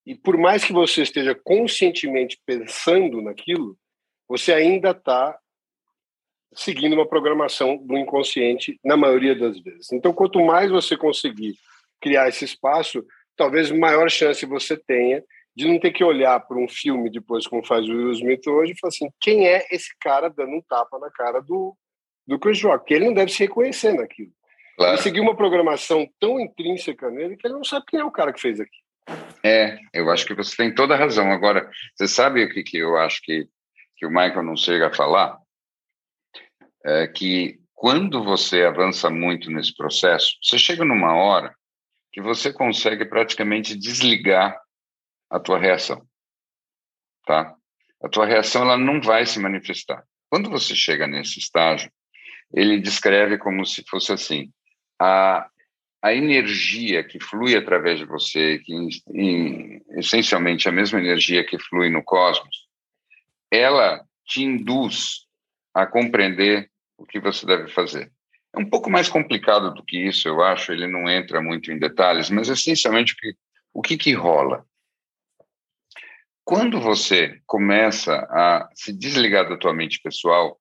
E 0.05 0.13
por 0.13 0.37
mais 0.37 0.63
que 0.63 0.73
você 0.73 1.01
esteja 1.01 1.33
conscientemente 1.33 2.39
pensando 2.45 3.21
naquilo, 3.21 3.77
você 4.27 4.53
ainda 4.53 4.91
está 4.91 5.37
seguindo 6.55 6.93
uma 6.93 7.07
programação 7.07 7.77
do 7.77 7.97
inconsciente 7.97 8.79
na 8.83 8.95
maioria 8.95 9.33
das 9.33 9.59
vezes. 9.59 9.91
Então, 9.91 10.13
quanto 10.13 10.43
mais 10.43 10.69
você 10.69 10.95
conseguir 10.95 11.57
criar 11.99 12.27
esse 12.27 12.45
espaço, 12.45 13.03
talvez 13.35 13.71
maior 13.71 14.09
chance 14.09 14.45
você 14.45 14.77
tenha 14.77 15.23
de 15.55 15.67
não 15.67 15.79
ter 15.79 15.91
que 15.91 16.03
olhar 16.03 16.39
para 16.39 16.57
um 16.57 16.67
filme 16.67 17.09
depois, 17.09 17.47
como 17.47 17.65
faz 17.65 17.87
o 17.87 17.91
Will 17.91 18.11
Smith 18.11 18.47
hoje, 18.47 18.73
e 18.73 18.79
falar 18.79 18.89
assim: 18.89 19.09
quem 19.19 19.47
é 19.47 19.65
esse 19.71 19.95
cara 19.99 20.29
dando 20.29 20.55
um 20.55 20.61
tapa 20.61 20.97
na 20.99 21.11
cara 21.11 21.41
do, 21.41 21.75
do 22.27 22.39
Chris 22.39 22.61
Rock? 22.63 22.85
Que 22.85 22.93
ele 22.95 23.05
não 23.05 23.13
deve 23.13 23.31
se 23.31 23.39
reconhecer 23.39 23.93
naquilo. 23.93 24.31
Claro. 24.75 24.93
Ele 24.93 25.01
seguiu 25.01 25.23
uma 25.23 25.35
programação 25.35 26.07
tão 26.19 26.39
intrínseca 26.39 27.09
nele 27.11 27.37
que 27.37 27.45
ele 27.45 27.53
não 27.53 27.63
sabe 27.63 27.85
quem 27.87 27.99
é 27.99 28.03
o 28.03 28.11
cara 28.11 28.33
que 28.33 28.41
fez 28.41 28.59
aqui. 28.59 28.79
É, 29.43 29.77
eu 29.93 30.09
acho 30.09 30.25
que 30.25 30.33
você 30.33 30.55
tem 30.55 30.73
toda 30.73 30.95
a 30.95 30.97
razão. 30.97 31.31
Agora, 31.31 31.69
você 31.95 32.07
sabe 32.07 32.43
o 32.43 32.49
que, 32.49 32.63
que 32.63 32.77
eu 32.77 32.97
acho 32.97 33.21
que, 33.21 33.47
que 33.97 34.05
o 34.05 34.09
Michael 34.09 34.43
não 34.43 34.55
chega 34.55 34.87
a 34.87 34.93
falar? 34.93 35.37
É 36.85 37.07
que 37.07 37.59
quando 37.73 38.23
você 38.23 38.63
avança 38.63 39.09
muito 39.09 39.51
nesse 39.51 39.75
processo, 39.75 40.37
você 40.41 40.57
chega 40.57 40.85
numa 40.85 41.13
hora 41.15 41.53
que 42.11 42.21
você 42.21 42.53
consegue 42.53 43.05
praticamente 43.05 43.75
desligar 43.75 44.57
a 45.33 45.39
tua 45.39 45.57
reação, 45.57 46.05
tá? 47.25 47.55
A 48.03 48.07
tua 48.07 48.27
reação 48.27 48.61
ela 48.61 48.77
não 48.77 49.01
vai 49.01 49.25
se 49.25 49.39
manifestar. 49.39 50.03
Quando 50.29 50.47
você 50.47 50.75
chega 50.75 51.07
nesse 51.07 51.39
estágio, 51.39 51.91
ele 52.53 52.79
descreve 52.79 53.39
como 53.39 53.65
se 53.65 53.83
fosse 53.89 54.13
assim: 54.13 54.53
a, 55.01 55.49
a 56.03 56.13
energia 56.13 57.03
que 57.03 57.19
flui 57.19 57.55
através 57.55 57.97
de 57.97 58.05
você, 58.05 58.59
que 58.59 58.75
em, 58.75 58.89
em, 59.09 59.81
essencialmente 59.97 60.69
a 60.69 60.71
mesma 60.71 60.99
energia 60.99 61.43
que 61.43 61.57
flui 61.57 61.89
no 61.89 62.03
cosmos, 62.03 62.67
ela 63.51 64.05
te 64.27 64.43
induz 64.43 65.25
a 65.73 65.87
compreender 65.87 66.69
o 66.95 67.07
que 67.07 67.19
você 67.19 67.43
deve 67.43 67.69
fazer. 67.69 68.11
É 68.55 68.59
um 68.59 68.69
pouco 68.69 68.87
mais 68.87 69.09
complicado 69.09 69.73
do 69.73 69.83
que 69.83 69.97
isso, 69.97 70.27
eu 70.27 70.43
acho, 70.43 70.71
ele 70.71 70.85
não 70.85 71.09
entra 71.09 71.41
muito 71.41 71.71
em 71.71 71.79
detalhes, 71.79 72.29
mas 72.29 72.49
essencialmente 72.49 73.13
o 73.13 73.17
que, 73.17 73.35
o 73.73 73.81
que, 73.81 73.97
que 73.97 74.13
rola? 74.13 74.63
Quando 76.45 76.79
você 76.79 77.41
começa 77.45 78.15
a 78.29 78.69
se 78.75 78.91
desligar 78.91 79.47
da 79.47 79.57
tua 79.57 79.73
mente 79.73 79.99
pessoal, 80.01 80.59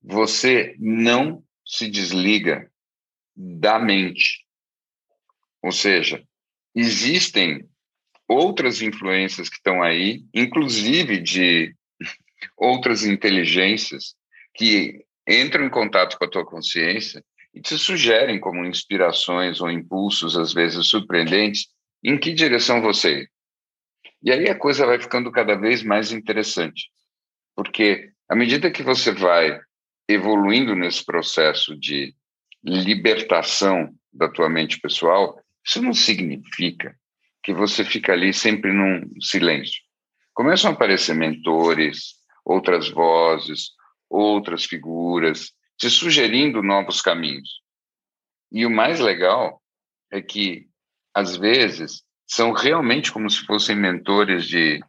você 0.00 0.76
não 0.78 1.42
se 1.66 1.90
desliga 1.90 2.70
da 3.36 3.78
mente. 3.78 4.44
Ou 5.62 5.72
seja, 5.72 6.22
existem 6.74 7.68
outras 8.28 8.80
influências 8.80 9.48
que 9.48 9.56
estão 9.56 9.82
aí, 9.82 10.24
inclusive 10.32 11.20
de 11.20 11.74
outras 12.56 13.04
inteligências 13.04 14.14
que 14.54 15.04
entram 15.28 15.64
em 15.64 15.70
contato 15.70 16.16
com 16.16 16.24
a 16.24 16.30
tua 16.30 16.44
consciência 16.44 17.24
e 17.52 17.60
te 17.60 17.76
sugerem 17.76 18.38
como 18.38 18.64
inspirações 18.64 19.60
ou 19.60 19.70
impulsos, 19.70 20.36
às 20.36 20.52
vezes 20.52 20.86
surpreendentes, 20.86 21.66
em 22.04 22.16
que 22.16 22.32
direção 22.32 22.80
você. 22.80 23.28
E 24.22 24.32
aí 24.32 24.48
a 24.48 24.58
coisa 24.58 24.86
vai 24.86 25.00
ficando 25.00 25.30
cada 25.30 25.54
vez 25.54 25.82
mais 25.82 26.12
interessante, 26.12 26.90
porque 27.54 28.10
à 28.28 28.34
medida 28.34 28.70
que 28.70 28.82
você 28.82 29.12
vai 29.12 29.60
evoluindo 30.08 30.74
nesse 30.74 31.04
processo 31.04 31.78
de 31.78 32.14
libertação 32.64 33.94
da 34.12 34.28
tua 34.28 34.48
mente 34.48 34.80
pessoal, 34.80 35.40
isso 35.64 35.82
não 35.82 35.92
significa 35.92 36.96
que 37.42 37.52
você 37.52 37.84
fica 37.84 38.12
ali 38.12 38.32
sempre 38.32 38.72
num 38.72 39.08
silêncio. 39.20 39.80
Começam 40.34 40.70
a 40.70 40.74
aparecer 40.74 41.14
mentores, 41.14 42.14
outras 42.44 42.90
vozes, 42.90 43.70
outras 44.08 44.64
figuras, 44.64 45.52
te 45.76 45.88
sugerindo 45.90 46.62
novos 46.62 47.00
caminhos. 47.00 47.60
E 48.50 48.64
o 48.64 48.70
mais 48.70 48.98
legal 48.98 49.62
é 50.10 50.22
que, 50.22 50.66
às 51.14 51.36
vezes, 51.36 52.02
são 52.28 52.52
realmente 52.52 53.10
como 53.10 53.28
se 53.30 53.44
fossem 53.46 53.74
mentores 53.74 54.44
de, 54.46 54.84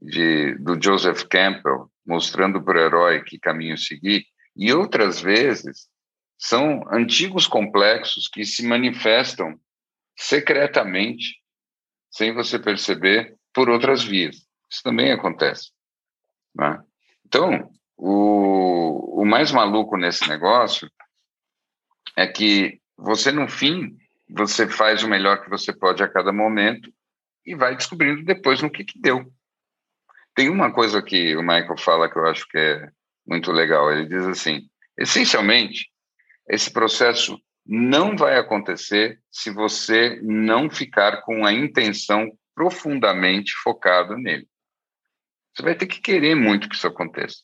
de 0.00 0.54
do 0.58 0.80
Joseph 0.80 1.24
Campbell, 1.24 1.90
mostrando 2.06 2.62
para 2.62 2.78
o 2.78 2.82
herói 2.82 3.24
que 3.24 3.40
caminho 3.40 3.76
seguir, 3.76 4.24
e 4.54 4.72
outras 4.72 5.20
vezes 5.20 5.88
são 6.38 6.84
antigos 6.92 7.46
complexos 7.46 8.28
que 8.28 8.44
se 8.44 8.64
manifestam 8.64 9.58
secretamente, 10.16 11.42
sem 12.10 12.32
você 12.32 12.58
perceber, 12.58 13.36
por 13.52 13.68
outras 13.68 14.04
vias. 14.04 14.36
Isso 14.70 14.82
também 14.82 15.10
acontece. 15.10 15.72
Né? 16.54 16.80
Então, 17.26 17.70
o, 17.96 19.22
o 19.22 19.24
mais 19.24 19.50
maluco 19.50 19.96
nesse 19.96 20.28
negócio 20.28 20.90
é 22.16 22.26
que 22.26 22.80
você, 22.96 23.32
no 23.32 23.48
fim, 23.48 23.96
você 24.28 24.68
faz 24.68 25.02
o 25.02 25.08
melhor 25.08 25.42
que 25.42 25.50
você 25.50 25.72
pode 25.72 26.02
a 26.02 26.08
cada 26.08 26.32
momento 26.32 26.92
e 27.44 27.54
vai 27.54 27.76
descobrindo 27.76 28.24
depois 28.24 28.60
no 28.60 28.70
que, 28.70 28.84
que 28.84 29.00
deu. 29.00 29.32
Tem 30.34 30.50
uma 30.50 30.72
coisa 30.72 31.00
que 31.02 31.36
o 31.36 31.42
Michael 31.42 31.78
fala 31.78 32.10
que 32.10 32.18
eu 32.18 32.26
acho 32.26 32.46
que 32.48 32.58
é 32.58 32.88
muito 33.26 33.52
legal. 33.52 33.90
Ele 33.90 34.06
diz 34.06 34.26
assim: 34.26 34.68
essencialmente, 34.98 35.90
esse 36.48 36.72
processo 36.72 37.40
não 37.64 38.16
vai 38.16 38.36
acontecer 38.36 39.20
se 39.30 39.50
você 39.50 40.20
não 40.22 40.68
ficar 40.70 41.22
com 41.22 41.44
a 41.44 41.52
intenção 41.52 42.30
profundamente 42.54 43.52
focada 43.62 44.16
nele. 44.16 44.48
Você 45.54 45.62
vai 45.62 45.74
ter 45.74 45.86
que 45.86 46.00
querer 46.00 46.34
muito 46.34 46.68
que 46.68 46.74
isso 46.74 46.86
aconteça. 46.86 47.38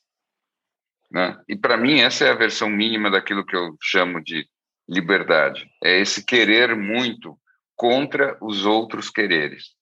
Né? 1.11 1.39
E 1.49 1.57
para 1.57 1.76
mim, 1.76 2.01
essa 2.01 2.24
é 2.24 2.30
a 2.30 2.37
versão 2.37 2.70
mínima 2.70 3.11
daquilo 3.11 3.45
que 3.45 3.57
eu 3.57 3.76
chamo 3.80 4.22
de 4.22 4.49
liberdade. 4.89 5.70
É 5.83 6.01
esse 6.01 6.24
querer 6.24 6.76
muito 6.76 7.39
contra 7.76 8.37
os 8.41 8.64
outros 8.64 9.11
quereres, 9.11 9.74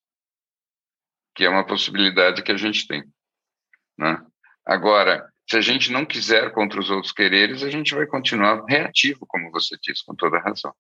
que 1.35 1.45
é 1.45 1.49
uma 1.49 1.67
possibilidade 1.67 2.43
que 2.43 2.53
a 2.53 2.57
gente 2.57 2.87
tem. 2.87 3.05
Né? 3.99 4.25
Agora, 4.65 5.31
se 5.49 5.57
a 5.57 5.61
gente 5.61 5.91
não 5.91 6.07
quiser 6.07 6.53
contra 6.53 6.79
os 6.79 6.91
outros 6.91 7.13
quereres, 7.13 7.63
a 7.63 7.71
gente 7.71 7.95
vai 7.95 8.07
continuar 8.07 8.65
reativo, 8.69 9.27
como 9.27 9.51
você 9.51 9.77
disse, 9.83 10.05
com 10.05 10.15
toda 10.15 10.39
razão. 10.39 10.73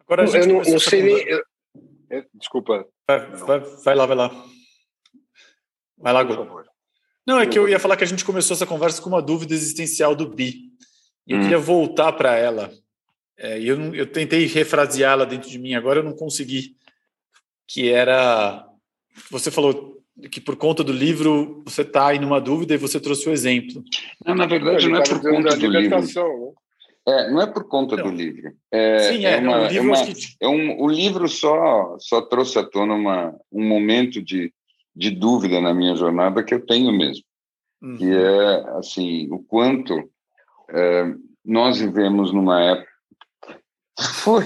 Agora, 0.00 0.24
eu 0.24 0.46
não, 0.46 0.60
não 0.60 0.78
sei 0.78 1.02
nem. 1.02 1.28
Eu... 1.28 1.44
Desculpa. 2.34 2.86
Vai, 3.06 3.26
vai, 3.30 3.60
vai, 3.60 3.94
lá, 3.94 4.06
vai 4.06 4.16
lá. 4.16 4.44
Vai 5.96 6.12
lá, 6.12 6.22
Gu. 6.22 6.64
Não, 7.26 7.40
é 7.40 7.46
que 7.46 7.58
eu 7.58 7.68
ia 7.68 7.78
falar 7.78 7.96
que 7.96 8.04
a 8.04 8.06
gente 8.06 8.24
começou 8.24 8.54
essa 8.54 8.66
conversa 8.66 9.00
com 9.00 9.08
uma 9.08 9.22
dúvida 9.22 9.54
existencial 9.54 10.14
do 10.14 10.28
Bi. 10.28 10.73
E 11.26 11.32
eu 11.32 11.38
hum. 11.38 11.42
queria 11.42 11.58
voltar 11.58 12.12
para 12.12 12.36
ela. 12.36 12.70
É, 13.36 13.58
eu, 13.60 13.94
eu 13.94 14.06
tentei 14.06 14.46
refraseá-la 14.46 15.24
dentro 15.24 15.48
de 15.48 15.58
mim, 15.58 15.74
agora 15.74 16.00
eu 16.00 16.04
não 16.04 16.14
consegui. 16.14 16.76
Que 17.66 17.90
era. 17.90 18.66
Você 19.30 19.50
falou 19.50 19.94
que 20.30 20.40
por 20.40 20.56
conta 20.56 20.84
do 20.84 20.92
livro 20.92 21.62
você 21.66 21.82
está 21.82 22.08
aí 22.08 22.18
numa 22.18 22.40
dúvida 22.40 22.74
e 22.74 22.78
você 22.78 23.00
trouxe 23.00 23.28
o 23.28 23.32
exemplo. 23.32 23.82
Não, 24.24 24.34
na 24.34 24.46
verdade, 24.46 24.88
não 24.88 24.98
é 24.98 25.02
por 25.02 25.20
conta 25.20 25.56
do 25.56 25.66
livro. 25.66 26.54
É, 27.06 27.30
não 27.30 27.42
é 27.42 27.46
por 27.46 27.68
conta 27.68 27.96
do 27.96 28.08
livro. 28.08 28.52
É, 28.70 28.98
Sim, 29.12 29.26
é, 29.26 29.36
é, 29.36 29.38
uma, 29.38 29.58
o 29.58 29.66
livro, 29.66 29.76
é, 29.76 29.96
uma, 29.96 30.04
que... 30.06 30.14
é 30.40 30.48
um, 30.48 30.80
o 30.80 30.88
livro 30.88 31.28
só, 31.28 31.96
só 31.98 32.22
trouxe 32.22 32.58
à 32.58 32.64
tona 32.64 32.94
uma, 32.94 33.34
um 33.52 33.62
momento 33.62 34.22
de, 34.22 34.52
de 34.96 35.10
dúvida 35.10 35.60
na 35.60 35.74
minha 35.74 35.94
jornada 35.96 36.42
que 36.42 36.54
eu 36.54 36.64
tenho 36.64 36.90
mesmo. 36.92 37.22
Uhum. 37.82 37.96
Que 37.98 38.10
é, 38.10 38.78
assim, 38.78 39.28
o 39.30 39.38
quanto 39.38 40.08
é, 40.70 41.14
nós 41.44 41.78
vivemos 41.78 42.32
numa 42.32 42.62
época... 42.62 42.88
Foi! 44.22 44.44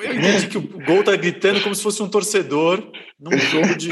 Eu 0.00 0.14
entendi 0.14 0.46
que 0.46 0.58
o 0.58 0.62
Gol 0.84 1.02
tá 1.02 1.16
gritando 1.16 1.60
como 1.60 1.74
se 1.74 1.82
fosse 1.82 2.00
um 2.02 2.08
torcedor 2.08 2.92
num 3.18 3.36
jogo 3.36 3.74
de, 3.76 3.90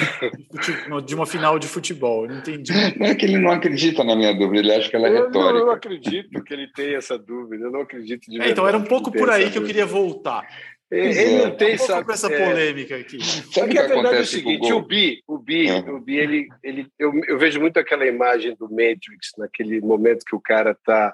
de 1.05 1.15
uma 1.15 1.27
final 1.27 1.59
de 1.59 1.67
futebol. 1.67 2.25
Eu 2.25 2.31
não 2.31 2.39
entendi. 2.39 2.73
Não 2.97 3.07
é 3.07 3.15
que 3.15 3.27
ele 3.27 3.39
não 3.39 3.51
acredita 3.51 4.05
na 4.05 4.15
minha 4.15 4.33
dúvida, 4.33 4.61
ele 4.61 4.73
acha 4.73 4.89
que 4.89 4.95
ela 4.95 5.09
é 5.09 5.11
eu 5.11 5.27
retórica. 5.27 5.53
Não, 5.53 5.59
eu 5.59 5.67
não 5.67 5.73
acredito 5.73 6.45
que 6.45 6.55
ele 6.55 6.69
tenha 6.73 6.99
essa 6.99 7.19
dúvida, 7.19 7.65
eu 7.65 7.73
não 7.73 7.81
acredito 7.81 8.31
de 8.31 8.41
é, 8.41 8.51
Então 8.51 8.69
era 8.69 8.79
um 8.79 8.85
pouco 8.85 9.11
por 9.11 9.29
aí 9.29 9.51
que 9.51 9.59
eu 9.59 9.65
queria 9.65 9.85
voltar. 9.85 10.47
Ele 10.91 11.39
não 11.39 11.57
tem 11.57 11.75
um 11.75 11.79
sabe, 11.79 12.13
essa 12.13 12.33
é. 12.33 12.49
polêmica 12.49 12.97
aqui. 12.97 13.23
Sabe 13.25 13.73
que 13.73 13.79
a 13.79 13.89
verdade 13.89 14.17
é 14.17 14.21
o 14.21 14.27
seguinte, 14.27 14.73
o, 14.73 14.83
Bi, 14.83 15.21
o 15.27 15.37
Bi, 15.37 15.69
uhum. 15.69 15.97
o 15.97 16.01
Bi 16.01 16.17
ele, 16.17 16.49
ele, 16.63 16.87
eu, 16.97 17.13
eu 17.27 17.39
vejo 17.39 17.61
muito 17.61 17.77
aquela 17.79 18.07
imagem 18.07 18.55
do 18.55 18.71
Matrix, 18.71 19.33
naquele 19.37 19.81
momento 19.81 20.25
que 20.25 20.37
o 20.37 20.41
cara 20.41 20.77
tá, 20.85 21.13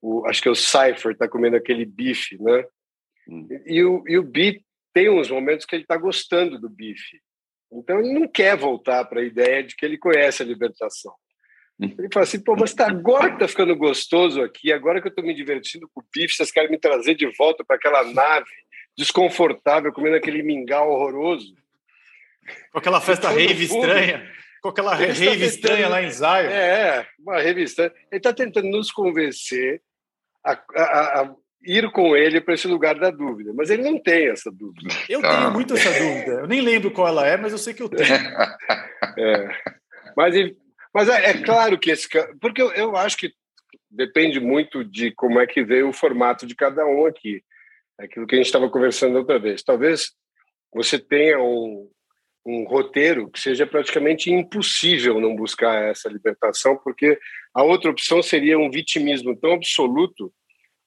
o, 0.00 0.26
acho 0.26 0.40
que 0.40 0.48
é 0.48 0.50
o 0.50 0.54
Cypher, 0.54 1.16
tá 1.16 1.28
comendo 1.28 1.56
aquele 1.56 1.84
bife, 1.84 2.42
né? 2.42 2.64
Hum. 3.28 3.46
E, 3.66 3.84
o, 3.84 4.02
e 4.08 4.16
o 4.16 4.22
Bi 4.22 4.64
tem 4.94 5.10
uns 5.10 5.30
momentos 5.30 5.66
que 5.66 5.76
ele 5.76 5.82
está 5.82 5.98
gostando 5.98 6.58
do 6.58 6.70
bife. 6.70 7.20
Então 7.70 7.98
ele 7.98 8.12
não 8.12 8.26
quer 8.26 8.56
voltar 8.56 9.04
para 9.04 9.20
a 9.20 9.24
ideia 9.24 9.62
de 9.62 9.76
que 9.76 9.84
ele 9.84 9.98
conhece 9.98 10.42
a 10.42 10.46
libertação. 10.46 11.12
Hum. 11.78 11.92
Ele 11.98 12.08
fala 12.10 12.24
assim, 12.24 12.42
pô, 12.42 12.56
mas 12.56 12.72
tá, 12.72 12.86
agora 12.86 13.32
que 13.32 13.38
tá 13.38 13.48
ficando 13.48 13.76
gostoso 13.76 14.40
aqui, 14.40 14.72
agora 14.72 15.00
que 15.00 15.08
eu 15.08 15.10
estou 15.10 15.24
me 15.24 15.34
divertindo 15.34 15.90
com 15.92 16.00
o 16.00 16.04
bife, 16.14 16.36
vocês 16.36 16.50
querem 16.50 16.70
me 16.70 16.78
trazer 16.78 17.14
de 17.14 17.26
volta 17.36 17.64
para 17.64 17.76
aquela 17.76 18.04
nave 18.04 18.46
desconfortável, 18.96 19.92
comendo 19.92 20.16
aquele 20.16 20.42
mingau 20.42 20.90
horroroso. 20.90 21.54
Com 22.70 22.78
aquela 22.78 23.00
festa 23.00 23.30
rave 23.30 23.64
estranha. 23.64 24.30
Com 24.62 24.68
aquela 24.68 24.94
rave 24.94 25.26
tá 25.26 25.44
estranha 25.44 25.88
lá 25.88 26.02
em 26.02 26.10
Zion. 26.10 26.50
É, 26.50 27.06
uma 27.18 27.40
rave 27.40 27.62
estranha. 27.62 27.92
Ele 28.10 28.18
está 28.18 28.32
tentando 28.32 28.68
nos 28.68 28.90
convencer 28.90 29.82
a, 30.44 30.52
a, 30.52 31.20
a, 31.20 31.34
ir 31.62 31.90
com 31.90 32.16
ele 32.16 32.40
para 32.40 32.54
esse 32.54 32.66
lugar 32.66 32.98
da 32.98 33.10
dúvida, 33.10 33.52
mas 33.54 33.70
ele 33.70 33.82
não 33.82 33.98
tem 33.98 34.30
essa 34.30 34.50
dúvida. 34.50 34.88
Eu 35.08 35.20
tenho 35.20 35.32
ah. 35.32 35.50
muito 35.50 35.74
essa 35.74 35.90
dúvida. 35.90 36.32
Eu 36.40 36.46
nem 36.46 36.60
lembro 36.60 36.90
qual 36.90 37.08
ela 37.08 37.26
é, 37.26 37.36
mas 37.36 37.52
eu 37.52 37.58
sei 37.58 37.74
que 37.74 37.82
eu 37.82 37.88
tenho. 37.88 38.08
é. 39.18 39.48
Mas, 40.16 40.34
mas 40.94 41.08
é, 41.08 41.30
é, 41.30 41.42
claro 41.42 41.78
que 41.78 41.90
esse. 41.90 42.08
Porque 42.40 42.60
eu, 42.60 42.72
eu 42.72 42.96
acho 42.96 43.16
que 43.16 43.32
depende 43.90 44.40
muito 44.40 44.84
de 44.84 45.10
como 45.12 45.40
é 45.40 45.46
que 45.46 45.64
veio 45.64 45.88
o 45.88 45.92
formato 45.92 46.46
de 46.46 46.54
cada 46.54 46.84
um 46.86 47.06
aqui. 47.06 47.42
Aquilo 47.98 48.26
que 48.26 48.34
a 48.34 48.38
gente 48.38 48.46
estava 48.46 48.68
conversando 48.68 49.16
outra 49.16 49.38
vez. 49.38 49.62
Talvez 49.62 50.10
você 50.72 50.98
tenha 50.98 51.40
um, 51.40 51.88
um 52.44 52.64
roteiro 52.64 53.30
que 53.30 53.40
seja 53.40 53.66
praticamente 53.66 54.30
impossível 54.30 55.20
não 55.20 55.36
buscar 55.36 55.90
essa 55.90 56.08
libertação, 56.08 56.76
porque 56.76 57.18
a 57.54 57.62
outra 57.62 57.90
opção 57.90 58.22
seria 58.22 58.58
um 58.58 58.70
vitimismo 58.70 59.36
tão 59.36 59.52
absoluto 59.52 60.32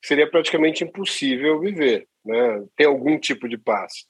seria 0.04 0.30
praticamente 0.30 0.84
impossível 0.84 1.60
viver, 1.60 2.08
né? 2.26 2.64
ter 2.76 2.86
algum 2.86 3.20
tipo 3.20 3.48
de 3.48 3.58
paz. 3.58 4.06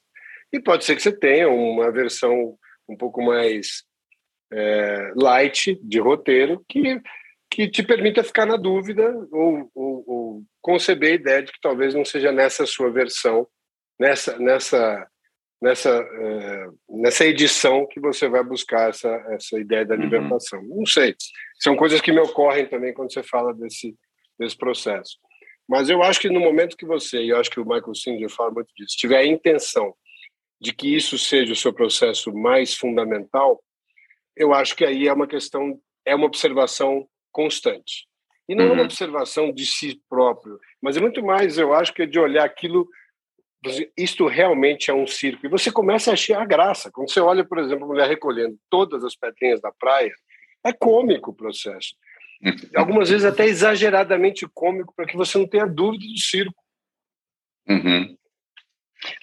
E 0.52 0.60
pode 0.60 0.84
ser 0.84 0.96
que 0.96 1.02
você 1.02 1.12
tenha 1.12 1.48
uma 1.48 1.90
versão 1.90 2.56
um 2.88 2.96
pouco 2.96 3.22
mais 3.22 3.84
é, 4.52 5.12
light 5.16 5.78
de 5.82 5.98
roteiro 5.98 6.64
que, 6.68 7.00
que 7.50 7.68
te 7.68 7.82
permita 7.82 8.24
ficar 8.24 8.46
na 8.46 8.56
dúvida 8.56 9.12
ou, 9.30 9.70
ou, 9.74 10.04
ou, 10.06 10.42
conceber 10.68 11.12
a 11.12 11.14
ideia 11.14 11.42
de 11.42 11.50
que 11.50 11.60
talvez 11.62 11.94
não 11.94 12.04
seja 12.04 12.30
nessa 12.30 12.66
sua 12.66 12.90
versão, 12.90 13.48
nessa, 13.98 14.38
nessa 14.38 15.08
nessa, 15.60 15.90
é, 15.90 16.66
nessa 16.88 17.24
edição 17.24 17.86
que 17.86 17.98
você 17.98 18.28
vai 18.28 18.44
buscar 18.44 18.90
essa, 18.90 19.08
essa 19.30 19.58
ideia 19.58 19.86
da 19.86 19.94
uhum. 19.94 20.02
libertação. 20.02 20.60
Uhum. 20.60 20.80
Não 20.80 20.86
sei. 20.86 21.16
São 21.58 21.74
coisas 21.74 22.02
que 22.02 22.12
me 22.12 22.20
ocorrem 22.20 22.68
também 22.68 22.92
quando 22.92 23.10
você 23.10 23.22
fala 23.22 23.54
desse, 23.54 23.96
desse 24.38 24.56
processo. 24.56 25.18
Mas 25.66 25.88
eu 25.88 26.02
acho 26.02 26.20
que 26.20 26.28
no 26.28 26.38
momento 26.38 26.76
que 26.76 26.84
você, 26.84 27.22
e 27.22 27.30
eu 27.30 27.38
acho 27.38 27.50
que 27.50 27.60
o 27.60 27.64
Michael 27.64 27.94
Singer 27.94 28.28
fala 28.28 28.50
muito 28.50 28.72
disso, 28.76 28.94
tiver 28.96 29.18
a 29.18 29.26
intenção 29.26 29.94
de 30.60 30.72
que 30.72 30.94
isso 30.94 31.18
seja 31.18 31.52
o 31.54 31.56
seu 31.56 31.72
processo 31.72 32.32
mais 32.32 32.74
fundamental, 32.74 33.62
eu 34.36 34.52
acho 34.52 34.76
que 34.76 34.84
aí 34.84 35.08
é 35.08 35.12
uma 35.12 35.26
questão, 35.26 35.80
é 36.04 36.14
uma 36.14 36.26
observação 36.26 37.08
constante. 37.32 38.07
E 38.48 38.54
não 38.54 38.64
uhum. 38.64 38.70
é 38.70 38.72
uma 38.72 38.80
uhum. 38.80 38.86
observação 38.86 39.52
de 39.52 39.66
si 39.66 40.00
próprio, 40.08 40.58
mas 40.80 40.96
é 40.96 41.00
muito 41.00 41.22
mais, 41.22 41.58
eu 41.58 41.74
acho 41.74 41.92
que 41.92 42.02
é 42.02 42.06
de 42.06 42.18
olhar 42.18 42.44
aquilo 42.44 42.88
isto 43.96 44.26
realmente 44.26 44.90
é 44.90 44.94
um 44.94 45.06
circo. 45.06 45.44
E 45.44 45.48
você 45.48 45.70
começa 45.70 46.10
a 46.10 46.14
achar 46.14 46.40
a 46.40 46.46
graça. 46.46 46.90
Quando 46.92 47.10
você 47.10 47.20
olha, 47.20 47.44
por 47.44 47.58
exemplo, 47.58 47.84
a 47.84 47.88
mulher 47.88 48.08
recolhendo 48.08 48.56
todas 48.70 49.04
as 49.04 49.16
pedrinhas 49.16 49.60
da 49.60 49.72
praia, 49.72 50.14
é 50.64 50.72
cômico 50.72 51.32
o 51.32 51.34
processo. 51.34 51.94
Algumas 52.74 53.10
vezes 53.10 53.24
até 53.24 53.46
exageradamente 53.46 54.46
cômico, 54.54 54.94
para 54.94 55.06
que 55.06 55.16
você 55.16 55.36
não 55.36 55.48
tenha 55.48 55.66
dúvida 55.66 56.04
do 56.04 56.18
circo. 56.18 56.62
Uhum. 57.68 58.16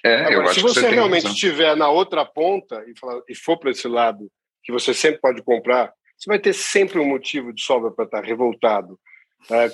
É, 0.04 0.26
Agora, 0.26 0.54
se 0.54 0.62
você, 0.62 0.82
você 0.82 0.90
realmente 0.90 1.28
estiver 1.28 1.76
na 1.76 1.90
outra 1.90 2.26
ponta 2.26 2.84
e, 2.88 2.98
falar, 2.98 3.22
e 3.30 3.36
for 3.36 3.58
para 3.58 3.72
esse 3.72 3.88
lado, 3.88 4.30
que 4.64 4.72
você 4.72 4.94
sempre 4.94 5.22
pode 5.22 5.42
comprar, 5.44 5.94
você 6.18 6.30
vai 6.30 6.40
ter 6.40 6.54
sempre 6.54 7.00
um 7.00 7.08
motivo 7.08 7.54
de 7.54 7.62
sobra 7.62 7.92
para 7.92 8.06
estar 8.06 8.24
revoltado, 8.24 9.00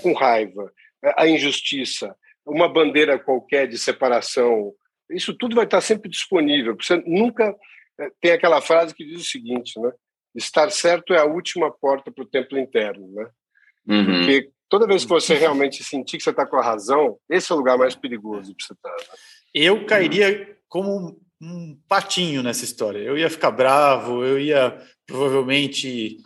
com 0.02 0.14
raiva, 0.14 0.64
uh, 0.64 1.14
a 1.18 1.28
injustiça, 1.28 2.16
uma 2.46 2.72
bandeira 2.72 3.20
qualquer 3.20 3.68
de 3.68 3.78
separação. 3.78 4.74
Isso 5.10 5.34
tudo 5.34 5.56
vai 5.56 5.66
estar 5.66 5.82
sempre 5.82 6.10
disponível. 6.10 6.76
Você 6.80 6.98
nunca 7.06 7.52
uh, 7.52 8.12
tem 8.20 8.32
aquela 8.32 8.62
frase 8.62 8.94
que 8.94 9.06
diz 9.06 9.22
o 9.22 9.30
seguinte, 9.30 9.80
né? 9.80 9.92
Estar 10.34 10.72
certo 10.72 11.14
é 11.14 11.20
a 11.20 11.26
última 11.26 11.70
porta 11.70 12.12
para 12.12 12.24
o 12.24 12.28
templo 12.28 12.58
interno, 12.58 13.08
né? 13.12 13.30
Uhum. 13.88 14.06
Porque 14.06 14.50
toda 14.70 14.88
vez 14.88 15.04
que 15.04 15.10
você 15.10 15.36
realmente 15.36 15.84
sentir 15.84 16.18
que 16.18 16.24
você 16.24 16.30
está 16.30 16.46
com 16.46 16.56
a 16.56 16.64
razão, 16.64 17.18
esse 17.30 17.52
é 17.52 17.56
o 17.56 17.58
lugar 17.58 17.78
mais 17.78 17.96
perigoso 17.96 18.56
para 18.56 18.66
você 18.66 18.74
estar. 18.74 18.90
Né? 18.90 19.18
Eu 19.54 19.86
cairia 19.86 20.58
como 20.70 21.20
um 21.42 21.78
patinho 21.88 22.42
nessa 22.42 22.64
história. 22.64 23.00
Eu 23.00 23.18
ia 23.18 23.30
ficar 23.30 23.52
bravo, 23.52 24.24
eu 24.24 24.40
ia 24.40 24.78
provavelmente 25.06 26.18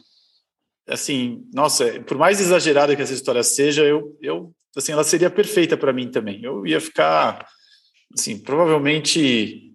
assim, 0.88 1.44
nossa, 1.54 2.00
por 2.02 2.18
mais 2.18 2.40
exagerada 2.40 2.96
que 2.96 3.02
essa 3.02 3.14
história 3.14 3.44
seja, 3.44 3.84
eu, 3.84 4.18
eu 4.22 4.54
assim, 4.76 4.92
ela 4.92 5.04
seria 5.04 5.30
perfeita 5.30 5.76
para 5.78 5.94
mim 5.94 6.10
também. 6.10 6.44
Eu 6.44 6.66
ia 6.66 6.80
ficar 6.80 7.48
assim, 8.14 8.38
provavelmente 8.40 9.74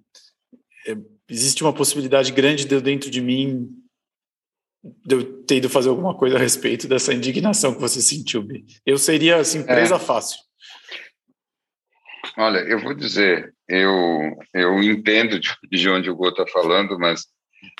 é, 0.86 0.96
existe 1.28 1.62
uma 1.62 1.72
possibilidade 1.72 2.32
grande 2.32 2.64
de 2.64 2.80
dentro 2.80 3.10
de 3.10 3.20
mim 3.20 3.68
de 5.04 5.14
eu 5.14 5.42
ter 5.42 5.56
ido 5.56 5.68
fazer 5.68 5.90
alguma 5.90 6.16
coisa 6.16 6.36
a 6.36 6.40
respeito 6.40 6.88
dessa 6.88 7.12
indignação 7.12 7.74
que 7.74 7.80
você 7.80 8.00
sentiu, 8.00 8.42
Bi. 8.42 8.64
Eu 8.86 8.96
seria 8.96 9.36
assim 9.36 9.62
presa 9.62 9.96
é. 9.96 9.98
fácil. 9.98 10.38
Olha, 12.36 12.58
eu 12.60 12.80
vou 12.80 12.94
dizer, 12.94 13.54
eu, 13.68 14.38
eu 14.54 14.82
entendo 14.82 15.38
de, 15.38 15.50
de 15.70 15.88
onde 15.88 16.10
o 16.10 16.16
Gô 16.16 16.28
está 16.28 16.46
falando, 16.46 16.98
mas 16.98 17.26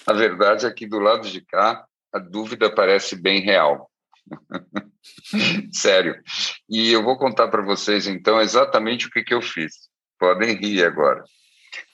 a 0.07 0.13
verdade 0.13 0.67
é 0.67 0.71
que 0.71 0.87
do 0.87 0.99
lado 0.99 1.29
de 1.29 1.41
cá, 1.41 1.87
a 2.13 2.19
dúvida 2.19 2.75
parece 2.75 3.17
bem 3.17 3.41
real. 3.41 3.91
Sério. 5.73 6.21
E 6.69 6.93
eu 6.93 7.03
vou 7.03 7.17
contar 7.19 7.49
para 7.49 7.63
vocês, 7.63 8.07
então, 8.07 8.41
exatamente 8.41 9.07
o 9.07 9.11
que, 9.11 9.23
que 9.23 9.35
eu 9.35 9.43
fiz. 9.43 9.73
Podem 10.19 10.57
rir 10.57 10.85
agora. 10.85 11.25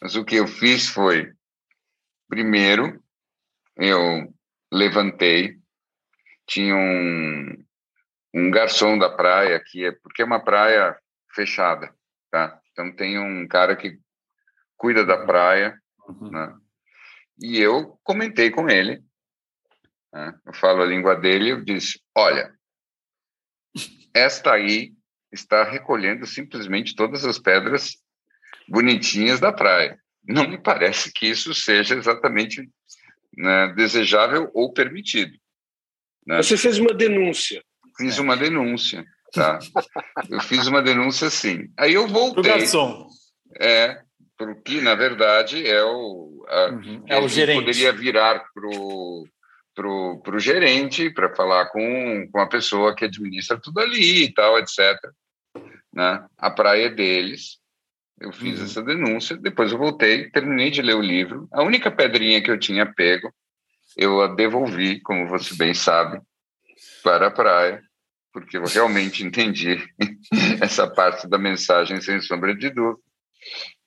Mas 0.01 0.17
o 0.17 0.25
que 0.25 0.37
eu 0.37 0.47
fiz 0.47 0.89
foi, 0.89 1.33
primeiro, 2.29 3.03
eu 3.77 4.35
levantei, 4.73 5.59
tinha 6.47 6.75
um, 6.75 7.64
um 8.35 8.51
garçom 8.51 8.99
da 8.99 9.11
praia, 9.11 9.62
que 9.64 9.85
é, 9.85 9.93
porque 9.93 10.23
é 10.23 10.25
uma 10.25 10.43
praia 10.43 10.97
fechada, 11.35 11.95
tá? 12.31 12.59
Então 12.73 12.95
tem 12.95 13.19
um 13.19 13.47
cara 13.47 13.77
que 13.77 13.99
cuida 14.77 15.05
da 15.05 15.25
praia, 15.25 15.79
uhum. 16.09 16.31
né? 16.31 16.55
E 17.39 17.59
eu 17.61 17.99
comentei 18.03 18.51
com 18.51 18.69
ele, 18.69 19.03
né? 20.13 20.35
eu 20.47 20.53
falo 20.53 20.83
a 20.83 20.87
língua 20.87 21.15
dele, 21.15 21.53
eu 21.53 21.65
disse, 21.65 22.01
olha, 22.15 22.53
esta 24.15 24.53
aí 24.53 24.93
está 25.33 25.65
recolhendo 25.65 26.27
simplesmente 26.27 26.97
todas 26.97 27.25
as 27.25 27.39
pedras 27.39 27.97
bonitinhas 28.69 29.41
da 29.41 29.53
praia. 29.53 30.01
Não 30.25 30.49
me 30.49 30.59
parece 30.59 31.13
que 31.13 31.27
isso 31.27 31.55
seja 31.55 31.95
exatamente 31.95 32.69
né, 33.37 33.73
desejável 33.75 34.51
ou 34.55 34.73
permitido. 34.73 35.37
Né? 36.27 36.39
Você 36.39 36.57
fez 36.57 36.79
uma 36.79 36.93
denúncia. 36.93 37.63
Fiz 37.97 38.19
uma 38.19 38.37
denúncia. 38.37 39.05
Tá? 39.33 39.59
eu 40.31 40.41
fiz 40.41 40.67
uma 40.67 40.83
denúncia 40.83 41.31
sim. 41.31 41.71
Aí 41.77 41.95
eu 41.95 42.09
voltei. 42.09 42.43
Pro 42.43 42.53
garçom. 42.53 43.09
É, 43.61 44.03
porque 44.37 44.81
na 44.81 44.95
verdade 44.95 45.67
é 45.67 45.83
o, 45.85 46.45
a, 46.49 46.67
uhum. 46.71 47.05
é 47.07 47.19
o 47.19 47.29
gerente. 47.29 47.61
poderia 47.61 47.93
virar 47.93 48.45
pro 48.53 49.27
pro, 49.77 50.20
pro 50.22 50.41
gerente 50.41 51.11
para 51.11 51.37
falar 51.37 51.66
com, 51.66 52.29
com 52.33 52.41
a 52.41 52.49
pessoa 52.49 52.97
que 52.97 53.05
administra 53.05 53.61
tudo 53.61 53.79
ali 53.79 54.24
e 54.24 54.35
tal, 54.35 54.59
etc. 54.59 54.79
Né? 55.93 56.27
A 56.37 56.51
praia 56.51 56.91
deles. 56.91 57.59
Eu 58.18 58.33
fiz 58.33 58.59
uhum. 58.59 58.64
essa 58.64 58.83
denúncia, 58.83 59.37
depois 59.37 59.70
eu 59.70 59.79
voltei, 59.79 60.31
terminei 60.31 60.70
de 60.70 60.83
ler 60.83 60.97
o 60.97 61.03
livro. 61.03 61.47
A 61.53 61.62
única 61.62 61.91
pedrinha 61.91 62.43
que 62.43 62.51
eu 62.51 62.59
tinha 62.59 62.91
pego, 62.91 63.31
eu 63.95 64.22
a 64.22 64.29
devolvi, 64.29 65.01
como 65.03 65.29
você 65.29 65.55
bem 65.55 65.74
sabe, 65.74 66.20
para 67.03 67.27
a 67.27 67.31
praia 67.31 67.87
porque 68.37 68.59
eu 68.59 68.64
realmente 68.66 69.24
entendi 69.24 69.83
essa 70.61 70.87
parte 70.87 71.27
da 71.27 71.39
mensagem 71.39 72.03
sem 72.03 72.20
sombra 72.20 72.55
de 72.55 72.68
dúvida. 72.68 73.03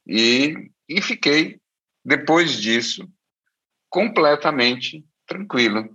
E, 0.08 0.72
e 0.88 1.00
fiquei, 1.04 1.60
depois 2.04 2.60
disso, 2.60 3.08
completamente 3.92 5.06
tranquilo. 5.30 5.88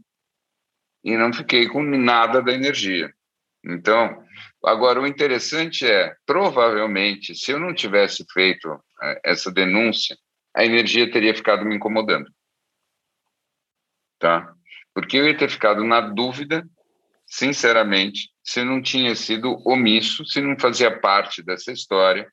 E 1.03 1.17
não 1.17 1.33
fiquei 1.33 1.69
com 1.69 1.83
nada 1.83 2.41
da 2.41 2.53
energia. 2.53 3.13
Então, 3.63 4.25
agora 4.65 5.01
o 5.01 5.07
interessante 5.07 5.87
é, 5.87 6.15
provavelmente, 6.25 7.35
se 7.35 7.51
eu 7.51 7.59
não 7.59 7.75
tivesse 7.75 8.25
feito 8.33 8.83
é, 9.03 9.21
essa 9.25 9.53
denúncia, 9.53 10.17
a 10.55 10.65
energia 10.65 11.11
teria 11.11 11.35
ficado 11.35 11.65
me 11.65 11.75
incomodando. 11.75 12.31
Tá? 14.19 14.55
Porque 14.95 15.19
eu 15.19 15.27
ia 15.27 15.37
ter 15.37 15.51
ficado 15.51 15.83
na 15.85 16.01
dúvida, 16.01 16.67
sinceramente, 17.27 18.31
se 18.43 18.63
não 18.63 18.81
tinha 18.81 19.15
sido 19.17 19.61
omisso, 19.67 20.25
se 20.25 20.41
não 20.41 20.59
fazia 20.59 21.01
parte 21.01 21.43
dessa 21.43 21.73
história, 21.73 22.31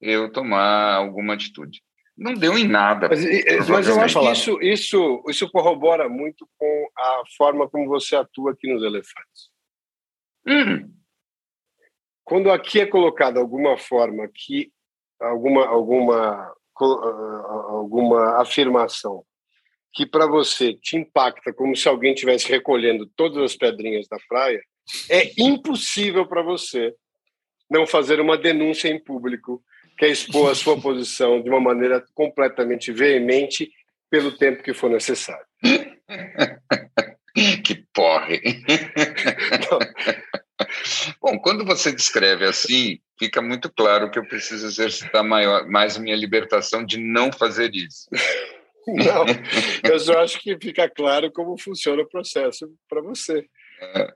eu 0.00 0.30
tomar 0.30 0.94
alguma 0.94 1.34
atitude. 1.34 1.82
Não 2.16 2.34
deu 2.34 2.56
em 2.56 2.66
nada. 2.66 3.08
Mas, 3.08 3.68
mas 3.68 3.88
eu 3.88 4.00
acho 4.00 4.20
que 4.20 4.30
isso, 4.30 4.62
isso, 4.62 5.24
isso 5.28 5.50
corrobora 5.50 6.08
muito 6.08 6.48
com 6.56 6.88
a 6.96 7.22
forma 7.36 7.68
como 7.68 7.88
você 7.88 8.14
atua 8.14 8.52
aqui 8.52 8.72
nos 8.72 8.82
elefantes. 8.82 9.50
Hum. 10.46 10.92
Quando 12.22 12.50
aqui 12.50 12.80
é 12.80 12.86
colocada 12.86 13.40
alguma 13.40 13.76
forma 13.76 14.28
que 14.32 14.72
alguma 15.20 15.66
alguma 15.66 16.54
alguma 16.76 18.40
afirmação 18.40 19.24
que 19.92 20.04
para 20.04 20.26
você 20.26 20.74
te 20.74 20.96
impacta 20.96 21.52
como 21.52 21.76
se 21.76 21.88
alguém 21.88 22.12
estivesse 22.12 22.48
recolhendo 22.48 23.06
todas 23.14 23.38
as 23.38 23.56
pedrinhas 23.56 24.08
da 24.08 24.16
praia, 24.28 24.60
é 25.08 25.30
impossível 25.38 26.26
para 26.26 26.42
você 26.42 26.92
não 27.70 27.86
fazer 27.86 28.20
uma 28.20 28.36
denúncia 28.36 28.88
em 28.88 29.02
público 29.02 29.62
que 29.96 30.04
é 30.04 30.08
expor 30.08 30.50
a 30.50 30.54
sua 30.54 30.80
posição 30.80 31.42
de 31.42 31.48
uma 31.48 31.60
maneira 31.60 32.04
completamente 32.14 32.92
veemente 32.92 33.70
pelo 34.10 34.36
tempo 34.36 34.62
que 34.62 34.74
for 34.74 34.90
necessário. 34.90 35.44
que 37.64 37.84
porre! 37.92 38.40
Bom, 41.20 41.38
quando 41.38 41.64
você 41.64 41.92
descreve 41.92 42.44
assim, 42.44 42.98
fica 43.18 43.42
muito 43.42 43.72
claro 43.72 44.10
que 44.10 44.18
eu 44.18 44.26
preciso 44.26 44.66
exercitar 44.66 45.24
maior, 45.24 45.66
mais 45.66 45.98
minha 45.98 46.16
libertação 46.16 46.84
de 46.84 46.98
não 46.98 47.32
fazer 47.32 47.74
isso. 47.74 48.08
Não, 48.86 49.24
eu 49.90 49.98
só 49.98 50.18
acho 50.18 50.38
que 50.40 50.58
fica 50.60 50.86
claro 50.90 51.32
como 51.32 51.58
funciona 51.58 52.02
o 52.02 52.08
processo 52.08 52.70
para 52.86 53.00
você. 53.00 53.46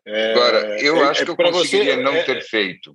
É, 0.06 0.32
Agora, 0.32 0.82
eu 0.82 0.96
é, 0.98 1.04
acho 1.04 1.24
que 1.24 1.30
eu 1.30 1.36
conseguiria 1.36 1.96
você, 1.96 2.02
não 2.02 2.14
é, 2.14 2.22
ter 2.22 2.42
feito. 2.42 2.94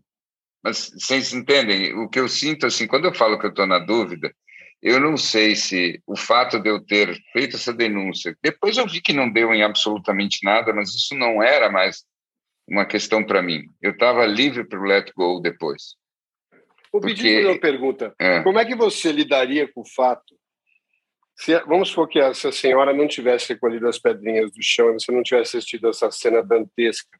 Mas 0.63 0.91
vocês 0.95 1.33
entendem? 1.33 1.93
O 1.93 2.07
que 2.07 2.19
eu 2.19 2.29
sinto, 2.29 2.65
assim, 2.65 2.87
quando 2.87 3.05
eu 3.05 3.13
falo 3.13 3.37
que 3.37 3.45
eu 3.45 3.49
estou 3.49 3.67
na 3.67 3.79
dúvida, 3.79 4.33
eu 4.81 4.99
não 4.99 5.17
sei 5.17 5.55
se 5.55 6.01
o 6.05 6.15
fato 6.15 6.59
de 6.59 6.69
eu 6.69 6.79
ter 6.79 7.17
feito 7.31 7.55
essa 7.55 7.73
denúncia, 7.73 8.37
depois 8.41 8.77
eu 8.77 8.87
vi 8.87 9.01
que 9.01 9.13
não 9.13 9.31
deu 9.31 9.53
em 9.53 9.63
absolutamente 9.63 10.39
nada, 10.43 10.73
mas 10.73 10.93
isso 10.93 11.15
não 11.15 11.41
era 11.41 11.69
mais 11.69 12.03
uma 12.67 12.85
questão 12.85 13.23
para 13.23 13.41
mim. 13.41 13.63
Eu 13.81 13.91
estava 13.91 14.25
livre 14.25 14.63
para 14.65 14.79
o 14.79 14.83
let 14.83 15.11
go 15.15 15.39
depois. 15.41 15.95
Vou 16.91 17.01
pedir 17.01 17.45
uma 17.45 17.59
pergunta. 17.59 18.13
É. 18.19 18.41
Como 18.43 18.59
é 18.59 18.65
que 18.65 18.75
você 18.75 19.11
lidaria 19.11 19.67
com 19.67 19.81
o 19.81 19.87
fato 19.87 20.35
Se, 21.35 21.57
vamos 21.61 21.89
supor 21.89 22.07
que 22.07 22.19
essa 22.19 22.51
senhora 22.51 22.93
não 22.93 23.07
tivesse 23.07 23.53
recolhido 23.53 23.87
as 23.87 23.97
pedrinhas 23.97 24.51
do 24.51 24.61
chão 24.61 24.89
e 24.89 24.93
você 24.93 25.11
não 25.11 25.23
tivesse 25.23 25.57
assistido 25.57 25.89
essa 25.89 26.11
cena 26.11 26.43
dantesca. 26.43 27.17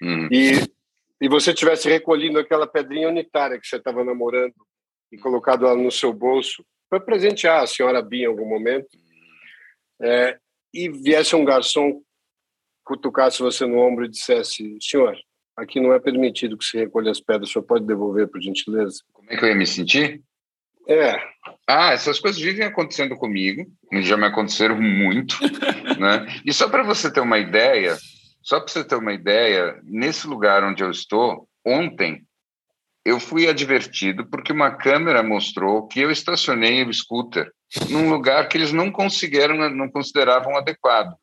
Hum. 0.00 0.28
E, 0.32 0.52
e 1.22 1.28
você 1.28 1.54
tivesse 1.54 1.88
recolhido 1.88 2.36
aquela 2.36 2.66
pedrinha 2.66 3.08
unitária 3.08 3.56
que 3.56 3.64
você 3.64 3.76
estava 3.76 4.02
namorando 4.02 4.54
e 5.12 5.16
colocado 5.16 5.64
ela 5.64 5.76
no 5.76 5.88
seu 5.88 6.12
bolso 6.12 6.64
para 6.90 6.98
presentear 6.98 7.62
a 7.62 7.66
senhora 7.66 8.02
Bia 8.02 8.24
em 8.24 8.28
algum 8.28 8.44
momento. 8.44 8.88
É, 10.02 10.36
e 10.74 10.88
viesse 10.88 11.36
um 11.36 11.44
garçom, 11.44 12.02
cutucasse 12.84 13.38
você 13.38 13.64
no 13.64 13.78
ombro 13.78 14.04
e 14.04 14.08
dissesse: 14.08 14.76
Senhor, 14.80 15.16
aqui 15.56 15.78
não 15.78 15.92
é 15.92 16.00
permitido 16.00 16.58
que 16.58 16.64
se 16.64 16.76
recolha 16.76 17.12
as 17.12 17.20
pedras, 17.20 17.52
senhor 17.52 17.64
pode 17.64 17.86
devolver, 17.86 18.26
por 18.26 18.42
gentileza? 18.42 19.00
Como 19.12 19.30
é 19.30 19.36
que 19.36 19.44
eu 19.44 19.48
ia 19.48 19.54
me 19.54 19.66
sentir? 19.66 20.20
É. 20.88 21.14
Ah, 21.68 21.92
essas 21.92 22.18
coisas 22.18 22.40
vivem 22.40 22.66
acontecendo 22.66 23.16
comigo, 23.16 23.64
já 24.00 24.16
me 24.16 24.26
aconteceram 24.26 24.80
muito, 24.80 25.36
né? 26.00 26.26
E 26.44 26.52
só 26.52 26.68
para 26.68 26.82
você 26.82 27.12
ter 27.12 27.20
uma 27.20 27.38
ideia, 27.38 27.96
só 28.42 28.60
para 28.60 28.72
você 28.72 28.84
ter 28.84 28.96
uma 28.96 29.12
ideia, 29.12 29.80
nesse 29.84 30.26
lugar 30.26 30.64
onde 30.64 30.82
eu 30.82 30.90
estou, 30.90 31.48
ontem 31.64 32.24
eu 33.04 33.18
fui 33.18 33.48
advertido 33.48 34.26
porque 34.26 34.52
uma 34.52 34.70
câmera 34.70 35.22
mostrou 35.22 35.86
que 35.86 36.00
eu 36.00 36.10
estacionei 36.10 36.84
o 36.84 36.92
scooter 36.92 37.50
num 37.88 38.10
lugar 38.10 38.48
que 38.48 38.56
eles 38.56 38.72
não 38.72 38.90
conseguiram, 38.90 39.70
não 39.70 39.88
consideravam 39.88 40.56
adequado. 40.56 41.14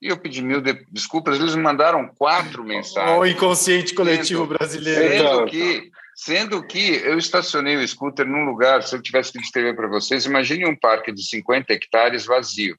E 0.00 0.08
eu 0.08 0.16
pedi 0.16 0.42
mil 0.42 0.60
de... 0.60 0.74
desculpas, 0.90 1.38
eles 1.38 1.56
me 1.56 1.62
mandaram 1.62 2.06
quatro 2.16 2.62
mensagens. 2.62 3.18
O 3.18 3.26
inconsciente 3.26 3.94
coletivo 3.94 4.42
sendo, 4.42 4.56
brasileiro. 4.56 5.10
Sendo 5.10 5.46
que, 5.46 5.90
sendo 6.14 6.66
que 6.66 6.94
eu 7.04 7.18
estacionei 7.18 7.76
o 7.76 7.86
scooter 7.86 8.26
num 8.26 8.44
lugar, 8.44 8.82
se 8.84 8.94
eu 8.94 9.02
tivesse 9.02 9.32
que 9.32 9.40
descrever 9.40 9.74
para 9.74 9.88
vocês, 9.88 10.24
imagine 10.24 10.66
um 10.66 10.76
parque 10.76 11.10
de 11.10 11.26
50 11.26 11.72
hectares 11.72 12.26
vazio. 12.26 12.78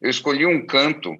Eu 0.00 0.10
escolhi 0.10 0.44
um 0.44 0.66
canto 0.66 1.16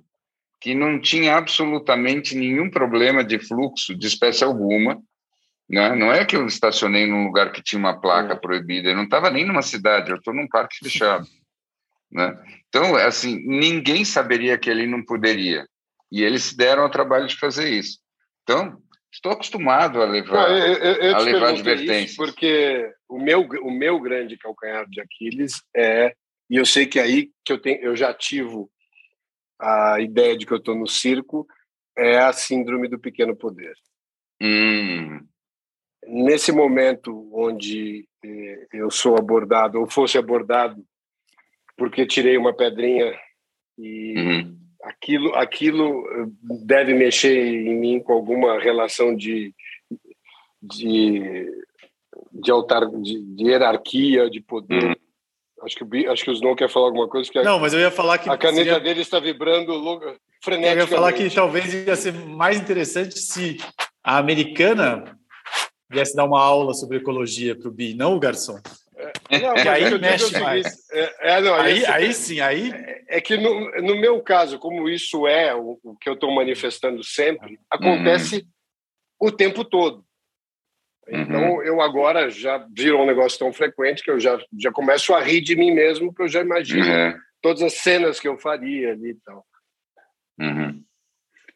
que 0.63 0.77
não 0.77 1.01
tinha 1.01 1.37
absolutamente 1.37 2.37
nenhum 2.37 2.71
problema 2.71 3.25
de 3.25 3.39
fluxo 3.41 3.97
de 3.97 4.07
espécie 4.07 4.45
alguma, 4.45 5.03
né? 5.69 5.95
Não 5.97 6.13
é 6.13 6.25
que 6.25 6.37
eu 6.37 6.47
estacionei 6.47 7.07
num 7.07 7.25
lugar 7.25 7.51
que 7.51 7.63
tinha 7.63 7.81
uma 7.81 8.01
placa 8.01 8.35
é. 8.35 8.37
proibida, 8.37 8.91
eu 8.91 8.97
não 8.97 9.05
estava 9.05 9.29
nem 9.29 9.45
numa 9.45 9.63
cidade, 9.63 10.11
eu 10.11 10.17
estou 10.17 10.33
num 10.33 10.49
parque 10.49 10.77
fechado. 10.83 11.27
Né? 12.15 12.31
Então, 12.69 12.95
assim, 12.95 13.43
ninguém 13.47 14.05
saberia 14.05 14.59
que 14.59 14.69
ele 14.69 14.87
não 14.87 15.03
poderia. 15.03 15.67
E 16.13 16.23
eles 16.23 16.43
se 16.43 16.55
deram 16.55 16.83
ao 16.83 16.91
trabalho 16.91 17.27
de 17.27 17.39
fazer 17.39 17.71
isso. 17.71 18.01
Então, 18.43 18.77
estou 19.11 19.33
acostumado 19.33 20.03
a 20.03 20.05
levar, 20.05 20.47
não, 20.47 20.59
eu, 20.59 20.75
eu, 20.75 20.95
eu 20.97 21.17
a 21.17 21.19
levar 21.21 21.49
advertências. 21.49 22.15
porque 22.15 22.87
o 23.09 23.19
meu, 23.19 23.49
o 23.63 23.71
meu 23.71 23.99
grande 23.99 24.37
calcanhar 24.37 24.87
de 24.91 25.01
Aquiles 25.01 25.63
é, 25.75 26.15
e 26.51 26.57
eu 26.57 26.67
sei 26.67 26.85
que 26.85 26.99
é 26.99 27.03
aí 27.05 27.31
que 27.43 27.51
eu, 27.55 27.59
tenho, 27.59 27.81
eu 27.81 27.97
já 27.97 28.11
ativo 28.11 28.71
a 29.63 30.01
ideia 30.01 30.37
de 30.37 30.45
que 30.45 30.53
eu 30.53 30.59
estou 30.59 30.75
no 30.75 30.87
circo, 30.87 31.47
é 31.97 32.19
a 32.19 32.33
síndrome 32.33 32.89
do 32.89 32.99
pequeno 32.99 33.37
poder. 33.37 33.75
Hum 34.43 35.27
nesse 36.07 36.53
momento 36.53 37.31
onde 37.33 38.07
eh, 38.25 38.67
eu 38.73 38.91
sou 38.91 39.17
abordado 39.17 39.79
ou 39.79 39.87
fosse 39.87 40.19
abordado 40.19 40.85
porque 41.77 42.07
tirei 42.07 42.37
uma 42.37 42.55
pedrinha 42.55 43.13
e 43.79 44.15
uhum. 44.17 44.59
aquilo 44.83 45.35
aquilo 45.35 46.07
eh, 46.09 46.27
deve 46.65 46.95
mexer 46.95 47.37
em 47.37 47.79
mim 47.79 48.01
com 48.01 48.13
alguma 48.13 48.59
relação 48.61 49.15
de 49.15 49.55
de 50.61 51.47
de 52.33 52.51
altar 52.51 52.87
de, 53.01 53.21
de 53.21 53.45
hierarquia 53.45 54.29
de 54.29 54.41
poder 54.41 54.85
uhum. 54.85 54.95
Acho 55.63 55.77
que 55.77 56.07
acho 56.07 56.25
que 56.25 56.31
o 56.31 56.35
Snow 56.35 56.57
quer 56.57 56.69
falar 56.69 56.87
alguma 56.87 57.09
coisa 57.09 57.31
que 57.31 57.43
não 57.43 57.59
mas 57.59 57.73
eu 57.73 57.81
ia 57.81 57.91
falar 57.91 58.19
que 58.19 58.29
a 58.29 58.37
caneta 58.37 58.65
seria... 58.65 58.81
dele 58.81 59.01
está 59.01 59.21
vibrando 59.21 59.73
freneticamente 60.43 60.79
eu 60.79 60.83
ia 60.83 60.87
falar 60.87 61.13
que 61.13 61.31
talvez 61.31 61.73
ia 61.73 61.97
ser 61.97 62.13
mais 62.13 62.59
interessante 62.59 63.19
se 63.19 63.59
a 64.03 64.19
americana 64.19 65.05
viesse 65.93 66.17
dar 66.17 66.25
uma 66.25 66.43
aula 66.43 66.73
sobre 66.73 66.97
ecologia 66.97 67.55
para 67.55 67.69
o 67.69 67.71
Bi, 67.71 67.95
não 67.95 68.17
o 68.17 68.21
garçom. 68.21 68.59
É, 69.29 69.39
não, 69.39 69.57
e 69.57 69.69
aí 69.69 69.99
mexe 69.99 70.39
mais. 70.39 70.67
É, 70.91 71.35
é, 71.35 71.41
não, 71.41 71.55
aí, 71.55 71.85
aí 71.87 72.15
sim, 72.15 72.41
aí... 72.41 72.73
É, 72.73 73.19
é 73.19 73.21
que 73.21 73.37
no, 73.37 73.71
no 73.83 73.97
meu 73.97 74.21
caso, 74.23 74.59
como 74.59 74.89
isso 74.89 75.27
é 75.27 75.55
o, 75.55 75.79
o 75.83 75.97
que 75.97 76.09
eu 76.09 76.15
estou 76.15 76.33
manifestando 76.33 77.05
sempre, 77.05 77.59
acontece 77.71 78.37
uhum. 78.37 79.29
o 79.29 79.31
tempo 79.31 79.65
todo. 79.65 80.05
Então, 81.09 81.55
uhum. 81.55 81.63
eu 81.63 81.81
agora 81.81 82.31
já 82.31 82.65
virou 82.73 83.03
um 83.03 83.07
negócio 83.07 83.39
tão 83.39 83.53
frequente 83.53 84.03
que 84.03 84.11
eu 84.11 84.21
já, 84.21 84.39
já 84.59 84.71
começo 84.71 85.13
a 85.15 85.21
rir 85.21 85.41
de 85.41 85.57
mim 85.57 85.73
mesmo, 85.73 86.09
porque 86.09 86.23
eu 86.23 86.29
já 86.29 86.41
imagino 86.41 86.87
uhum. 86.87 87.19
todas 87.41 87.63
as 87.63 87.75
cenas 87.75 88.21
que 88.21 88.29
eu 88.29 88.39
faria 88.39 88.93
ali 88.93 89.11
e 89.11 89.19
tal. 89.25 89.45
Uhum. 90.39 90.83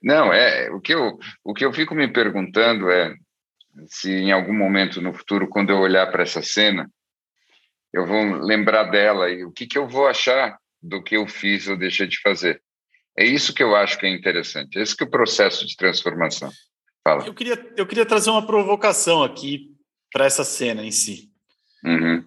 Não, 0.03 0.33
é 0.33 0.71
o 0.71 0.81
que 0.81 0.95
eu 0.95 1.19
o 1.45 1.55
que 1.55 1.65
eu 1.65 1.73
fico 1.73 1.95
me 1.95 2.09
perguntando 2.13 2.91
é 2.91 3.15
se 3.87 4.11
em 4.11 4.33
algum 4.33 4.55
momento 4.55 5.01
no 5.01 5.13
futuro, 5.13 5.49
quando 5.49 5.71
eu 5.71 5.79
olhar 5.79 6.07
para 6.11 6.23
essa 6.23 6.43
cena, 6.43 6.91
eu 7.93 8.07
vou 8.07 8.23
lembrar 8.37 8.85
dela 8.85 9.31
e 9.31 9.45
o 9.45 9.53
que, 9.53 9.67
que 9.67 9.79
eu 9.79 9.87
vou 9.87 10.07
achar 10.07 10.59
do 10.83 11.03
que 11.03 11.17
eu 11.17 11.27
fiz 11.27 11.69
ou 11.69 11.77
deixei 11.77 12.07
de 12.07 12.21
fazer. 12.21 12.63
É 13.19 13.25
isso 13.25 13.55
que 13.55 13.63
eu 13.63 13.75
acho 13.75 13.99
que 13.99 14.07
é 14.07 14.11
interessante. 14.11 14.79
Esse 14.79 14.97
que 14.97 15.03
é 15.03 15.07
o 15.07 15.11
processo 15.11 15.67
de 15.67 15.77
transformação. 15.77 16.51
Fala. 17.07 17.25
Eu 17.25 17.33
queria, 17.33 17.73
eu 17.77 17.87
queria 17.87 18.05
trazer 18.05 18.31
uma 18.31 18.45
provocação 18.45 19.23
aqui 19.23 19.73
para 20.13 20.25
essa 20.25 20.43
cena 20.43 20.85
em 20.85 20.91
si. 20.91 21.31
Uhum. 21.85 22.25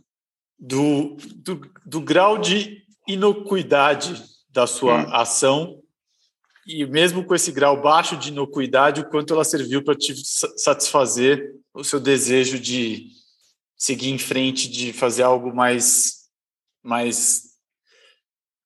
Do, 0.58 1.18
do, 1.36 1.62
do, 1.86 2.00
grau 2.00 2.38
de 2.38 2.86
inocuidade 3.06 4.24
da 4.50 4.66
sua 4.66 5.04
uhum. 5.04 5.14
ação 5.14 5.82
e 6.66 6.86
mesmo 6.86 7.26
com 7.26 7.36
esse 7.36 7.52
grau 7.52 7.82
baixo 7.82 8.16
de 8.16 8.30
inocuidade, 8.30 9.02
o 9.02 9.10
quanto 9.10 9.34
ela 9.34 9.44
serviu 9.44 9.84
para 9.84 9.96
te 9.96 10.16
satisfazer 10.16 11.54
o 11.74 11.84
seu 11.84 12.00
desejo 12.00 12.58
de 12.58 13.08
seguir 13.76 14.12
em 14.12 14.18
frente, 14.18 14.70
de 14.70 14.94
fazer 14.94 15.24
algo 15.24 15.54
mais, 15.54 16.30
mais 16.82 17.58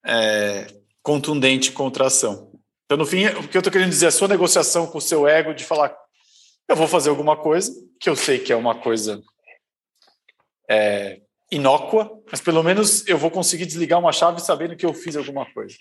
é, 0.05 0.68
contundente 1.01 1.72
contra 1.72 2.03
a 2.03 2.07
ação. 2.07 2.51
Então, 2.86 2.97
no 2.99 3.05
fim, 3.05 3.26
o 3.26 3.47
que 3.47 3.57
eu 3.57 3.61
estou 3.61 3.74
querendo 3.74 3.89
dizer 3.89 4.05
é 4.05 4.09
a 4.09 4.11
sua 4.11 4.28
negociação 4.28 4.86
com 4.86 4.99
o 4.99 5.01
seu 5.01 5.28
ego 5.28 5.55
de 5.55 5.64
falar 5.64 6.03
eu 6.68 6.76
vou 6.76 6.88
fazer 6.88 7.09
alguma 7.09 7.36
coisa, 7.38 7.72
que 7.99 8.09
eu 8.09 8.16
sei 8.16 8.39
que 8.39 8.51
é 8.51 8.55
uma 8.55 8.76
coisa 8.76 9.22
é, 10.70 11.22
inócua, 11.51 12.09
mas 12.32 12.41
pelo 12.41 12.64
menos 12.64 13.07
eu 13.07 13.18
vou 13.18 13.30
conseguir 13.30 13.66
desligar 13.66 13.99
uma 13.99 14.11
chave 14.11 14.41
sabendo 14.41 14.76
que 14.76 14.86
eu 14.86 14.93
fiz 14.93 15.16
alguma 15.16 15.45
coisa. 15.53 15.76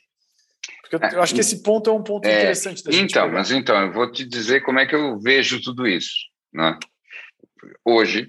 Porque 0.82 1.16
eu 1.16 1.22
acho 1.22 1.34
que 1.34 1.40
esse 1.40 1.62
ponto 1.62 1.88
é 1.88 1.92
um 1.92 2.02
ponto 2.02 2.26
é, 2.26 2.38
interessante 2.38 2.84
da 2.84 2.92
gente 2.92 3.10
Então, 3.10 3.24
pegar. 3.24 3.38
mas 3.38 3.50
então, 3.50 3.80
eu 3.86 3.92
vou 3.92 4.10
te 4.10 4.24
dizer 4.24 4.60
como 4.62 4.78
é 4.78 4.86
que 4.86 4.94
eu 4.94 5.18
vejo 5.18 5.60
tudo 5.62 5.86
isso. 5.86 6.12
Né? 6.52 6.78
Hoje, 7.84 8.28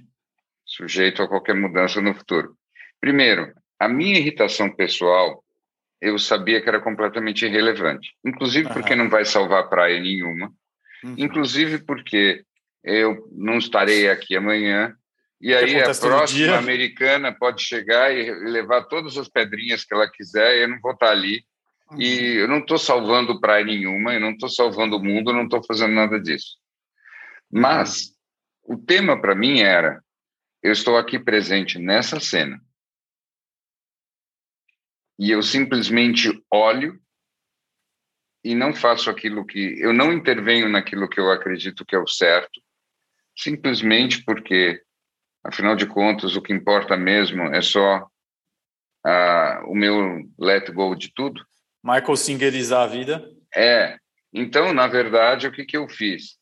sujeito 0.66 1.22
a 1.22 1.28
qualquer 1.28 1.56
mudança 1.56 2.01
no 2.01 2.16
futuro. 2.16 2.56
Primeiro, 3.01 3.54
a 3.80 3.89
minha 3.89 4.18
irritação 4.18 4.74
pessoal, 4.74 5.43
eu 5.99 6.18
sabia 6.18 6.62
que 6.62 6.70
era 6.70 6.82
completamente 6.82 7.45
irrelevante. 7.45 8.16
Inclusive 8.26 8.70
porque 8.70 8.95
não 8.95 9.10
vai 9.10 9.26
salvar 9.26 9.70
praia 9.70 9.99
nenhuma. 9.99 10.51
Uhum. 11.04 11.16
Inclusive 11.18 11.80
porque 11.80 12.43
eu 12.84 13.28
não 13.32 13.58
estarei 13.58 14.10
aqui 14.10 14.36
amanhã. 14.36 14.95
E 15.41 15.54
aí 15.54 15.82
a 15.82 15.93
próxima 15.93 16.58
americana 16.58 17.32
pode 17.34 17.62
chegar 17.62 18.16
e 18.16 18.32
levar 18.49 18.84
todas 18.84 19.18
as 19.18 19.28
pedrinhas 19.28 19.84
que 19.84 19.93
ela 19.93 20.10
quiser, 20.10 20.58
e 20.58 20.62
eu 20.64 20.70
não 20.70 20.80
vou 20.80 20.93
estar 20.93 21.12
ali 21.12 21.43
e 21.97 22.39
eu 22.39 22.47
não 22.47 22.60
estou 22.60 22.78
salvando 22.78 23.39
praia 23.39 23.66
nenhuma, 23.66 24.14
eu 24.14 24.20
não 24.20 24.32
estou 24.32 24.49
salvando 24.49 24.97
o 24.97 25.04
mundo, 25.04 25.30
eu 25.30 25.36
não 25.36 25.43
estou 25.43 25.64
fazendo 25.64 25.93
nada 25.93 26.20
disso. 26.20 26.58
Mas 27.51 28.16
o 28.64 28.78
tema 28.78 29.20
para 29.20 29.36
mim 29.36 29.60
era: 29.60 30.04
eu 30.62 30.72
estou 30.72 30.97
aqui 30.97 31.20
presente 31.20 31.78
nessa 31.78 32.20
cena. 32.20 32.60
E 35.20 35.30
eu 35.30 35.43
simplesmente 35.43 36.32
olho 36.51 36.99
e 38.44 38.54
não 38.54 38.74
faço 38.74 39.10
aquilo 39.10 39.46
que. 39.46 39.80
Eu 39.80 39.94
não 39.94 40.12
intervenho 40.12 40.68
naquilo 40.68 41.08
que 41.08 41.20
eu 41.20 41.32
acredito 41.32 41.86
que 41.86 41.96
é 41.96 42.00
o 42.00 42.08
certo, 42.08 42.62
simplesmente 43.36 44.24
porque, 44.24 44.82
afinal 45.44 45.76
de 45.76 45.86
contas, 45.86 46.36
o 46.36 46.41
que 46.41 46.54
importa 46.54 46.98
mesmo 46.98 47.44
é 47.44 47.62
só 47.62 48.08
uh, 49.06 49.68
o 49.68 49.76
meu 49.76 50.22
let 50.38 50.70
go 50.72 50.96
de 50.96 51.14
tudo. 51.14 51.41
Michael 51.84 52.18
Singerizar 52.18 52.82
a 52.84 52.88
vida? 52.88 53.30
É. 53.56 53.98
Então, 54.34 54.74
na 54.74 54.88
verdade, 54.88 55.48
o 55.48 55.52
que, 55.52 55.66
que 55.66 55.78
eu 55.78 55.88
fiz? 55.88 56.38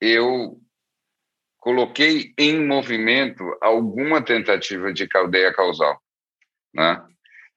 Eu 0.00 0.60
coloquei 1.58 2.32
em 2.38 2.64
movimento 2.66 3.44
alguma 3.60 4.22
tentativa 4.22 4.92
de 4.92 5.06
cadeia 5.06 5.52
causal, 5.52 6.00
né? 6.74 7.04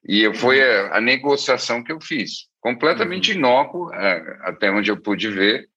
E 0.04 0.34
foi 0.34 0.62
a, 0.62 0.98
a 0.98 1.02
negociação 1.02 1.84
que 1.84 1.92
eu 1.92 2.02
fiz, 2.02 2.51
completamente 2.62 3.32
uhum. 3.32 3.38
inócuo, 3.38 3.93
é, 3.93 4.39
até 4.43 4.72
onde 4.72 4.89
eu 4.89 5.01
pude 5.01 5.28
ver, 5.30 5.68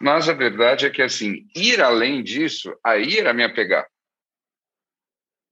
mas 0.00 0.28
a 0.28 0.32
verdade 0.32 0.86
é 0.86 0.90
que, 0.90 1.02
assim, 1.02 1.46
ir 1.54 1.80
além 1.80 2.22
disso, 2.22 2.74
aí 2.82 3.18
era 3.18 3.34
me 3.34 3.44
apegar. 3.44 3.86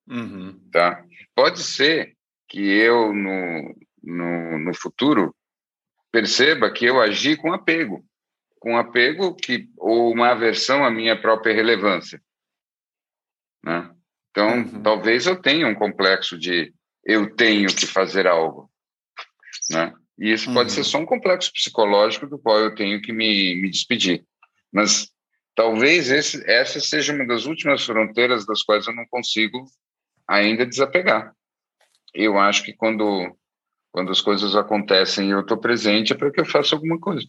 Uhum. 0.09 0.59
Tá? 0.73 1.05
Pode 1.35 1.63
ser 1.63 2.17
que 2.49 2.59
eu, 2.59 3.13
no, 3.13 3.77
no, 4.03 4.59
no 4.59 4.75
futuro, 4.75 5.37
perceba 6.11 6.73
que 6.73 6.87
eu 6.87 6.99
agi 6.99 7.37
com 7.37 7.53
apego, 7.53 8.03
com 8.59 8.79
apego 8.79 9.35
que 9.35 9.69
ou 9.77 10.11
uma 10.13 10.31
aversão 10.31 10.83
à 10.83 10.91
minha 10.91 11.21
própria 11.21 11.55
relevância, 11.55 12.21
né? 13.63 13.95
Então, 14.31 14.59
uhum. 14.59 14.83
talvez 14.83 15.27
eu 15.27 15.41
tenha 15.41 15.67
um 15.67 15.75
complexo 15.75 16.39
de 16.39 16.73
eu 17.05 17.35
tenho 17.35 17.69
que 17.69 17.87
fazer 17.87 18.27
algo, 18.27 18.71
né? 19.71 19.93
E 20.19 20.33
isso 20.33 20.49
uhum. 20.49 20.55
pode 20.55 20.73
ser 20.73 20.81
uhum. 20.81 20.85
só 20.85 20.99
um 20.99 21.07
complexo 21.07 21.53
psicológico 21.53 22.27
do 22.27 22.39
qual 22.39 22.59
eu 22.59 22.75
tenho 22.75 23.01
que 23.01 23.13
me, 23.13 23.55
me 23.61 23.71
despedir. 23.71 24.25
Mas 24.73 25.11
talvez 25.55 26.11
esse, 26.11 26.43
essa 26.51 26.81
seja 26.81 27.15
uma 27.15 27.27
das 27.27 27.47
últimas 27.47 27.85
fronteiras 27.85 28.45
das 28.45 28.63
quais 28.63 28.87
eu 28.87 28.95
não 28.95 29.07
consigo 29.09 29.65
ainda 30.27 30.67
desapegar. 30.67 31.35
Eu 32.13 32.39
acho 32.39 32.63
que 32.63 32.73
quando 32.73 33.37
quando 33.91 34.13
as 34.13 34.21
coisas 34.21 34.55
acontecem 34.55 35.29
e 35.29 35.31
eu 35.31 35.41
estou 35.41 35.57
presente 35.57 36.13
é 36.13 36.17
para 36.17 36.31
que 36.31 36.41
eu 36.41 36.45
faça 36.45 36.75
alguma 36.75 37.01
coisa. 37.01 37.27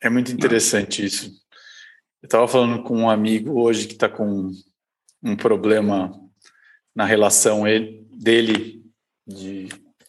É 0.00 0.10
muito 0.10 0.32
interessante 0.32 1.04
isso. 1.04 1.26
Eu 2.20 2.26
estava 2.26 2.46
falando 2.46 2.82
com 2.82 2.96
um 2.96 3.10
amigo 3.10 3.60
hoje 3.60 3.86
que 3.86 3.94
está 3.94 4.08
com 4.08 4.50
um 5.22 5.36
problema 5.36 6.12
na 6.94 7.04
relação 7.04 7.66
ele, 7.66 8.06
dele 8.12 8.84
de 9.26 9.68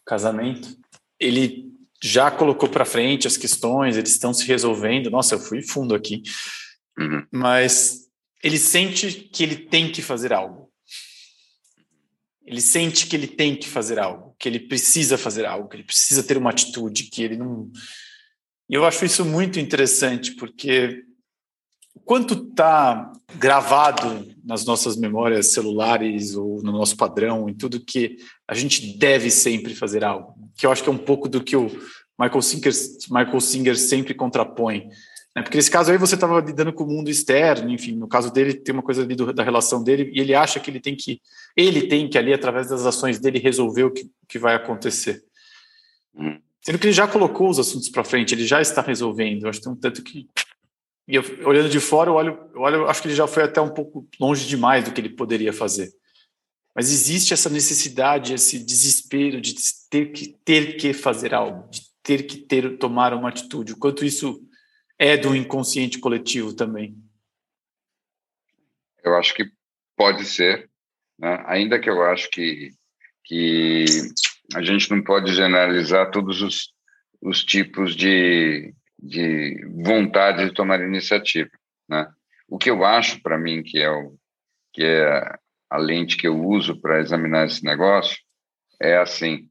casamento. 0.10 0.76
Ele 1.20 1.70
já 2.02 2.32
colocou 2.32 2.68
para 2.68 2.84
frente 2.84 3.28
as 3.28 3.38
questões, 3.38 3.96
eles 3.96 4.12
estão 4.12 4.34
se 4.34 4.46
resolvendo. 4.48 5.12
Nossa, 5.12 5.36
eu 5.36 5.40
fui 5.40 5.62
fundo 5.62 5.94
aqui. 5.94 6.24
Uhum. 6.98 7.26
Mas 7.32 8.08
ele 8.44 8.58
sente 8.58 9.12
que 9.12 9.44
ele 9.44 9.56
tem 9.56 9.92
que 9.92 10.02
fazer 10.02 10.34
algo. 10.34 10.68
Ele 12.44 12.62
sente 12.62 13.06
que 13.06 13.16
ele 13.16 13.28
tem 13.28 13.56
que 13.56 13.68
fazer 13.68 14.00
algo, 14.00 14.36
que 14.40 14.50
ele 14.50 14.60
precisa 14.60 15.20
fazer 15.20 15.46
algo, 15.46 15.70
que 15.70 15.76
ele 15.76 15.84
precisa 15.84 16.24
ter 16.24 16.36
uma 16.36 16.50
atitude, 16.50 17.04
que 17.04 17.22
ele 17.22 17.38
não. 17.38 17.70
E 18.68 18.74
eu 18.74 18.86
acho 18.86 19.06
isso 19.06 19.24
muito 19.24 19.60
interessante, 19.60 20.32
porque 20.32 21.04
quanto 22.10 22.34
está 22.34 23.14
gravado 23.36 24.26
nas 24.44 24.66
nossas 24.66 24.98
memórias 24.98 25.52
celulares 25.52 26.34
ou 26.34 26.60
no 26.64 26.72
nosso 26.72 26.98
padrão, 26.98 27.48
em 27.48 27.54
tudo 27.54 27.86
que 27.86 28.18
a 28.48 28.56
gente 28.56 28.98
deve 28.98 29.30
sempre 29.30 29.76
fazer 29.76 30.04
algo, 30.04 30.34
que 30.58 30.66
eu 30.66 30.72
acho 30.72 30.82
que 30.82 30.90
é 30.90 30.92
um 30.92 30.98
pouco 30.98 31.30
do 31.30 31.44
que 31.44 31.56
o 31.56 31.68
Michael 32.20 32.42
Singer, 32.42 32.74
Michael 33.12 33.40
Singer 33.40 33.78
sempre 33.78 34.16
contrapõe. 34.16 34.88
Né? 35.36 35.44
Porque 35.44 35.56
nesse 35.56 35.70
caso 35.70 35.92
aí 35.92 36.00
você 36.00 36.16
estava 36.16 36.40
lidando 36.40 36.74
com 36.74 36.84
o 36.84 36.88
mundo 36.88 37.12
externo, 37.12 37.70
enfim, 37.70 37.92
no 37.96 38.08
caso 38.08 38.34
dele 38.34 38.56
tem 38.56 38.74
uma 38.74 38.82
coisa 38.82 39.04
ali 39.04 39.14
do, 39.14 39.32
da 39.32 39.44
relação 39.44 39.84
dele 39.84 40.10
e 40.12 40.20
ele 40.20 40.34
acha 40.34 40.60
que 40.60 40.72
ele 40.72 40.80
tem 40.80 40.96
que, 40.96 41.22
ele 41.56 41.84
tem 41.84 42.10
que 42.10 42.18
ali 42.18 42.34
através 42.34 42.70
das 42.70 42.88
ações 42.88 43.20
dele 43.20 43.38
resolver 43.38 43.84
o 43.84 43.92
que, 43.92 44.10
que 44.28 44.40
vai 44.40 44.56
acontecer. 44.56 45.24
Hum. 46.16 46.40
Sendo 46.60 46.80
que 46.80 46.88
ele 46.88 46.94
já 46.94 47.08
colocou 47.08 47.50
os 47.52 47.60
assuntos 47.60 47.88
para 47.88 48.04
frente, 48.04 48.34
ele 48.34 48.48
já 48.48 48.60
está 48.60 48.82
resolvendo. 48.82 49.44
Eu 49.44 49.50
acho 49.50 49.60
que 49.60 49.66
tem 49.66 49.74
um 49.74 49.80
tanto 49.80 50.02
que 50.02 50.28
e 51.10 51.16
eu, 51.16 51.24
olhando 51.44 51.70
de 51.70 51.80
fora, 51.80 52.12
eu 52.12 52.14
olho, 52.14 52.52
eu 52.54 52.62
olho, 52.62 52.88
acho 52.88 53.02
que 53.02 53.08
ele 53.08 53.16
já 53.16 53.26
foi 53.26 53.42
até 53.42 53.60
um 53.60 53.74
pouco 53.74 54.08
longe 54.20 54.48
demais 54.48 54.86
do 54.86 54.94
que 54.94 55.02
ele 55.02 55.10
poderia 55.10 55.52
fazer. 55.52 55.92
Mas 56.76 56.92
existe 56.92 57.34
essa 57.34 57.50
necessidade, 57.50 58.36
esse 58.36 58.64
desespero 58.64 59.42
de 59.42 59.56
ter 59.90 60.12
que 60.12 60.38
ter 60.46 60.78
que 60.78 60.94
fazer 60.94 61.34
algo, 61.34 61.68
de 61.72 61.82
ter 62.04 62.28
que 62.28 62.38
ter 62.38 62.78
tomar 62.78 63.12
uma 63.16 63.30
atitude. 63.30 63.74
O 63.74 63.80
quanto 63.80 64.06
isso 64.06 64.40
é 65.00 65.18
do 65.18 65.36
inconsciente 65.36 65.98
coletivo 65.98 66.54
também. 66.54 66.96
Eu 69.04 69.16
acho 69.16 69.34
que 69.34 69.50
pode 69.98 70.26
ser, 70.26 70.70
né? 71.18 71.44
ainda 71.48 71.80
que 71.80 71.90
eu 71.90 72.04
acho 72.04 72.30
que 72.30 72.72
que 73.26 73.86
a 74.56 74.62
gente 74.62 74.90
não 74.92 75.04
pode 75.04 75.34
generalizar 75.34 76.12
todos 76.12 76.42
os, 76.42 76.74
os 77.20 77.44
tipos 77.44 77.96
de 77.96 78.74
de 79.02 79.66
vontade 79.84 80.46
de 80.46 80.54
tomar 80.54 80.82
iniciativa, 80.82 81.50
né? 81.88 82.12
O 82.48 82.58
que 82.58 82.70
eu 82.70 82.84
acho 82.84 83.22
para 83.22 83.38
mim 83.38 83.64
que 83.64 83.80
é 83.80 83.90
o 83.90 84.18
que 84.74 84.84
é 84.84 85.38
a 85.70 85.78
lente 85.78 86.18
que 86.18 86.28
eu 86.28 86.44
uso 86.44 86.80
para 86.80 87.00
examinar 87.00 87.46
esse 87.46 87.64
negócio 87.64 88.18
é 88.82 88.98
assim: 88.98 89.50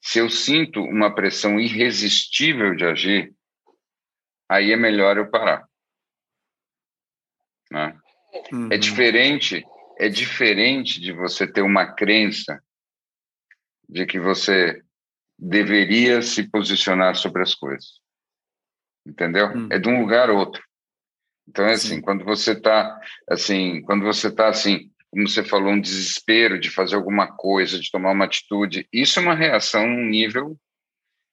se 0.00 0.18
eu 0.18 0.28
sinto 0.28 0.82
uma 0.82 1.14
pressão 1.14 1.60
irresistível 1.60 2.74
de 2.74 2.84
agir, 2.84 3.34
aí 4.48 4.72
é 4.72 4.76
melhor 4.76 5.16
eu 5.16 5.30
parar. 5.30 5.66
Né? 7.70 7.96
Uhum. 8.52 8.68
É 8.72 8.76
diferente, 8.76 9.64
é 9.98 10.08
diferente 10.08 11.00
de 11.00 11.12
você 11.12 11.46
ter 11.46 11.62
uma 11.62 11.94
crença 11.94 12.62
de 13.88 14.04
que 14.06 14.18
você 14.18 14.82
deveria 15.38 16.22
se 16.22 16.48
posicionar 16.50 17.14
sobre 17.14 17.42
as 17.42 17.54
coisas 17.54 18.01
entendeu? 19.06 19.48
Hum. 19.48 19.68
É 19.70 19.78
de 19.78 19.88
um 19.88 20.00
lugar 20.00 20.30
a 20.30 20.32
outro. 20.32 20.62
Então 21.48 21.66
é 21.66 21.72
assim, 21.72 21.96
Sim. 21.96 22.00
quando 22.00 22.24
você 22.24 22.52
está 22.52 23.00
assim, 23.28 23.82
quando 23.82 24.04
você 24.04 24.28
está 24.28 24.48
assim, 24.48 24.90
como 25.10 25.28
você 25.28 25.44
falou, 25.44 25.72
um 25.72 25.80
desespero 25.80 26.58
de 26.58 26.70
fazer 26.70 26.96
alguma 26.96 27.26
coisa, 27.26 27.78
de 27.78 27.90
tomar 27.90 28.12
uma 28.12 28.24
atitude, 28.24 28.88
isso 28.92 29.18
é 29.18 29.22
uma 29.22 29.34
reação 29.34 29.86
num 29.86 30.06
nível 30.08 30.56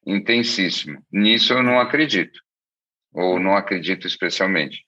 intensíssimo. 0.06 1.02
Nisso 1.12 1.54
eu 1.54 1.64
não 1.64 1.80
acredito, 1.80 2.40
ou 3.14 3.40
não 3.40 3.56
acredito 3.56 4.08
especialmente. 4.08 4.86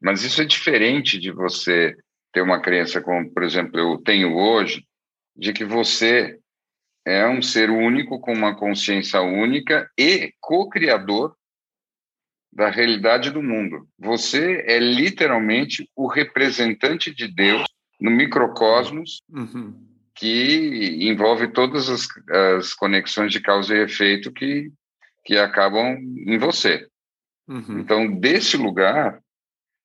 Mas 0.00 0.22
isso 0.22 0.42
é 0.42 0.44
diferente 0.44 1.18
de 1.18 1.30
você 1.30 1.96
ter 2.32 2.42
uma 2.42 2.60
crença 2.60 3.00
como, 3.00 3.30
por 3.32 3.42
exemplo, 3.42 3.78
eu 3.78 3.98
tenho 3.98 4.36
hoje, 4.36 4.84
de 5.36 5.52
que 5.52 5.64
você 5.64 6.38
é 7.04 7.26
um 7.26 7.42
ser 7.42 7.70
único 7.70 8.20
com 8.20 8.32
uma 8.32 8.54
consciência 8.54 9.20
única 9.20 9.90
e 9.98 10.32
co-criador 10.40 11.36
da 12.52 12.68
realidade 12.68 13.30
do 13.30 13.42
mundo. 13.42 13.88
Você 13.98 14.64
é 14.66 14.78
literalmente 14.78 15.88
o 15.96 16.06
representante 16.06 17.14
de 17.14 17.26
Deus 17.26 17.64
no 18.00 18.10
microcosmos 18.10 19.22
uhum. 19.30 19.74
que 20.14 20.98
envolve 21.00 21.48
todas 21.48 21.88
as, 21.88 22.06
as, 22.58 22.74
conexões 22.74 23.32
de 23.32 23.40
causa 23.40 23.74
e 23.74 23.80
efeito 23.80 24.30
que, 24.32 24.70
que 25.24 25.38
acabam 25.38 25.96
em 26.26 26.36
você. 26.36 26.86
Uhum. 27.48 27.78
Então, 27.78 28.20
desse 28.20 28.56
lugar, 28.56 29.20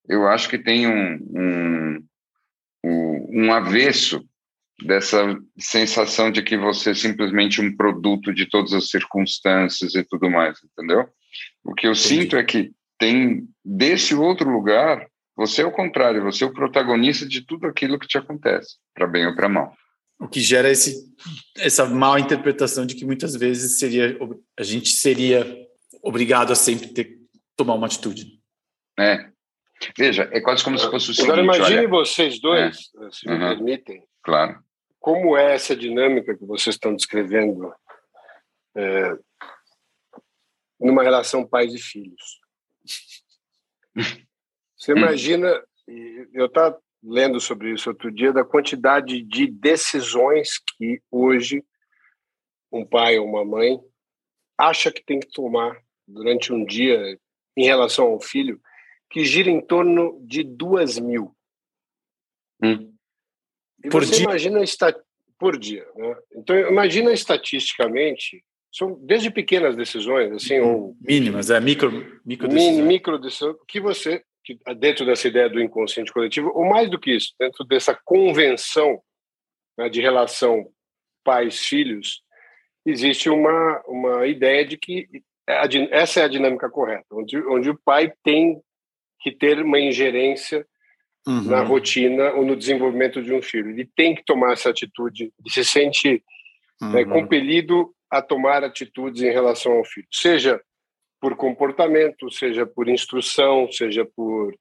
eu 0.10 0.28
acho 0.28 0.50
que 0.50 0.58
tem 0.58 0.88
um, 0.88 2.04
um, 2.84 3.28
um 3.46 3.54
avesso 3.54 4.28
dessa 4.86 5.38
sensação 5.58 6.32
de 6.32 6.42
que 6.44 6.58
você 6.58 6.92
é 6.92 6.96
simplesmente 6.96 7.62
um 7.62 7.76
produto 7.76 8.34
de 8.34 8.48
todas 8.48 8.74
as 8.74 8.90
circunstâncias 8.90 9.96
e 9.96 10.04
tudo 10.04 10.30
mais, 10.30 10.60
entendeu? 10.64 11.10
O 11.64 11.74
que 11.74 11.88
eu 11.88 11.92
Entendi. 11.92 12.08
sinto 12.08 12.36
é 12.36 12.44
que 12.44 12.72
tem 12.98 13.48
desse 13.64 14.16
outro 14.16 14.50
lugar, 14.50 15.08
você 15.36 15.62
é 15.62 15.66
o 15.66 15.72
contrário, 15.72 16.24
você 16.24 16.44
é 16.44 16.48
o 16.48 16.54
protagonista 16.54 17.28
de 17.28 17.46
tudo 17.46 17.68
aquilo 17.68 18.00
que 18.00 18.08
te 18.08 18.18
acontece, 18.18 18.78
para 18.94 19.06
bem 19.06 19.28
ou 19.28 19.36
para 19.36 19.48
mal. 19.48 19.76
O 20.20 20.28
que 20.28 20.40
gera 20.40 20.70
esse, 20.70 20.96
essa 21.58 21.86
mal 21.86 22.18
interpretação 22.18 22.86
de 22.86 22.96
que 22.96 23.06
muitas 23.06 23.36
vezes 23.36 23.78
seria 23.78 24.18
a 24.58 24.64
gente 24.64 24.90
seria 24.90 25.46
obrigado 26.02 26.52
a 26.52 26.56
sempre 26.56 26.88
ter 26.88 27.18
tomar 27.56 27.76
uma 27.76 27.86
atitude. 27.86 28.40
É. 29.00 29.30
Veja, 29.96 30.28
é 30.32 30.42
quase 30.42 30.64
como 30.64 30.78
se 30.78 30.90
fosse 30.90 31.12
o 31.12 31.14
seguinte. 31.14 31.32
Agora 31.32 31.44
imagine 31.44 31.80
olha, 31.80 31.88
vocês 31.88 32.40
dois, 32.40 32.92
é. 33.00 33.12
se 33.12 33.28
uhum. 33.28 33.34
me 33.34 33.40
permitem. 33.40 34.04
Claro. 34.24 34.60
Como 35.00 35.38
é 35.38 35.54
essa 35.54 35.76
dinâmica 35.76 36.36
que 36.36 36.46
vocês 36.46 36.76
estão 36.76 36.96
descrevendo 36.96 37.72
é, 38.76 39.18
numa 40.80 41.04
relação 41.04 41.48
pais 41.48 41.74
e 41.74 41.80
filhos. 41.80 42.40
Você 44.78 44.92
imagina, 44.92 45.64
eu 46.34 46.46
estava 46.46 46.80
lendo 47.04 47.40
sobre 47.40 47.74
isso 47.74 47.90
outro 47.90 48.12
dia, 48.12 48.34
da 48.34 48.44
quantidade 48.44 49.22
de 49.22 49.48
decisões 49.48 50.60
que 50.60 51.02
hoje 51.10 51.64
um 52.72 52.86
pai 52.86 53.18
ou 53.18 53.26
uma 53.26 53.46
mãe 53.46 53.80
acha 54.58 54.92
que 54.92 55.04
tem 55.04 55.20
que 55.20 55.30
tomar 55.32 55.82
durante 56.08 56.52
um 56.52 56.66
dia 56.66 57.20
em 57.56 57.64
relação 57.64 58.08
ao 58.08 58.20
filho, 58.20 58.62
que 59.10 59.24
gira 59.24 59.50
em 59.50 59.62
torno 59.62 60.20
de 60.26 60.44
duas 60.44 61.00
mil. 61.00 61.36
Hum. 62.62 62.94
Por 63.90 64.04
você 64.04 64.18
dia? 64.18 64.24
imagina 64.24 64.60
por 65.40 65.58
dia, 65.58 65.88
né? 65.96 66.18
Então 66.36 66.58
imagina 66.58 67.12
estatisticamente 67.12 68.44
são 68.72 68.98
desde 69.02 69.32
pequenas 69.32 69.76
decisões, 69.76 70.32
assim, 70.32 70.60
ou 70.60 70.96
mínimas, 71.02 71.50
é 71.50 71.60
micro, 71.60 71.92
micro 72.26 72.48
decisões. 72.48 72.86
micro 72.86 73.20
decisões 73.20 73.56
que 73.68 73.80
você 73.80 74.24
que 74.44 74.58
dentro 74.76 75.06
dessa 75.06 75.28
ideia 75.28 75.50
do 75.50 75.62
inconsciente 75.62 76.14
coletivo, 76.14 76.52
ou 76.56 76.66
mais 76.66 76.90
do 76.90 76.98
que 76.98 77.14
isso, 77.14 77.34
dentro 77.38 77.66
dessa 77.66 77.94
convenção 78.06 79.02
né, 79.78 79.90
de 79.90 80.00
relação 80.00 80.70
pais-filhos, 81.24 82.22
existe 82.86 83.30
uma 83.30 83.82
uma 83.88 84.26
ideia 84.26 84.66
de 84.66 84.78
que 84.78 85.08
a, 85.48 85.68
essa 85.92 86.22
é 86.22 86.24
a 86.24 86.30
dinâmica 86.30 86.70
correta, 86.70 87.06
onde 87.12 87.38
onde 87.48 87.70
o 87.70 87.80
pai 87.84 88.14
tem 88.24 88.62
que 89.20 89.32
ter 89.32 89.60
uma 89.62 89.80
ingerência 89.80 90.66
uhum. 91.28 91.44
na 91.44 91.62
rotina 91.62 92.32
ou 92.34 92.46
no 92.46 92.56
desenvolvimento 92.56 93.22
de 93.22 93.34
um 93.34 93.42
filho. 93.42 93.70
Ele 93.72 93.90
tem 93.96 94.16
que 94.16 94.24
tomar 94.24 94.54
essa 94.54 94.70
atitude, 94.70 95.34
ele 95.40 95.50
se 95.50 95.66
sente 95.66 96.24
é, 96.82 96.86
uhum. 96.86 97.10
compelido 97.10 97.94
a 98.10 98.22
tomar 98.22 98.64
atitudes 98.64 99.22
em 99.22 99.32
relação 99.32 99.74
ao 99.74 99.86
filho, 99.86 100.08
seja 100.12 100.62
por 101.20 101.36
comportamento, 101.36 102.32
seja 102.32 102.66
por 102.66 102.88
instrução, 102.88 103.72
seja 103.72 104.06
por 104.16 104.54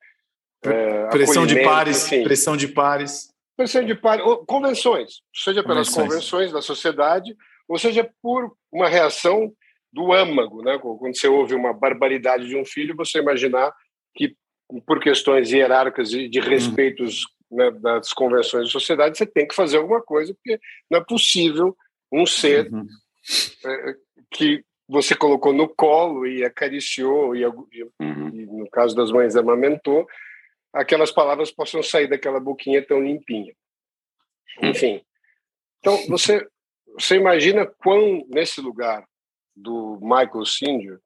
é, 0.64 1.09
pressão 1.09 1.47
de 1.47 1.62
pares, 1.62 2.07
enfim. 2.07 2.24
pressão 2.24 2.57
de 2.57 2.68
pares, 2.68 3.30
pressão 3.57 3.84
de 3.84 3.94
pares, 3.94 4.24
convenções, 4.47 5.20
seja 5.34 5.62
pelas 5.62 5.88
convenções. 5.88 6.09
convenções 6.09 6.53
da 6.53 6.62
sociedade, 6.62 7.36
ou 7.68 7.78
seja 7.78 8.09
por 8.22 8.53
uma 8.72 8.88
reação 8.88 9.53
do 9.92 10.12
âmago, 10.12 10.62
né? 10.62 10.78
Quando 10.78 11.16
você 11.16 11.28
ouve 11.28 11.55
uma 11.55 11.72
barbaridade 11.72 12.47
de 12.47 12.57
um 12.57 12.64
filho, 12.64 12.97
você 12.97 13.18
imaginar 13.18 13.72
que 14.14 14.36
por 14.86 15.01
questões 15.01 15.53
hierárquicas 15.53 16.12
e 16.12 16.28
de 16.28 16.40
uhum. 16.40 16.49
respeitos 16.49 17.22
né, 17.51 17.70
das 17.70 18.12
convenções 18.12 18.64
da 18.64 18.70
sociedade, 18.70 19.16
você 19.16 19.26
tem 19.26 19.47
que 19.47 19.55
fazer 19.55 19.78
alguma 19.78 20.03
coisa, 20.03 20.34
porque 20.34 20.61
não 20.90 20.99
é 20.99 21.05
possível 21.05 21.76
um 22.12 22.26
ser 22.26 22.70
uhum. 22.72 22.86
É, 23.64 23.97
que 24.31 24.64
você 24.89 25.14
colocou 25.14 25.53
no 25.53 25.68
colo 25.68 26.27
e 26.27 26.45
acariciou, 26.45 27.35
e, 27.35 27.45
uhum. 27.45 28.29
e, 28.33 28.47
no 28.47 28.68
caso 28.70 28.95
das 28.95 29.11
mães 29.11 29.37
amamentou, 29.37 30.07
aquelas 30.72 31.11
palavras 31.11 31.51
possam 31.51 31.83
sair 31.83 32.07
daquela 32.07 32.39
boquinha 32.39 32.85
tão 32.85 33.03
limpinha. 33.03 33.55
Uhum. 34.62 34.70
Enfim. 34.70 35.03
Então, 35.79 35.97
você, 36.09 36.47
você 36.95 37.16
imagina 37.16 37.66
quão, 37.66 38.24
nesse 38.29 38.61
lugar 38.61 39.05
do 39.55 39.99
Michael 40.01 40.45
Singer, 40.45 41.01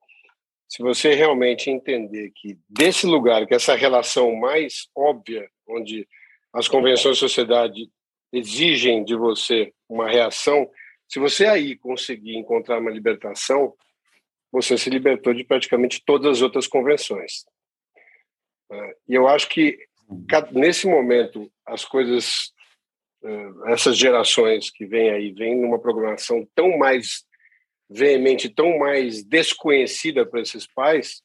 se 0.68 0.82
você 0.82 1.14
realmente 1.14 1.68
entender 1.68 2.30
que 2.34 2.58
desse 2.68 3.06
lugar, 3.06 3.46
que 3.46 3.54
essa 3.54 3.74
relação 3.74 4.34
mais 4.36 4.88
óbvia, 4.94 5.48
onde 5.68 6.06
as 6.52 6.68
convenções 6.68 7.16
da 7.16 7.20
sociedade 7.20 7.90
exigem 8.32 9.04
de 9.04 9.16
você 9.16 9.72
uma 9.88 10.08
reação, 10.08 10.70
se 11.10 11.18
você 11.18 11.46
aí 11.46 11.76
conseguir 11.76 12.36
encontrar 12.36 12.78
uma 12.78 12.90
libertação, 12.90 13.74
você 14.52 14.78
se 14.78 14.88
libertou 14.88 15.34
de 15.34 15.42
praticamente 15.42 16.00
todas 16.04 16.36
as 16.36 16.42
outras 16.42 16.68
convenções. 16.68 17.44
É, 18.70 18.96
e 19.08 19.14
eu 19.16 19.26
acho 19.26 19.48
que 19.48 19.76
nesse 20.52 20.86
momento 20.86 21.50
as 21.66 21.84
coisas, 21.84 22.52
é, 23.24 23.72
essas 23.72 23.96
gerações 23.98 24.70
que 24.70 24.86
vêm 24.86 25.10
aí, 25.10 25.32
vêm 25.32 25.60
numa 25.60 25.80
programação 25.80 26.48
tão 26.54 26.78
mais 26.78 27.24
veemente, 27.88 28.48
tão 28.48 28.78
mais 28.78 29.24
desconhecida 29.24 30.24
para 30.24 30.40
esses 30.40 30.64
pais, 30.64 31.22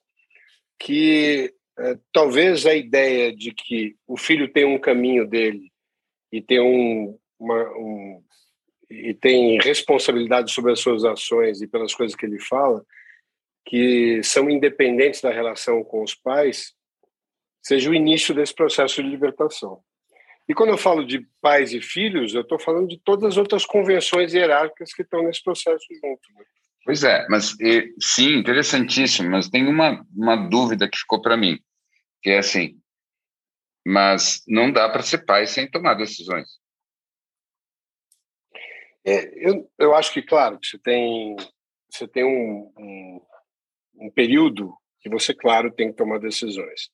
que 0.79 1.53
é, 1.77 1.99
talvez 2.11 2.65
a 2.65 2.73
ideia 2.73 3.35
de 3.35 3.53
que 3.53 3.95
o 4.07 4.17
filho 4.17 4.51
tem 4.51 4.65
um 4.65 4.79
caminho 4.79 5.27
dele 5.27 5.71
e 6.31 6.41
tem 6.41 6.59
um, 6.59 7.19
uma, 7.39 7.69
um 7.77 8.24
e 9.09 9.13
tem 9.13 9.59
responsabilidade 9.59 10.51
sobre 10.51 10.71
as 10.71 10.79
suas 10.79 11.03
ações 11.03 11.61
e 11.61 11.67
pelas 11.67 11.93
coisas 11.93 12.15
que 12.15 12.25
ele 12.25 12.39
fala, 12.39 12.83
que 13.65 14.21
são 14.23 14.49
independentes 14.49 15.21
da 15.21 15.31
relação 15.31 15.83
com 15.83 16.03
os 16.03 16.13
pais, 16.13 16.73
seja 17.63 17.89
o 17.89 17.95
início 17.95 18.33
desse 18.33 18.53
processo 18.53 19.01
de 19.01 19.09
libertação. 19.09 19.81
E 20.47 20.53
quando 20.53 20.69
eu 20.69 20.77
falo 20.77 21.05
de 21.05 21.27
pais 21.41 21.73
e 21.73 21.81
filhos, 21.81 22.33
eu 22.33 22.41
estou 22.41 22.59
falando 22.59 22.87
de 22.87 22.99
todas 22.99 23.31
as 23.31 23.37
outras 23.37 23.65
convenções 23.65 24.33
hierárquicas 24.33 24.93
que 24.93 25.01
estão 25.01 25.23
nesse 25.23 25.43
processo 25.43 25.85
junto. 25.91 26.21
Né? 26.35 26.45
Pois 26.85 27.03
é, 27.03 27.25
mas 27.27 27.59
e, 27.59 27.91
sim, 27.99 28.35
interessantíssimo, 28.37 29.31
mas 29.31 29.49
tem 29.49 29.67
uma, 29.67 30.05
uma 30.15 30.35
dúvida 30.35 30.87
que 30.87 30.99
ficou 30.99 31.19
para 31.19 31.35
mim, 31.35 31.59
que 32.21 32.29
é 32.29 32.37
assim, 32.37 32.79
mas 33.85 34.43
não 34.47 34.71
dá 34.71 34.87
para 34.87 35.01
ser 35.01 35.25
pai 35.25 35.47
sem 35.47 35.69
tomar 35.69 35.95
decisões. 35.95 36.47
É, 39.05 39.49
eu, 39.49 39.69
eu 39.77 39.95
acho 39.95 40.11
que, 40.11 40.21
claro, 40.21 40.59
você 40.61 40.77
tem, 40.79 41.35
você 41.89 42.07
tem 42.07 42.23
um, 42.23 42.71
um, 42.77 43.21
um 44.01 44.11
período 44.11 44.73
que 44.99 45.09
você, 45.09 45.33
claro, 45.33 45.71
tem 45.71 45.89
que 45.91 45.97
tomar 45.97 46.19
decisões 46.19 46.89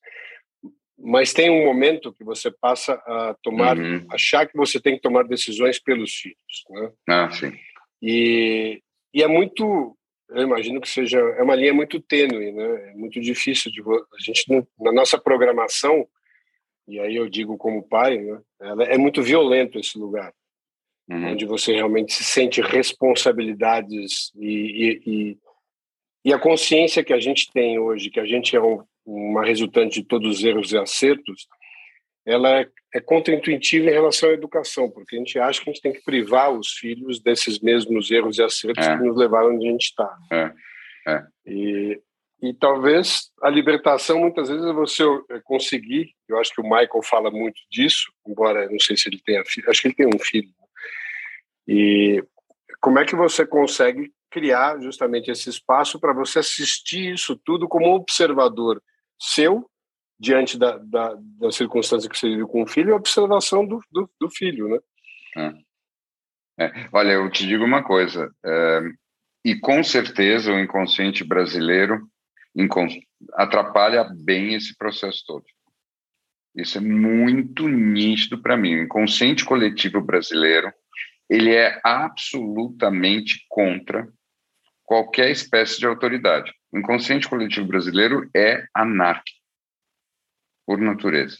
mas 1.02 1.32
tem 1.32 1.50
um 1.50 1.64
momento 1.64 2.12
que 2.12 2.22
você 2.22 2.50
passa 2.50 2.94
a 2.94 3.34
tomar, 3.42 3.76
uhum. 3.76 4.06
achar 4.10 4.46
que 4.46 4.56
você 4.56 4.80
tem 4.80 4.94
que 4.94 5.02
tomar 5.02 5.24
decisões 5.24 5.78
pelos 5.78 6.14
filhos, 6.14 6.64
né? 6.70 6.92
Ah, 7.08 7.30
sim. 7.30 7.52
E, 8.00 8.80
e 9.12 9.22
é 9.22 9.26
muito, 9.26 9.96
eu 10.30 10.42
imagino 10.42 10.80
que 10.80 10.88
seja, 10.88 11.18
é 11.18 11.42
uma 11.42 11.56
linha 11.56 11.74
muito 11.74 12.00
tênue, 12.00 12.52
né? 12.52 12.90
É 12.90 12.94
muito 12.94 13.20
difícil 13.20 13.70
de 13.72 13.80
a 13.80 14.22
gente 14.22 14.44
na 14.78 14.92
nossa 14.92 15.18
programação, 15.18 16.06
e 16.86 17.00
aí 17.00 17.16
eu 17.16 17.28
digo 17.28 17.56
como 17.58 17.86
pai, 17.86 18.18
né? 18.18 18.40
Ela, 18.60 18.84
é 18.84 18.96
muito 18.96 19.22
violento 19.22 19.80
esse 19.80 19.98
lugar, 19.98 20.32
uhum. 21.12 21.32
onde 21.32 21.44
você 21.44 21.72
realmente 21.72 22.12
se 22.12 22.24
sente 22.24 22.60
responsabilidades 22.60 24.32
e, 24.34 24.46
e, 24.46 25.02
e, 25.06 25.38
e 26.26 26.32
a 26.32 26.38
consciência 26.38 27.04
que 27.04 27.12
a 27.12 27.20
gente 27.20 27.50
tem 27.52 27.78
hoje, 27.78 28.10
que 28.10 28.20
a 28.20 28.26
gente 28.26 28.56
é 28.56 28.60
um, 28.60 28.82
uma 29.04 29.44
resultante 29.44 30.00
de 30.00 30.06
todos 30.06 30.38
os 30.38 30.44
erros 30.44 30.72
e 30.72 30.78
acertos, 30.78 31.46
ela 32.24 32.60
é, 32.60 32.68
é 32.94 33.00
contraintuitiva 33.00 33.90
em 33.90 33.92
relação 33.92 34.30
à 34.30 34.32
educação, 34.32 34.90
porque 34.90 35.16
a 35.16 35.18
gente 35.18 35.38
acha 35.38 35.60
que 35.60 35.68
a 35.68 35.72
gente 35.72 35.82
tem 35.82 35.92
que 35.92 36.04
privar 36.04 36.52
os 36.52 36.72
filhos 36.72 37.20
desses 37.20 37.58
mesmos 37.60 38.10
erros 38.10 38.38
e 38.38 38.42
acertos 38.42 38.86
é. 38.86 38.96
que 38.96 39.02
nos 39.02 39.16
levaram 39.16 39.54
onde 39.54 39.66
a 39.66 39.70
gente 39.70 39.86
está. 39.86 40.16
É. 40.32 40.52
É. 41.06 41.22
E, 41.44 42.00
e 42.40 42.54
talvez 42.54 43.30
a 43.42 43.50
libertação, 43.50 44.20
muitas 44.20 44.48
vezes, 44.48 44.64
é 44.64 44.72
você 44.72 45.02
é, 45.30 45.40
conseguir, 45.42 46.12
eu 46.28 46.38
acho 46.38 46.54
que 46.54 46.60
o 46.60 46.64
Michael 46.64 47.02
fala 47.02 47.30
muito 47.30 47.60
disso, 47.70 48.12
embora 48.26 48.68
não 48.68 48.78
sei 48.78 48.96
se 48.96 49.08
ele 49.08 49.20
tenha 49.24 49.44
filho, 49.44 49.68
acho 49.68 49.82
que 49.82 49.88
ele 49.88 49.94
tem 49.94 50.06
um 50.06 50.18
filho. 50.18 50.48
E 51.66 52.22
como 52.80 52.98
é 52.98 53.04
que 53.04 53.14
você 53.14 53.46
consegue 53.46 54.12
criar 54.30 54.80
justamente 54.80 55.30
esse 55.30 55.48
espaço 55.50 56.00
para 56.00 56.12
você 56.12 56.38
assistir 56.38 57.12
isso 57.12 57.36
tudo 57.44 57.68
como 57.68 57.94
observador 57.94 58.82
seu 59.20 59.68
diante 60.18 60.58
da, 60.58 60.78
da, 60.78 61.14
da 61.18 61.50
circunstância 61.52 62.08
que 62.08 62.16
você 62.16 62.28
vive 62.28 62.46
com 62.46 62.62
o 62.62 62.66
filho 62.66 62.90
e 62.90 62.92
observação 62.92 63.66
do, 63.66 63.80
do, 63.90 64.10
do 64.20 64.30
filho, 64.30 64.68
né? 64.68 64.78
É. 65.36 65.72
É. 66.58 66.88
Olha, 66.92 67.12
eu 67.12 67.30
te 67.30 67.46
digo 67.46 67.64
uma 67.64 67.82
coisa, 67.82 68.30
é, 68.44 68.80
e 69.44 69.58
com 69.58 69.82
certeza 69.82 70.52
o 70.52 70.60
inconsciente 70.60 71.24
brasileiro 71.24 72.06
atrapalha 73.34 74.04
bem 74.04 74.54
esse 74.54 74.76
processo 74.76 75.24
todo. 75.26 75.44
Isso 76.54 76.78
é 76.78 76.80
muito 76.80 77.66
nítido 77.66 78.40
para 78.40 78.56
mim. 78.56 78.76
O 78.76 78.82
inconsciente 78.82 79.44
coletivo 79.44 80.00
brasileiro 80.00 80.72
ele 81.32 81.54
é 81.54 81.80
absolutamente 81.82 83.46
contra 83.48 84.06
qualquer 84.84 85.30
espécie 85.30 85.78
de 85.78 85.86
autoridade. 85.86 86.52
O 86.70 86.78
inconsciente 86.78 87.26
coletivo 87.26 87.66
brasileiro 87.66 88.28
é 88.36 88.66
anárquico, 88.74 89.38
por 90.66 90.78
natureza. 90.78 91.38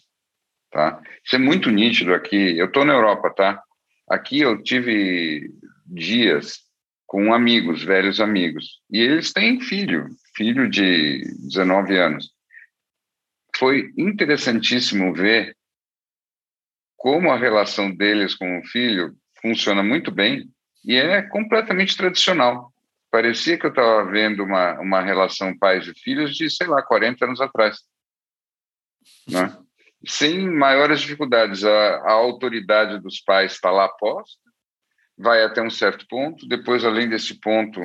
Tá? 0.70 0.98
Isso 1.22 1.36
é 1.36 1.38
muito 1.38 1.70
nítido 1.70 2.14
aqui. 2.14 2.56
Eu 2.56 2.68
estou 2.68 2.86
na 2.86 2.94
Europa, 2.94 3.34
tá? 3.34 3.62
Aqui 4.08 4.40
eu 4.40 4.62
tive 4.62 5.52
dias 5.86 6.60
com 7.06 7.34
amigos, 7.34 7.84
velhos 7.84 8.18
amigos, 8.18 8.80
e 8.90 8.98
eles 8.98 9.30
têm 9.30 9.60
filho, 9.60 10.08
filho 10.34 10.70
de 10.70 11.20
19 11.50 11.98
anos. 11.98 12.32
Foi 13.58 13.92
interessantíssimo 13.98 15.12
ver 15.12 15.54
como 16.96 17.30
a 17.30 17.36
relação 17.36 17.94
deles 17.94 18.34
com 18.34 18.58
o 18.58 18.64
filho 18.64 19.14
funciona 19.42 19.82
muito 19.82 20.10
bem 20.10 20.48
e 20.84 20.96
é 20.96 21.20
completamente 21.22 21.96
tradicional. 21.96 22.72
Parecia 23.10 23.58
que 23.58 23.66
eu 23.66 23.70
estava 23.70 24.10
vendo 24.10 24.42
uma, 24.42 24.80
uma 24.80 25.02
relação 25.02 25.56
pais 25.58 25.86
e 25.86 25.92
filhos 25.94 26.34
de, 26.34 26.48
sei 26.48 26.66
lá, 26.66 26.82
40 26.82 27.26
anos 27.26 27.40
atrás. 27.40 27.78
Né? 29.28 29.54
Sem 30.06 30.48
maiores 30.48 31.00
dificuldades. 31.00 31.64
A, 31.64 31.96
a 31.96 32.12
autoridade 32.12 33.00
dos 33.00 33.20
pais 33.20 33.52
está 33.52 33.70
lá 33.70 33.88
posta, 33.88 34.40
vai 35.18 35.44
até 35.44 35.60
um 35.60 35.70
certo 35.70 36.06
ponto, 36.08 36.48
depois, 36.48 36.84
além 36.84 37.08
desse 37.08 37.38
ponto, 37.38 37.80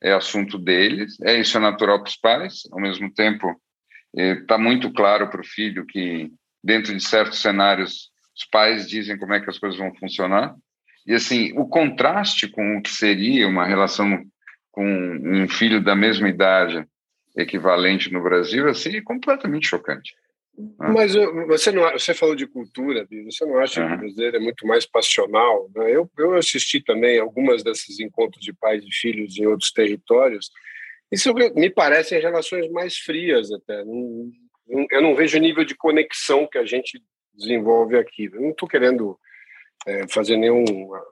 é 0.00 0.12
assunto 0.12 0.56
deles, 0.58 1.20
é 1.22 1.38
isso 1.38 1.56
é 1.56 1.60
natural 1.60 2.00
para 2.00 2.08
os 2.08 2.16
pais, 2.16 2.62
ao 2.70 2.80
mesmo 2.80 3.12
tempo 3.12 3.60
está 4.14 4.54
é, 4.54 4.58
muito 4.58 4.92
claro 4.92 5.28
para 5.28 5.40
o 5.40 5.46
filho 5.46 5.84
que 5.84 6.30
dentro 6.62 6.96
de 6.96 7.02
certos 7.02 7.42
cenários 7.42 8.10
os 8.34 8.44
pais 8.44 8.88
dizem 8.88 9.18
como 9.18 9.34
é 9.34 9.40
que 9.40 9.50
as 9.50 9.58
coisas 9.58 9.78
vão 9.78 9.94
funcionar 9.96 10.54
e 11.08 11.14
assim 11.14 11.52
o 11.58 11.66
contraste 11.66 12.46
com 12.46 12.76
o 12.76 12.82
que 12.82 12.90
seria 12.90 13.48
uma 13.48 13.66
relação 13.66 14.22
com 14.70 14.84
um 14.84 15.48
filho 15.48 15.82
da 15.82 15.96
mesma 15.96 16.28
idade 16.28 16.86
equivalente 17.36 18.12
no 18.12 18.22
Brasil, 18.22 18.68
assim, 18.68 18.96
é 18.96 19.02
completamente 19.02 19.66
chocante. 19.66 20.14
Né? 20.56 20.88
Mas 20.92 21.14
você 21.46 21.70
não, 21.70 21.90
você 21.92 22.12
falou 22.12 22.34
de 22.34 22.46
cultura, 22.46 23.06
você 23.24 23.44
não 23.44 23.58
acha 23.58 23.80
uhum. 23.80 23.88
que 23.88 23.94
o 23.94 23.98
brasileiro 23.98 24.36
é 24.36 24.40
muito 24.40 24.66
mais 24.66 24.84
passional? 24.84 25.70
Né? 25.74 25.96
Eu, 25.96 26.10
eu 26.18 26.34
assisti 26.34 26.80
também 26.80 27.18
algumas 27.18 27.62
desses 27.62 27.98
encontros 28.00 28.44
de 28.44 28.52
pais 28.52 28.84
e 28.84 28.92
filhos 28.92 29.38
em 29.38 29.46
outros 29.46 29.72
territórios. 29.72 30.50
Isso 31.10 31.32
me 31.32 31.70
parece 31.70 32.16
em 32.16 32.20
relações 32.20 32.70
mais 32.70 32.96
frias 32.98 33.50
até. 33.50 33.80
Eu 33.80 35.02
não 35.02 35.14
vejo 35.14 35.38
o 35.38 35.40
nível 35.40 35.64
de 35.64 35.74
conexão 35.74 36.46
que 36.46 36.58
a 36.58 36.64
gente 36.64 37.02
desenvolve 37.34 37.96
aqui. 37.96 38.28
Eu 38.32 38.40
não 38.40 38.50
estou 38.50 38.68
querendo 38.68 39.18
é, 39.86 40.06
fazer 40.08 40.36
nenhum, 40.36 40.64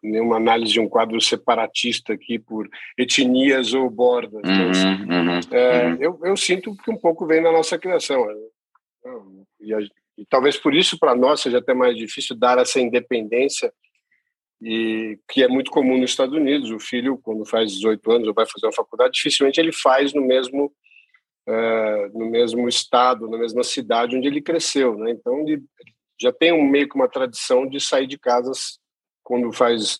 nenhuma 0.02 0.36
análise 0.36 0.72
de 0.72 0.80
um 0.80 0.88
quadro 0.88 1.20
separatista 1.20 2.12
aqui 2.12 2.38
por 2.38 2.68
etnias 2.98 3.72
ou 3.72 3.88
bordas. 3.88 4.42
Uhum, 4.44 5.24
mas, 5.24 5.46
uhum, 5.46 5.56
é, 5.56 5.86
uhum. 5.86 5.96
Eu, 6.00 6.20
eu, 6.24 6.36
sinto 6.36 6.76
que 6.76 6.90
um 6.90 6.96
pouco 6.96 7.26
vem 7.26 7.42
da 7.42 7.52
nossa 7.52 7.78
criação. 7.78 8.26
Né? 8.26 8.34
E, 9.60 9.74
a, 9.74 9.78
e 10.18 10.26
talvez 10.28 10.56
por 10.56 10.74
isso 10.74 10.98
para 10.98 11.14
nós 11.14 11.40
seja 11.40 11.58
até 11.58 11.74
mais 11.74 11.96
difícil 11.96 12.36
dar 12.36 12.58
essa 12.58 12.80
independência 12.80 13.72
e 14.60 15.18
que 15.30 15.42
é 15.42 15.48
muito 15.48 15.70
comum 15.70 15.98
nos 15.98 16.10
Estados 16.10 16.34
Unidos. 16.34 16.70
O 16.70 16.78
filho, 16.78 17.18
quando 17.18 17.44
faz 17.44 17.72
18 17.72 18.10
anos 18.10 18.28
ou 18.28 18.34
vai 18.34 18.46
fazer 18.46 18.66
uma 18.66 18.72
faculdade, 18.72 19.14
dificilmente 19.14 19.60
ele 19.60 19.72
faz 19.72 20.12
no 20.12 20.22
mesmo 20.22 20.72
uh, 21.48 22.18
no 22.18 22.26
mesmo 22.30 22.68
estado, 22.68 23.28
na 23.28 23.38
mesma 23.38 23.62
cidade 23.62 24.16
onde 24.16 24.26
ele 24.26 24.40
cresceu, 24.40 24.96
né? 24.98 25.10
Então 25.10 25.40
ele 25.40 25.62
já 26.20 26.32
tem 26.32 26.52
um 26.52 26.64
meio 26.64 26.88
que 26.88 26.96
uma 26.96 27.08
tradição 27.08 27.68
de 27.68 27.80
sair 27.80 28.06
de 28.06 28.18
casa 28.18 28.52
quando 29.22 29.52
faz 29.52 29.98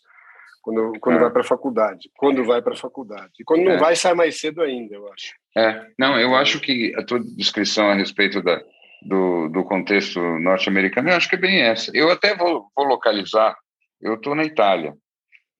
quando, 0.66 0.98
quando 0.98 1.16
é. 1.16 1.20
vai 1.20 1.30
para 1.30 1.43
a 1.43 1.44
faculdade, 1.44 2.10
quando 2.16 2.44
vai 2.44 2.60
para 2.60 2.72
a 2.72 2.76
faculdade. 2.76 3.32
E 3.38 3.44
quando 3.44 3.62
não 3.62 3.72
é. 3.72 3.76
vai, 3.76 3.94
sai 3.94 4.14
mais 4.14 4.40
cedo 4.40 4.62
ainda, 4.62 4.97
eu 4.97 5.12
acho. 5.12 5.32
É, 5.56 5.86
não, 5.97 6.18
eu 6.18 6.34
acho 6.34 6.59
que 6.59 6.93
a 6.97 7.05
tua 7.05 7.20
descrição 7.20 7.88
a 7.88 7.94
respeito 7.94 8.43
da, 8.43 8.60
do, 9.01 9.48
do 9.48 9.62
contexto 9.62 10.20
norte-americano, 10.40 11.09
eu 11.09 11.14
acho 11.14 11.28
que 11.28 11.36
é 11.36 11.38
bem 11.38 11.62
essa. 11.62 11.93
Eu 11.94 12.10
até 12.10 12.34
vou, 12.34 12.66
vou 12.74 12.84
localizar, 12.84 13.56
eu 14.02 14.14
estou 14.14 14.34
na 14.34 14.43
Itália, 14.43 14.93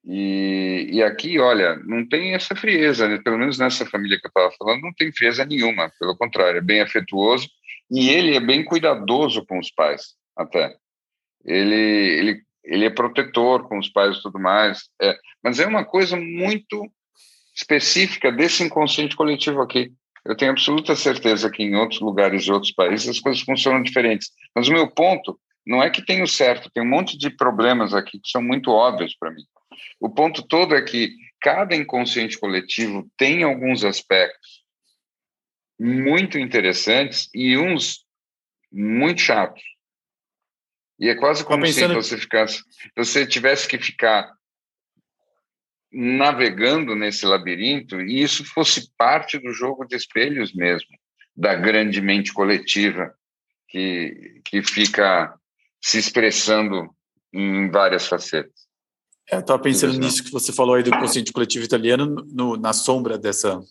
e, 0.05 0.89
e 0.93 1.03
aqui, 1.03 1.39
olha, 1.39 1.77
não 1.85 2.07
tem 2.09 2.35
essa 2.35 2.57
frieza, 2.57 3.09
né? 3.09 3.21
pelo 3.23 3.39
menos 3.39 3.59
nessa 3.59 3.87
família 3.87 4.19
que 4.21 4.27
eu 4.27 4.29
estava 4.29 4.53
falando, 4.59 4.83
não 4.83 4.93
tem 4.93 5.13
frieza 5.13 5.45
nenhuma, 5.45 5.91
pelo 6.01 6.17
contrário, 6.17 6.59
é 6.59 6.63
bem 6.63 6.81
afetuoso, 6.81 7.49
e 7.89 8.11
ele 8.11 8.37
é 8.37 8.41
bem 8.41 8.65
cuidadoso 8.65 9.47
com 9.47 9.61
os 9.61 9.71
pais 9.71 10.17
até. 10.37 10.77
Ele, 11.45 11.75
ele, 11.75 12.43
ele 12.65 12.85
é 12.85 12.91
protetor 12.91 13.69
com 13.69 13.79
os 13.79 13.89
pais 13.89 14.19
e 14.19 14.23
tudo 14.23 14.39
mais. 14.39 14.89
É, 15.01 15.17
mas 15.43 15.59
é 15.59 15.67
uma 15.67 15.85
coisa 15.85 16.17
muito 16.17 16.91
específica 17.55 18.31
desse 18.31 18.63
inconsciente 18.63 19.17
coletivo 19.17 19.63
aqui. 19.63 19.93
Eu 20.25 20.37
tenho 20.37 20.51
absoluta 20.51 20.97
certeza 20.97 21.51
que 21.51 21.63
em 21.63 21.77
outros 21.77 22.01
lugares 22.01 22.45
e 22.45 22.53
outros 22.53 22.73
países 22.73 23.09
as 23.09 23.21
coisas 23.21 23.43
funcionam 23.43 23.83
diferentes. 23.83 24.31
Mas 24.55 24.69
o 24.69 24.73
meu 24.73 24.91
ponto 24.91 25.39
não 25.65 25.83
é 25.83 25.89
que 25.89 26.05
tem 26.05 26.23
o 26.23 26.27
certo, 26.27 26.71
tem 26.71 26.83
um 26.83 26.89
monte 26.89 27.17
de 27.17 27.31
problemas 27.31 27.95
aqui 27.95 28.21
que 28.21 28.29
são 28.29 28.43
muito 28.43 28.71
óbvios 28.71 29.17
para 29.19 29.31
mim. 29.31 29.43
O 30.01 30.11
ponto 30.11 30.43
todo 30.43 30.75
é 30.75 30.83
que 30.83 31.11
cada 31.41 31.75
inconsciente 31.75 32.39
coletivo 32.39 33.09
tem 33.17 33.43
alguns 33.43 33.85
aspectos 33.85 34.65
muito 35.79 36.39
interessantes 36.39 37.29
e 37.35 37.57
uns 37.57 38.05
muito 38.73 39.21
chatos. 39.21 39.63
E 40.99 41.09
é 41.09 41.15
quase 41.15 41.45
como 41.45 41.63
pensando... 41.65 42.03
se 42.03 42.11
você 42.11 42.19
ficasse, 42.19 42.63
você 42.97 43.27
tivesse 43.27 43.69
que 43.69 43.79
ficar 43.79 44.33
navegando 45.93 46.95
nesse 46.95 47.25
labirinto 47.25 48.01
e 48.01 48.23
isso 48.23 48.45
fosse 48.45 48.91
parte 48.97 49.39
do 49.39 49.53
jogo 49.53 49.85
de 49.85 49.97
espelhos 49.97 50.53
mesmo, 50.53 50.89
da 51.37 51.55
grande 51.55 52.01
mente 52.01 52.33
coletiva 52.33 53.15
que, 53.69 54.41
que 54.45 54.63
fica 54.63 55.35
se 55.83 55.99
expressando 55.99 56.91
em 57.33 57.71
várias 57.71 58.07
facetas. 58.07 58.67
É, 59.31 59.37
eu 59.37 59.41
estava 59.41 59.61
pensando 59.61 59.99
nisso 59.99 60.23
que 60.25 60.31
você 60.31 60.53
falou 60.53 60.75
aí 60.75 60.83
do 60.83 60.91
consciente 60.91 61.33
coletivo 61.33 61.65
italiano, 61.65 62.27
no, 62.33 62.57
na 62.57 62.73
sombra 62.73 63.19
dessa, 63.19 63.57
não 63.57 63.65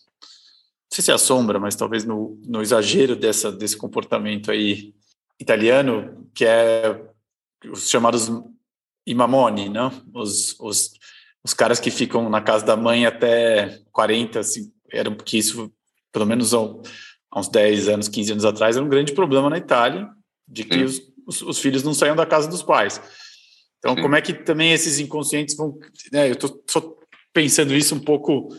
sei 0.91 1.03
se 1.03 1.11
é 1.11 1.13
a 1.13 1.19
sombra, 1.19 1.59
mas 1.59 1.75
talvez 1.75 2.03
no, 2.05 2.39
no 2.45 2.61
exagero 2.61 3.15
dessa, 3.15 3.51
desse 3.51 3.77
comportamento 3.77 4.51
aí 4.51 4.93
italiano, 5.39 6.29
que 6.33 6.45
é 6.45 7.01
os 7.65 7.89
chamados 7.89 8.29
imamoni, 9.05 9.69
não? 9.69 9.91
Os, 10.13 10.59
os, 10.59 10.91
os 11.43 11.53
caras 11.53 11.79
que 11.79 11.91
ficam 11.91 12.29
na 12.29 12.41
casa 12.41 12.65
da 12.65 12.75
mãe 12.75 13.05
até 13.05 13.79
40, 13.91 14.39
assim, 14.39 14.71
eram 14.91 15.15
porque 15.15 15.37
isso, 15.37 15.71
pelo 16.11 16.25
menos 16.25 16.53
há, 16.53 16.59
uns 17.35 17.49
10 17.49 17.89
anos, 17.89 18.07
15 18.07 18.31
anos 18.31 18.45
atrás, 18.45 18.75
era 18.75 18.85
um 18.85 18.89
grande 18.89 19.13
problema 19.13 19.49
na 19.49 19.57
Itália, 19.57 20.09
de 20.47 20.63
que 20.63 20.83
os, 20.83 21.01
os, 21.27 21.41
os, 21.41 21.59
filhos 21.59 21.83
não 21.83 21.93
saíam 21.93 22.15
da 22.15 22.25
casa 22.25 22.47
dos 22.47 22.63
pais. 22.63 23.01
Então, 23.77 23.95
Sim. 23.95 24.01
como 24.01 24.15
é 24.15 24.21
que 24.21 24.33
também 24.33 24.71
esses 24.71 24.99
inconscientes 24.99 25.55
vão... 25.55 25.77
Né, 26.11 26.29
eu 26.29 26.33
estou 26.33 26.63
só 26.69 26.95
pensando 27.33 27.73
isso 27.73 27.93
um 27.93 27.99
pouco 27.99 28.49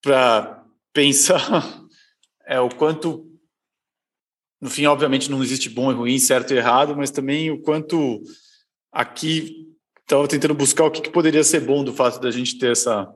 para 0.00 0.64
pensar 0.92 1.82
é, 2.46 2.60
o 2.60 2.68
quanto 2.68 3.27
no 4.60 4.68
fim, 4.68 4.86
obviamente, 4.86 5.30
não 5.30 5.42
existe 5.42 5.70
bom 5.70 5.90
e 5.90 5.94
ruim, 5.94 6.18
certo 6.18 6.52
e 6.52 6.56
errado, 6.56 6.96
mas 6.96 7.10
também 7.10 7.50
o 7.50 7.60
quanto 7.60 8.20
aqui 8.92 9.68
estava 10.00 10.26
tentando 10.26 10.54
buscar 10.54 10.84
o 10.84 10.90
que, 10.90 11.02
que, 11.02 11.10
poderia 11.10 11.44
ser 11.44 11.60
bom 11.60 11.84
do 11.84 11.92
fato 11.92 12.20
da 12.20 12.30
gente 12.30 12.58
ter 12.58 12.72
essa, 12.72 13.08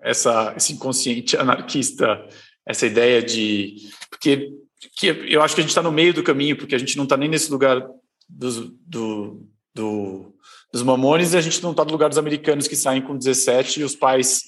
essa, 0.00 0.54
esse 0.56 0.72
inconsciente 0.72 1.36
anarquista, 1.36 2.26
essa 2.64 2.86
ideia 2.86 3.22
de. 3.22 3.76
Porque 4.08 4.52
que 4.96 5.06
eu 5.06 5.42
acho 5.42 5.54
que 5.54 5.60
a 5.60 5.62
gente 5.62 5.70
está 5.70 5.82
no 5.82 5.92
meio 5.92 6.14
do 6.14 6.22
caminho, 6.22 6.56
porque 6.56 6.74
a 6.74 6.78
gente 6.78 6.96
não 6.96 7.04
está 7.04 7.16
nem 7.16 7.28
nesse 7.28 7.50
lugar 7.50 7.86
dos, 8.28 8.70
do, 8.86 9.46
do, 9.74 10.34
dos 10.72 10.82
mamones 10.82 11.32
e 11.32 11.36
a 11.36 11.40
gente 11.40 11.62
não 11.62 11.72
está 11.72 11.84
no 11.84 11.92
lugar 11.92 12.08
dos 12.08 12.18
americanos 12.18 12.68
que 12.68 12.76
saem 12.76 13.02
com 13.02 13.16
17 13.16 13.80
e 13.80 13.84
os 13.84 13.94
pais 13.94 14.42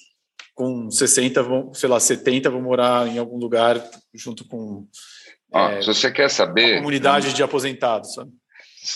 com 0.54 0.90
60, 0.90 1.42
vão, 1.42 1.72
sei 1.74 1.88
lá, 1.88 2.00
70 2.00 2.50
vão 2.50 2.60
morar 2.60 3.06
em 3.06 3.18
algum 3.18 3.38
lugar 3.38 3.82
junto 4.12 4.44
com 4.44 4.86
é, 5.52 5.80
se 5.80 5.86
você 5.86 6.10
quer 6.10 6.28
saber. 6.28 6.76
comunidade 6.76 7.32
de 7.32 7.42
aposentados, 7.42 8.14
sabe? 8.14 8.30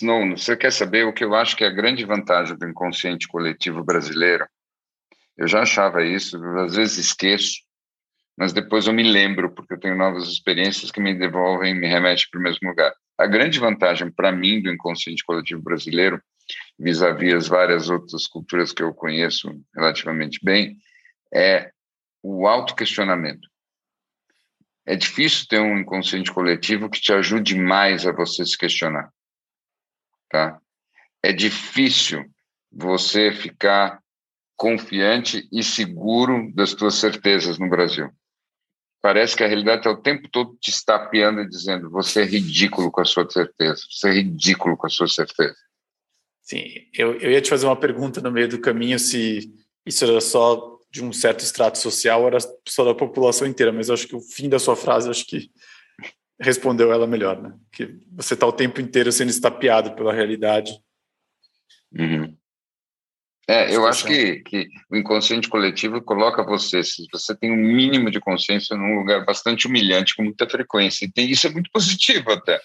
Não, 0.01 0.37
você 0.37 0.57
quer 0.57 0.73
saber 0.73 1.05
o 1.05 1.13
que 1.13 1.25
eu 1.25 1.35
acho 1.35 1.57
que 1.57 1.65
é 1.65 1.67
a 1.67 1.73
grande 1.73 2.05
vantagem 2.05 2.57
do 2.57 2.67
inconsciente 2.67 3.27
coletivo 3.29 3.85
brasileiro? 3.85 4.47
Eu 5.37 5.49
já 5.49 5.63
achava 5.63 6.05
isso, 6.05 6.43
às 6.59 6.77
vezes 6.77 6.99
esqueço, 6.99 7.61
mas 8.37 8.53
depois 8.53 8.87
eu 8.87 8.93
me 8.93 9.03
lembro, 9.03 9.51
porque 9.51 9.75
eu 9.75 9.81
tenho 9.81 9.97
novas 9.97 10.29
experiências 10.29 10.91
que 10.91 11.01
me 11.01 11.15
devolvem, 11.15 11.75
me 11.75 11.87
remetem 11.87 12.25
para 12.31 12.41
o 12.41 12.43
mesmo 12.43 12.69
lugar. 12.69 12.93
A 13.19 13.27
grande 13.27 13.59
vantagem 13.59 14.11
para 14.11 14.33
mim 14.33 14.63
do 14.63 14.71
inconsciente 14.71 15.25
coletivo 15.25 15.63
brasileiro, 15.63 16.21
vis-à-vis 16.79 17.35
as 17.35 17.49
várias 17.49 17.91
outras 17.91 18.27
culturas 18.27 18.73
que 18.73 18.83
eu 18.83 18.95
conheço 18.95 19.53
relativamente 19.75 20.39
bem, 20.43 20.77
é 21.33 21.71
o 22.23 22.47
autoquestionamento. 22.47 23.49
É 24.85 24.97
difícil 24.97 25.47
ter 25.49 25.61
um 25.61 25.79
inconsciente 25.79 26.33
coletivo 26.33 26.91
que 26.91 27.01
te 27.01 27.13
ajude 27.13 27.57
mais 27.57 28.07
a 28.07 28.13
você 28.13 28.45
se 28.45 28.59
questionar. 28.59 29.13
Tá? 30.29 30.61
É 31.23 31.33
difícil 31.33 32.25
você 32.71 33.33
ficar 33.33 34.03
confiante 34.57 35.49
e 35.53 35.63
seguro 35.63 36.53
das 36.55 36.75
tuas 36.75 36.97
certezas 36.97 37.59
no 37.59 37.69
Brasil. 37.69 38.11
Parece 39.01 39.37
que 39.37 39.43
a 39.43 39.49
realidade 39.49 39.81
está 39.81 39.91
o 39.91 40.01
tempo 40.01 40.29
todo 40.29 40.57
te 40.61 40.71
estapeando 40.71 41.41
e 41.41 41.49
dizendo 41.49 41.91
você 41.91 42.23
é 42.23 42.25
ridículo 42.25 42.91
com 42.91 43.01
a 43.01 43.05
sua 43.05 43.29
certeza, 43.29 43.83
você 43.91 44.09
é 44.09 44.13
ridículo 44.13 44.77
com 44.77 44.87
a 44.87 44.91
sua 44.91 45.09
certeza. 45.09 45.57
Sim, 46.41 46.65
eu, 46.95 47.15
eu 47.17 47.33
ia 47.33 47.41
te 47.41 47.51
fazer 47.51 47.67
uma 47.67 47.79
pergunta 47.79 48.21
no 48.21 48.31
meio 48.31 48.49
do 48.49 48.61
caminho 48.61 48.99
se 48.99 49.53
isso 49.85 50.05
era 50.05 50.21
só 50.21 50.79
de 50.93 51.03
um 51.03 51.11
certo 51.11 51.43
extrato 51.43 51.79
social 51.79 52.27
era 52.27 52.37
só 52.69 52.85
da 52.85 52.95
população 52.95 53.49
inteira, 53.49 53.73
mas 53.73 53.89
acho 53.89 54.07
que 54.07 54.15
o 54.15 54.21
fim 54.21 54.47
da 54.47 54.59
sua 54.59 54.77
frase 54.77 55.09
acho 55.09 55.27
que 55.27 55.51
respondeu 56.39 56.93
ela 56.93 57.07
melhor, 57.07 57.41
né? 57.41 57.55
Que 57.73 57.99
você 58.13 58.35
está 58.35 58.47
o 58.47 58.53
tempo 58.53 58.79
inteiro 58.79 59.11
sendo 59.11 59.31
estapeado 59.31 59.95
pela 59.95 60.13
realidade. 60.13 60.79
Uhum. 61.99 62.37
É, 63.49 63.75
eu 63.75 63.87
acho 63.87 64.05
que, 64.05 64.41
que 64.41 64.69
o 64.91 64.97
inconsciente 64.97 65.49
coletivo 65.49 66.01
coloca 66.03 66.45
você, 66.45 66.83
se 66.83 67.07
você 67.11 67.35
tem 67.35 67.51
um 67.51 67.57
mínimo 67.57 68.11
de 68.11 68.21
consciência, 68.21 68.77
num 68.77 68.99
lugar 68.99 69.25
bastante 69.25 69.67
humilhante, 69.67 70.15
com 70.15 70.23
muita 70.23 70.49
frequência. 70.49 71.07
E 71.07 71.11
tem, 71.11 71.31
isso 71.31 71.47
é 71.47 71.51
muito 71.51 71.71
positivo 71.73 72.31
até, 72.31 72.61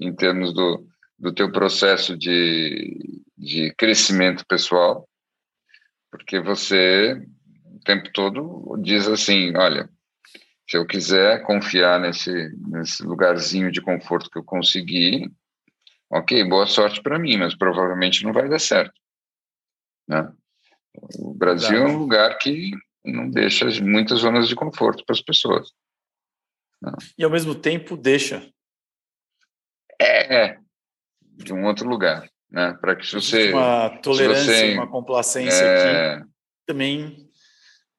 em 0.00 0.14
termos 0.14 0.54
do, 0.54 0.86
do 1.18 1.32
teu 1.32 1.52
processo 1.52 2.16
de, 2.16 3.22
de 3.36 3.74
crescimento 3.76 4.44
pessoal 4.46 5.06
porque 6.16 6.40
você 6.40 7.22
o 7.64 7.80
tempo 7.80 8.10
todo 8.12 8.76
diz 8.82 9.06
assim, 9.06 9.54
olha, 9.56 9.88
se 10.68 10.76
eu 10.76 10.86
quiser 10.86 11.42
confiar 11.42 12.00
nesse, 12.00 12.32
nesse 12.68 13.02
lugarzinho 13.02 13.70
de 13.70 13.80
conforto 13.80 14.30
que 14.30 14.38
eu 14.38 14.44
consegui, 14.44 15.30
ok, 16.10 16.42
boa 16.48 16.66
sorte 16.66 17.02
para 17.02 17.18
mim, 17.18 17.36
mas 17.36 17.54
provavelmente 17.54 18.24
não 18.24 18.32
vai 18.32 18.48
dar 18.48 18.58
certo. 18.58 18.94
Né? 20.08 20.32
O 21.18 21.34
Brasil 21.34 21.82
é 21.82 21.86
um 21.86 21.98
lugar 21.98 22.36
que 22.38 22.72
não 23.04 23.30
deixa 23.30 23.66
muitas 23.82 24.20
zonas 24.20 24.48
de 24.48 24.56
conforto 24.56 25.04
para 25.04 25.14
as 25.14 25.20
pessoas. 25.20 25.70
Né? 26.82 26.92
E 27.16 27.22
ao 27.22 27.30
mesmo 27.30 27.54
tempo 27.54 27.96
deixa. 27.96 28.50
É, 30.00 30.58
de 31.22 31.52
um 31.52 31.64
outro 31.64 31.88
lugar 31.88 32.28
né? 32.50 32.76
Para 32.80 32.96
que 32.96 33.06
se 33.06 33.14
você 33.14 33.52
uma 33.52 33.90
tolerância, 33.98 34.44
você, 34.44 34.74
uma 34.74 34.88
complacência 34.88 35.64
é... 35.64 36.20
que 36.20 36.26
também 36.66 37.28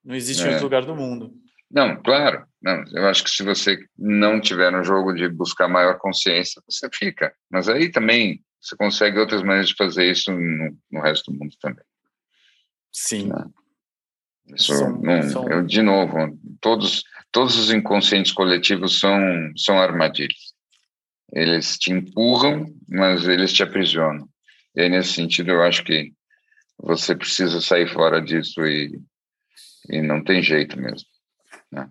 não 0.03 0.15
existe 0.15 0.43
é... 0.43 0.47
em 0.47 0.49
outro 0.49 0.65
lugar 0.65 0.85
do 0.85 0.95
mundo. 0.95 1.33
Não, 1.69 2.01
claro. 2.01 2.45
Não, 2.61 2.83
eu 2.93 3.07
acho 3.07 3.23
que 3.23 3.29
se 3.29 3.43
você 3.43 3.77
não 3.97 4.39
tiver 4.39 4.71
no 4.71 4.83
jogo 4.83 5.13
de 5.13 5.27
buscar 5.29 5.67
maior 5.67 5.97
consciência, 5.99 6.61
você 6.67 6.89
fica. 6.93 7.33
Mas 7.51 7.69
aí 7.69 7.91
também 7.91 8.41
você 8.61 8.75
consegue 8.75 9.19
outras 9.19 9.41
maneiras 9.41 9.69
de 9.69 9.75
fazer 9.75 10.09
isso 10.09 10.31
no, 10.31 10.77
no 10.91 11.01
resto 11.01 11.31
do 11.31 11.37
mundo 11.37 11.53
também. 11.61 11.83
Sim. 12.91 13.27
Né? 13.27 13.45
Isso, 14.55 14.73
são, 14.73 14.97
não, 15.01 15.23
são... 15.23 15.49
Eu, 15.49 15.65
de 15.65 15.81
novo, 15.81 16.37
todos, 16.61 17.03
todos 17.31 17.57
os 17.57 17.71
inconscientes 17.71 18.31
coletivos 18.31 18.99
são, 18.99 19.19
são 19.55 19.77
armadilhas. 19.79 20.53
Eles 21.33 21.77
te 21.77 21.91
empurram, 21.91 22.65
mas 22.87 23.27
eles 23.27 23.51
te 23.51 23.61
aprisionam. 23.61 24.27
E 24.77 24.81
aí, 24.81 24.89
nesse 24.89 25.13
sentido, 25.13 25.49
eu 25.49 25.63
acho 25.63 25.83
que 25.83 26.13
você 26.77 27.15
precisa 27.15 27.59
sair 27.59 27.91
fora 27.91 28.21
disso 28.21 28.61
e, 28.63 29.01
e 29.89 30.03
não 30.03 30.23
tem 30.23 30.43
jeito 30.43 30.79
mesmo. 30.79 31.07
Né? 31.71 31.89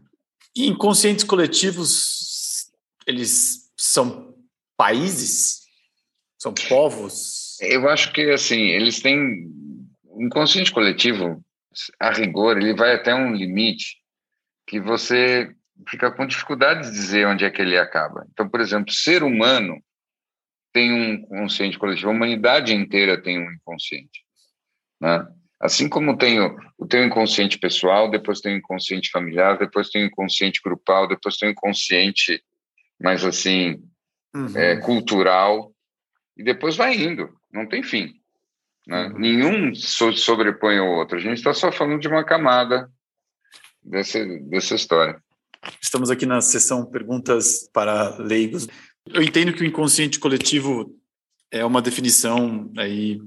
E 0.56 0.68
inconscientes 0.68 1.24
coletivos, 1.24 2.70
eles 3.04 3.72
são 3.76 4.36
países? 4.76 5.62
São 6.38 6.54
povos? 6.54 7.60
Eu 7.60 7.88
acho 7.88 8.12
que, 8.12 8.30
assim, 8.30 8.68
eles 8.68 9.00
têm... 9.00 9.50
Inconsciente 10.18 10.72
coletivo, 10.72 11.44
a 12.00 12.10
rigor, 12.10 12.56
ele 12.56 12.72
vai 12.72 12.94
até 12.94 13.14
um 13.14 13.34
limite 13.34 13.96
que 14.66 14.80
você 14.80 15.54
fica 15.90 16.10
com 16.10 16.26
dificuldade 16.26 16.86
de 16.86 16.92
dizer 16.92 17.26
onde 17.26 17.44
é 17.44 17.50
que 17.50 17.60
ele 17.60 17.76
acaba. 17.76 18.26
Então, 18.32 18.48
por 18.48 18.60
exemplo, 18.60 18.94
ser 18.94 19.22
humano 19.22 19.82
tem 20.76 20.92
um 20.92 21.22
consciente 21.22 21.78
coletivo, 21.78 22.10
a 22.10 22.12
humanidade 22.12 22.74
inteira 22.74 23.18
tem 23.18 23.38
um 23.38 23.50
inconsciente. 23.50 24.22
Né? 25.00 25.26
Assim 25.58 25.88
como 25.88 26.18
tem 26.18 26.38
o, 26.38 26.54
o 26.76 26.86
teu 26.86 27.02
inconsciente 27.02 27.58
pessoal, 27.58 28.10
depois 28.10 28.42
tem 28.42 28.52
o 28.52 28.58
inconsciente 28.58 29.10
familiar, 29.10 29.56
depois 29.56 29.88
tem 29.88 30.02
o 30.02 30.06
inconsciente 30.08 30.60
grupal, 30.62 31.08
depois 31.08 31.38
tem 31.38 31.48
o 31.48 31.52
inconsciente 31.52 32.44
mais 33.00 33.24
assim, 33.24 33.82
uhum. 34.34 34.54
é, 34.54 34.76
cultural, 34.76 35.72
e 36.36 36.44
depois 36.44 36.76
vai 36.76 36.94
indo, 36.94 37.30
não 37.50 37.66
tem 37.66 37.82
fim. 37.82 38.20
Né? 38.86 39.06
Uhum. 39.06 39.18
Nenhum 39.18 39.74
so, 39.74 40.12
sobrepõe 40.12 40.78
o 40.78 40.90
outro. 40.90 41.16
A 41.16 41.20
gente 41.22 41.38
está 41.38 41.54
só 41.54 41.72
falando 41.72 42.02
de 42.02 42.08
uma 42.08 42.22
camada 42.22 42.86
dessa, 43.82 44.22
dessa 44.42 44.74
história. 44.74 45.18
Estamos 45.80 46.10
aqui 46.10 46.26
na 46.26 46.42
sessão 46.42 46.84
perguntas 46.84 47.66
para 47.72 48.18
leigos. 48.18 48.68
Eu 49.12 49.22
entendo 49.22 49.52
que 49.52 49.62
o 49.62 49.66
inconsciente 49.66 50.18
coletivo 50.18 50.94
é 51.50 51.64
uma 51.64 51.80
definição 51.80 52.70
aí, 52.76 53.18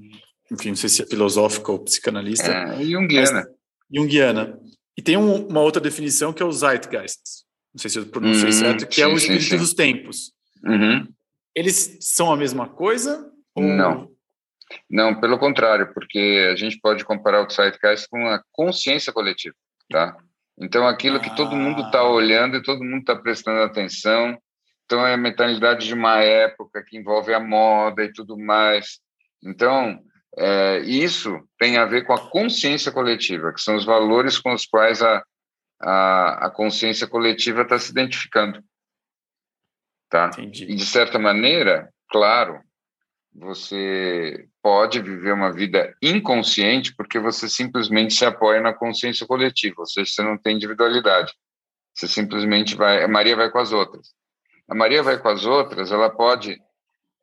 enfim, 0.51 0.69
não 0.69 0.75
sei 0.75 0.89
se 0.89 1.01
é 1.01 1.05
filosófica 1.05 1.71
ou 1.71 1.79
psicanalista. 1.79 2.51
É, 2.51 2.83
junguiana. 2.83 3.47
Junguiana. 3.93 4.59
E 4.97 5.01
tem 5.01 5.17
um, 5.17 5.47
uma 5.47 5.61
outra 5.61 5.81
definição 5.81 6.33
que 6.33 6.43
é 6.43 6.45
o 6.45 6.51
Zeitgeist. 6.51 7.21
Não 7.73 7.79
sei 7.79 7.89
se 7.89 7.99
eu 7.99 8.05
pronunciei 8.05 8.47
uhum, 8.47 8.51
certo, 8.51 8.87
que 8.87 8.95
sim, 8.95 9.01
é 9.01 9.07
o 9.07 9.15
espírito 9.15 9.43
sim, 9.43 9.49
sim. 9.51 9.57
dos 9.57 9.73
tempos. 9.73 10.33
Uhum. 10.63 11.07
Eles 11.55 11.97
são 12.01 12.31
a 12.31 12.37
mesma 12.37 12.67
coisa? 12.67 13.31
Ou... 13.55 13.63
Não. 13.63 14.09
Não, 14.89 15.19
pelo 15.19 15.39
contrário, 15.39 15.93
porque 15.93 16.47
a 16.51 16.55
gente 16.55 16.79
pode 16.79 17.03
comparar 17.03 17.45
o 17.45 17.49
Zeitgeist 17.49 18.07
com 18.09 18.27
a 18.27 18.43
consciência 18.51 19.11
coletiva, 19.11 19.55
tá? 19.89 20.15
Então, 20.59 20.85
aquilo 20.87 21.19
que 21.19 21.35
todo 21.35 21.55
mundo 21.55 21.81
está 21.81 21.99
ah. 21.99 22.11
olhando 22.11 22.57
e 22.57 22.63
todo 22.63 22.83
mundo 22.83 22.99
está 22.99 23.15
prestando 23.15 23.61
atenção. 23.61 24.37
Então, 24.89 25.05
é 25.05 25.13
a 25.13 25.17
mentalidade 25.17 25.85
de 25.85 25.93
uma 25.93 26.17
época 26.17 26.83
que 26.83 26.97
envolve 26.97 27.31
a 27.31 27.39
moda 27.39 28.03
e 28.03 28.11
tudo 28.11 28.35
mais. 28.35 28.99
Então, 29.43 30.03
é, 30.35 30.79
isso 30.79 31.47
tem 31.59 31.77
a 31.77 31.85
ver 31.85 32.07
com 32.07 32.13
a 32.13 32.31
consciência 32.31 32.91
coletiva, 32.91 33.53
que 33.53 33.61
são 33.61 33.75
os 33.75 33.85
valores 33.85 34.39
com 34.39 34.51
os 34.51 34.65
quais 34.65 35.03
a, 35.03 35.23
a, 35.79 36.47
a 36.47 36.49
consciência 36.49 37.05
coletiva 37.05 37.61
está 37.61 37.77
se 37.77 37.91
identificando. 37.91 38.63
Tá? 40.09 40.31
Entendi. 40.33 40.63
E, 40.63 40.75
de 40.75 40.87
certa 40.87 41.19
maneira, 41.19 41.93
claro, 42.09 42.59
você 43.31 44.47
pode 44.59 45.03
viver 45.03 45.33
uma 45.33 45.53
vida 45.53 45.95
inconsciente 46.01 46.95
porque 46.95 47.19
você 47.19 47.47
simplesmente 47.47 48.15
se 48.15 48.25
apoia 48.25 48.59
na 48.59 48.73
consciência 48.73 49.27
coletiva, 49.27 49.81
ou 49.81 49.85
seja, 49.85 50.09
você 50.09 50.23
não 50.23 50.35
tem 50.35 50.55
individualidade. 50.55 51.31
Você 51.93 52.07
simplesmente 52.07 52.75
vai, 52.75 53.03
a 53.03 53.07
Maria 53.07 53.35
vai 53.35 53.51
com 53.51 53.59
as 53.59 53.71
outras. 53.71 54.17
A 54.69 54.75
Maria 54.75 55.01
vai 55.01 55.19
com 55.19 55.27
as 55.27 55.45
outras, 55.45 55.91
ela 55.91 56.09
pode 56.09 56.61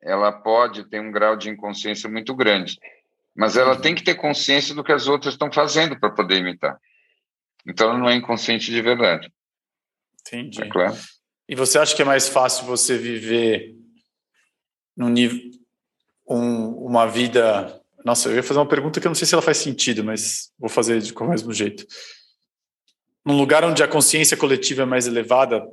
ela 0.01 0.31
pode 0.31 0.87
ter 0.89 1.01
um 1.01 1.11
grau 1.11 1.35
de 1.35 1.49
inconsciência 1.49 2.09
muito 2.09 2.35
grande, 2.35 2.77
mas 3.35 3.57
ela 3.57 3.75
tem 3.75 3.95
que 3.95 4.03
ter 4.03 4.15
consciência 4.15 4.75
do 4.75 4.83
que 4.83 4.91
as 4.91 5.07
outras 5.07 5.33
estão 5.33 5.51
fazendo 5.51 5.99
para 5.99 6.11
poder 6.11 6.37
imitar. 6.37 6.79
Então 7.65 7.89
ela 7.89 7.97
não 7.97 8.07
é 8.07 8.15
inconsciente 8.15 8.71
de 8.71 8.81
verdade. 8.81 9.31
Entendi. 10.21 10.61
É 10.61 10.69
claro? 10.69 10.95
E 11.49 11.55
você 11.55 11.79
acha 11.79 11.95
que 11.95 12.01
é 12.01 12.05
mais 12.05 12.27
fácil 12.27 12.65
você 12.65 12.97
viver 12.97 13.75
no 14.95 15.09
nível 15.09 15.39
um, 16.27 16.69
uma 16.85 17.05
vida. 17.05 17.81
Nossa, 18.03 18.29
eu 18.29 18.35
ia 18.35 18.43
fazer 18.43 18.59
uma 18.59 18.67
pergunta 18.67 18.99
que 18.99 19.07
eu 19.07 19.09
não 19.09 19.15
sei 19.15 19.27
se 19.27 19.33
ela 19.33 19.41
faz 19.41 19.57
sentido, 19.57 20.03
mas 20.03 20.51
vou 20.59 20.69
fazer 20.69 21.01
de 21.01 21.13
qualquer 21.13 21.31
mesmo 21.31 21.53
jeito. 21.53 21.85
Num 23.25 23.37
lugar 23.37 23.63
onde 23.63 23.83
a 23.83 23.87
consciência 23.87 24.37
coletiva 24.37 24.83
é 24.83 24.85
mais 24.85 25.07
elevada, 25.07 25.65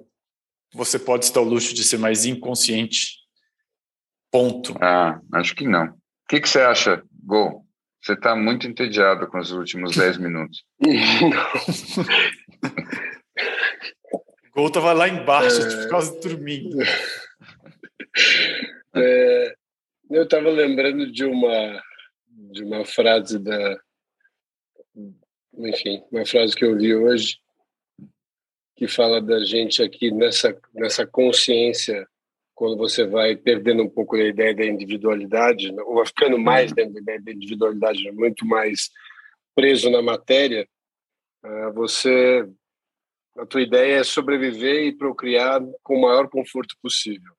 você 0.75 0.99
pode 0.99 1.25
estar 1.25 1.41
ao 1.41 1.47
luxo 1.47 1.73
de 1.75 1.85
ser 1.85 1.99
mais 1.99 2.25
inconsciente. 2.25 3.19
Ponto. 4.31 4.75
Ah, 4.81 5.21
acho 5.35 5.55
que 5.55 5.67
não. 5.67 5.87
O 5.87 5.95
que, 6.29 6.41
que 6.41 6.49
você 6.49 6.61
acha, 6.61 7.03
Gol? 7.23 7.65
Você 8.03 8.15
está 8.15 8.35
muito 8.35 8.67
entediado 8.67 9.27
com 9.29 9.39
os 9.39 9.53
últimos 9.53 9.95
10 9.97 10.19
minutos. 10.19 10.65
Gol 14.53 14.67
estava 14.67 14.93
lá 14.93 15.09
embaixo, 15.09 15.61
é... 15.61 15.89
quase 15.89 16.21
dormindo. 16.21 16.77
É, 18.97 19.57
eu 20.09 20.23
estava 20.23 20.49
lembrando 20.49 21.11
de 21.11 21.25
uma 21.25 21.83
de 22.29 22.63
uma 22.63 22.85
frase 22.85 23.41
da 23.41 23.77
enfim, 25.59 26.01
uma 26.13 26.25
frase 26.25 26.55
que 26.55 26.65
eu 26.65 26.77
vi 26.79 26.95
hoje 26.95 27.39
que 28.77 28.89
fala 28.89 29.21
da 29.21 29.45
gente 29.45 29.83
aqui 29.83 30.11
nessa 30.11 30.57
nessa 30.75 31.07
consciência 31.07 32.07
quando 32.55 32.77
você 32.77 33.05
vai 33.05 33.35
perdendo 33.35 33.83
um 33.83 33.89
pouco 33.89 34.15
a 34.15 34.25
ideia 34.25 34.55
da 34.55 34.65
individualidade, 34.65 35.73
né, 35.73 35.83
ou 35.83 35.97
vai 35.97 36.07
ficando 36.07 36.39
mais 36.39 36.71
uhum. 36.71 36.77
dentro 36.77 36.95
da 36.95 37.01
ideia 37.01 37.21
da 37.21 37.33
individualidade, 37.33 38.13
muito 38.13 38.47
mais 38.47 38.91
preso 39.57 39.91
na 39.91 40.01
matéria, 40.01 40.69
ah, 41.43 41.71
você 41.75 42.49
a 43.37 43.45
tua 43.45 43.63
ideia 43.63 43.97
é 43.99 44.05
sobreviver 44.05 44.87
e 44.87 44.97
procriar 44.97 45.61
com 45.83 45.97
o 45.97 46.03
maior 46.03 46.29
conforto 46.29 46.77
possível. 46.81 47.33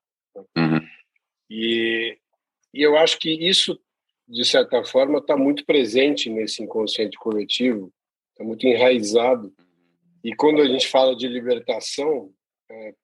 Uhum. 0.54 0.86
E 1.48 2.18
e 2.76 2.82
eu 2.82 2.94
acho 2.98 3.18
que 3.18 3.30
isso, 3.30 3.80
de 4.28 4.44
certa 4.44 4.84
forma, 4.84 5.18
está 5.18 5.34
muito 5.34 5.64
presente 5.64 6.28
nesse 6.28 6.62
inconsciente 6.62 7.16
coletivo, 7.16 7.90
está 8.32 8.44
muito 8.44 8.66
enraizado. 8.66 9.50
E 10.26 10.34
quando 10.34 10.60
a 10.60 10.66
gente 10.66 10.88
fala 10.88 11.14
de 11.14 11.28
libertação, 11.28 12.32
é, 12.68 12.94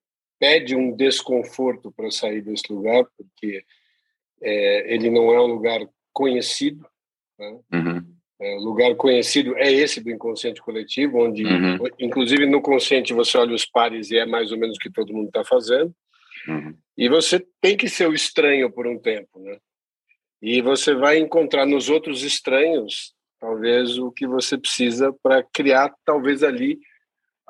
pede 0.40 0.74
um 0.74 0.90
desconforto 0.90 1.92
para 1.92 2.10
sair 2.10 2.42
desse 2.42 2.64
lugar, 2.72 3.06
porque 3.16 3.62
é, 4.42 4.92
ele 4.92 5.08
não 5.08 5.32
é 5.32 5.40
um 5.40 5.46
lugar 5.46 5.88
conhecido. 6.12 6.84
Né? 7.38 7.60
Uhum. 7.72 8.16
É, 8.40 8.56
lugar 8.56 8.96
conhecido 8.96 9.56
é 9.56 9.70
esse 9.70 10.00
do 10.00 10.10
inconsciente 10.10 10.60
coletivo, 10.60 11.18
onde, 11.18 11.44
uhum. 11.44 11.78
inclusive 12.00 12.44
no 12.44 12.60
consciente, 12.60 13.14
você 13.14 13.38
olha 13.38 13.54
os 13.54 13.64
pares 13.64 14.10
e 14.10 14.18
é 14.18 14.26
mais 14.26 14.50
ou 14.50 14.58
menos 14.58 14.76
o 14.76 14.80
que 14.80 14.90
todo 14.90 15.14
mundo 15.14 15.28
está 15.28 15.44
fazendo. 15.44 15.94
Uhum. 16.48 16.76
E 16.98 17.08
você 17.08 17.46
tem 17.60 17.76
que 17.76 17.88
ser 17.88 18.08
o 18.08 18.14
estranho 18.14 18.68
por 18.68 18.84
um 18.84 18.98
tempo, 18.98 19.38
né? 19.38 19.58
E 20.42 20.60
você 20.60 20.92
vai 20.92 21.18
encontrar 21.18 21.66
nos 21.66 21.88
outros 21.88 22.24
estranhos, 22.24 23.14
talvez, 23.38 23.96
o 23.96 24.10
que 24.10 24.26
você 24.26 24.58
precisa 24.58 25.14
para 25.22 25.40
criar, 25.44 25.94
talvez, 26.04 26.42
ali 26.42 26.80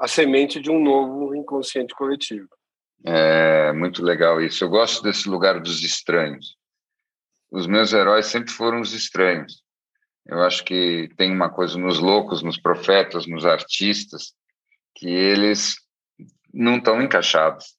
a 0.03 0.09
semente 0.09 0.61
de 0.61 0.69
um 0.69 0.83
novo 0.83 1.35
inconsciente 1.35 1.95
coletivo. 1.95 2.49
É 3.05 3.73
muito 3.73 4.03
legal 4.03 4.41
isso. 4.41 4.65
Eu 4.65 4.69
gosto 4.69 5.03
desse 5.03 5.29
lugar 5.29 5.61
dos 5.61 5.81
estranhos. 5.83 6.57
Os 7.51 7.67
meus 7.67 7.93
heróis 7.93 8.27
sempre 8.27 8.53
foram 8.53 8.81
os 8.81 8.93
estranhos. 8.93 9.63
Eu 10.27 10.41
acho 10.43 10.65
que 10.65 11.09
tem 11.17 11.31
uma 11.31 11.51
coisa 11.51 11.79
nos 11.79 11.99
loucos, 11.99 12.43
nos 12.43 12.59
profetas, 12.59 13.27
nos 13.27 13.45
artistas, 13.45 14.35
que 14.97 15.09
eles 15.09 15.77
não 16.53 16.79
estão 16.79 17.01
encaixados 17.01 17.77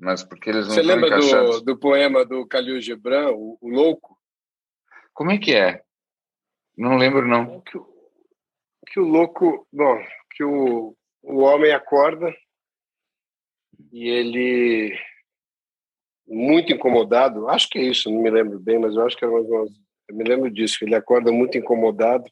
mas 0.00 0.24
porque 0.24 0.48
eles 0.48 0.66
não 0.66 0.74
Você 0.74 0.82
lembra 0.82 1.18
do, 1.18 1.60
do 1.60 1.78
poema 1.78 2.24
do 2.24 2.46
Khalil 2.46 2.80
Gibran, 2.80 3.32
o, 3.32 3.58
o, 3.60 3.68
Louco? 3.68 4.18
Como 5.12 5.30
é 5.30 5.38
que 5.38 5.54
é? 5.54 5.82
Não 6.76 6.96
lembro, 6.96 7.28
não. 7.28 7.60
Que, 7.60 7.78
que 8.86 8.98
o 8.98 9.04
louco... 9.04 9.68
Bom, 9.70 10.02
que 10.30 10.42
o, 10.42 10.96
o 11.22 11.38
homem 11.40 11.72
acorda 11.72 12.34
e 13.92 14.08
ele 14.08 14.98
muito 16.26 16.72
incomodado, 16.72 17.48
acho 17.48 17.68
que 17.68 17.78
é 17.78 17.82
isso, 17.82 18.10
não 18.10 18.22
me 18.22 18.30
lembro 18.30 18.58
bem, 18.58 18.78
mas 18.78 18.94
eu 18.94 19.04
acho 19.04 19.16
que 19.16 19.24
era 19.24 19.32
mais 19.32 19.46
uma, 19.46 19.66
eu 20.08 20.14
me 20.14 20.24
lembro 20.24 20.50
disso, 20.50 20.78
ele 20.82 20.94
acorda 20.94 21.32
muito 21.32 21.58
incomodado 21.58 22.30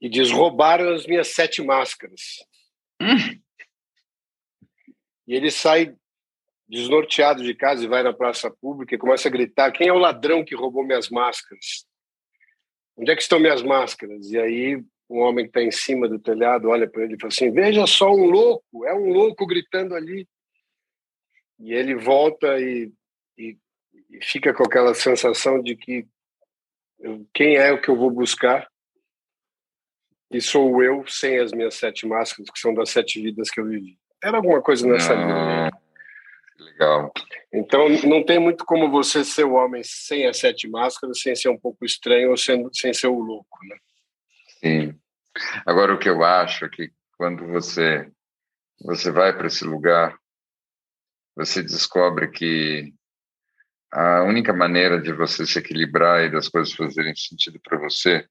e 0.00 0.08
diz, 0.08 0.30
roubaram 0.30 0.94
as 0.94 1.06
minhas 1.06 1.28
sete 1.28 1.62
máscaras. 1.62 2.20
Hum. 3.00 3.40
E 5.26 5.34
ele 5.34 5.50
sai 5.50 5.94
desnorteado 6.68 7.42
de 7.42 7.54
casa 7.54 7.84
e 7.84 7.88
vai 7.88 8.02
na 8.02 8.12
praça 8.12 8.50
pública 8.50 8.94
e 8.94 8.98
começa 8.98 9.28
a 9.28 9.30
gritar: 9.30 9.72
quem 9.72 9.88
é 9.88 9.92
o 9.92 9.98
ladrão 9.98 10.44
que 10.44 10.54
roubou 10.54 10.84
minhas 10.84 11.08
máscaras? 11.08 11.86
Onde 12.96 13.10
é 13.10 13.16
que 13.16 13.22
estão 13.22 13.38
minhas 13.38 13.62
máscaras? 13.62 14.30
E 14.30 14.38
aí 14.38 14.84
um 15.08 15.20
homem 15.20 15.44
que 15.44 15.50
está 15.50 15.62
em 15.62 15.70
cima 15.70 16.08
do 16.08 16.18
telhado 16.18 16.68
olha 16.68 16.88
para 16.88 17.02
ele 17.02 17.14
e 17.14 17.20
fala 17.20 17.32
assim: 17.32 17.50
veja 17.50 17.86
só 17.86 18.10
um 18.10 18.24
louco, 18.24 18.84
é 18.86 18.94
um 18.94 19.12
louco 19.12 19.46
gritando 19.46 19.94
ali. 19.94 20.28
E 21.58 21.72
ele 21.72 21.94
volta 21.94 22.60
e, 22.60 22.92
e, 23.36 23.56
e 24.10 24.24
fica 24.24 24.54
com 24.54 24.62
aquela 24.62 24.94
sensação 24.94 25.60
de 25.60 25.74
que 25.74 26.06
quem 27.32 27.56
é 27.56 27.72
o 27.72 27.80
que 27.80 27.88
eu 27.88 27.96
vou 27.96 28.10
buscar? 28.10 28.68
E 30.30 30.40
sou 30.40 30.82
eu 30.82 31.06
sem 31.06 31.38
as 31.38 31.52
minhas 31.52 31.74
sete 31.74 32.06
máscaras, 32.06 32.50
que 32.50 32.58
são 32.58 32.74
das 32.74 32.90
sete 32.90 33.20
vidas 33.20 33.50
que 33.50 33.60
eu 33.60 33.64
vivi. 33.64 33.98
Era 34.22 34.36
alguma 34.36 34.60
coisa 34.60 34.86
nessa 34.86 35.14
linha. 35.14 35.70
Legal. 36.58 37.12
Então, 37.52 37.88
não 38.04 38.24
tem 38.24 38.38
muito 38.38 38.64
como 38.64 38.90
você 38.90 39.24
ser 39.24 39.44
o 39.44 39.54
homem 39.54 39.82
sem 39.84 40.26
as 40.26 40.38
sete 40.38 40.68
máscaras, 40.68 41.20
sem 41.20 41.34
ser 41.34 41.48
um 41.48 41.58
pouco 41.58 41.84
estranho 41.84 42.30
ou 42.30 42.36
sem, 42.36 42.68
sem 42.72 42.92
ser 42.92 43.06
o 43.06 43.18
louco, 43.18 43.58
né? 43.64 43.76
Sim. 44.60 44.98
Agora, 45.64 45.94
o 45.94 45.98
que 45.98 46.08
eu 46.08 46.24
acho 46.24 46.64
é 46.64 46.68
que 46.68 46.92
quando 47.16 47.46
você, 47.46 48.10
você 48.84 49.10
vai 49.10 49.36
para 49.36 49.46
esse 49.46 49.64
lugar, 49.64 50.18
você 51.36 51.62
descobre 51.62 52.28
que 52.28 52.92
a 53.92 54.22
única 54.24 54.52
maneira 54.52 55.00
de 55.00 55.12
você 55.12 55.46
se 55.46 55.58
equilibrar 55.58 56.24
e 56.24 56.30
das 56.30 56.48
coisas 56.48 56.74
fazerem 56.74 57.14
sentido 57.14 57.60
para 57.60 57.78
você 57.78 58.28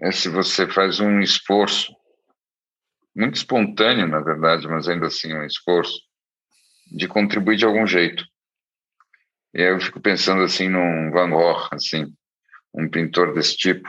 é 0.00 0.10
se 0.10 0.28
você 0.28 0.66
faz 0.66 0.98
um 0.98 1.20
esforço, 1.20 1.94
muito 3.14 3.36
espontâneo, 3.36 4.08
na 4.08 4.20
verdade, 4.20 4.66
mas 4.66 4.88
ainda 4.88 5.06
assim 5.06 5.32
um 5.32 5.44
esforço, 5.44 6.00
de 6.90 7.06
contribuir 7.06 7.56
de 7.56 7.64
algum 7.64 7.86
jeito. 7.86 8.24
E 9.54 9.62
aí 9.62 9.72
eu 9.72 9.80
fico 9.80 10.00
pensando 10.00 10.42
assim 10.42 10.68
num 10.68 11.12
Van 11.12 11.30
Gogh, 11.30 11.68
assim, 11.70 12.12
um 12.74 12.90
pintor 12.90 13.32
desse 13.32 13.56
tipo, 13.56 13.88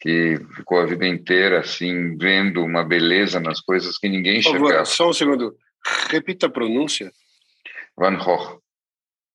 que 0.00 0.38
ficou 0.54 0.80
a 0.80 0.86
vida 0.86 1.06
inteira 1.06 1.60
assim 1.60 2.16
vendo 2.16 2.62
uma 2.62 2.84
beleza 2.84 3.40
nas 3.40 3.60
coisas 3.60 3.98
que 3.98 4.08
ninguém 4.08 4.38
enxergava. 4.38 4.68
Favor, 4.68 4.86
só 4.86 5.08
um 5.10 5.12
segundo. 5.12 5.56
Repita 6.08 6.46
a 6.46 6.50
pronúncia. 6.50 7.10
Van 7.96 8.16
Gogh. 8.16 8.60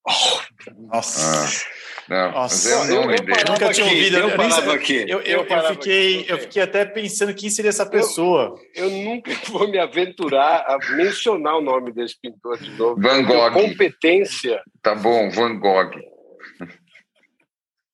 Oh, 0.08 0.82
nossa. 0.88 1.46
Ah. 1.68 1.82
Não, 2.10 2.32
Nossa, 2.32 2.70
é 2.70 2.76
o 2.76 3.02
nome 3.02 3.14
eu, 3.14 3.24
dele. 3.24 3.44
Nunca 3.48 3.72
tinha 3.72 3.86
ouvido. 3.86 4.18
Eu, 4.18 4.36
parava 4.36 4.74
aqui. 4.74 5.06
Eu, 5.08 5.22
eu, 5.22 5.46
eu 5.46 5.64
fiquei, 5.70 6.26
eu 6.28 6.38
fiquei 6.40 6.62
até 6.62 6.84
pensando 6.84 7.34
quem 7.34 7.50
seria 7.50 7.70
essa 7.70 7.86
pessoa. 7.86 8.60
Eu, 8.76 8.90
nunca 8.90 9.32
vou 9.48 9.70
me 9.70 9.80
aventurar 9.80 10.66
a 10.68 10.78
mencionar 10.94 11.58
o 11.58 11.62
nome 11.62 11.94
desse 11.94 12.20
pintor 12.20 12.58
de 12.58 12.70
novo. 12.72 13.00
Van 13.00 13.24
Gogh. 13.24 13.54
Competência. 13.54 14.62
Tá 14.82 14.94
bom, 14.94 15.30
Van 15.30 15.58
Gogh. 15.58 15.92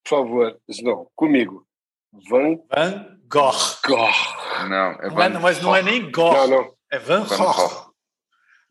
Por 0.04 0.10
favor, 0.10 0.58
não, 0.82 1.08
comigo. 1.16 1.67
Van, 2.14 2.58
Van 2.74 3.20
Gogh. 3.28 3.80
Gogh. 3.86 4.68
Não, 4.70 4.92
é 5.02 5.10
Van 5.10 5.30
não 5.30 5.40
é, 5.40 5.42
mas 5.42 5.62
não 5.62 5.76
é 5.76 5.82
nem 5.82 6.10
Gogh. 6.12 6.34
Não, 6.34 6.48
não. 6.48 6.74
É 6.92 7.00
Van 7.00 7.26
Gogh. 7.26 7.94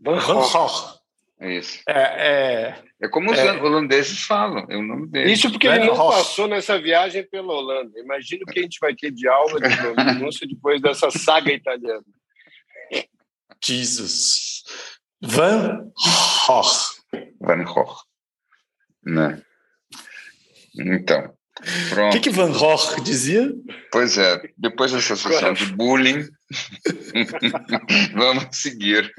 Van 0.01 0.19
Gogh. 0.21 0.97
Isso. 1.39 1.83
É, 1.87 1.93
é, 1.93 2.85
é 3.03 3.09
como 3.09 3.31
os 3.31 3.39
é, 3.39 3.53
holandeses 3.53 4.23
falam, 4.23 4.67
é 4.71 4.77
o 4.77 4.83
nome 4.83 5.07
dele. 5.09 5.33
Isso 5.33 5.51
porque 5.51 5.67
ele 5.67 5.85
não 5.85 5.95
passou 5.95 6.49
nessa 6.49 6.81
viagem 6.81 7.29
pela 7.29 7.53
Holanda. 7.53 7.99
Imagina 8.01 8.43
o 8.43 8.51
que 8.51 8.59
a 8.59 8.63
gente 8.63 8.79
vai 8.81 8.95
ter 8.95 9.11
de 9.11 9.29
aula 9.29 9.61
de 9.61 9.77
pronúncia 9.77 10.47
depois 10.49 10.81
dessa 10.81 11.11
saga 11.11 11.53
italiana. 11.53 12.05
Jesus. 13.63 14.63
Van 15.21 15.93
Gogh. 16.47 16.65
Van 17.41 17.65
Gogh. 17.65 17.97
Né? 19.05 19.43
Então, 20.79 21.36
o 21.61 22.11
que, 22.11 22.21
que 22.21 22.31
Van 22.31 22.53
Gogh 22.53 23.01
dizia? 23.03 23.51
Pois 23.91 24.19
é, 24.19 24.43
depois 24.59 24.93
dessa 24.93 25.17
sessão 25.17 25.55
de 25.55 25.67
bullying, 25.67 26.29
vamos 28.15 28.49
seguir. 28.53 29.11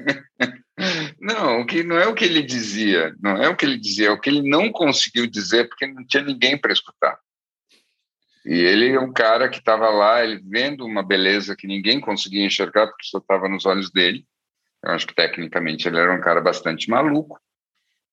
Não, 1.20 1.60
o 1.60 1.66
que 1.66 1.82
não 1.82 1.98
é 1.98 2.06
o 2.06 2.14
que 2.14 2.24
ele 2.24 2.42
dizia, 2.42 3.12
não 3.20 3.36
é 3.36 3.48
o 3.48 3.56
que 3.56 3.66
ele 3.66 3.76
dizia, 3.76 4.08
é 4.08 4.10
o 4.10 4.20
que 4.20 4.30
ele 4.30 4.48
não 4.48 4.70
conseguiu 4.70 5.26
dizer 5.26 5.68
porque 5.68 5.86
não 5.86 6.06
tinha 6.06 6.22
ninguém 6.22 6.56
para 6.56 6.72
escutar. 6.72 7.18
E 8.46 8.54
ele 8.54 8.90
é 8.90 9.00
um 9.00 9.12
cara 9.12 9.48
que 9.48 9.58
estava 9.58 9.90
lá, 9.90 10.22
ele 10.22 10.40
vendo 10.42 10.86
uma 10.86 11.02
beleza 11.02 11.56
que 11.56 11.66
ninguém 11.66 12.00
conseguia 12.00 12.46
enxergar 12.46 12.86
porque 12.86 13.04
só 13.04 13.18
estava 13.18 13.48
nos 13.48 13.66
olhos 13.66 13.90
dele. 13.90 14.24
Eu 14.82 14.92
acho 14.92 15.06
que 15.06 15.14
tecnicamente 15.14 15.88
ele 15.88 15.98
era 15.98 16.14
um 16.14 16.20
cara 16.20 16.40
bastante 16.40 16.88
maluco, 16.88 17.38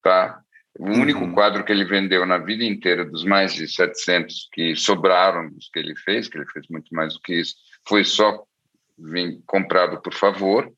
tá? 0.02 0.41
O 0.77 0.89
único 0.89 1.22
uhum. 1.22 1.34
quadro 1.34 1.64
que 1.64 1.72
ele 1.72 1.85
vendeu 1.85 2.26
na 2.26 2.38
vida 2.38 2.64
inteira, 2.64 3.06
dos 3.06 3.23
mais 3.23 3.53
de 3.53 3.68
700 3.68 4.49
que 4.52 4.76
sobraram 4.76 5.49
dos 5.49 5.69
que 5.69 5.80
ele 5.80 5.95
fez, 5.95 6.27
que 6.27 6.38
ele 6.38 6.45
fez 6.47 6.68
muito 6.69 6.93
mais 6.93 7.14
do 7.14 7.22
que 7.22 7.34
isso, 7.34 7.56
foi 7.88 8.03
só 8.03 8.43
vim, 8.97 9.41
comprado 9.45 10.02
por 10.02 10.14
favor. 10.14 10.69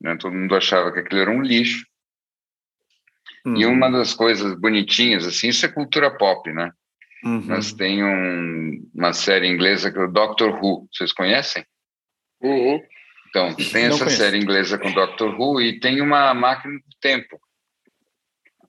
Né? 0.00 0.16
Todo 0.16 0.34
mundo 0.34 0.54
achava 0.54 0.92
que 0.92 1.00
aquilo 1.00 1.20
era 1.20 1.30
um 1.30 1.42
lixo. 1.42 1.84
Uhum. 3.44 3.56
E 3.56 3.66
uma 3.66 3.90
das 3.90 4.14
coisas 4.14 4.58
bonitinhas, 4.58 5.26
assim, 5.26 5.48
isso 5.48 5.66
é 5.66 5.68
cultura 5.68 6.16
pop, 6.16 6.50
né? 6.52 6.72
Uhum. 7.24 7.42
Mas 7.46 7.72
tem 7.72 8.04
um, 8.04 8.88
uma 8.94 9.12
série 9.12 9.48
inglesa 9.48 9.90
que 9.90 9.98
é 9.98 10.02
o 10.02 10.12
Doctor 10.12 10.62
Who. 10.62 10.88
Vocês 10.92 11.12
conhecem? 11.12 11.64
Uhum. 12.40 12.80
Então, 13.28 13.52
tem 13.72 13.86
essa 13.86 14.08
série 14.08 14.38
inglesa 14.38 14.78
com 14.78 14.92
Doctor 14.92 15.34
Who 15.38 15.60
e 15.60 15.80
tem 15.80 16.00
uma 16.00 16.32
máquina 16.34 16.74
do 16.74 16.96
tempo 17.00 17.40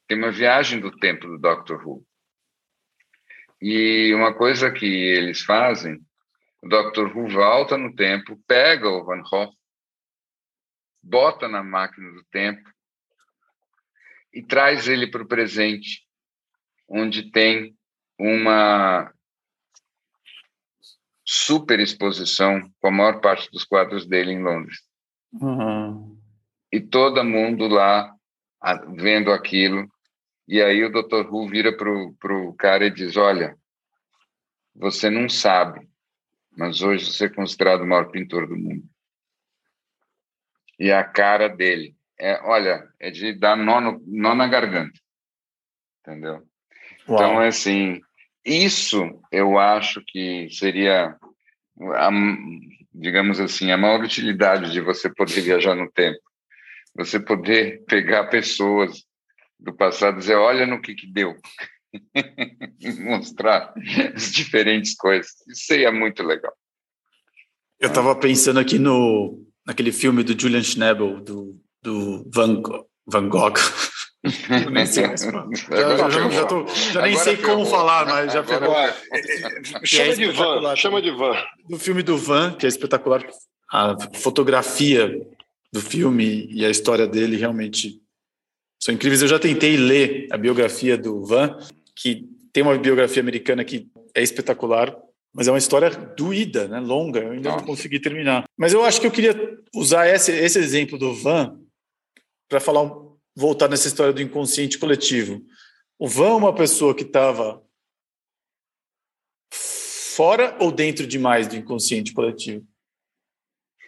tem 0.07 0.17
uma 0.17 0.31
viagem 0.31 0.79
do 0.79 0.91
tempo 0.97 1.27
do 1.27 1.37
Doctor 1.37 1.85
Who. 1.85 2.05
E 3.61 4.13
uma 4.13 4.33
coisa 4.33 4.71
que 4.71 4.85
eles 4.85 5.41
fazem, 5.41 5.99
o 6.61 6.67
Doctor 6.67 7.15
Who 7.15 7.29
volta 7.29 7.77
no 7.77 7.95
tempo, 7.95 8.39
pega 8.47 8.89
o 8.89 9.03
Van 9.03 9.21
Gogh, 9.21 9.51
bota 11.01 11.47
na 11.47 11.63
máquina 11.63 12.11
do 12.11 12.23
tempo 12.25 12.69
e 14.33 14.43
traz 14.43 14.87
ele 14.87 15.07
para 15.07 15.23
o 15.23 15.27
presente, 15.27 16.05
onde 16.87 17.31
tem 17.31 17.75
uma 18.19 19.11
super 21.23 21.79
exposição 21.79 22.69
com 22.79 22.87
a 22.87 22.91
maior 22.91 23.21
parte 23.21 23.49
dos 23.49 23.63
quadros 23.63 24.05
dele 24.05 24.31
em 24.31 24.43
Londres. 24.43 24.77
Uhum. 25.33 26.19
E 26.71 26.79
todo 26.79 27.23
mundo 27.23 27.67
lá 27.67 28.13
vendo 28.95 29.31
aquilo 29.31 29.89
e 30.47 30.61
aí 30.61 30.83
o 30.83 30.91
Dr. 30.91 31.27
Who 31.29 31.49
vira 31.49 31.75
pro, 31.75 32.13
pro 32.19 32.53
cara 32.53 32.85
e 32.85 32.91
diz: 32.91 33.17
Olha, 33.17 33.57
você 34.75 35.09
não 35.09 35.27
sabe, 35.27 35.87
mas 36.55 36.81
hoje 36.81 37.11
você 37.11 37.25
é 37.25 37.29
considerado 37.29 37.81
o 37.81 37.87
maior 37.87 38.09
pintor 38.11 38.47
do 38.47 38.57
mundo. 38.57 38.83
E 40.77 40.91
a 40.91 41.03
cara 41.03 41.47
dele 41.47 41.95
é, 42.19 42.41
olha, 42.43 42.87
é 42.99 43.11
de 43.11 43.33
dar 43.33 43.55
nó, 43.55 43.81
no, 43.81 44.01
nó 44.05 44.33
na 44.33 44.47
garganta. 44.47 44.99
Entendeu? 46.01 46.43
Uau. 47.07 47.15
Então, 47.19 47.41
é 47.41 47.47
assim, 47.47 48.01
isso 48.43 49.19
eu 49.31 49.57
acho 49.57 50.01
que 50.05 50.49
seria, 50.51 51.15
a, 51.95 52.09
digamos 52.93 53.39
assim, 53.39 53.71
a 53.71 53.77
maior 53.77 54.03
utilidade 54.03 54.71
de 54.71 54.81
você 54.81 55.09
poder 55.13 55.41
viajar 55.41 55.75
no 55.75 55.91
tempo. 55.91 56.19
Você 56.95 57.19
poder 57.19 57.83
pegar 57.85 58.25
pessoas 58.27 59.05
do 59.65 59.73
passado, 59.73 60.19
dizer, 60.19 60.35
olha 60.35 60.65
no 60.65 60.81
que, 60.81 60.93
que 60.93 61.07
deu. 61.07 61.35
Mostrar 62.99 63.73
as 64.15 64.31
diferentes 64.31 64.95
coisas. 64.95 65.31
Isso 65.49 65.65
seria 65.65 65.91
muito 65.91 66.23
legal. 66.23 66.53
Eu 67.79 67.89
estava 67.89 68.15
pensando 68.15 68.59
aqui 68.59 68.77
no 68.79 69.43
naquele 69.65 69.91
filme 69.91 70.23
do 70.23 70.39
Julian 70.39 70.61
Schnabel, 70.61 71.19
do, 71.21 71.59
do 71.81 72.29
Van, 72.31 72.61
Van 73.07 73.27
Gogh. 73.27 73.55
Eu 74.65 74.71
nem 74.71 74.85
sei 74.85 75.05
mais. 75.05 75.21
Já, 75.21 75.29
já, 75.97 76.09
já, 76.09 76.29
já, 76.29 76.45
tô, 76.45 76.65
já 76.67 77.01
nem 77.01 77.15
sei 77.15 77.37
como 77.37 77.65
falar, 77.65 78.05
mas 78.05 78.33
já 78.33 78.43
ferrou. 78.43 78.75
É, 78.75 78.95
chama 79.83 80.11
é 80.11 80.15
de 80.15 80.31
Van, 80.31 80.75
chama 80.75 81.01
de 81.01 81.11
Van. 81.11 81.35
Do 81.69 81.77
filme 81.77 82.01
do 82.01 82.17
Van, 82.17 82.53
que 82.53 82.65
é 82.65 82.69
espetacular. 82.69 83.23
A 83.71 83.95
fotografia 84.15 85.15
do 85.71 85.79
filme 85.79 86.47
e 86.51 86.65
a 86.65 86.71
história 86.71 87.05
dele 87.05 87.37
realmente 87.37 88.01
são 88.85 88.93
incríveis. 88.93 89.23
Eu 89.23 89.27
já 89.27 89.39
tentei 89.39 89.75
ler 89.75 90.27
a 90.31 90.37
biografia 90.37 90.95
do 90.95 91.25
Van, 91.25 91.57
que 91.95 92.29
tem 92.53 92.61
uma 92.61 92.77
biografia 92.77 93.19
americana 93.19 93.65
que 93.65 93.89
é 94.13 94.21
espetacular, 94.21 94.95
mas 95.33 95.47
é 95.47 95.51
uma 95.51 95.57
história 95.57 95.89
doída, 95.89 96.67
né? 96.67 96.79
longa. 96.79 97.19
Eu 97.19 97.31
ainda 97.31 97.49
Nossa. 97.49 97.61
não 97.61 97.67
consegui 97.67 97.99
terminar. 97.99 98.45
Mas 98.55 98.73
eu 98.73 98.85
acho 98.85 99.01
que 99.01 99.07
eu 99.07 99.11
queria 99.11 99.35
usar 99.73 100.07
esse, 100.07 100.31
esse 100.31 100.59
exemplo 100.59 100.99
do 100.99 101.15
Van 101.15 101.59
para 102.47 102.59
falar, 102.59 102.87
voltar 103.35 103.67
nessa 103.67 103.87
história 103.87 104.13
do 104.13 104.21
inconsciente 104.21 104.77
coletivo. 104.77 105.41
O 105.97 106.07
Van 106.07 106.29
é 106.29 106.33
uma 106.33 106.53
pessoa 106.53 106.93
que 106.93 107.03
estava 107.03 107.63
fora 109.51 110.55
ou 110.59 110.71
dentro 110.71 111.07
demais 111.07 111.47
do 111.47 111.55
inconsciente 111.55 112.13
coletivo? 112.13 112.63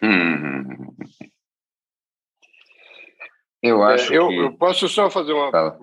Hum. 0.02 0.96
Eu 3.62 3.82
é, 3.82 3.94
acho 3.94 4.12
é, 4.12 4.16
eu, 4.16 4.28
que... 4.28 4.36
eu 4.36 4.52
posso 4.52 4.88
só 4.88 5.10
fazer 5.10 5.32
uma. 5.32 5.50
Fala. 5.50 5.78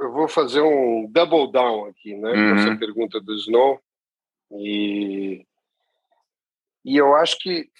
Eu 0.00 0.12
vou 0.12 0.28
fazer 0.28 0.60
um 0.60 1.06
double 1.10 1.50
down 1.50 1.86
aqui, 1.86 2.14
né? 2.14 2.30
Uhum. 2.30 2.56
Essa 2.56 2.76
pergunta 2.76 3.20
do 3.20 3.34
Snow. 3.34 3.80
E, 4.52 5.46
e 6.84 6.96
eu 6.96 7.14
acho 7.16 7.38
que 7.38 7.70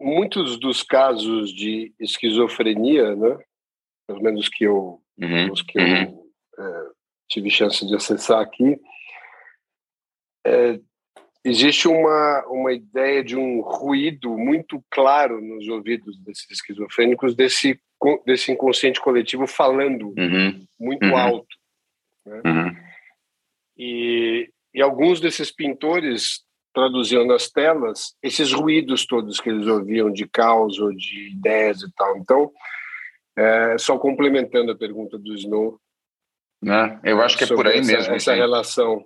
muitos 0.00 0.58
dos 0.58 0.82
casos 0.82 1.52
de 1.52 1.92
esquizofrenia, 1.98 3.16
né? 3.16 3.38
Pelo 4.06 4.22
menos 4.22 4.48
que 4.48 4.64
eu, 4.64 5.02
uhum. 5.18 5.52
os 5.52 5.62
que 5.62 5.78
eu 5.78 5.82
uhum. 5.82 6.30
é, 6.58 6.90
tive 7.28 7.50
chance 7.50 7.86
de 7.86 7.94
acessar 7.94 8.40
aqui, 8.40 8.80
é, 10.46 10.80
existe 11.44 11.88
uma, 11.88 12.46
uma 12.46 12.72
ideia 12.72 13.22
de 13.22 13.36
um 13.36 13.60
ruído 13.60 14.36
muito 14.36 14.82
claro 14.90 15.40
nos 15.40 15.68
ouvidos 15.68 16.18
desses 16.20 16.50
esquizofrênicos 16.50 17.34
desse, 17.34 17.80
desse 18.24 18.52
inconsciente 18.52 19.00
coletivo 19.00 19.46
falando 19.46 20.14
uhum. 20.16 20.66
muito 20.78 21.06
uhum. 21.06 21.16
alto. 21.16 21.56
Né? 22.24 22.42
Uhum. 22.44 22.76
E, 23.76 24.50
e 24.74 24.82
alguns 24.82 25.20
desses 25.20 25.50
pintores 25.50 26.42
traduziam 26.74 27.26
nas 27.26 27.50
telas 27.50 28.14
esses 28.22 28.52
ruídos 28.52 29.06
todos 29.06 29.40
que 29.40 29.48
eles 29.48 29.66
ouviam 29.66 30.12
de 30.12 30.28
caos 30.28 30.78
ou 30.78 30.92
de 30.92 31.30
ideias 31.30 31.82
e 31.82 31.92
tal. 31.94 32.16
Então, 32.18 32.52
é, 33.36 33.78
só 33.78 33.98
complementando 33.98 34.72
a 34.72 34.76
pergunta 34.76 35.18
do 35.18 35.34
Snow. 35.34 35.80
Né? 36.62 37.00
Eu 37.04 37.20
acho 37.22 37.38
que 37.38 37.44
é 37.44 37.46
por 37.46 37.66
aí 37.66 37.78
essa, 37.78 37.92
mesmo. 37.92 38.14
Essa 38.14 38.34
relação. 38.34 39.04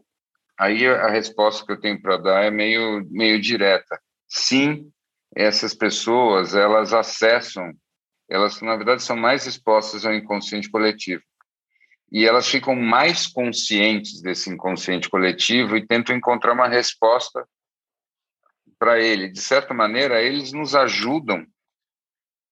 Aí 0.58 0.86
a 0.86 1.08
resposta 1.08 1.64
que 1.64 1.72
eu 1.72 1.80
tenho 1.80 2.00
para 2.00 2.16
dar 2.16 2.44
é 2.44 2.50
meio, 2.50 3.06
meio 3.10 3.40
direta. 3.40 4.00
Sim, 4.28 4.90
essas 5.34 5.74
pessoas, 5.74 6.54
elas 6.54 6.92
acessam, 6.92 7.72
elas 8.32 8.60
na 8.62 8.74
verdade 8.76 9.02
são 9.02 9.16
mais 9.16 9.46
expostas 9.46 10.06
ao 10.06 10.14
inconsciente 10.14 10.70
coletivo. 10.70 11.22
E 12.10 12.24
elas 12.24 12.48
ficam 12.48 12.74
mais 12.74 13.26
conscientes 13.26 14.22
desse 14.22 14.50
inconsciente 14.50 15.08
coletivo 15.08 15.76
e 15.76 15.86
tentam 15.86 16.16
encontrar 16.16 16.52
uma 16.52 16.68
resposta 16.68 17.46
para 18.78 18.98
ele. 19.00 19.28
De 19.28 19.40
certa 19.40 19.74
maneira, 19.74 20.20
eles 20.20 20.52
nos 20.52 20.74
ajudam 20.74 21.46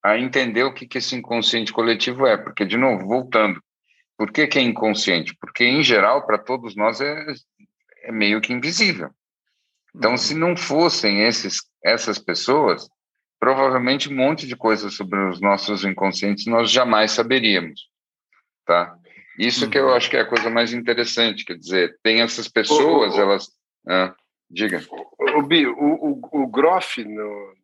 a 0.03 0.19
entender 0.19 0.65
o 0.65 0.73
que, 0.73 0.87
que 0.87 0.99
esse 0.99 1.15
inconsciente 1.17 1.73
coletivo 1.73 2.27
é. 2.27 2.37
Porque, 2.37 2.65
de 2.65 2.77
novo, 2.77 3.07
voltando, 3.07 3.63
por 4.17 4.31
que, 4.31 4.47
que 4.47 4.59
é 4.59 4.63
inconsciente? 4.63 5.35
Porque, 5.41 5.65
em 5.65 5.83
geral, 5.83 6.27
para 6.27 6.39
todos 6.39 6.77
nós 6.77 7.01
é, 7.01 7.27
é 8.05 8.13
meio 8.13 8.41
que 8.41 8.53
invisível. 8.53 9.11
Então, 9.95 10.17
se 10.17 10.35
não 10.35 10.57
fossem 10.57 11.23
esses, 11.25 11.63
essas 11.83 12.19
pessoas, 12.19 12.89
provavelmente 13.41 14.13
um 14.13 14.15
monte 14.15 14.47
de 14.47 14.55
coisas 14.55 14.95
sobre 14.95 15.19
os 15.31 15.41
nossos 15.41 15.83
inconscientes 15.83 16.47
nós 16.47 16.71
jamais 16.71 17.13
saberíamos, 17.13 17.89
tá? 18.67 18.95
Isso 19.39 19.65
uhum. 19.65 19.71
que 19.71 19.79
eu 19.79 19.87
uhum. 19.87 19.95
acho 19.95 20.11
que 20.11 20.17
é 20.19 20.21
a 20.21 20.29
coisa 20.29 20.51
mais 20.51 20.75
interessante, 20.75 21.47
quer 21.47 21.57
dizer, 21.57 21.99
tem 22.03 22.21
essas 22.21 22.47
pessoas, 22.47 23.15
o, 23.15 23.21
elas... 23.21 23.49
Ah, 23.89 24.15
diga. 24.51 24.83
O, 25.37 25.43
Bi, 25.43 25.67
o, 25.67 25.73
o, 25.73 26.43
o 26.43 26.47
Groff, 26.47 27.03
no, 27.03 27.55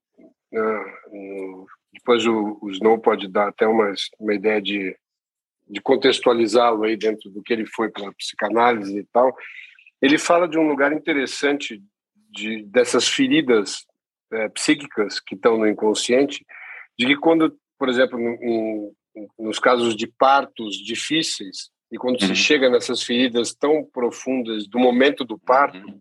no, 0.51 1.66
depois 1.93 2.24
o, 2.27 2.59
o 2.62 2.70
Snow 2.70 2.98
pode 2.98 3.28
dar 3.28 3.48
até 3.48 3.66
uma, 3.66 3.93
uma 4.19 4.35
ideia 4.35 4.62
de, 4.62 4.97
de 5.69 5.81
contextualizá-lo 5.82 6.85
aí 6.85 6.97
dentro 6.97 7.28
do 7.31 7.43
que 7.43 7.53
ele 7.53 7.66
foi 7.66 7.90
pela 7.90 8.15
psicanálise 8.15 8.98
e 8.98 9.05
tal, 9.12 9.36
ele 10.01 10.16
fala 10.16 10.48
de 10.48 10.59
um 10.59 10.66
lugar 10.66 10.93
interessante 10.93 11.82
de, 12.31 12.62
dessas 12.65 13.07
feridas 13.07 13.85
é, 14.32 14.48
psíquicas 14.51 15.20
que 15.20 15.35
estão 15.35 15.57
no 15.57 15.69
inconsciente, 15.69 16.44
de 16.98 17.07
que 17.07 17.16
quando, 17.16 17.57
por 17.78 17.89
exemplo, 17.89 18.19
em, 18.19 18.93
nos 19.39 19.59
casos 19.59 19.97
de 19.97 20.07
partos 20.07 20.77
difíceis, 20.77 21.70
e 21.90 21.97
quando 21.97 22.20
uhum. 22.20 22.28
se 22.28 22.35
chega 22.35 22.69
nessas 22.69 23.03
feridas 23.03 23.55
tão 23.55 23.85
profundas 23.85 24.66
do 24.66 24.78
momento 24.78 25.24
do 25.24 25.39
parto, 25.39 25.78
uhum. 25.78 26.01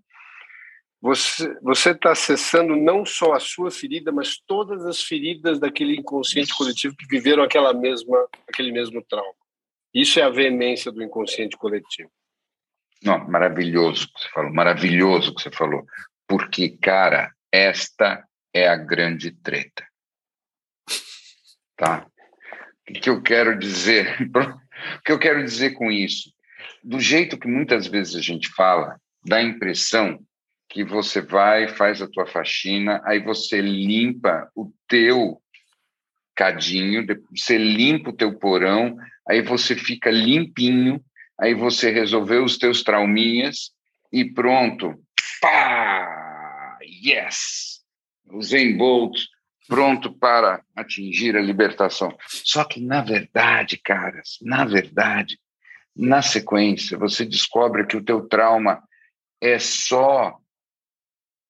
você 1.02 1.58
você 1.62 1.92
está 1.92 2.12
acessando 2.12 2.76
não 2.76 3.06
só 3.06 3.34
a 3.34 3.40
sua 3.40 3.70
ferida, 3.70 4.12
mas 4.12 4.38
todas 4.48 4.86
as 4.86 5.02
feridas 5.02 5.60
daquele 5.60 5.96
inconsciente 5.96 6.50
Isso. 6.50 6.58
coletivo 6.58 6.96
que 6.98 7.06
viveram 7.08 7.44
aquela 7.44 7.74
mesma 7.74 8.28
aquele 8.48 8.72
mesmo 8.72 9.04
trauma. 9.04 9.34
Isso 9.94 10.20
é 10.20 10.24
a 10.24 10.30
veemência 10.30 10.92
do 10.92 11.04
inconsciente 11.04 11.56
coletivo. 11.56 12.12
Não, 13.02 13.20
maravilhoso 13.30 14.08
que 14.08 14.20
você 14.20 14.30
falou, 14.30 14.54
maravilhoso 14.54 15.36
que 15.36 15.42
você 15.42 15.52
falou. 15.52 15.86
Porque, 16.28 16.70
cara, 16.70 17.32
esta 17.56 18.28
é 18.54 18.68
a 18.68 18.76
grande 18.76 19.32
treta. 19.32 19.86
Tá? 21.78 22.06
O 22.90 22.94
que 22.94 23.10
eu 23.10 23.22
quero 23.22 23.58
dizer? 23.58 24.18
O 24.98 25.02
que 25.04 25.12
eu 25.12 25.18
quero 25.18 25.44
dizer 25.44 25.72
com 25.72 25.90
isso? 25.90 26.32
Do 26.84 27.00
jeito 27.00 27.40
que 27.40 27.48
muitas 27.48 27.88
vezes 27.88 28.16
a 28.16 28.22
gente 28.22 28.50
fala, 28.50 29.00
dá 29.26 29.38
a 29.38 29.44
impressão 29.44 30.20
que 30.70 30.84
você 30.84 31.22
vai, 31.22 31.68
faz 31.68 32.02
a 32.02 32.08
tua 32.08 32.28
faxina, 32.28 33.02
aí 33.06 33.20
você 33.20 33.62
limpa 33.62 34.50
o 34.54 34.72
teu 34.88 35.42
cadinho, 36.36 37.06
você 37.34 37.58
limpa 37.58 38.10
o 38.10 38.16
teu 38.16 38.38
porão, 38.38 38.98
aí 39.28 39.42
você 39.42 39.76
fica 39.76 40.12
limpinho, 40.12 41.02
aí 41.40 41.54
você 41.54 41.90
resolveu 41.90 42.44
os 42.44 42.58
teus 42.58 42.84
trauminhas 42.84 43.72
e 44.12 44.26
pronto. 44.26 44.94
Pá! 45.42 46.15
Yes! 46.84 47.82
O 48.32 48.42
Zen 48.42 48.78
Bolt 48.78 49.18
pronto 49.68 50.14
para 50.14 50.64
atingir 50.76 51.36
a 51.36 51.42
libertação. 51.42 52.16
Só 52.28 52.64
que, 52.64 52.80
na 52.80 53.02
verdade, 53.02 53.78
caras, 53.78 54.38
na 54.42 54.66
verdade, 54.66 55.40
na 55.96 56.22
sequência, 56.22 56.98
você 56.98 57.26
descobre 57.26 57.86
que 57.86 57.98
o 57.98 58.04
teu 58.04 58.28
trauma 58.28 58.84
é 59.42 59.58
só 59.60 60.38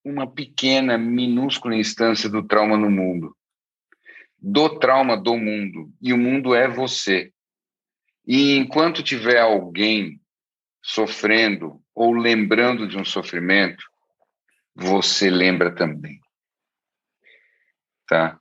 uma 0.03 0.27
pequena, 0.27 0.97
minúscula 0.97 1.75
instância 1.75 2.29
do 2.29 2.43
trauma 2.43 2.77
no 2.77 2.91
mundo. 2.91 3.35
Do 4.37 4.77
trauma 4.77 5.17
do 5.17 5.35
mundo. 5.35 5.91
E 5.99 6.13
o 6.13 6.17
mundo 6.17 6.53
é 6.53 6.67
você. 6.67 7.31
E 8.27 8.55
enquanto 8.55 9.01
tiver 9.01 9.39
alguém 9.39 10.21
sofrendo 10.83 11.81
ou 11.95 12.13
lembrando 12.13 12.87
de 12.87 12.97
um 12.97 13.05
sofrimento, 13.05 13.83
você 14.75 15.29
lembra 15.29 15.73
também. 15.73 16.19
Tá? 18.07 18.39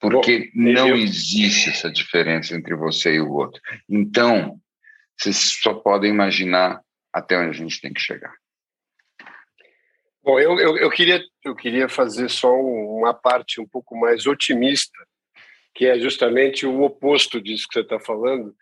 Porque 0.00 0.50
Bom, 0.54 0.62
não 0.72 0.88
eu... 0.88 0.96
existe 0.96 1.70
essa 1.70 1.90
diferença 1.90 2.54
entre 2.54 2.74
você 2.74 3.14
e 3.14 3.20
o 3.20 3.32
outro. 3.32 3.60
Então, 3.88 4.60
vocês 5.16 5.58
só 5.62 5.74
podem 5.74 6.10
imaginar 6.10 6.80
até 7.12 7.38
onde 7.38 7.50
a 7.50 7.52
gente 7.52 7.80
tem 7.80 7.92
que 7.92 8.00
chegar. 8.00 8.34
Bom, 10.22 10.40
eu, 10.40 10.58
eu, 10.58 10.76
eu, 10.76 10.90
queria, 10.90 11.22
eu 11.44 11.54
queria 11.54 11.88
fazer 11.88 12.28
só 12.28 12.52
uma 12.52 13.14
parte 13.14 13.60
um 13.60 13.66
pouco 13.66 13.96
mais 13.96 14.26
otimista, 14.26 14.98
que 15.72 15.86
é 15.86 15.98
justamente 16.00 16.66
o 16.66 16.82
oposto 16.82 17.40
disso 17.40 17.66
que 17.68 17.74
você 17.74 17.80
está 17.80 18.00
falando, 18.00 18.54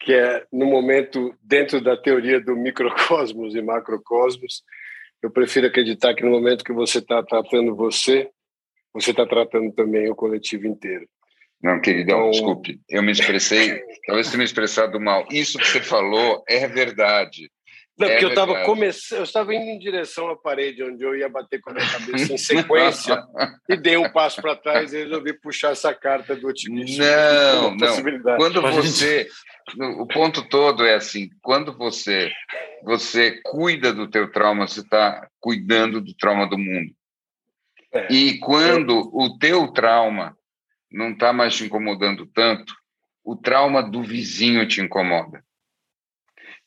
que 0.00 0.14
é 0.14 0.46
no 0.50 0.66
momento 0.66 1.36
dentro 1.42 1.80
da 1.80 1.96
teoria 1.96 2.40
do 2.40 2.56
microcosmos 2.56 3.54
e 3.54 3.60
macrocosmos, 3.60 4.64
eu 5.24 5.30
prefiro 5.30 5.66
acreditar 5.66 6.14
que 6.14 6.22
no 6.22 6.30
momento 6.30 6.62
que 6.62 6.72
você 6.72 6.98
está 6.98 7.22
tratando 7.22 7.74
você, 7.74 8.28
você 8.92 9.10
está 9.10 9.26
tratando 9.26 9.72
também 9.72 10.10
o 10.10 10.14
coletivo 10.14 10.66
inteiro. 10.66 11.08
Não, 11.62 11.80
queridão, 11.80 12.18
então... 12.18 12.30
desculpe, 12.30 12.78
eu 12.90 13.02
me 13.02 13.10
expressei, 13.10 13.82
talvez 14.06 14.26
tenha 14.26 14.36
me 14.36 14.44
expressado 14.44 15.00
mal. 15.00 15.26
Isso 15.30 15.56
que 15.56 15.66
você 15.66 15.80
falou 15.80 16.44
é 16.46 16.68
verdade. 16.68 17.50
Não, 17.96 18.08
porque 18.08 18.24
é 18.24 18.26
eu 18.26 18.30
estava 18.30 18.64
começando, 18.64 19.18
eu 19.18 19.24
estava 19.24 19.54
indo 19.54 19.70
em 19.70 19.78
direção 19.78 20.28
à 20.28 20.36
parede 20.36 20.82
onde 20.82 21.04
eu 21.04 21.16
ia 21.16 21.28
bater 21.28 21.60
com 21.60 21.70
a 21.70 21.74
minha 21.74 21.88
cabeça 21.88 22.32
em 22.32 22.38
sequência 22.38 23.24
e 23.68 23.76
dei 23.76 23.96
um 23.96 24.10
passo 24.10 24.42
para 24.42 24.56
trás 24.56 24.92
e 24.92 25.04
resolvi 25.04 25.32
puxar 25.32 25.70
essa 25.70 25.94
carta 25.94 26.34
do 26.34 26.48
otimismo. 26.48 27.04
Não, 27.04 27.76
não. 27.76 28.36
Quando 28.36 28.60
você, 28.60 29.28
o 29.78 30.06
ponto 30.06 30.42
todo 30.48 30.84
é 30.84 30.94
assim, 30.94 31.30
quando 31.40 31.72
você 31.72 32.32
você 32.82 33.40
cuida 33.42 33.92
do 33.92 34.08
teu 34.08 34.30
trauma, 34.30 34.66
você 34.66 34.80
está 34.80 35.28
cuidando 35.40 36.00
do 36.00 36.12
trauma 36.14 36.46
do 36.46 36.58
mundo. 36.58 36.92
É. 37.92 38.12
E 38.12 38.38
quando 38.38 39.10
o 39.14 39.38
teu 39.38 39.68
trauma 39.68 40.36
não 40.90 41.12
está 41.12 41.32
mais 41.32 41.56
te 41.56 41.64
incomodando 41.64 42.26
tanto, 42.26 42.74
o 43.24 43.34
trauma 43.34 43.82
do 43.82 44.02
vizinho 44.02 44.66
te 44.68 44.80
incomoda. 44.80 45.42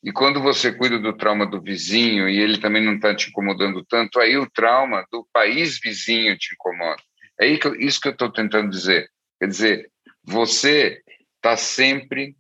E 0.08 0.12
quando 0.14 0.42
você 0.42 0.72
cuida 0.72 0.98
do 0.98 1.12
trauma 1.12 1.46
do 1.46 1.62
vizinho 1.62 2.30
e 2.30 2.40
ele 2.40 2.62
também 2.62 2.82
não 2.82 2.96
está 2.96 3.14
te 3.14 3.28
incomodando 3.28 3.84
tanto, 3.84 4.22
aí 4.22 4.38
o 4.38 4.50
trauma 4.50 5.06
do 5.12 5.28
país 5.34 5.82
vizinho 5.84 6.38
te 6.38 6.54
incomoda. 6.54 7.04
É 7.38 7.46
isso 7.46 8.00
que 8.00 8.08
eu 8.08 8.14
estou 8.14 8.32
tentando 8.32 8.70
dizer. 8.70 9.12
Quer 9.38 9.48
dizer, 9.48 9.92
você 10.24 11.04
está 11.36 11.58
sempre 11.58 12.38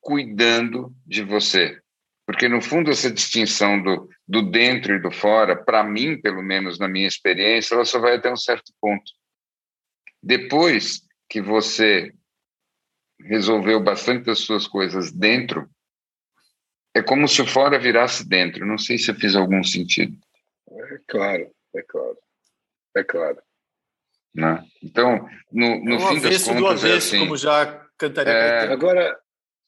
cuidando 0.00 0.94
de 1.04 1.24
você. 1.24 1.76
Porque, 2.24 2.48
no 2.48 2.62
fundo, 2.62 2.88
essa 2.88 3.10
distinção 3.10 3.82
do, 3.82 4.08
do 4.28 4.40
dentro 4.40 4.94
e 4.94 5.02
do 5.02 5.10
fora, 5.10 5.56
para 5.56 5.82
mim, 5.82 6.20
pelo 6.20 6.40
menos 6.40 6.78
na 6.78 6.86
minha 6.86 7.08
experiência, 7.08 7.74
ela 7.74 7.84
só 7.84 7.98
vai 7.98 8.14
até 8.14 8.32
um 8.32 8.36
certo 8.36 8.72
ponto. 8.80 9.10
Depois 10.22 11.02
que 11.28 11.42
você 11.42 12.14
resolveu 13.18 13.80
bastante 13.80 14.26
das 14.26 14.38
suas 14.38 14.68
coisas 14.68 15.10
dentro, 15.10 15.68
é 16.94 17.02
como 17.02 17.26
se 17.26 17.40
o 17.42 17.46
fora 17.46 17.78
virasse 17.78 18.28
dentro. 18.28 18.66
Não 18.66 18.78
sei 18.78 18.98
se 18.98 19.10
eu 19.10 19.14
fiz 19.14 19.34
algum 19.34 19.62
sentido. 19.62 20.16
É 20.70 20.98
claro, 21.06 21.50
é 21.74 21.82
claro. 21.82 22.18
É 22.96 23.04
claro. 23.04 23.38
Né? 24.34 24.64
Então, 24.82 25.28
no, 25.50 25.84
no 25.84 25.94
é 25.96 26.08
fim 26.08 26.20
das 26.20 26.44
contas, 26.44 26.60
do 26.60 26.66
avesso, 26.66 26.86
é 26.86 26.96
assim, 26.96 27.18
como 27.18 27.36
já 27.36 27.86
cantaria. 27.98 28.32
É, 28.32 28.72
agora, 28.72 29.18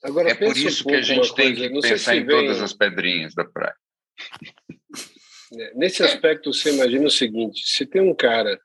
agora 0.02 0.30
é 0.30 0.34
por 0.34 0.56
isso 0.56 0.84
um 0.84 0.90
que 0.90 0.96
a 0.96 1.02
gente 1.02 1.34
tem 1.34 1.54
coisa. 1.54 1.68
que 1.70 1.80
pensar 1.80 2.16
em 2.16 2.24
vem... 2.24 2.36
todas 2.36 2.62
as 2.62 2.72
pedrinhas 2.72 3.34
da 3.34 3.44
praia. 3.44 3.76
É, 5.56 5.74
nesse 5.74 6.02
aspecto, 6.02 6.52
você 6.52 6.72
imagina 6.74 7.06
o 7.06 7.10
seguinte: 7.10 7.62
se 7.66 7.86
tem 7.86 8.00
um 8.00 8.14
cara 8.14 8.58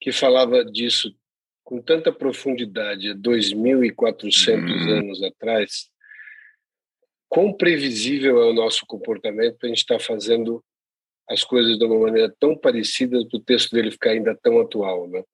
que 0.00 0.10
falava 0.12 0.64
disso 0.64 1.14
com 1.62 1.82
tanta 1.82 2.12
profundidade 2.12 3.10
há 3.10 3.14
2.400 3.14 4.56
hum. 4.56 4.90
anos 4.90 5.22
atrás, 5.22 5.90
quão 7.28 7.52
previsível 7.52 8.42
é 8.42 8.46
o 8.46 8.54
nosso 8.54 8.86
comportamento 8.86 9.58
para 9.58 9.66
a 9.66 9.70
gente 9.70 9.78
estar 9.78 9.98
tá 9.98 10.04
fazendo 10.04 10.62
as 11.28 11.42
coisas 11.42 11.78
de 11.78 11.84
uma 11.84 11.98
maneira 11.98 12.32
tão 12.38 12.56
parecida 12.56 13.18
para 13.28 13.36
o 13.36 13.42
texto 13.42 13.72
dele 13.72 13.90
ficar 13.90 14.10
ainda 14.10 14.36
tão 14.40 14.60
atual, 14.60 15.08
né? 15.08 15.24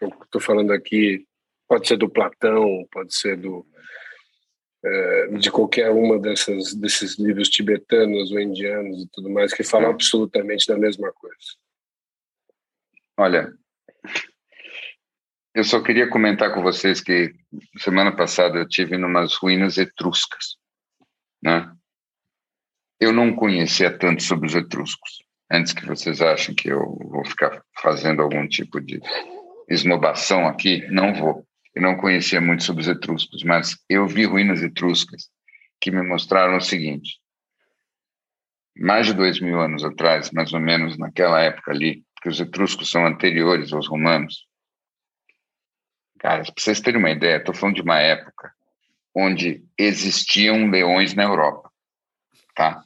Eu 0.00 0.08
estou 0.08 0.40
falando 0.40 0.72
aqui, 0.72 1.26
pode 1.68 1.88
ser 1.88 1.96
do 1.96 2.10
Platão, 2.10 2.86
pode 2.90 3.14
ser 3.14 3.36
do 3.36 3.66
é, 4.82 5.26
de 5.38 5.50
qualquer 5.50 5.90
uma 5.90 6.18
dessas 6.18 6.74
desses 6.74 7.18
livros 7.18 7.50
tibetanos 7.50 8.32
ou 8.32 8.40
indianos 8.40 9.02
e 9.02 9.08
tudo 9.12 9.28
mais 9.28 9.52
que 9.52 9.62
falam 9.62 9.90
é. 9.90 9.92
absolutamente 9.92 10.66
da 10.66 10.78
mesma 10.78 11.12
coisa. 11.12 11.36
Olha, 13.18 13.52
eu 15.54 15.64
só 15.64 15.82
queria 15.82 16.08
comentar 16.08 16.54
com 16.54 16.62
vocês 16.62 17.00
que 17.00 17.34
semana 17.78 18.14
passada 18.14 18.58
eu 18.58 18.68
tive 18.68 18.96
numas 18.96 19.34
ruínas 19.34 19.76
etruscas, 19.76 20.56
né? 21.42 21.72
Eu 22.98 23.12
não 23.12 23.34
conhecia 23.34 23.96
tanto 23.96 24.22
sobre 24.22 24.46
os 24.46 24.54
etruscos 24.54 25.24
antes 25.50 25.72
que 25.72 25.86
vocês 25.86 26.20
achem 26.22 26.54
que 26.54 26.68
eu 26.68 26.80
vou 27.10 27.24
ficar 27.24 27.62
fazendo 27.80 28.22
algum 28.22 28.46
tipo 28.46 28.80
de 28.80 29.00
esnobação 29.68 30.46
aqui, 30.46 30.86
não 30.88 31.12
vou. 31.14 31.46
Eu 31.74 31.82
não 31.82 31.96
conhecia 31.96 32.40
muito 32.40 32.62
sobre 32.62 32.82
os 32.82 32.88
etruscos, 32.88 33.42
mas 33.42 33.76
eu 33.88 34.06
vi 34.06 34.24
ruínas 34.24 34.62
etruscas 34.62 35.28
que 35.80 35.90
me 35.90 36.02
mostraram 36.02 36.56
o 36.56 36.60
seguinte: 36.60 37.18
mais 38.76 39.06
de 39.06 39.14
dois 39.14 39.40
mil 39.40 39.60
anos 39.60 39.84
atrás, 39.84 40.30
mais 40.30 40.52
ou 40.52 40.60
menos 40.60 40.98
naquela 40.98 41.40
época 41.40 41.72
ali, 41.72 42.04
que 42.22 42.28
os 42.28 42.40
etruscos 42.40 42.90
são 42.90 43.06
anteriores 43.06 43.72
aos 43.72 43.88
romanos. 43.88 44.46
Cara, 46.18 46.42
para 46.42 46.52
vocês 46.56 46.80
terem 46.80 47.00
uma 47.00 47.10
ideia, 47.10 47.38
estou 47.38 47.54
falando 47.54 47.76
de 47.76 47.82
uma 47.82 47.98
época 47.98 48.52
onde 49.14 49.64
existiam 49.76 50.70
leões 50.70 51.14
na 51.14 51.24
Europa, 51.24 51.70
tá? 52.54 52.84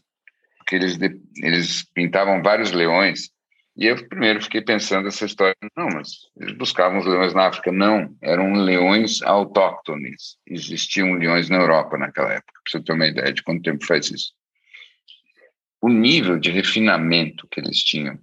porque 0.65 0.77
eles, 0.77 0.99
eles 1.37 1.85
pintavam 1.93 2.43
vários 2.43 2.73
leões. 2.73 3.31
E 3.77 3.87
eu 3.87 4.09
primeiro 4.09 4.41
fiquei 4.41 4.63
pensando 4.63 5.09
essa 5.09 5.27
história, 5.27 5.55
não, 5.77 5.89
mas 5.89 6.11
eles 6.41 6.57
buscavam 6.57 6.99
os 6.99 7.07
leões 7.07 7.35
na 7.35 7.49
África. 7.49 7.71
Não, 7.71 8.17
eram 8.23 8.55
leões 8.55 9.21
autóctones. 9.23 10.39
Existiam 10.47 11.13
leões 11.15 11.51
na 11.51 11.57
Europa 11.57 11.99
naquela 11.99 12.33
época, 12.33 12.53
para 12.53 12.71
você 12.71 12.85
ter 12.85 12.93
uma 12.93 13.07
ideia 13.07 13.33
de 13.33 13.43
quanto 13.43 13.63
tempo 13.63 13.85
faz 13.85 14.11
isso. 14.11 14.33
O 15.81 15.89
nível 15.89 16.39
de 16.39 16.51
refinamento 16.51 17.47
que 17.49 17.61
eles 17.61 17.79
tinham, 17.83 18.19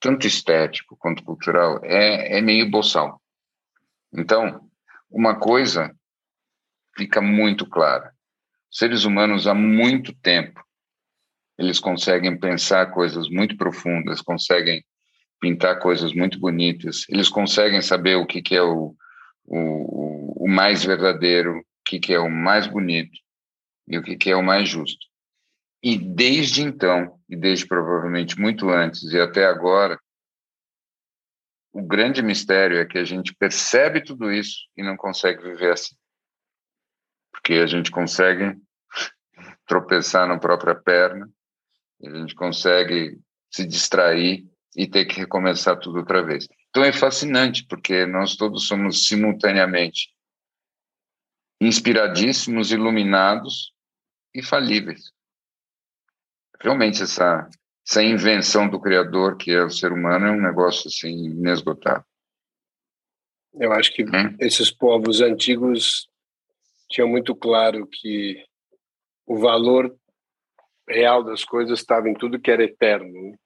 tanto 0.00 0.26
estético 0.26 0.96
quanto 0.96 1.22
cultural, 1.22 1.80
é, 1.84 2.38
é 2.38 2.40
meio 2.40 2.68
boçal. 2.68 3.20
Então, 4.12 4.68
uma 5.10 5.38
coisa 5.38 5.94
fica 6.96 7.20
muito 7.20 7.66
clara. 7.68 8.12
Seres 8.70 9.04
humanos 9.04 9.46
há 9.46 9.54
muito 9.54 10.12
tempo 10.14 10.66
eles 11.58 11.80
conseguem 11.80 12.38
pensar 12.38 12.92
coisas 12.92 13.28
muito 13.28 13.56
profundas, 13.56 14.20
conseguem 14.20 14.84
pintar 15.40 15.78
coisas 15.78 16.12
muito 16.12 16.38
bonitas, 16.38 17.06
eles 17.08 17.28
conseguem 17.28 17.80
saber 17.80 18.16
o 18.16 18.26
que, 18.26 18.42
que 18.42 18.54
é 18.54 18.62
o, 18.62 18.94
o, 19.44 20.44
o 20.44 20.48
mais 20.48 20.84
verdadeiro, 20.84 21.58
o 21.58 21.64
que, 21.84 21.98
que 21.98 22.12
é 22.12 22.18
o 22.18 22.30
mais 22.30 22.66
bonito 22.66 23.18
e 23.88 23.96
o 23.96 24.02
que, 24.02 24.16
que 24.16 24.30
é 24.30 24.36
o 24.36 24.42
mais 24.42 24.68
justo. 24.68 25.06
E 25.82 25.96
desde 25.96 26.62
então, 26.62 27.18
e 27.28 27.36
desde 27.36 27.66
provavelmente 27.66 28.38
muito 28.38 28.68
antes 28.70 29.02
e 29.04 29.20
até 29.20 29.46
agora, 29.46 29.98
o 31.72 31.82
grande 31.82 32.22
mistério 32.22 32.78
é 32.78 32.86
que 32.86 32.98
a 32.98 33.04
gente 33.04 33.34
percebe 33.34 34.02
tudo 34.02 34.32
isso 34.32 34.56
e 34.76 34.82
não 34.82 34.96
consegue 34.96 35.42
viver 35.42 35.72
assim. 35.72 35.94
Porque 37.46 37.60
a 37.60 37.66
gente 37.68 37.92
consegue 37.92 38.60
tropeçar 39.68 40.26
na 40.26 40.36
própria 40.36 40.74
perna, 40.74 41.30
a 42.02 42.10
gente 42.10 42.34
consegue 42.34 43.20
se 43.48 43.64
distrair 43.64 44.44
e 44.76 44.84
ter 44.88 45.04
que 45.04 45.20
recomeçar 45.20 45.78
tudo 45.78 45.98
outra 45.98 46.24
vez. 46.24 46.48
Então 46.70 46.82
é 46.82 46.92
fascinante, 46.92 47.64
porque 47.68 48.04
nós 48.04 48.34
todos 48.34 48.66
somos 48.66 49.06
simultaneamente 49.06 50.08
inspiradíssimos, 51.60 52.72
iluminados 52.72 53.72
e 54.34 54.42
falíveis. 54.42 55.12
Realmente 56.60 57.00
essa 57.04 57.48
essa 57.88 58.02
invenção 58.02 58.68
do 58.68 58.80
criador 58.80 59.36
que 59.36 59.52
é 59.52 59.62
o 59.62 59.70
ser 59.70 59.92
humano 59.92 60.26
é 60.26 60.32
um 60.32 60.42
negócio 60.42 60.88
assim 60.88 61.26
inesgotável. 61.26 62.04
Eu 63.54 63.72
acho 63.72 63.94
que 63.94 64.02
hum? 64.02 64.36
esses 64.40 64.68
povos 64.68 65.20
antigos 65.20 66.08
tinham 66.88 67.08
muito 67.08 67.34
claro 67.34 67.86
que 67.86 68.42
o 69.26 69.38
valor 69.38 69.94
real 70.88 71.22
das 71.22 71.44
coisas 71.44 71.80
estava 71.80 72.08
em 72.08 72.14
tudo 72.14 72.40
que 72.40 72.50
era 72.50 72.64
eterno. 72.64 73.36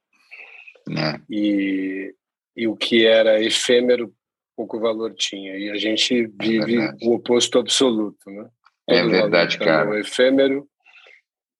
Né? 0.87 1.17
É. 1.17 1.21
E, 1.29 2.15
e 2.57 2.67
o 2.67 2.77
que 2.77 3.07
era 3.07 3.43
efêmero, 3.43 4.13
pouco 4.57 4.79
valor 4.79 5.15
tinha. 5.15 5.57
E 5.57 5.71
a 5.71 5.77
gente 5.77 6.25
é 6.25 6.29
vive 6.45 6.77
é 6.77 6.93
o 7.03 7.15
oposto 7.15 7.59
absoluto. 7.59 8.31
Né? 8.31 8.49
é 8.89 9.07
verdade, 9.07 9.59
tá 9.59 9.65
cara. 9.65 9.91
O 9.91 9.97
efêmero 9.97 10.69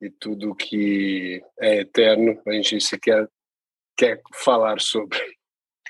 e 0.01 0.11
tudo 0.11 0.55
que 0.55 1.43
é 1.59 1.81
eterno, 1.81 2.41
a 2.47 2.53
gente 2.53 2.81
sequer 2.81 3.29
quer 3.97 4.21
falar 4.33 4.81
sobre. 4.81 5.19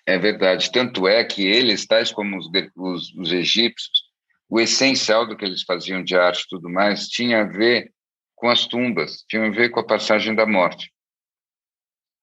É 0.05 0.19
verdade. 0.19 0.73
Tanto 0.73 1.07
é 1.07 1.23
que 1.25 1.47
eles, 1.47 1.87
tais 1.87 2.11
como 2.11 2.37
os, 2.37 2.47
os, 2.77 3.15
os 3.15 3.33
egípcios, 3.33 4.00
o 4.51 4.61
essencial 4.61 5.25
do 5.25 5.37
que 5.37 5.45
eles 5.45 5.63
faziam 5.63 6.03
de 6.03 6.17
arte 6.17 6.43
e 6.43 6.49
tudo 6.49 6.69
mais 6.69 7.07
tinha 7.07 7.43
a 7.43 7.45
ver 7.45 7.95
com 8.35 8.49
as 8.49 8.67
tumbas, 8.67 9.25
tinham 9.29 9.47
a 9.47 9.51
ver 9.51 9.71
com 9.71 9.79
a 9.79 9.87
passagem 9.87 10.35
da 10.35 10.45
morte. 10.45 10.93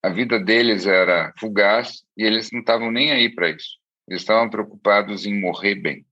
A 0.04 0.10
vida 0.10 0.38
deles 0.38 0.86
era 0.86 1.34
fugaz 1.40 2.04
e 2.18 2.24
eles 2.24 2.52
não 2.52 2.60
estavam 2.60 2.92
nem 2.92 3.14
aí 3.14 3.34
para 3.34 3.50
isso. 3.50 3.78
Eles 4.08 4.22
estavam 4.22 4.50
preocupados 4.50 5.26
em 5.26 5.40
morrer 5.40 5.76
bem. 5.76 6.06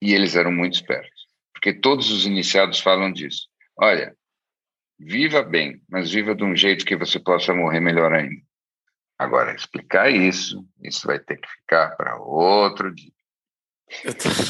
E 0.00 0.14
eles 0.14 0.36
eram 0.36 0.52
muito 0.52 0.74
espertos, 0.74 1.26
porque 1.52 1.72
todos 1.72 2.10
os 2.10 2.24
iniciados 2.24 2.80
falam 2.80 3.12
disso. 3.12 3.48
Olha, 3.76 4.16
viva 4.98 5.42
bem, 5.42 5.82
mas 5.88 6.10
viva 6.10 6.34
de 6.34 6.44
um 6.44 6.54
jeito 6.54 6.86
que 6.86 6.96
você 6.96 7.18
possa 7.18 7.52
morrer 7.52 7.80
melhor 7.80 8.12
ainda. 8.12 8.40
Agora, 9.18 9.54
explicar 9.54 10.10
isso, 10.10 10.66
isso 10.82 11.06
vai 11.06 11.18
ter 11.18 11.38
que 11.38 11.48
ficar 11.48 11.96
para 11.96 12.16
outro 12.18 12.94
dia. 12.94 13.12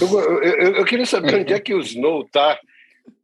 Eu, 0.01 0.43
eu, 0.43 0.75
eu, 0.77 0.85
queria 0.85 1.07
saber 1.07 1.35
onde 1.37 1.53
é 1.53 1.59
que 1.59 1.73
o 1.75 1.81
Snow 1.81 2.23
está 2.23 2.59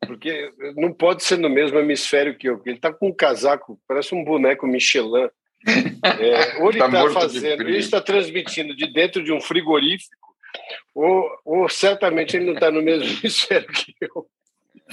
porque 0.07 0.51
não 0.77 0.93
pode 0.93 1.23
ser 1.25 1.39
no 1.39 1.49
mesmo 1.49 1.79
hemisfério 1.79 2.37
que 2.37 2.49
eu. 2.49 2.61
Ele 2.65 2.77
está 2.77 2.93
com 2.93 3.09
um 3.09 3.15
casaco, 3.15 3.81
parece 3.87 4.15
um 4.15 4.25
boneco 4.25 4.67
Michelin. 4.67 5.29
É, 6.21 6.59
ou 6.63 6.71
ele 6.71 6.83
está 6.83 6.91
tá 6.91 7.11
fazendo, 7.11 7.63
ele 7.63 7.79
está 7.79 8.01
transmitindo 8.01 8.75
de 8.77 8.87
dentro 8.93 9.23
de 9.23 9.33
um 9.33 9.41
frigorífico, 9.41 10.35
ou, 10.95 11.29
ou 11.45 11.69
certamente 11.69 12.37
ele 12.37 12.47
não 12.47 12.55
está 12.55 12.71
no 12.71 12.83
mesmo 12.83 13.05
hemisfério 13.19 13.69
que 13.69 13.95
eu. 14.01 14.27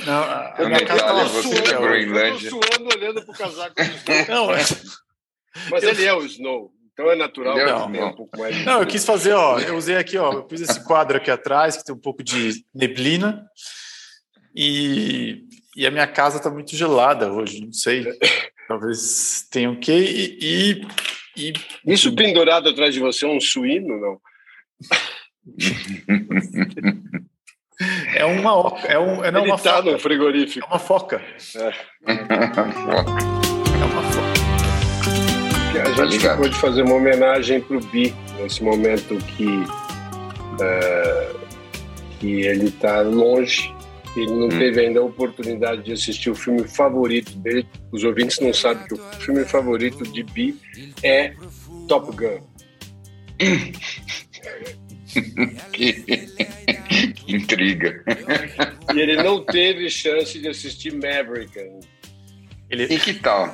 Não, 0.06 0.24
a, 0.24 0.56
eu 0.58 0.68
minha 0.68 0.86
casa 0.86 1.02
estava 1.02 1.26
suando, 1.28 1.86
eu 1.86 2.40
suando 2.40 2.90
olhando 2.96 3.26
para 3.26 3.32
o 3.32 3.38
casaco 3.38 3.76
do 3.76 3.82
Snow. 3.82 4.26
Não, 4.28 4.54
é... 4.56 4.64
Mas 5.70 5.84
eu... 5.84 5.90
ele 5.90 6.06
é 6.06 6.14
o 6.14 6.26
Snow. 6.26 6.74
Então 6.94 7.10
é 7.10 7.16
natural 7.16 7.58
é 7.58 7.66
não, 7.66 7.90
não. 7.90 8.08
um 8.10 8.16
pouco 8.16 8.38
mais. 8.38 8.64
Não, 8.66 8.82
eu 8.82 8.88
quis 8.88 9.04
fazer, 9.04 9.34
ó. 9.34 9.60
Eu 9.60 9.76
usei 9.76 9.98
aqui, 9.98 10.16
ó. 10.18 10.32
Eu 10.32 10.44
pus 10.44 10.62
esse 10.62 10.84
quadro 10.84 11.18
aqui 11.18 11.32
atrás, 11.32 11.76
que 11.76 11.84
tem 11.84 11.96
um 11.96 12.00
pouco 12.00 12.24
de 12.24 12.64
neblina. 12.74 13.44
E, 14.56 15.44
e 15.76 15.88
a 15.88 15.92
minha 15.92 16.06
casa 16.06 16.38
está 16.38 16.52
muito 16.52 16.76
gelada 16.76 17.34
hoje, 17.34 17.66
não 17.66 17.74
sei. 17.74 18.06
Talvez 18.68 19.48
tenha 19.50 19.72
o 19.72 19.80
quê? 19.80 20.38
E, 20.40 20.86
e, 21.36 21.50
e, 21.50 21.54
Isso 21.94 22.16
pendurado 22.16 22.70
atrás 22.70 22.94
de 22.94 23.00
você 23.00 23.26
é 23.26 23.30
um 23.30 23.42
suíno, 23.42 24.00
não? 24.00 24.22
É 28.16 28.24
uma 28.24 28.52
é 28.86 29.00
um 29.00 29.24
é 29.24 29.32
não 29.32 29.42
Ele 29.42 29.52
uma 29.52 29.58
tá 29.58 29.78
foca. 29.78 29.92
no 29.92 30.00
frigorífico. 30.00 30.66
É 30.66 30.70
uma 30.70 30.80
foca. 30.80 31.22
É, 31.56 31.74
é 32.08 33.84
uma 33.84 34.04
foca. 34.04 34.33
A 35.82 36.06
gente 36.06 36.24
tá 36.24 36.38
pode 36.38 36.56
fazer 36.56 36.84
uma 36.84 36.96
homenagem 36.96 37.60
para 37.62 37.78
o 37.78 37.80
Bi 37.80 38.14
nesse 38.38 38.64
momento 38.64 39.18
que 39.18 39.48
é, 40.62 41.32
e 42.22 42.48
ele 42.48 42.68
está 42.68 43.02
longe. 43.02 43.74
Ele 44.16 44.32
não 44.32 44.46
hum. 44.46 44.50
teve 44.50 44.82
ainda 44.82 45.00
a 45.00 45.04
oportunidade 45.04 45.82
de 45.84 45.94
assistir 45.94 46.30
o 46.30 46.36
filme 46.36 46.68
favorito 46.68 47.36
dele. 47.40 47.68
Os 47.92 48.04
ouvintes 48.04 48.40
não 48.40 48.54
sabem 48.54 48.88
que 48.88 48.94
o 48.94 48.98
filme 49.20 49.44
favorito 49.44 50.04
de 50.04 50.22
Bi 50.24 50.56
é 51.02 51.34
Top 51.88 52.16
Gun. 52.16 52.40
que 55.74 56.06
intriga. 57.28 58.04
E 58.94 59.00
ele 59.00 59.22
não 59.22 59.44
teve 59.44 59.90
chance 59.90 60.40
de 60.40 60.48
assistir 60.48 60.94
Maverick. 60.94 61.58
Ele... 62.70 62.86
E 62.86 63.00
que 63.00 63.16
tal? 63.16 63.54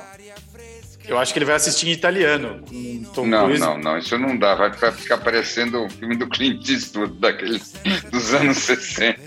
Eu 1.10 1.18
acho 1.18 1.32
que 1.32 1.40
ele 1.40 1.44
vai 1.44 1.56
assistir 1.56 1.88
em 1.88 1.90
italiano. 1.90 2.62
não, 2.70 3.46
Cruise. 3.46 3.60
não, 3.60 3.76
não, 3.76 3.98
isso 3.98 4.16
não 4.16 4.38
dá. 4.38 4.54
Vai, 4.54 4.92
ficar 4.92 5.18
parecendo 5.18 5.84
o 5.84 5.90
filme 5.90 6.16
do 6.16 6.28
Clint 6.28 6.68
Eastwood 6.68 7.14
daqueles 7.18 7.74
dos 8.12 8.32
anos 8.32 8.58
60. 8.62 9.18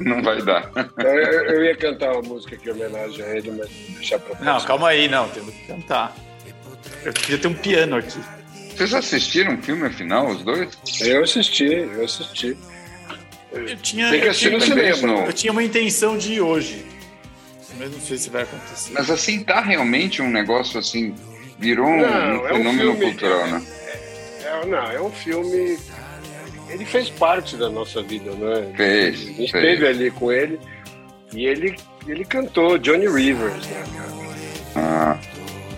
Não 0.00 0.20
vai 0.20 0.42
dar. 0.42 0.68
Eu, 0.96 1.06
eu, 1.06 1.64
ia 1.66 1.76
cantar 1.76 2.10
uma 2.14 2.22
música 2.22 2.56
aqui 2.56 2.68
em 2.68 2.72
homenagem 2.72 3.24
a 3.24 3.36
ele, 3.36 3.52
mas 3.52 3.68
vou 3.70 3.96
deixar 3.96 4.18
pra 4.18 4.44
Não, 4.44 4.60
calma 4.62 4.88
aí, 4.88 5.06
não, 5.08 5.28
temos 5.28 5.54
que 5.54 5.68
cantar. 5.68 6.16
Eu 7.04 7.12
queria 7.12 7.38
ter 7.38 7.46
um 7.46 7.54
piano 7.54 7.94
aqui. 7.94 8.18
Vocês 8.76 8.92
assistiram 8.92 9.54
o 9.54 9.62
filme 9.62 9.86
afinal, 9.86 10.26
os 10.26 10.42
dois? 10.42 10.76
Eu 11.00 11.22
assisti, 11.22 11.74
eu 11.74 12.04
assisti. 12.04 12.56
Eu 13.52 13.76
tinha, 13.76 14.10
Tem 14.10 14.20
que 14.20 14.28
assistir 14.28 14.50
no 14.50 14.60
cinema. 14.60 15.26
Eu 15.26 15.32
tinha 15.32 15.52
uma 15.52 15.62
intenção 15.62 16.18
de 16.18 16.32
ir 16.32 16.40
hoje 16.40 16.84
mas 17.78 17.92
não 17.92 18.00
sei 18.00 18.18
se 18.18 18.30
vai 18.30 18.42
acontecer. 18.42 18.92
Mas 18.92 19.10
assim, 19.10 19.44
tá 19.44 19.60
realmente 19.60 20.20
um 20.20 20.30
negócio 20.30 20.78
assim, 20.78 21.14
virou 21.58 21.86
um, 21.86 22.00
não, 22.00 22.44
um 22.44 22.48
fenômeno 22.48 22.90
é 22.90 22.92
um 22.92 22.96
filme, 22.96 23.12
cultural, 23.12 23.46
né? 23.46 23.66
É, 24.42 24.46
é, 24.46 24.66
não, 24.66 24.90
é 24.90 25.00
um 25.00 25.12
filme. 25.12 25.78
Ele 26.68 26.84
fez 26.84 27.08
parte 27.08 27.56
da 27.56 27.70
nossa 27.70 28.02
vida, 28.02 28.30
né? 28.32 28.72
Fez. 28.76 29.14
A 29.14 29.24
gente 29.24 29.44
esteve 29.44 29.86
ali 29.86 30.10
com 30.10 30.30
ele 30.30 30.60
e 31.32 31.46
ele, 31.46 31.76
ele 32.06 32.24
cantou 32.24 32.78
Johnny 32.78 33.08
Rivers, 33.08 33.66
né, 33.66 33.84
cara? 33.96 34.08
Ah. 34.76 35.18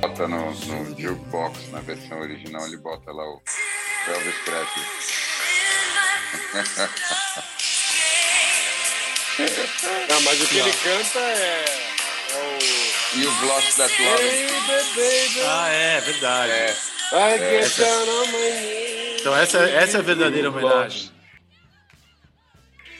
Bota 0.00 0.26
no, 0.26 0.50
no 0.50 0.98
jukebox, 0.98 1.70
na 1.70 1.80
versão 1.80 2.20
original, 2.20 2.66
ele 2.66 2.78
bota 2.78 3.12
lá 3.12 3.22
o 3.22 3.42
Elvis 4.08 4.34
Presley. 4.44 4.86
Não, 10.08 10.20
mas 10.22 10.40
o 10.40 10.48
que 10.48 10.58
ele 10.58 10.72
canta 10.72 11.18
é. 11.18 11.89
E 13.14 13.26
o 13.26 13.32
Block 13.40 13.76
That 13.76 14.02
Love. 14.02 14.50
Ah, 15.46 15.68
é, 15.68 16.00
verdade. 16.00 16.52
É. 16.52 16.74
Down 17.10 18.08
on 18.08 18.26
my 18.26 18.50
knees. 18.60 19.20
Então 19.20 19.36
essa, 19.36 19.58
essa 19.58 19.96
é 19.96 20.00
a 20.00 20.02
verdadeira 20.02 20.48
homenagem. 20.48 21.10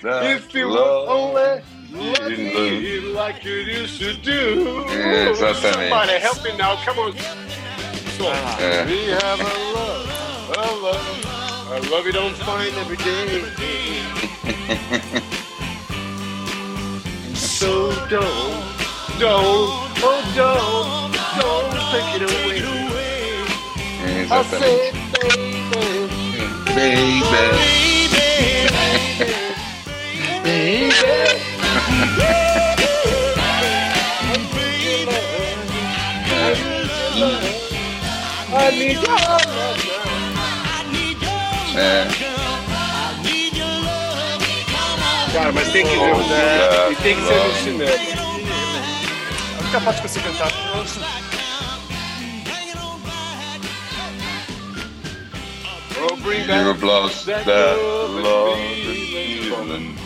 If 0.03 0.55
you 0.55 0.69
only 0.69 1.63
love 1.93 2.39
me 2.39 3.01
like 3.13 3.45
you 3.45 3.57
used 3.57 3.99
to 3.99 4.15
do. 4.15 4.87
É, 4.89 5.31
exatamente. 5.31 5.91
Somebody 5.91 6.13
help 6.19 6.43
me 6.43 6.53
now, 6.57 6.77
come 6.85 6.99
on. 7.01 7.15
Ah, 8.23 8.57
é. 8.61 8.85
We 8.85 9.11
have 9.11 9.41
a 9.41 9.45
love, 9.75 10.09
a 10.57 10.61
love, 10.73 10.99
a 11.71 11.79
love 11.91 12.07
you 12.07 12.13
don't 12.13 12.37
find 12.39 12.77
every 12.79 12.97
day. 12.97 13.43
so 17.35 17.93
don't 18.09 18.80
don't, 19.21 19.69
oh 20.03 20.21
don't, 20.35 21.13
don't 21.37 21.77
take 21.93 22.11
it 22.17 22.23
away. 22.25 22.65
I 24.31 24.43
said, 24.45 24.95
baby, 26.75 27.21
baby, 27.21 27.71
your 38.95 39.05
love 39.05 39.85
É. 41.77 42.09
Cara, 45.33 45.53
mas 45.53 45.69
tem 45.69 45.85
que 45.87 45.97
ver, 45.97 46.17
né? 46.17 46.91
E 46.91 46.97
tem 46.97 47.15
que 47.15 47.23
ser 47.23 47.35
no 47.35 47.55
cinema. 47.55 48.30
Única 49.71 49.81
parte 49.83 50.01
que 50.01 50.07
eu 50.07 50.11
sei 50.11 50.23
cantar. 50.23 50.51
Oh, 56.03 56.17
bring 56.17 56.47
back 56.47 56.65
you 56.65 56.87
lost 56.87 57.27
that, 57.27 57.45
that 57.45 57.77
love 57.79 58.59
and 58.59 58.97
feeling. 58.97 59.97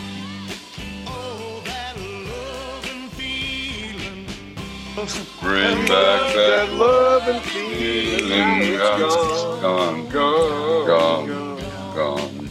Bring 5.41 5.87
back 5.87 6.33
that 6.35 6.69
love 6.73 7.27
and 7.27 7.41
feeling. 7.41 8.77
Gone, 8.77 10.07
gone, 10.09 10.85
gone, 10.85 11.57
gone. 11.95 12.49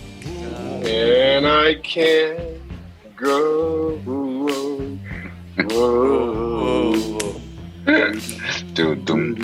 And 0.84 1.46
I 1.46 1.74
can't 1.76 2.60
go. 3.16 4.00
Whoa. 5.70 6.93
Tudum, 8.74 9.34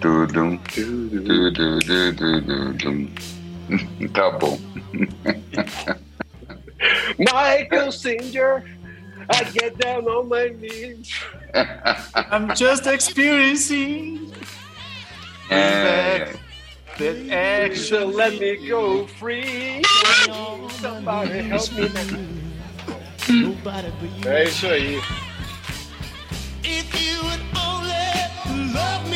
tudum, 0.00 0.58
tudum, 0.74 1.78
Tá 4.12 4.30
bom. 4.30 4.58
Michael 7.18 7.92
Singer, 7.92 8.64
I 9.30 9.44
get 9.44 9.78
down 9.78 10.06
on 10.06 10.28
my 10.28 10.48
knees. 10.48 11.12
I'm 12.14 12.54
just 12.54 12.86
experiencing. 12.86 14.32
É. 15.50 16.34
That 16.98 17.30
action 17.30 18.12
let 18.12 18.38
me 18.40 18.56
go 18.68 19.06
free. 19.06 19.82
Somebody 20.80 21.42
help 21.42 21.72
me. 21.72 21.90
É 24.24 24.44
isso 24.44 24.66
aí. 24.66 25.00
If 26.68 27.00
you 27.00 27.22
would 27.22 27.40
only 27.56 28.74
love 28.74 29.08
me 29.08 29.15